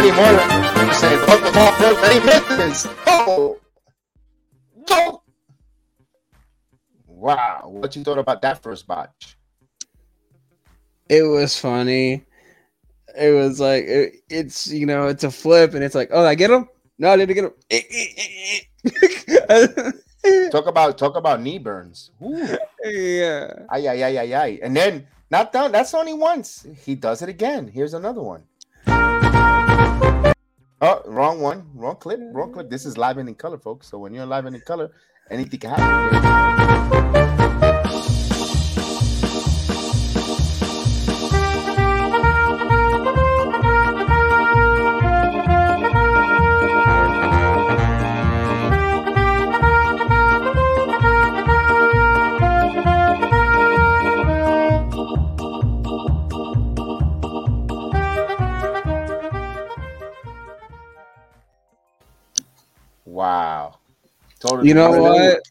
Johnny 0.05 0.17
Moore 0.17 0.93
said, 0.93 1.19
"Fuck 1.25 1.43
the 1.43 1.51
ball 1.51 1.71
first, 1.71 2.01
they 2.01 2.19
missed 2.23 2.49
this." 2.49 2.87
Oh, 3.07 3.57
no! 4.87 5.23
Wow, 7.07 7.63
what 7.65 7.95
you 7.95 8.03
thought 8.03 8.19
about 8.19 8.43
that 8.43 8.61
first 8.61 8.85
botch? 8.85 9.35
It 11.09 11.23
was 11.23 11.57
funny. 11.57 12.23
It 13.17 13.33
was 13.33 13.59
like 13.59 13.85
it, 13.85 14.17
it's 14.29 14.67
you 14.67 14.85
know 14.85 15.07
it's 15.07 15.23
a 15.23 15.31
flip 15.31 15.73
and 15.73 15.83
it's 15.83 15.95
like 15.95 16.09
oh 16.11 16.23
I 16.23 16.35
get 16.35 16.51
him 16.51 16.69
no 16.99 17.09
I 17.11 17.17
didn't 17.17 17.35
get 17.35 17.45
him. 17.45 17.53
Talk 20.51 20.67
about 20.67 20.97
talk 20.97 21.15
about 21.15 21.41
knee 21.41 21.59
burns. 21.59 22.11
Ooh. 22.21 22.57
yeah. 22.83 23.53
Ay, 23.69 23.87
ay, 23.87 24.03
ay, 24.03 24.17
ay, 24.17 24.33
ay. 24.33 24.59
And 24.61 24.75
then 24.75 25.07
not 25.31 25.51
done. 25.53 25.71
That's 25.71 25.93
only 25.93 26.13
once. 26.13 26.65
He 26.83 26.95
does 26.95 27.21
it 27.21 27.29
again. 27.29 27.67
Here's 27.67 27.93
another 27.93 28.21
one. 28.21 28.43
Oh, 30.81 31.01
wrong 31.05 31.39
one. 31.39 31.65
Wrong 31.73 31.95
clip. 31.95 32.19
Wrong 32.33 32.51
clip. 32.51 32.69
This 32.69 32.85
is 32.85 32.95
mm. 32.95 32.99
live 32.99 33.17
and 33.17 33.29
in 33.29 33.35
color, 33.35 33.57
folks. 33.57 33.87
So 33.87 33.97
when 33.97 34.13
you're 34.13 34.25
live 34.25 34.45
and 34.45 34.55
in 34.55 34.61
color, 34.61 34.91
anything 35.29 35.59
can 35.59 35.69
happen. 35.71 37.14
You 64.65 64.73
know 64.73 64.89
what? 64.99 65.43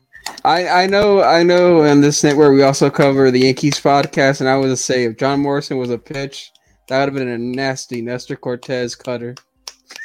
I 0.44 0.82
I 0.82 0.86
know 0.88 1.22
I 1.22 1.44
know 1.44 1.84
on 1.84 2.00
this 2.00 2.24
network 2.24 2.52
we 2.52 2.64
also 2.64 2.90
cover 2.90 3.30
the 3.30 3.42
Yankees 3.42 3.78
podcast, 3.78 4.40
and 4.40 4.48
I 4.48 4.56
was 4.56 4.72
to 4.72 4.76
say 4.76 5.04
if 5.04 5.16
John 5.18 5.38
Morrison 5.38 5.78
was 5.78 5.90
a 5.90 5.98
pitch, 5.98 6.50
that 6.88 6.98
would 6.98 7.10
have 7.10 7.14
been 7.14 7.28
a 7.28 7.38
nasty 7.38 8.02
Nestor 8.02 8.34
Cortes 8.34 8.96
cutter. 8.96 9.36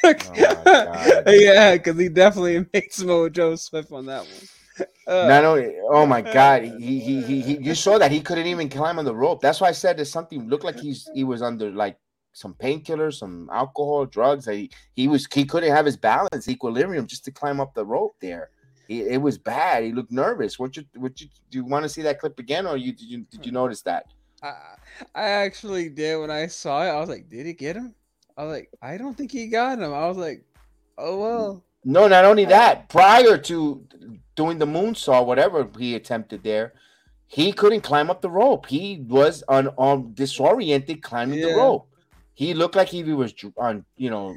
Oh 0.04 0.14
yeah, 1.26 1.74
because 1.74 1.98
he 1.98 2.08
definitely 2.08 2.68
made 2.74 2.94
Samoa 2.94 3.32
Joe 3.32 3.56
Smith 3.56 3.92
on 3.92 4.06
that 4.06 4.22
one. 4.22 4.88
Uh, 5.08 5.28
Not 5.28 5.44
only, 5.44 5.74
oh 5.90 6.06
my 6.06 6.22
God, 6.22 6.62
he, 6.80 7.00
he 7.00 7.22
he 7.24 7.42
he 7.42 7.58
you 7.58 7.74
saw 7.74 7.98
that 7.98 8.12
he 8.12 8.22
couldn't 8.22 8.46
even 8.46 8.70
climb 8.70 9.00
on 9.00 9.06
the 9.06 9.16
rope. 9.16 9.42
That's 9.42 9.60
why 9.60 9.70
I 9.70 9.72
said 9.72 9.98
there's 9.98 10.12
something 10.12 10.48
looked 10.48 10.64
like 10.64 10.80
he's 10.80 11.10
he 11.16 11.24
was 11.24 11.42
under 11.42 11.72
like 11.72 11.98
some 12.34 12.54
painkillers, 12.54 13.16
some 13.16 13.50
alcohol, 13.52 14.06
drugs. 14.06 14.46
He 14.46 14.70
he 14.94 15.08
was 15.08 15.28
he 15.34 15.46
couldn't 15.46 15.72
have 15.72 15.88
his 15.88 15.98
balance, 15.98 16.48
equilibrium, 16.48 17.08
just 17.08 17.26
to 17.26 17.32
climb 17.32 17.60
up 17.60 17.74
the 17.74 17.84
rope 17.84 18.16
there. 18.22 18.52
He, 18.90 19.02
it 19.02 19.22
was 19.22 19.38
bad. 19.38 19.84
He 19.84 19.92
looked 19.92 20.12
nervous. 20.12 20.58
What 20.58 20.76
you 20.76 20.84
what 20.96 21.22
you 21.22 21.28
do 21.52 21.60
you 21.60 21.64
want 21.64 21.84
to 21.84 21.90
see 21.90 22.02
that 22.02 22.20
clip 22.20 22.40
again, 22.40 22.66
or 22.66 22.76
you 22.76 22.92
did 22.92 23.06
you 23.06 23.20
did 23.30 23.46
you 23.46 23.52
notice 23.52 23.84
that? 23.84 24.08
I, 24.42 24.54
I 25.14 25.30
actually 25.30 25.90
did 25.90 26.20
when 26.20 26.32
I 26.32 26.48
saw 26.48 26.84
it. 26.84 26.90
I 26.90 27.00
was 27.00 27.08
like, 27.08 27.30
did 27.30 27.46
he 27.46 27.54
get 27.54 27.76
him? 27.76 27.94
I 28.36 28.46
was 28.46 28.52
like, 28.52 28.72
I 28.82 28.98
don't 28.98 29.16
think 29.16 29.32
he 29.32 29.48
got 29.48 29.78
him. 29.78 29.94
I 29.94 30.08
was 30.08 30.18
like, 30.18 30.44
oh 30.98 31.20
well. 31.20 31.64
No, 31.86 32.08
not 32.08 32.26
only 32.26 32.46
that. 32.46 32.90
Prior 32.90 33.38
to 33.38 33.86
doing 34.36 34.58
the 34.58 34.66
moonsault, 34.66 35.28
whatever 35.28 35.70
he 35.78 35.94
attempted 35.94 36.44
there, 36.44 36.74
he 37.28 37.52
couldn't 37.54 37.82
climb 37.82 38.10
up 38.10 38.22
the 38.22 38.30
rope. 38.32 38.66
He 38.66 39.06
was 39.08 39.44
on 39.48 39.68
on 39.78 40.00
um, 40.00 40.12
disoriented 40.14 41.04
climbing 41.04 41.42
the 41.42 41.54
rope. 41.54 41.88
He 42.34 42.56
looked 42.56 42.76
like 42.76 42.88
he 42.88 43.04
was 43.04 43.36
on, 43.56 43.86
you 43.98 44.10
know. 44.10 44.36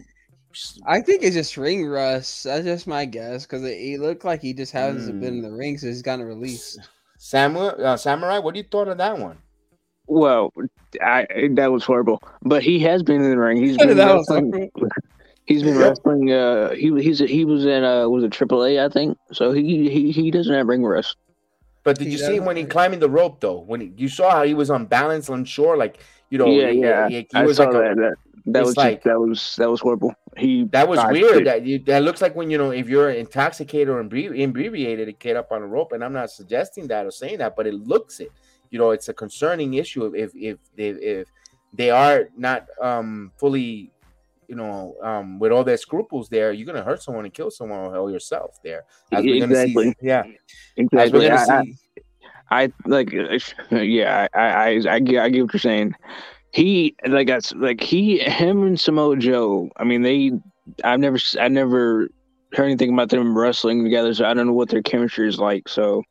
S- 0.53 0.79
I 0.87 1.01
think 1.01 1.23
it's 1.23 1.35
just 1.37 1.57
ring 1.57 1.87
rust. 1.87 2.45
That's 2.45 2.65
just 2.65 2.87
my 2.87 3.05
guess 3.05 3.45
because 3.47 3.63
he 3.63 3.97
looked 3.99 4.25
like 4.25 4.41
he 4.43 4.53
just 4.53 4.73
hasn't 4.73 5.15
Hmm. 5.15 5.21
been 5.21 5.35
in 5.39 5.43
the 5.43 5.51
ring, 5.53 5.79
so 5.79 5.87
he's 5.87 6.03
gotten 6.03 6.25
released. 6.27 6.79
Samuel, 7.19 7.75
uh, 7.79 7.97
Samurai, 7.97 8.39
what 8.39 8.55
do 8.55 8.59
you 8.61 8.67
thought 8.71 8.89
of 8.89 8.99
that 8.99 9.19
one? 9.19 9.39
Well, 10.07 10.53
I 11.01 11.27
that 11.53 11.71
was 11.73 11.85
horrible. 11.85 12.21
But 12.43 12.63
he 12.63 12.79
has 12.81 13.03
been 13.03 13.23
in 13.23 13.31
the 13.31 13.39
ring. 13.39 13.57
He's 13.57 13.77
been 13.79 13.97
That 13.97 14.15
wrestling. 14.15 14.71
He's 15.45 15.65
been 15.65 15.77
wrestling. 15.77 16.31
Uh, 16.31 16.71
he 16.71 16.93
he's 17.03 17.19
he 17.19 17.45
was 17.45 17.65
in 17.65 17.83
uh 17.83 18.09
was 18.09 18.23
it 18.23 18.31
AAA 18.31 18.85
I 18.85 18.89
think. 18.89 19.19
So 19.33 19.51
he 19.53 19.89
he 19.91 20.13
he 20.13 20.31
doesn't 20.31 20.55
have 20.55 20.69
ring 20.69 20.85
rust. 20.85 21.17
But 21.83 21.99
did 21.99 22.07
He 22.07 22.13
you 22.13 22.19
see 22.19 22.37
him 22.37 22.45
when 22.45 22.57
he 22.57 22.65
climbing 22.65 23.01
the 23.01 23.11
rope 23.11 23.41
though? 23.41 23.59
When 23.59 23.81
he, 23.81 23.93
you 23.97 24.09
saw 24.09 24.31
how 24.31 24.43
he 24.45 24.55
was 24.55 24.71
on 24.71 24.87
balance 24.87 25.29
on 25.29 25.41
unsure, 25.41 25.77
like 25.77 25.99
you 26.31 26.39
know, 26.39 26.47
yeah, 26.47 26.71
he- 26.71 26.81
yeah. 26.81 27.09
he, 27.09 27.15
he 27.17 27.27
I 27.35 27.45
was 27.45 27.57
saw 27.57 27.65
like 27.65 27.75
a- 27.75 27.95
that. 27.97 28.15
That, 28.47 28.61
it's 28.61 28.67
was 28.69 28.77
like- 28.77 28.97
just, 28.99 29.05
that 29.05 29.21
was 29.21 29.57
that 29.57 29.71
was 29.71 29.81
horrible. 29.81 30.15
He 30.37 30.65
That 30.73 30.89
was 30.89 30.99
weird. 31.11 31.39
dude. 31.39 31.47
That 31.47 31.67
you, 31.67 31.79
that 31.81 32.03
looks 32.03 32.23
like 32.23 32.35
when 32.35 32.51
you 32.51 32.59
know 32.59 32.71
if 32.71 32.89
you're 32.89 33.11
intoxicated 33.11 33.89
or 33.89 34.03
imbri- 34.03 34.35
inebriated 34.35 35.07
to 35.07 35.13
get 35.13 35.37
up 35.37 35.53
on 35.53 35.63
a 35.63 35.67
rope. 35.67 35.93
And 35.93 36.03
I'm 36.03 36.13
not 36.15 36.31
suggesting 36.31 36.87
that 36.89 37.05
or 37.07 37.11
saying 37.11 37.39
that, 37.39 37.55
but 37.55 37.67
it 37.67 37.75
looks 37.75 38.19
it. 38.21 38.33
You 38.71 38.79
know, 38.79 38.91
it's 38.93 39.09
a 39.09 39.15
concerning 39.15 39.75
issue 39.75 40.07
if 40.07 40.15
if 40.15 40.31
if 40.35 40.59
they, 40.77 40.89
if 40.89 41.29
they 41.75 41.91
are 41.91 42.29
not 42.37 42.67
um 42.81 43.31
fully, 43.37 43.91
you 44.49 44.57
know, 44.57 44.97
um 45.03 45.39
with 45.39 45.53
all 45.53 45.65
their 45.65 45.77
scruples 45.77 46.29
there, 46.31 46.53
you're 46.53 46.67
gonna 46.67 46.83
hurt 46.83 47.03
someone 47.03 47.25
and 47.27 47.35
kill 47.35 47.51
someone 47.51 47.95
or 47.95 48.11
yourself 48.11 48.59
there. 48.65 48.85
As 49.13 49.23
we're 49.25 49.41
gonna 49.41 49.53
exactly. 49.53 49.91
see, 49.91 49.97
yeah. 50.01 50.23
Exactly. 50.77 51.31
I, 51.31 51.45
I. 51.45 51.65
I 52.51 52.71
like, 52.85 53.11
yeah, 53.71 54.27
I, 54.35 54.39
I, 54.39 54.69
I, 54.69 54.97
I 54.97 54.99
get 55.01 55.23
what 55.23 55.33
you're 55.35 55.49
saying. 55.59 55.95
He, 56.53 56.95
like, 57.07 57.27
that's 57.27 57.53
like 57.55 57.81
he, 57.81 58.19
him, 58.19 58.63
and 58.63 58.79
Samoa 58.79 59.17
Joe. 59.17 59.71
I 59.77 59.85
mean, 59.85 60.03
they. 60.03 60.33
I've 60.85 61.01
never, 61.01 61.19
I 61.41 61.49
never 61.49 62.09
heard 62.53 62.65
anything 62.65 62.93
about 62.93 63.09
them 63.09 63.37
wrestling 63.37 63.83
together, 63.83 64.15
so 64.15 64.25
I 64.25 64.35
don't 64.35 64.47
know 64.47 64.53
what 64.53 64.69
their 64.69 64.83
chemistry 64.83 65.29
is 65.29 65.39
like. 65.39 65.69
So, 65.69 66.03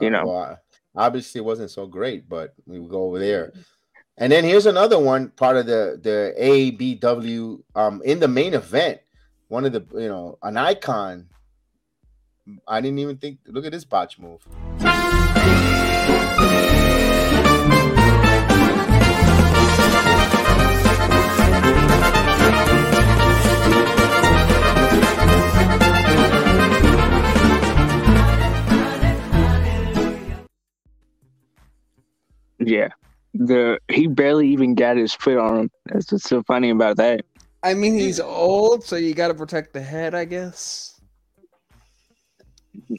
you 0.00 0.10
know, 0.10 0.26
Well, 0.26 0.58
obviously 0.94 1.40
it 1.40 1.44
wasn't 1.44 1.70
so 1.70 1.86
great, 1.86 2.28
but 2.28 2.54
we 2.66 2.78
go 2.78 3.02
over 3.04 3.18
there. 3.18 3.52
And 4.16 4.32
then 4.32 4.44
here's 4.44 4.66
another 4.66 4.98
one, 4.98 5.30
part 5.30 5.56
of 5.56 5.66
the 5.66 5.98
the 6.02 6.34
ABW 6.40 7.62
um 7.74 8.02
in 8.04 8.20
the 8.20 8.28
main 8.28 8.54
event. 8.54 9.00
One 9.48 9.64
of 9.64 9.72
the 9.72 9.86
you 9.94 10.08
know 10.08 10.38
an 10.42 10.56
icon. 10.56 11.28
I 12.66 12.80
didn't 12.80 12.98
even 12.98 13.18
think. 13.18 13.38
Look 13.46 13.66
at 13.66 13.72
this 13.72 13.84
botch 13.84 14.18
move. 14.18 14.46
Yeah, 32.68 32.88
the 33.32 33.78
he 33.88 34.06
barely 34.06 34.48
even 34.48 34.74
got 34.74 34.96
his 34.96 35.14
foot 35.14 35.38
on 35.38 35.58
him. 35.58 35.70
That's 35.86 36.12
what's 36.12 36.28
so 36.28 36.42
funny 36.42 36.70
about 36.70 36.98
that. 36.98 37.24
I 37.62 37.74
mean, 37.74 37.94
he's 37.94 38.20
old, 38.20 38.84
so 38.84 38.96
you 38.96 39.14
got 39.14 39.28
to 39.28 39.34
protect 39.34 39.72
the 39.72 39.80
head, 39.80 40.14
I 40.14 40.26
guess. 40.26 41.00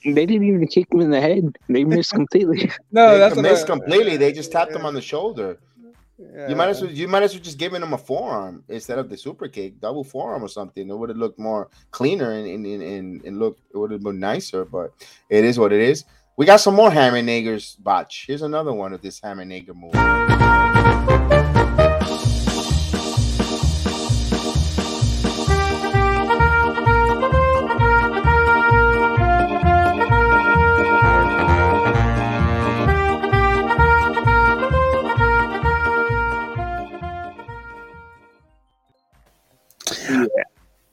They 0.03 0.25
didn't 0.25 0.43
even 0.43 0.67
kick 0.67 0.91
him 0.91 1.01
in 1.01 1.11
the 1.11 1.21
head. 1.21 1.57
They 1.69 1.83
missed 1.83 2.11
completely. 2.11 2.69
No, 2.91 3.13
they 3.13 3.19
that's 3.19 3.37
missed 3.37 3.67
completely. 3.67 4.17
They 4.17 4.31
just 4.33 4.51
tapped 4.51 4.71
him 4.71 4.85
on 4.85 4.93
the 4.93 5.01
shoulder. 5.01 5.59
Yeah. 6.17 6.49
You 6.49 6.55
might 6.55 6.67
as 6.67 6.81
well 6.81 6.91
you 6.91 7.07
might 7.07 7.23
as 7.23 7.33
well 7.33 7.41
just 7.41 7.57
giving 7.57 7.81
him 7.81 7.93
a 7.93 7.97
forearm 7.97 8.63
instead 8.67 8.99
of 8.99 9.09
the 9.09 9.15
super 9.15 9.47
kick, 9.47 9.79
double 9.79 10.03
forearm 10.03 10.43
or 10.43 10.49
something. 10.49 10.89
It 10.89 10.97
would 10.97 11.07
have 11.07 11.17
looked 11.17 11.39
more 11.39 11.69
cleaner 11.91 12.31
and 12.31 12.45
and, 12.45 12.65
and, 12.65 12.83
and, 12.83 13.23
and 13.23 13.39
look 13.39 13.57
it 13.73 13.77
would 13.77 13.91
have 13.91 14.03
been 14.03 14.19
nicer, 14.19 14.65
but 14.65 14.91
it 15.29 15.45
is 15.45 15.57
what 15.57 15.71
it 15.71 15.79
is. 15.79 16.03
We 16.39 16.45
got 16.45 16.61
some 16.61 16.73
more 16.73 16.89
Hammer 16.89 17.21
Nager's 17.21 17.75
botch. 17.75 18.23
Here's 18.25 18.43
another 18.43 18.71
one 18.71 18.93
of 18.93 19.01
this 19.01 19.19
Hammer 19.19 19.43
Nager 19.43 19.73
move. 19.73 19.93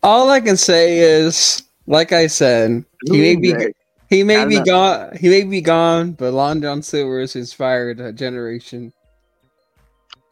All 0.02 0.28
I 0.28 0.40
can 0.40 0.56
say 0.56 0.98
is, 0.98 1.62
like 1.86 2.10
I 2.10 2.27
said, 2.27 2.85
he 3.05 3.20
may 3.20 3.36
be 3.36 3.55
Right. 3.55 3.77
He 4.09 4.23
may 4.23 4.45
be 4.47 4.57
not- 4.57 4.66
gone. 4.66 5.16
He 5.16 5.28
may 5.28 5.45
be 5.45 5.61
gone, 5.61 6.12
but 6.12 6.33
Lon 6.33 6.61
John 6.62 6.83
Silver 6.83 7.20
has 7.20 7.37
inspired 7.37 8.01
a 8.01 8.12
generation. 8.12 8.93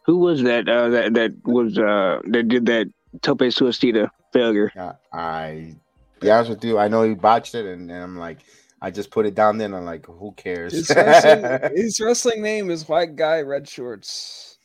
Who 0.05 0.19
was 0.19 0.43
that? 0.43 0.69
Uh, 0.69 0.89
that 0.89 1.13
that 1.15 1.31
was 1.45 1.77
uh 1.77 2.19
that 2.27 2.47
did 2.47 2.65
that 2.67 2.87
Tope 3.21 3.39
Suicida 3.39 4.09
failure. 4.33 4.71
Yeah, 4.75 4.93
I 5.11 5.75
be 6.19 6.29
honest 6.31 6.49
with 6.49 6.63
you, 6.63 6.77
I 6.77 6.87
know 6.87 7.03
he 7.03 7.13
botched 7.15 7.55
it, 7.55 7.65
and, 7.65 7.89
and 7.91 8.03
I'm 8.03 8.17
like, 8.17 8.39
I 8.81 8.91
just 8.91 9.09
put 9.11 9.25
it 9.25 9.35
down 9.35 9.57
there, 9.57 9.65
and 9.65 9.75
I'm 9.75 9.85
like, 9.85 10.05
who 10.05 10.31
cares? 10.37 10.73
His 10.73 10.89
wrestling, 10.89 11.71
his 11.75 11.99
wrestling 11.99 12.41
name 12.41 12.69
is 12.69 12.87
White 12.87 13.15
Guy 13.15 13.41
Red 13.41 13.67
Shorts. 13.67 14.57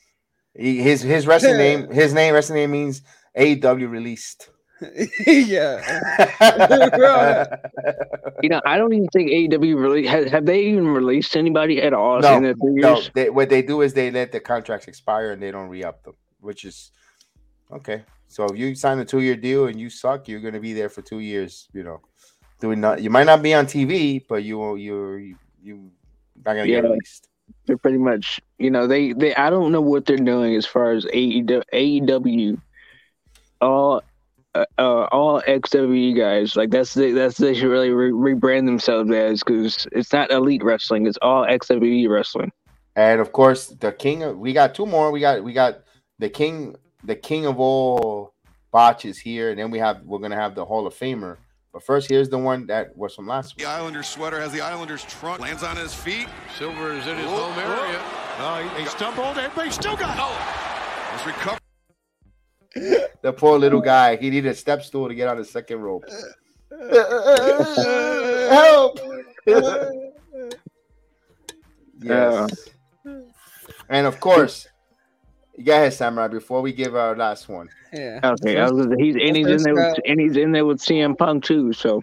He- 0.55 0.82
his 0.82 1.01
his 1.01 1.27
wrestling 1.27 1.57
name, 1.57 1.91
his 1.91 2.12
name 2.12 2.35
wrestling 2.35 2.59
name 2.59 2.70
means 2.73 3.03
AEW 3.37 3.91
released. 3.91 4.51
yeah, 5.27 5.81
You 8.43 8.48
know, 8.48 8.61
I 8.65 8.78
don't 8.78 8.93
even 8.94 9.09
think 9.09 9.31
AEW 9.31 9.81
really 9.81 10.07
have, 10.07 10.27
have 10.27 10.47
they 10.47 10.61
even 10.66 10.89
released 10.89 11.36
anybody 11.36 11.82
at 11.82 11.93
all 11.93 12.20
No, 12.20 12.36
in 12.36 12.43
the 12.44 12.55
three 12.55 12.74
no, 12.81 12.94
years. 12.97 13.11
they, 13.15 13.31
what 13.31 13.51
they 13.51 13.62
do 13.62 13.82
is 13.82 13.93
they 13.93 14.11
let 14.11 14.32
the 14.32 14.40
contracts 14.40 14.89
expire 14.89 15.32
and 15.32 15.43
they 15.43 15.51
don't 15.51 15.69
re-up 15.69 16.02
them, 16.05 16.15
which 16.40 16.65
is 16.65 16.90
okay. 17.73 18.05
So 18.28 18.47
if 18.47 18.57
you 18.57 18.74
sign 18.74 18.98
a 19.01 19.05
two-year 19.05 19.36
deal 19.36 19.66
and 19.66 19.78
you 19.78 19.90
suck, 19.90 20.28
you're 20.28 20.40
gonna 20.40 20.61
be 20.61 20.73
there 20.73 20.89
for 20.89 21.02
two 21.02 21.19
years. 21.19 21.69
You 21.73 21.82
know, 21.82 22.01
doing 22.61 22.81
not. 22.81 23.02
You 23.02 23.11
might 23.11 23.27
not 23.27 23.43
be 23.43 23.52
on 23.55 23.66
TV, 23.66 24.24
but 24.28 24.44
you 24.44 24.59
will. 24.59 24.78
You're 24.78 25.19
You 25.19 25.36
you 25.62 25.90
not 26.44 26.55
going 26.55 26.66
to 26.66 26.73
get 26.73 26.85
released. 26.85 27.28
They're 27.66 27.77
pretty 27.77 27.98
much, 27.98 28.40
you 28.59 28.70
know, 28.70 28.86
they 28.86 29.12
they 29.12 29.35
I 29.35 29.51
don't 29.51 29.73
know 29.73 29.81
what 29.81 30.07
they're 30.07 30.16
doing 30.16 30.55
as 30.55 30.65
far 30.65 30.93
as 30.93 31.05
AEW, 31.05 31.62
AEW 31.74 32.61
all 33.61 34.02
uh, 34.55 34.64
uh, 34.78 35.05
all 35.12 35.40
XWE 35.43 36.16
guys. 36.16 36.56
Like 36.56 36.70
that's 36.70 36.94
the, 36.94 37.12
that's 37.12 37.36
they 37.36 37.55
should 37.55 37.68
really 37.68 37.90
re- 37.90 38.35
rebrand 38.35 38.66
themselves 38.66 39.10
as 39.10 39.43
because 39.44 39.86
it's 39.93 40.12
not 40.12 40.31
elite 40.31 40.62
wrestling. 40.64 41.06
It's 41.06 41.18
all 41.22 41.47
XWE 41.47 42.09
wrestling. 42.09 42.52
And 42.97 43.20
of 43.20 43.32
course, 43.32 43.68
the 43.68 43.93
king. 43.93 44.22
Of, 44.22 44.39
we 44.39 44.52
got 44.52 44.74
two 44.74 44.86
more. 44.86 45.10
We 45.10 45.20
got 45.20 45.44
we 45.44 45.52
got 45.52 45.82
the 46.18 46.28
king, 46.28 46.77
the 47.05 47.14
king 47.14 47.47
of 47.47 47.60
all 47.60 48.35
botches 48.72 49.18
here, 49.18 49.51
and 49.51 49.59
then 49.59 49.70
we 49.70 49.78
have 49.78 50.02
we're 50.02 50.18
gonna 50.18 50.36
have 50.36 50.55
the 50.55 50.64
Hall 50.64 50.86
of 50.86 50.94
Famer. 50.94 51.36
But 51.72 51.85
first, 51.85 52.09
here's 52.09 52.28
the 52.28 52.39
one 52.39 52.66
that 52.66 52.97
was 52.97 53.14
from 53.14 53.28
last 53.28 53.56
week. 53.56 53.64
The 53.64 53.70
Islanders 53.70 54.09
sweater 54.09 54.40
has 54.40 54.51
the 54.51 54.60
Islanders 54.60 55.05
trunk. 55.05 55.40
Lands 55.40 55.62
on 55.62 55.77
his 55.77 55.94
feet. 55.94 56.27
Silver 56.59 56.93
is 56.93 57.06
in 57.06 57.16
his 57.16 57.27
Whoa, 57.27 57.52
home 57.52 57.59
area. 57.60 58.01
Oh, 58.40 58.74
he, 58.74 58.82
he 58.82 58.89
stumbled, 58.89 59.39
and 59.39 59.52
but 59.55 59.66
he 59.66 59.70
still 59.70 59.97
got 59.97 60.16
it. 60.18 61.12
Let's 61.12 61.27
recover. 61.27 61.60
The 63.23 63.33
poor 63.35 63.59
little 63.59 63.83
guy. 63.83 64.17
He 64.17 64.31
needed 64.31 64.51
a 64.51 64.55
step 64.55 64.83
stool 64.83 65.07
to 65.09 65.15
get 65.15 65.29
on 65.29 65.37
the 65.37 65.45
second 65.45 65.81
rope. 65.83 66.05
Help! 68.51 68.99
yes. 72.01 72.69
And 73.91 74.07
of 74.07 74.21
course, 74.21 74.69
you 75.57 75.65
go 75.65 75.73
ahead, 75.73 75.93
Samurai. 75.93 76.29
Before 76.29 76.63
we 76.63 76.73
give 76.73 76.95
our 76.97 77.15
last 77.15 77.49
one, 77.49 77.69
yeah, 77.93 78.21
Okay, 78.25 78.59
I 78.59 78.71
was, 78.71 78.87
he's 78.99 79.17
and 79.17 79.37
he's 79.37 79.47
in 79.49 79.63
there 79.63 79.75
with, 79.75 79.97
guy- 79.97 80.03
and 80.07 80.21
he's 80.21 80.37
in 80.37 80.53
there 80.53 80.65
with 80.65 80.79
CM 80.79 81.19
Punk 81.19 81.45
too. 81.45 81.73
So 81.75 82.03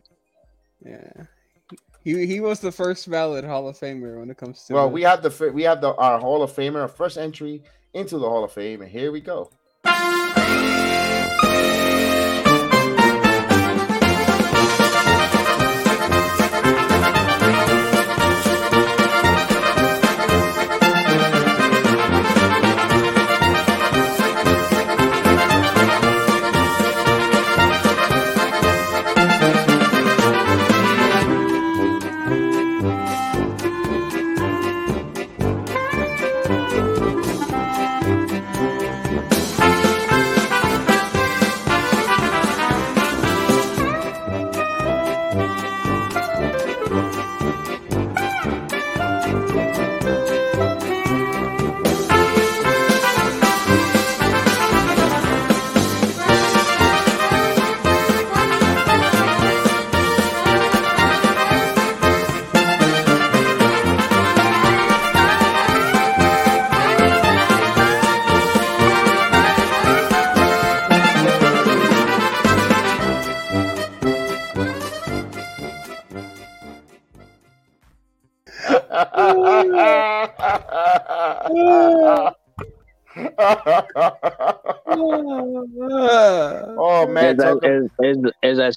yeah. 0.85 1.09
He 2.03 2.25
he 2.25 2.39
was 2.39 2.59
the 2.59 2.71
first 2.71 3.07
valid 3.07 3.43
Hall 3.43 3.67
of 3.67 3.77
Famer 3.77 4.19
when 4.19 4.29
it 4.29 4.37
comes 4.37 4.63
to. 4.65 4.73
well, 4.73 4.87
it. 4.87 4.91
we 4.91 5.01
have 5.01 5.23
the 5.23 5.51
we 5.51 5.63
have 5.63 5.81
the 5.81 5.95
our 5.95 6.19
Hall 6.19 6.43
of 6.43 6.51
Famer, 6.53 6.81
our 6.81 6.87
first 6.87 7.17
entry 7.17 7.63
into 7.93 8.17
the 8.19 8.29
Hall 8.29 8.43
of 8.43 8.51
Fame, 8.51 8.81
and 8.81 8.91
here 8.91 9.11
we 9.11 9.19
go. 9.19 9.49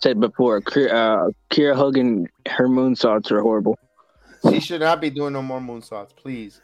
Said 0.03 0.19
before, 0.19 0.63
Kira, 0.63 0.91
uh, 0.93 1.31
Kiera 1.51 1.77
Hogan, 1.77 2.27
her 2.49 2.69
moonsaults 2.69 3.31
are 3.31 3.43
horrible. 3.43 3.79
she 4.49 4.61
should 4.61 4.81
not 4.81 5.01
be 5.01 5.11
doing 5.11 5.35
no 5.35 5.43
more 5.43 5.61
moonsaults, 5.61 6.17
please. 6.17 6.61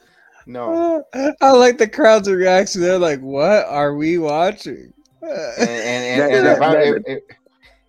No. 0.46 1.04
I 1.42 1.50
like 1.50 1.78
the 1.78 1.88
crowd's 1.88 2.30
reaction. 2.30 2.80
They're 2.80 2.98
like, 2.98 3.20
"What 3.20 3.66
are 3.66 3.94
we 3.94 4.16
watching?" 4.16 4.92
And, 5.20 5.32
and, 5.58 5.70
and, 6.22 6.34
and 6.34 6.46
if, 6.46 6.62
I, 6.62 6.76
if, 6.76 7.02
if, 7.06 7.22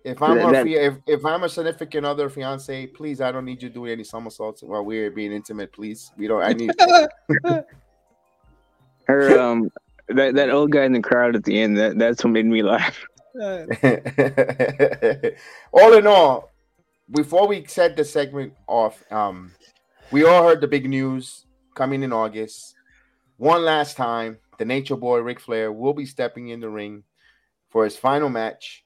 if, 0.04 0.22
I'm 0.22 0.38
a 0.38 0.64
if, 0.64 0.94
if 1.06 1.24
I'm 1.24 1.44
a 1.44 1.48
significant 1.48 2.04
other 2.04 2.28
fiance, 2.28 2.86
please, 2.88 3.20
I 3.20 3.30
don't 3.30 3.44
need 3.44 3.62
you 3.62 3.68
doing 3.68 3.92
any 3.92 4.04
somersaults 4.04 4.62
while 4.62 4.84
we're 4.84 5.10
being 5.10 5.32
intimate. 5.32 5.72
Please, 5.72 6.10
we 6.16 6.26
don't. 6.26 6.42
I 6.42 6.52
need. 6.52 6.72
Her 9.06 9.40
um 9.40 9.70
that 10.08 10.34
that 10.34 10.50
old 10.50 10.70
guy 10.70 10.84
in 10.84 10.92
the 10.92 11.00
crowd 11.00 11.36
at 11.36 11.44
the 11.44 11.58
end. 11.60 11.78
That 11.78 11.98
that's 11.98 12.24
what 12.24 12.30
made 12.30 12.46
me 12.46 12.62
laugh. 12.62 13.02
All 15.72 15.94
in 15.94 16.06
all, 16.06 16.50
before 17.10 17.46
we 17.46 17.64
set 17.66 17.96
the 17.96 18.04
segment 18.04 18.52
off, 18.66 19.02
um, 19.12 19.52
we 20.10 20.24
all 20.24 20.42
heard 20.42 20.60
the 20.60 20.66
big 20.66 20.88
news 20.88 21.46
coming 21.74 22.02
in 22.02 22.12
August. 22.12 22.74
One 23.36 23.64
last 23.64 23.96
time, 23.96 24.38
the 24.58 24.64
Nature 24.64 24.96
Boy 24.96 25.20
Ric 25.20 25.38
Flair 25.38 25.70
will 25.70 25.94
be 25.94 26.04
stepping 26.04 26.48
in 26.48 26.58
the 26.58 26.68
ring 26.68 27.04
for 27.70 27.84
his 27.84 27.96
final 27.96 28.28
match, 28.28 28.84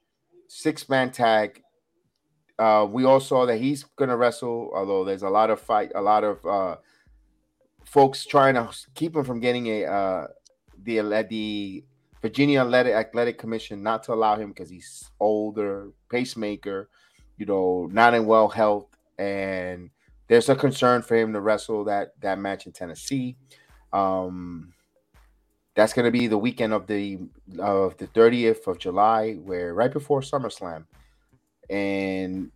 six 0.49 0.89
man 0.89 1.11
tag. 1.11 1.63
Uh, 2.59 2.87
we 2.91 3.05
all 3.05 3.21
saw 3.21 3.47
that 3.47 3.57
he's 3.57 3.85
gonna 3.97 4.17
wrestle, 4.17 4.71
although 4.75 5.05
there's 5.05 5.23
a 5.23 5.31
lot 5.31 5.49
of 5.49 5.61
fight, 5.61 5.93
a 5.95 6.03
lot 6.03 6.25
of 6.25 6.45
uh, 6.45 6.77
folks 7.87 8.27
trying 8.27 8.55
to 8.55 8.69
keep 8.95 9.17
him 9.17 9.25
from 9.25 9.41
getting 9.41 9.67
a 9.69 9.87
uh, 9.87 10.27
the 10.83 10.99
the 11.31 11.85
Virginia 12.23 12.61
Athletic, 12.61 12.95
Athletic 12.95 13.39
Commission 13.39 13.83
not 13.83 14.05
to 14.05 14.15
allow 14.15 14.37
him 14.37 14.51
because 14.51 14.71
he's 14.71 15.11
older, 15.19 15.91
pacemaker, 16.09 16.89
you 17.37 17.45
know, 17.45 17.89
not 17.93 18.15
in 18.15 18.25
well 18.27 18.49
health, 18.49 18.97
and 19.19 19.91
there's 20.29 20.49
a 20.49 20.55
concern 20.55 21.03
for 21.03 21.17
him 21.17 21.33
to 21.33 21.41
wrestle 21.41 21.85
that 21.85 22.19
that 22.21 22.39
match 22.39 22.67
in 22.67 22.73
Tennessee. 22.73 23.37
Um, 23.93 24.73
that's 25.75 25.93
going 25.93 26.05
to 26.05 26.13
be 26.13 26.29
the 26.29 26.39
weekend 26.39 26.73
of 26.73 26.87
the 26.87 27.19
of 27.59 27.97
the 27.97 28.07
30th 28.07 28.69
of 28.69 28.79
July, 28.79 29.35
where 29.35 29.75
right 29.75 29.93
before 29.93 30.21
SummerSlam, 30.21 30.85
and 31.69 32.53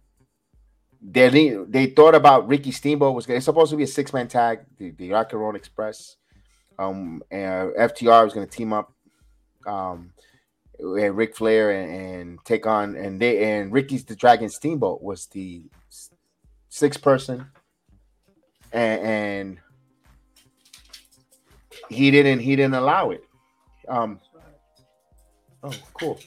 they 1.02 1.56
they 1.68 1.86
thought 1.86 2.14
about 2.14 2.46
Ricky 2.46 2.70
Steamboat 2.70 3.16
was 3.16 3.26
going. 3.26 3.38
It's 3.38 3.46
supposed 3.46 3.72
to 3.72 3.76
be 3.76 3.82
a 3.82 3.88
six 3.88 4.12
man 4.12 4.28
tag, 4.28 4.60
the 4.78 4.92
the 4.92 5.10
Rock 5.10 5.32
'n' 5.32 5.40
Roll 5.40 5.56
Express. 5.56 6.16
Um, 6.78 7.22
and 7.30 7.70
FTR 7.70 8.22
was 8.22 8.34
going 8.34 8.46
to 8.46 8.52
team 8.54 8.74
up 8.74 8.92
um, 9.66 10.12
and 10.78 11.16
Ric 11.16 11.36
Flair 11.36 11.70
and, 11.70 12.20
and, 12.20 12.44
take 12.44 12.66
on 12.66 12.96
and 12.96 13.20
they 13.20 13.52
and 13.52 13.72
Ricky's 13.72 14.04
the 14.04 14.14
Dragon 14.14 14.48
Steamboat 14.48 15.02
was 15.02 15.26
the 15.26 15.62
sixth 16.68 17.02
person 17.02 17.46
and, 18.72 19.00
and 19.00 19.58
he 21.88 22.10
didn't 22.10 22.40
he 22.40 22.56
didn't 22.56 22.74
allow 22.74 23.10
it. 23.10 23.24
Um 23.88 24.20
oh 25.62 25.72
cool. 25.94 26.18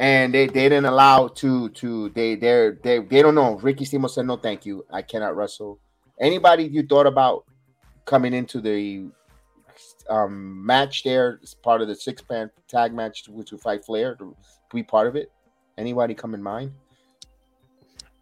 And 0.00 0.32
they, 0.32 0.46
they 0.46 0.68
didn't 0.68 0.86
allow 0.86 1.28
to 1.28 1.68
to 1.70 2.08
they 2.10 2.34
they 2.34 2.70
they 2.82 2.98
they 3.00 3.22
don't 3.22 3.34
know. 3.34 3.56
Ricky 3.56 3.84
Steamboat 3.84 4.12
said 4.12 4.26
no 4.26 4.36
thank 4.36 4.64
you. 4.64 4.86
I 4.90 5.02
cannot 5.02 5.36
wrestle. 5.36 5.80
Anybody 6.20 6.64
you 6.64 6.82
thought 6.82 7.06
about 7.06 7.44
coming 8.04 8.32
into 8.32 8.60
the 8.60 9.10
um, 10.08 10.64
match 10.64 11.02
there 11.02 11.40
as 11.42 11.54
part 11.54 11.80
of 11.80 11.88
the 11.88 11.94
six 11.94 12.22
man 12.28 12.50
tag 12.68 12.92
match 12.92 13.24
to, 13.24 13.58
fight 13.58 13.84
Flair 13.84 14.14
to 14.16 14.36
be 14.72 14.82
part 14.82 15.06
of 15.06 15.16
it? 15.16 15.30
Anybody 15.76 16.14
come 16.14 16.34
in 16.34 16.42
mind? 16.42 16.72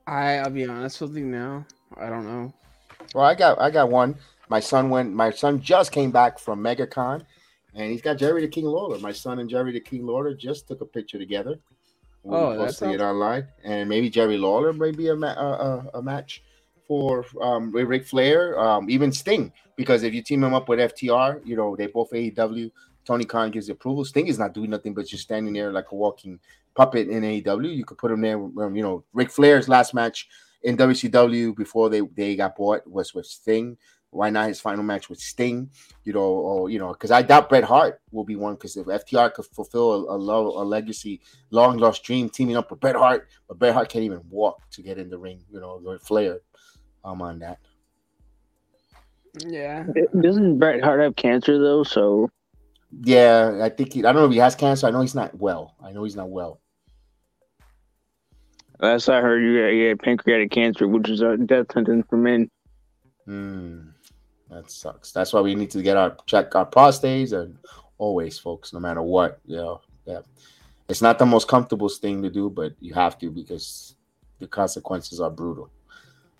I 0.06 0.38
I'll 0.38 0.50
be 0.50 0.66
honest 0.66 1.00
with 1.00 1.16
you 1.16 1.24
now. 1.24 1.66
I 1.96 2.08
don't 2.08 2.26
know. 2.26 2.52
Well, 3.14 3.24
I 3.24 3.34
got 3.34 3.60
I 3.60 3.70
got 3.70 3.90
one. 3.90 4.16
My 4.48 4.60
son 4.60 4.90
went. 4.90 5.12
My 5.12 5.30
son 5.30 5.60
just 5.60 5.90
came 5.90 6.10
back 6.10 6.38
from 6.38 6.62
MegaCon, 6.62 7.24
and 7.74 7.90
he's 7.90 8.02
got 8.02 8.18
Jerry 8.18 8.42
the 8.42 8.48
King 8.48 8.66
Lawler. 8.66 8.98
My 8.98 9.12
son 9.12 9.38
and 9.40 9.50
Jerry 9.50 9.72
the 9.72 9.80
King 9.80 10.06
Lawler 10.06 10.34
just 10.34 10.68
took 10.68 10.80
a 10.80 10.86
picture 10.86 11.18
together. 11.18 11.58
We'll 12.22 12.40
oh, 12.40 12.58
that's 12.58 12.82
it 12.82 13.00
online, 13.00 13.46
and 13.64 13.88
maybe 13.88 14.10
Jerry 14.10 14.36
Lawler 14.36 14.72
may 14.72 14.90
be 14.90 15.08
a, 15.08 15.16
ma- 15.16 15.28
a, 15.28 15.90
a 15.94 16.02
match 16.02 16.42
for 16.86 17.24
um, 17.40 17.72
Flair, 18.04 18.58
um, 18.58 18.88
even 18.88 19.12
Sting, 19.12 19.52
because 19.76 20.02
if 20.02 20.14
you 20.14 20.22
team 20.22 20.44
him 20.44 20.54
up 20.54 20.68
with 20.68 20.78
FTR, 20.78 21.40
you 21.44 21.56
know 21.56 21.76
they 21.76 21.86
both 21.86 22.10
AEW. 22.10 22.70
Tony 23.04 23.24
Khan 23.24 23.50
gives 23.50 23.68
approval. 23.68 24.04
Sting 24.04 24.26
is 24.26 24.38
not 24.38 24.52
doing 24.52 24.70
nothing 24.70 24.92
but 24.92 25.06
just 25.06 25.22
standing 25.22 25.54
there 25.54 25.72
like 25.72 25.92
a 25.92 25.94
walking 25.94 26.40
puppet 26.74 27.08
in 27.08 27.22
AEW. 27.22 27.74
You 27.74 27.84
could 27.84 27.98
put 27.98 28.10
him 28.10 28.20
there. 28.20 28.36
Um, 28.36 28.74
you 28.74 28.82
know, 28.82 29.04
Ric 29.12 29.30
Flair's 29.30 29.68
last 29.68 29.94
match 29.94 30.28
in 30.62 30.76
WCW 30.76 31.56
before 31.56 31.88
they 31.88 32.00
they 32.00 32.36
got 32.36 32.56
bought 32.56 32.86
was 32.86 33.14
with 33.14 33.26
Sting. 33.26 33.76
Why 34.10 34.30
not 34.30 34.48
his 34.48 34.60
final 34.60 34.82
match 34.82 35.08
with 35.10 35.20
Sting? 35.20 35.70
You 36.04 36.14
know, 36.14 36.20
or 36.20 36.70
you 36.70 36.78
know, 36.78 36.92
because 36.92 37.10
I 37.10 37.22
doubt 37.22 37.48
Bret 37.48 37.64
Hart 37.64 38.00
will 38.12 38.24
be 38.24 38.36
one. 38.36 38.54
Because 38.54 38.76
if 38.76 38.86
FTR 38.86 39.32
could 39.34 39.46
fulfill 39.46 40.08
a, 40.08 40.16
a, 40.16 40.18
a 40.18 40.64
legacy, 40.64 41.20
long 41.50 41.76
lost 41.78 42.02
dream, 42.02 42.28
teaming 42.28 42.56
up 42.56 42.70
with 42.70 42.80
Bret 42.80 42.96
Hart, 42.96 43.28
but 43.48 43.58
Bret 43.58 43.74
Hart 43.74 43.88
can't 43.88 44.04
even 44.04 44.20
walk 44.30 44.68
to 44.70 44.82
get 44.82 44.98
in 44.98 45.10
the 45.10 45.18
ring. 45.18 45.42
You 45.50 45.60
know, 45.60 45.80
with 45.82 46.02
Flair. 46.02 46.40
I'm 47.06 47.22
on 47.22 47.38
that. 47.38 47.58
Yeah. 49.46 49.86
Doesn't 50.20 50.58
Bret 50.58 50.82
Hart 50.82 51.00
have 51.00 51.16
cancer 51.16 51.58
though? 51.58 51.84
So. 51.84 52.30
Yeah, 53.02 53.60
I 53.62 53.68
think 53.68 53.92
he. 53.92 54.00
I 54.00 54.12
don't 54.12 54.16
know 54.16 54.26
if 54.26 54.32
he 54.32 54.38
has 54.38 54.54
cancer. 54.54 54.86
I 54.86 54.90
know 54.90 55.00
he's 55.00 55.14
not 55.14 55.34
well. 55.38 55.74
I 55.82 55.92
know 55.92 56.04
he's 56.04 56.16
not 56.16 56.30
well. 56.30 56.60
Last 58.78 59.08
I 59.08 59.20
heard, 59.20 59.42
you 59.42 59.60
got, 59.60 59.68
you 59.68 59.94
got 59.94 60.04
pancreatic 60.04 60.50
cancer, 60.50 60.86
which 60.86 61.08
is 61.08 61.22
a 61.22 61.36
death 61.36 61.72
sentence 61.72 62.06
for 62.10 62.16
men. 62.16 62.50
Hmm. 63.24 63.80
That 64.50 64.70
sucks. 64.70 65.12
That's 65.12 65.32
why 65.32 65.40
we 65.40 65.54
need 65.54 65.70
to 65.70 65.82
get 65.82 65.96
our 65.96 66.16
check 66.26 66.54
our 66.54 66.66
prostates 66.66 67.32
and 67.32 67.58
always, 67.98 68.38
folks, 68.38 68.72
no 68.72 68.80
matter 68.80 69.02
what. 69.02 69.40
You 69.46 69.56
know, 69.56 69.80
yeah. 70.04 70.20
It's 70.88 71.02
not 71.02 71.18
the 71.18 71.26
most 71.26 71.48
comfortable 71.48 71.88
thing 71.88 72.22
to 72.22 72.30
do, 72.30 72.48
but 72.48 72.74
you 72.80 72.94
have 72.94 73.18
to 73.18 73.30
because 73.30 73.96
the 74.38 74.46
consequences 74.46 75.20
are 75.20 75.30
brutal. 75.30 75.70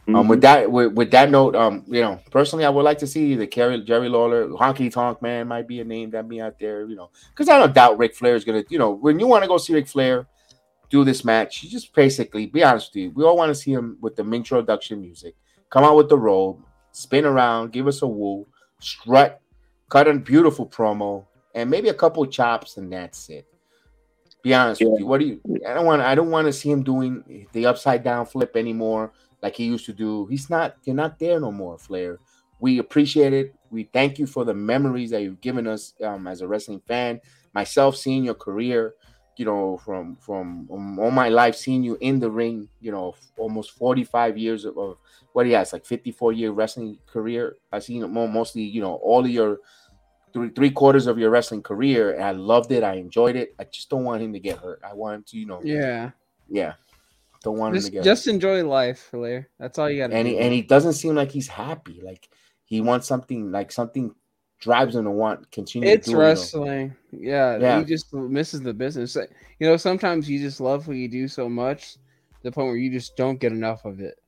Mm-hmm. 0.07 0.17
Um, 0.17 0.29
with 0.29 0.41
that, 0.43 0.71
with, 0.71 0.93
with 0.93 1.11
that 1.11 1.31
note, 1.31 1.57
um, 1.57 1.85
you 1.89 2.01
know, 2.01 2.21
personally, 2.31 2.65
I 2.65 2.71
would 2.71 2.85
like 2.85 2.99
to 2.99 3.09
see 3.09 3.35
the 3.35 3.47
Kerry, 3.47 3.83
Jerry 3.83 4.09
Lawler, 4.09 4.49
Honky 4.51 4.91
Tonk 4.93 5.21
Man 5.21 5.49
might 5.49 5.67
be 5.67 5.81
a 5.81 5.85
name 5.85 6.11
that 6.11 6.29
be 6.29 6.41
out 6.41 6.61
there, 6.61 6.89
you 6.89 6.95
know, 6.95 7.11
because 7.31 7.49
I 7.49 7.59
don't 7.59 7.75
doubt 7.75 7.99
Ric 7.99 8.15
Flair 8.15 8.37
is 8.37 8.45
gonna, 8.45 8.63
you 8.69 8.79
know, 8.79 8.93
when 8.93 9.19
you 9.19 9.27
want 9.27 9.43
to 9.43 9.49
go 9.49 9.59
see 9.59 9.75
Ric 9.75 9.89
Flair 9.89 10.29
do 10.91 11.03
this 11.03 11.25
match, 11.25 11.65
you 11.65 11.71
just 11.71 11.93
basically 11.93 12.47
be 12.47 12.63
honest 12.63 12.95
with 12.95 13.03
you. 13.03 13.11
We 13.11 13.25
all 13.25 13.37
want 13.37 13.51
to 13.51 13.55
see 13.55 13.73
him 13.73 13.99
with 14.01 14.15
the 14.15 14.23
introduction 14.23 15.01
music, 15.01 15.35
come 15.71 15.83
out 15.83 15.97
with 15.97 16.09
the 16.09 16.19
robe, 16.19 16.63
spin 16.93 17.25
around, 17.25 17.73
give 17.73 17.89
us 17.89 18.03
a 18.03 18.07
woo, 18.07 18.47
strut, 18.79 19.41
cut 19.89 20.07
a 20.07 20.15
beautiful 20.15 20.69
promo, 20.69 21.25
and 21.53 21.69
maybe 21.69 21.89
a 21.89 21.95
couple 21.95 22.25
chops, 22.27 22.77
and 22.77 22.93
that's 22.93 23.29
it. 23.29 23.45
Be 24.43 24.55
honest 24.55 24.81
yeah. 24.81 24.87
with 24.87 25.01
you. 25.01 25.07
What 25.07 25.19
do 25.19 25.27
you? 25.27 25.41
I 25.69 25.75
don't 25.75 25.85
want. 25.85 26.03
I 26.03 26.15
don't 26.15 26.31
want 26.31 26.47
to 26.47 26.53
see 26.53 26.71
him 26.71 26.85
doing 26.85 27.49
the 27.53 27.67
upside 27.67 28.05
down 28.05 28.27
flip 28.27 28.55
anymore 28.55 29.11
like 29.47 29.55
he 29.55 29.65
used 29.65 29.87
to 29.87 29.93
do. 29.93 30.27
He's 30.27 30.51
not, 30.51 30.75
you're 30.83 30.97
not 30.97 31.21
there 31.21 31.39
no 31.39 31.53
more, 31.53 31.79
Flair. 31.79 32.19
We 32.59 32.79
appreciate 32.79 33.33
it. 33.33 33.55
We 33.71 33.85
thank 33.85 34.19
you 34.19 34.27
for 34.27 34.45
the 34.45 34.55
memories 34.55 35.11
that 35.11 35.23
you've 35.23 35.41
given 35.41 35.69
us 35.69 35.95
um, 36.03 36.27
as 36.27 36.41
a 36.41 36.49
wrestling 36.49 36.81
fan. 36.81 37.21
Myself 37.55 37.97
seeing 37.97 38.25
your 38.25 38.35
career, 38.35 38.95
you 39.37 39.45
know, 39.45 39.77
from 39.85 40.17
from 40.17 40.69
um, 40.73 40.99
all 40.99 41.13
my 41.13 41.29
life, 41.29 41.55
seeing 41.55 41.85
you 41.85 41.97
in 42.01 42.19
the 42.19 42.29
ring, 42.29 42.69
you 42.81 42.91
know, 42.91 43.15
almost 43.37 43.71
45 43.71 44.37
years 44.37 44.65
of, 44.65 44.77
of 44.79 44.97
what 45.33 45.47
he 45.47 45.53
has, 45.53 45.73
like 45.73 45.87
54 45.87 46.33
year 46.33 46.51
wrestling 46.51 46.99
career. 47.07 47.57
I've 47.71 47.85
seen 47.85 48.13
mostly, 48.13 48.63
you 48.63 48.81
know, 48.81 48.95
all 48.95 49.25
of 49.25 49.31
your 49.31 49.61
three 50.33 50.51
three 50.51 50.71
quarters 50.71 51.07
of 51.07 51.21
your 51.21 51.31
wrestling 51.31 51.63
career. 51.63 52.15
And 52.15 52.25
I 52.25 52.33
loved 52.33 52.73
it. 52.73 52.83
I 52.83 52.95
enjoyed 52.95 53.37
it. 53.37 53.55
I 53.61 53.65
just 53.65 53.91
don't 53.91 54.03
want 54.03 54.23
him 54.23 54.33
to 54.33 54.41
get 54.41 54.59
hurt. 54.59 54.81
I 54.83 54.93
want 54.93 55.15
him 55.15 55.25
to, 55.29 55.37
you 55.39 55.47
know, 55.47 55.61
yeah, 55.63 56.11
yeah. 56.49 56.73
Don't 57.47 57.59
want 57.59 57.77
just, 57.77 57.87
him 57.87 57.91
to 57.93 57.95
get 57.99 58.05
just 58.05 58.27
enjoy 58.27 58.67
life, 58.67 58.99
Flair. 59.13 59.49
That's 59.61 59.79
all 59.79 59.89
you 59.89 59.99
got. 59.99 60.11
And 60.11 60.27
do. 60.27 60.35
he, 60.35 60.39
and 60.41 60.53
he 60.53 60.63
doesn't 60.63 60.95
seem 60.95 61.15
like 61.15 61.31
he's 61.31 61.47
happy. 61.47 62.01
Like 62.03 62.29
he 62.65 62.81
wants 62.81 63.07
something. 63.07 63.53
Like 63.53 63.71
something 63.71 64.13
drives 64.59 64.97
him 64.97 65.05
to 65.05 65.13
want 65.13 65.49
continue. 65.53 65.89
It's 65.89 66.13
wrestling. 66.13 66.97
Yeah, 67.13 67.57
yeah. 67.59 67.79
He 67.79 67.85
just 67.85 68.13
misses 68.13 68.63
the 68.63 68.75
business. 68.75 69.17
You 69.61 69.69
know, 69.69 69.77
sometimes 69.77 70.29
you 70.29 70.41
just 70.41 70.61
love 70.61 70.89
what 70.89 70.97
you 70.97 71.09
do 71.09 71.29
so 71.29 71.49
much, 71.49 71.95
to 71.95 72.01
the 72.43 72.51
point 72.51 72.67
where 72.67 72.77
you 72.77 72.91
just 72.91 73.17
don't 73.17 73.39
get 73.39 73.53
enough 73.53 73.85
of 73.85 74.01
it. 74.01 74.21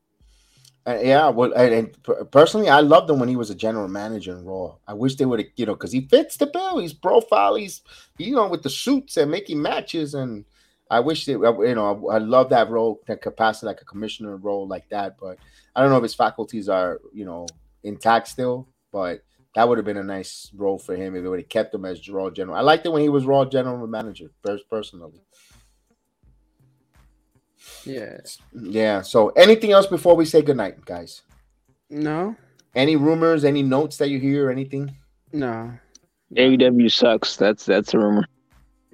Uh, 0.87 1.01
yeah, 1.03 1.29
well, 1.29 1.53
and, 1.55 1.75
and, 2.07 2.31
personally, 2.31 2.69
I 2.69 2.83
loved 2.83 3.11
him 3.11 3.19
when 3.19 3.29
he 3.29 3.35
was 3.35 3.51
a 3.51 3.55
general 3.57 3.89
manager 3.89 4.39
in 4.39 4.45
Raw. 4.45 4.77
I 4.87 4.95
wish 4.95 5.17
they 5.17 5.27
would 5.27 5.41
have, 5.41 5.49
you 5.57 5.67
know, 5.67 5.75
because 5.75 5.91
he 5.91 6.03
fits 6.03 6.37
the 6.37 6.47
bill. 6.47 6.79
He's 6.79 6.95
profile. 6.95 7.57
He's, 7.57 7.83
you 8.17 8.37
know, 8.37 8.47
with 8.47 8.63
the 8.63 8.71
suits 8.71 9.17
and 9.17 9.29
making 9.29 9.61
matches 9.61 10.15
and 10.15 10.45
I 10.91 11.01
wish 11.01 11.27
that 11.27 11.41
uh, 11.43 11.61
you 11.61 11.75
know 11.75 12.09
I 12.09 12.19
love 12.19 12.51
that 12.51 12.71
role, 12.71 13.01
that 13.07 13.23
capacity, 13.23 13.67
like 13.67 13.83
a 13.83 13.85
commissioner 13.85 14.37
role 14.37 14.67
like 14.67 14.89
that. 14.91 15.17
But 15.21 15.39
I 15.75 15.81
don't 15.81 15.91
know 15.91 15.97
if 15.97 16.03
his 16.03 16.15
faculties 16.15 16.69
are 16.69 17.01
you 17.13 17.25
know 17.25 17.47
intact 17.83 18.29
still. 18.29 18.69
But 18.91 19.23
that 19.55 19.69
would 19.69 19.79
have 19.79 19.85
been 19.85 19.97
a 19.97 20.05
nice 20.05 20.51
role 20.55 20.79
for 20.79 20.95
him 20.95 21.15
if 21.15 21.23
they 21.23 21.29
would 21.29 21.41
have 21.41 21.49
kept 21.49 21.75
him 21.75 21.85
as 21.85 22.09
Raw 22.09 22.31
general. 22.31 22.57
I 22.57 22.61
liked 22.61 22.87
it 22.87 22.93
when 22.93 23.03
he 23.03 23.09
was 23.09 23.27
Raw 23.27 23.45
general 23.45 23.87
manager, 23.87 24.31
personally. 24.71 25.21
Yeah. 27.85 28.19
Yeah. 28.53 29.03
So 29.03 29.31
anything 29.31 29.73
else 29.73 29.87
before 29.87 30.15
we 30.17 30.25
say 30.25 30.43
goodnight, 30.43 30.85
guys? 30.85 31.23
No. 31.91 32.37
Any 32.75 32.97
rumors? 32.97 33.45
Any 33.45 33.63
notes 33.63 33.97
that 33.99 34.11
you 34.11 34.21
hear? 34.21 34.51
Anything? 34.51 34.95
No. 35.33 35.73
AEW 36.35 36.93
sucks. 36.93 37.37
That's 37.37 37.65
that's 37.65 37.95
a 37.95 37.99
rumor. 37.99 38.27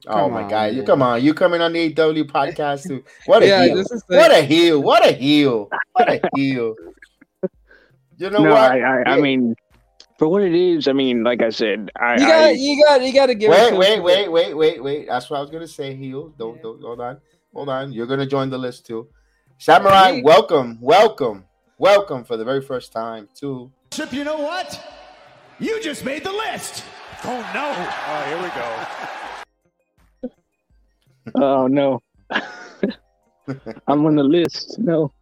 Oh 0.07 0.29
my 0.29 0.43
on, 0.43 0.51
god, 0.51 0.67
man. 0.69 0.75
you 0.77 0.83
come 0.83 1.03
on, 1.03 1.23
you 1.23 1.35
coming 1.35 1.61
on 1.61 1.73
the 1.73 1.87
AW 1.87 2.25
podcast 2.25 2.87
too. 2.89 3.03
What 3.27 3.43
a 3.43 3.47
yeah, 3.47 3.65
heel. 3.65 3.85
What 4.09 4.33
a 4.33 4.43
heel. 4.43 4.83
What 4.83 5.07
a 5.07 5.13
heel. 5.13 5.71
What 5.93 6.09
a 6.13 6.21
heel. 6.35 6.75
You 8.17 8.31
know 8.31 8.43
no, 8.43 8.51
what? 8.51 8.73
I, 8.73 8.81
I, 8.81 9.03
I, 9.15 9.21
mean 9.21 9.57
for 10.19 10.29
what 10.29 10.43
it 10.43 10.55
is, 10.55 10.87
I 10.87 10.93
mean, 10.93 11.25
like 11.25 11.43
I 11.43 11.51
said, 11.51 11.91
I, 11.99 12.17
You 12.17 12.27
I 12.27 12.29
got, 12.29 12.59
you 12.59 12.85
got, 12.85 13.03
you 13.03 13.13
got 13.13 13.27
to 13.27 13.35
give. 13.35 13.51
it 13.51 13.73
Wait, 13.73 13.77
wait, 13.77 14.01
wait, 14.03 14.29
wait, 14.31 14.55
wait, 14.55 14.83
wait. 14.83 15.09
That's 15.09 15.29
what 15.29 15.39
I 15.39 15.41
was 15.41 15.51
gonna 15.51 15.67
say. 15.67 15.95
Heel, 15.95 16.33
don't, 16.39 16.63
don't, 16.63 16.81
hold 16.81 17.01
on, 17.01 17.21
hold 17.53 17.69
on. 17.69 17.93
You're 17.93 18.07
gonna 18.07 18.27
join 18.27 18.51
the 18.51 18.59
list 18.59 18.87
too. 18.87 19.09
Samurai, 19.59 20.13
Me? 20.13 20.23
welcome, 20.23 20.79
welcome, 20.81 21.45
welcome 21.79 22.25
for 22.25 22.37
the 22.37 22.45
very 22.45 22.61
first 22.61 22.93
time 22.93 23.29
to 23.37 23.71
Chip, 23.91 24.13
you 24.13 24.25
know 24.25 24.39
what? 24.39 24.81
You 25.59 25.81
just 25.83 26.05
made 26.05 26.25
the 26.25 26.33
list. 26.33 26.85
Oh 27.25 27.51
no! 27.55 27.73
Oh, 27.77 28.25
here 28.29 28.43
we 28.43 28.49
go. 28.49 29.21
oh 31.35 31.67
no, 31.67 32.03
I'm 32.31 34.07
on 34.07 34.17
the 34.17 34.25
list. 34.25 34.79
No, 34.79 35.13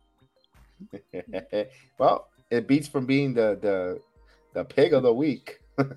well, 1.99 2.29
it 2.51 2.67
beats 2.67 2.89
from 2.89 3.07
being 3.07 3.35
the 3.35 3.59
the 3.61 4.01
the 4.55 4.65
pig 4.65 4.93
of 4.93 5.03
the 5.03 5.13
week. 5.13 5.61
but 5.77 5.89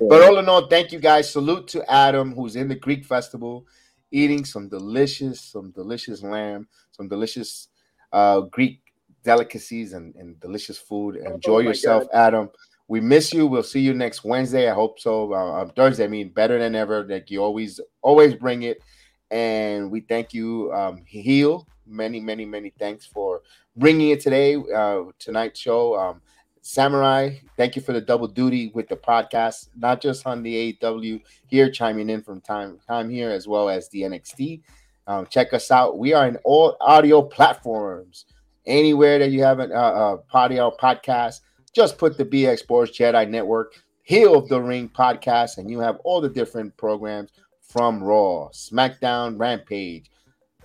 all 0.00 0.38
in 0.38 0.48
all, 0.48 0.66
thank 0.68 0.92
you 0.92 0.98
guys. 0.98 1.30
Salute 1.30 1.68
to 1.68 1.90
Adam, 1.90 2.34
who's 2.34 2.56
in 2.56 2.68
the 2.68 2.74
Greek 2.74 3.04
festival, 3.04 3.66
eating 4.10 4.44
some 4.44 4.68
delicious, 4.68 5.40
some 5.40 5.70
delicious 5.70 6.22
lamb, 6.22 6.68
some 6.92 7.08
delicious 7.08 7.68
uh, 8.12 8.40
Greek 8.40 8.80
delicacies 9.24 9.92
and, 9.92 10.14
and 10.16 10.38
delicious 10.40 10.78
food. 10.78 11.16
Enjoy 11.16 11.62
my 11.62 11.68
yourself, 11.68 12.04
Adam. 12.12 12.50
We 12.88 13.00
miss 13.00 13.32
you. 13.32 13.46
We'll 13.46 13.62
see 13.62 13.80
you 13.80 13.94
next 13.94 14.24
Wednesday. 14.24 14.70
I 14.70 14.74
hope 14.74 14.98
so. 15.00 15.32
Uh, 15.32 15.62
uh, 15.62 15.68
Thursday, 15.74 16.04
I 16.04 16.08
mean, 16.08 16.30
better 16.30 16.58
than 16.58 16.74
ever. 16.74 17.04
Like 17.04 17.30
you 17.30 17.42
always, 17.42 17.80
always 18.02 18.34
bring 18.34 18.62
it. 18.62 18.82
And 19.30 19.90
we 19.90 20.00
thank 20.00 20.34
you, 20.34 20.72
um, 20.72 21.02
Heel. 21.06 21.66
Many, 21.86 22.20
many, 22.20 22.44
many 22.44 22.72
thanks 22.78 23.06
for 23.06 23.42
bringing 23.76 24.10
it 24.10 24.20
today, 24.20 24.56
uh, 24.74 25.04
tonight's 25.18 25.58
show. 25.58 25.96
Um, 25.96 26.20
Samurai, 26.60 27.38
thank 27.56 27.74
you 27.74 27.82
for 27.82 27.92
the 27.92 28.00
double 28.00 28.28
duty 28.28 28.70
with 28.72 28.88
the 28.88 28.96
podcast, 28.96 29.68
not 29.76 30.00
just 30.00 30.26
on 30.26 30.44
the 30.44 30.74
AEW 30.74 31.20
here, 31.48 31.68
chiming 31.68 32.08
in 32.08 32.22
from 32.22 32.40
time 32.40 32.78
time 32.86 33.10
here, 33.10 33.30
as 33.30 33.48
well 33.48 33.68
as 33.68 33.88
the 33.88 34.02
NXT. 34.02 34.62
Um, 35.08 35.26
check 35.26 35.52
us 35.52 35.72
out. 35.72 35.98
We 35.98 36.12
are 36.12 36.28
in 36.28 36.36
all 36.44 36.76
audio 36.80 37.22
platforms. 37.22 38.26
Anywhere 38.64 39.18
that 39.18 39.32
you 39.32 39.42
have 39.42 39.58
an 39.58 39.72
uh, 39.72 39.74
uh, 39.74 40.16
audio 40.32 40.70
podcast, 40.80 41.40
just 41.72 41.98
put 41.98 42.18
the 42.18 42.24
BX 42.24 42.60
Sports 42.60 42.98
Jedi 42.98 43.28
Network, 43.28 43.74
Heel 44.02 44.34
of 44.34 44.48
the 44.48 44.60
Ring 44.60 44.88
podcast, 44.88 45.58
and 45.58 45.70
you 45.70 45.78
have 45.80 45.98
all 46.04 46.20
the 46.20 46.28
different 46.28 46.76
programs 46.76 47.30
from 47.60 48.02
Raw, 48.02 48.48
SmackDown, 48.52 49.38
Rampage, 49.38 50.10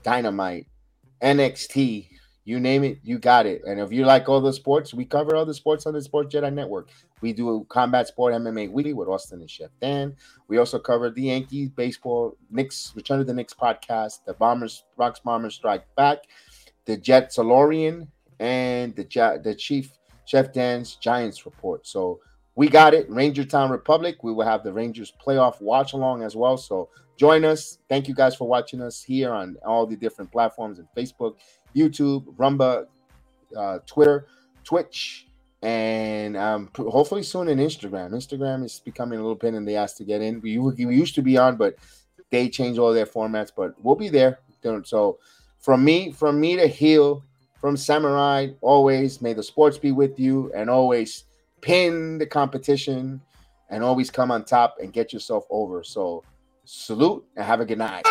Dynamite, 0.03 0.67
NXT, 1.21 2.09
you 2.47 2.61
name 2.61 2.85
it, 2.85 2.99
you 3.03 3.19
got 3.19 3.45
it. 3.45 3.61
And 3.67 3.77
if 3.77 3.91
you 3.91 4.05
like 4.05 4.29
all 4.29 4.39
the 4.39 4.53
sports, 4.53 4.93
we 4.93 5.03
cover 5.03 5.35
all 5.35 5.45
the 5.45 5.53
sports 5.53 5.85
on 5.85 5.93
the 5.93 6.01
Sports 6.01 6.33
Jedi 6.33 6.53
Network. 6.53 6.89
We 7.19 7.33
do 7.33 7.65
combat 7.67 8.07
sport 8.07 8.33
MMA 8.35 8.71
weekly 8.71 8.93
with 8.93 9.09
Austin 9.09 9.41
and 9.41 9.51
Chef 9.51 9.69
Dan. 9.81 10.15
We 10.47 10.57
also 10.57 10.79
cover 10.79 11.09
the 11.09 11.23
Yankees, 11.23 11.69
baseball, 11.69 12.37
Knicks, 12.49 12.93
Return 12.95 13.19
of 13.19 13.27
the 13.27 13.33
Knicks 13.33 13.53
podcast, 13.53 14.23
the 14.25 14.33
Bombers, 14.33 14.83
Rocks 14.95 15.19
Bombers 15.19 15.55
Strike 15.55 15.83
Back, 15.97 16.19
the 16.85 16.95
Jet 16.95 17.31
Solorian, 17.31 18.07
and 18.39 18.95
the 18.95 19.41
the 19.43 19.53
Chief 19.53 19.96
Chef 20.27 20.51
Dan's 20.51 20.95
Giants 20.95 21.45
report. 21.45 21.87
So 21.87 22.19
we 22.55 22.67
got 22.67 22.93
it. 22.93 23.09
Ranger 23.09 23.45
Town 23.45 23.71
Republic. 23.71 24.17
We 24.23 24.33
will 24.33 24.45
have 24.45 24.63
the 24.63 24.73
Rangers 24.73 25.11
playoff 25.25 25.61
watch 25.61 25.93
along 25.93 26.21
as 26.21 26.35
well. 26.35 26.57
So 26.57 26.89
join 27.15 27.45
us. 27.45 27.79
Thank 27.87 28.07
you 28.07 28.13
guys 28.13 28.35
for 28.35 28.47
watching 28.47 28.81
us 28.81 29.01
here 29.01 29.31
on 29.31 29.55
all 29.65 29.87
the 29.87 29.95
different 29.95 30.31
platforms 30.31 30.79
and 30.79 30.87
Facebook, 30.95 31.35
YouTube, 31.73 32.25
Rumble, 32.37 32.87
uh, 33.55 33.79
Twitter, 33.85 34.27
Twitch, 34.65 35.27
and 35.61 36.35
um, 36.35 36.69
hopefully 36.75 37.23
soon 37.23 37.47
in 37.47 37.59
Instagram. 37.59 38.11
Instagram 38.11 38.65
is 38.65 38.81
becoming 38.83 39.19
a 39.19 39.21
little 39.21 39.37
pain 39.37 39.55
in 39.55 39.63
the 39.63 39.77
ass 39.77 39.93
to 39.93 40.03
get 40.03 40.21
in. 40.21 40.41
We, 40.41 40.57
we 40.57 40.95
used 40.95 41.15
to 41.15 41.21
be 41.21 41.37
on, 41.37 41.55
but 41.55 41.75
they 42.31 42.49
changed 42.49 42.79
all 42.79 42.91
their 42.91 43.05
formats. 43.05 43.51
But 43.55 43.75
we'll 43.81 43.95
be 43.95 44.09
there. 44.09 44.39
So 44.83 45.19
from 45.59 45.85
me, 45.85 46.11
from 46.11 46.41
me 46.41 46.57
to 46.57 46.67
heel, 46.67 47.23
from 47.59 47.77
Samurai, 47.77 48.49
always 48.61 49.21
may 49.21 49.33
the 49.33 49.43
sports 49.43 49.77
be 49.77 49.91
with 49.91 50.19
you, 50.19 50.51
and 50.53 50.69
always 50.69 51.23
pin 51.61 52.17
the 52.17 52.25
competition, 52.25 53.21
and 53.69 53.83
always 53.83 54.09
come 54.09 54.31
on 54.31 54.45
top 54.45 54.77
and 54.81 54.93
get 54.93 55.11
yourself 55.11 55.45
over. 55.49 55.83
So 55.83 56.23
salute 56.65 57.25
and 57.35 57.45
have 57.45 57.59
a 57.59 57.65
good 57.65 57.77
night. 57.77 58.05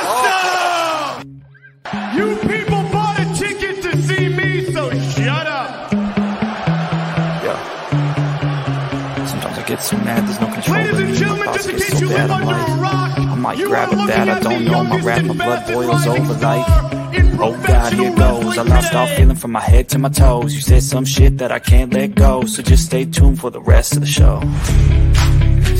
Awesome! 0.00 1.44
You 2.14 2.36
people 2.48 2.77
so 9.88 9.96
mad, 9.98 10.28
there's 10.28 10.40
no 10.40 10.52
control. 10.52 10.76
Ladies 10.76 11.00
and 11.00 11.14
gentlemen, 11.14 11.44
just 11.54 11.68
in 11.68 11.76
get 11.76 11.86
case 11.86 11.98
so 11.98 12.04
you 12.04 12.08
live 12.08 12.30
I'm 12.30 12.46
under 12.46 12.72
a 12.72 12.76
rock, 12.76 13.18
I 13.18 13.34
might 13.36 13.58
you 13.58 13.68
grab 13.68 13.88
are 13.88 13.92
a 13.92 13.96
looking 13.96 14.06
bat, 14.08 14.28
I 14.28 14.32
at 14.32 14.42
don't 14.42 14.64
the 14.64 14.70
know. 14.70 14.84
My 14.84 14.88
youngest 14.90 15.06
rap, 15.06 15.24
my 15.24 15.34
blood 15.34 15.66
boils 15.66 15.88
rising 15.88 16.22
over 16.22 16.34
like. 16.34 17.14
in 17.14 17.40
Oh 17.40 17.52
God, 17.66 17.92
here 17.94 18.12
professional 18.12 18.42
goes. 18.42 18.58
I 18.58 18.62
lost 18.62 18.94
all 18.94 19.06
feeling 19.06 19.36
from 19.36 19.52
my 19.52 19.60
head 19.60 19.88
to 19.90 19.98
my 19.98 20.10
toes. 20.10 20.54
You 20.54 20.60
said 20.60 20.82
some 20.82 21.06
shit 21.06 21.38
that 21.38 21.52
I 21.52 21.58
can't 21.58 21.92
let 21.94 22.14
go, 22.14 22.44
so 22.44 22.62
just 22.62 22.84
stay 22.84 23.06
tuned 23.06 23.40
for 23.40 23.50
the 23.50 23.62
rest 23.62 23.94
of 23.94 24.00
the 24.00 24.06
show. 24.06 24.40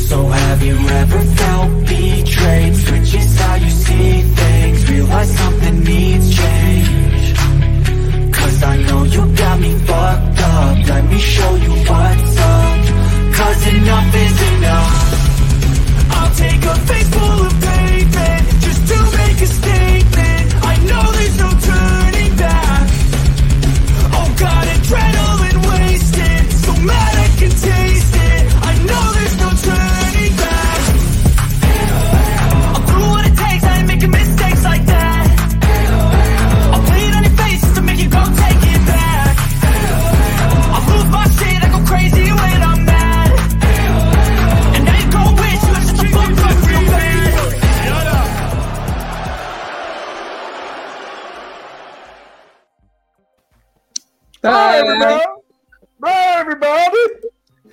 So 0.09 0.26
have 0.26 0.62
you 0.62 0.76
ever 1.02 1.20
felt 1.20 1.86
betrayed? 1.86 2.76
Switches 2.76 3.39
how 3.39 3.55
you 3.56 3.70
see 3.70 4.22
things. 4.22 4.90
Realize 4.90 5.36
something 5.36 5.85
needs 5.85 6.35
change. 6.35 7.36
Cause 8.32 8.62
I 8.62 8.76
know 8.85 9.02
you 9.05 9.36
got 9.36 9.60
me 9.60 9.72
fucked 9.80 10.40
up. 10.40 10.89
Let 10.89 11.05
me 11.10 11.18
show 11.18 11.55
you 11.56 11.72
what's 11.90 12.36
up. 12.36 12.38
Cause 13.39 13.66
enough 13.69 14.15
is 14.16 14.43
enough. 14.52 16.10
I'll 16.10 16.35
take 16.35 16.65
a 16.65 16.74
face 16.89 17.09
full 17.15 17.47
of 17.47 17.52
pavement 17.60 18.48
just 18.65 18.89
to 18.89 19.16
make 19.16 19.40
a 19.40 19.47
statement. 19.47 19.88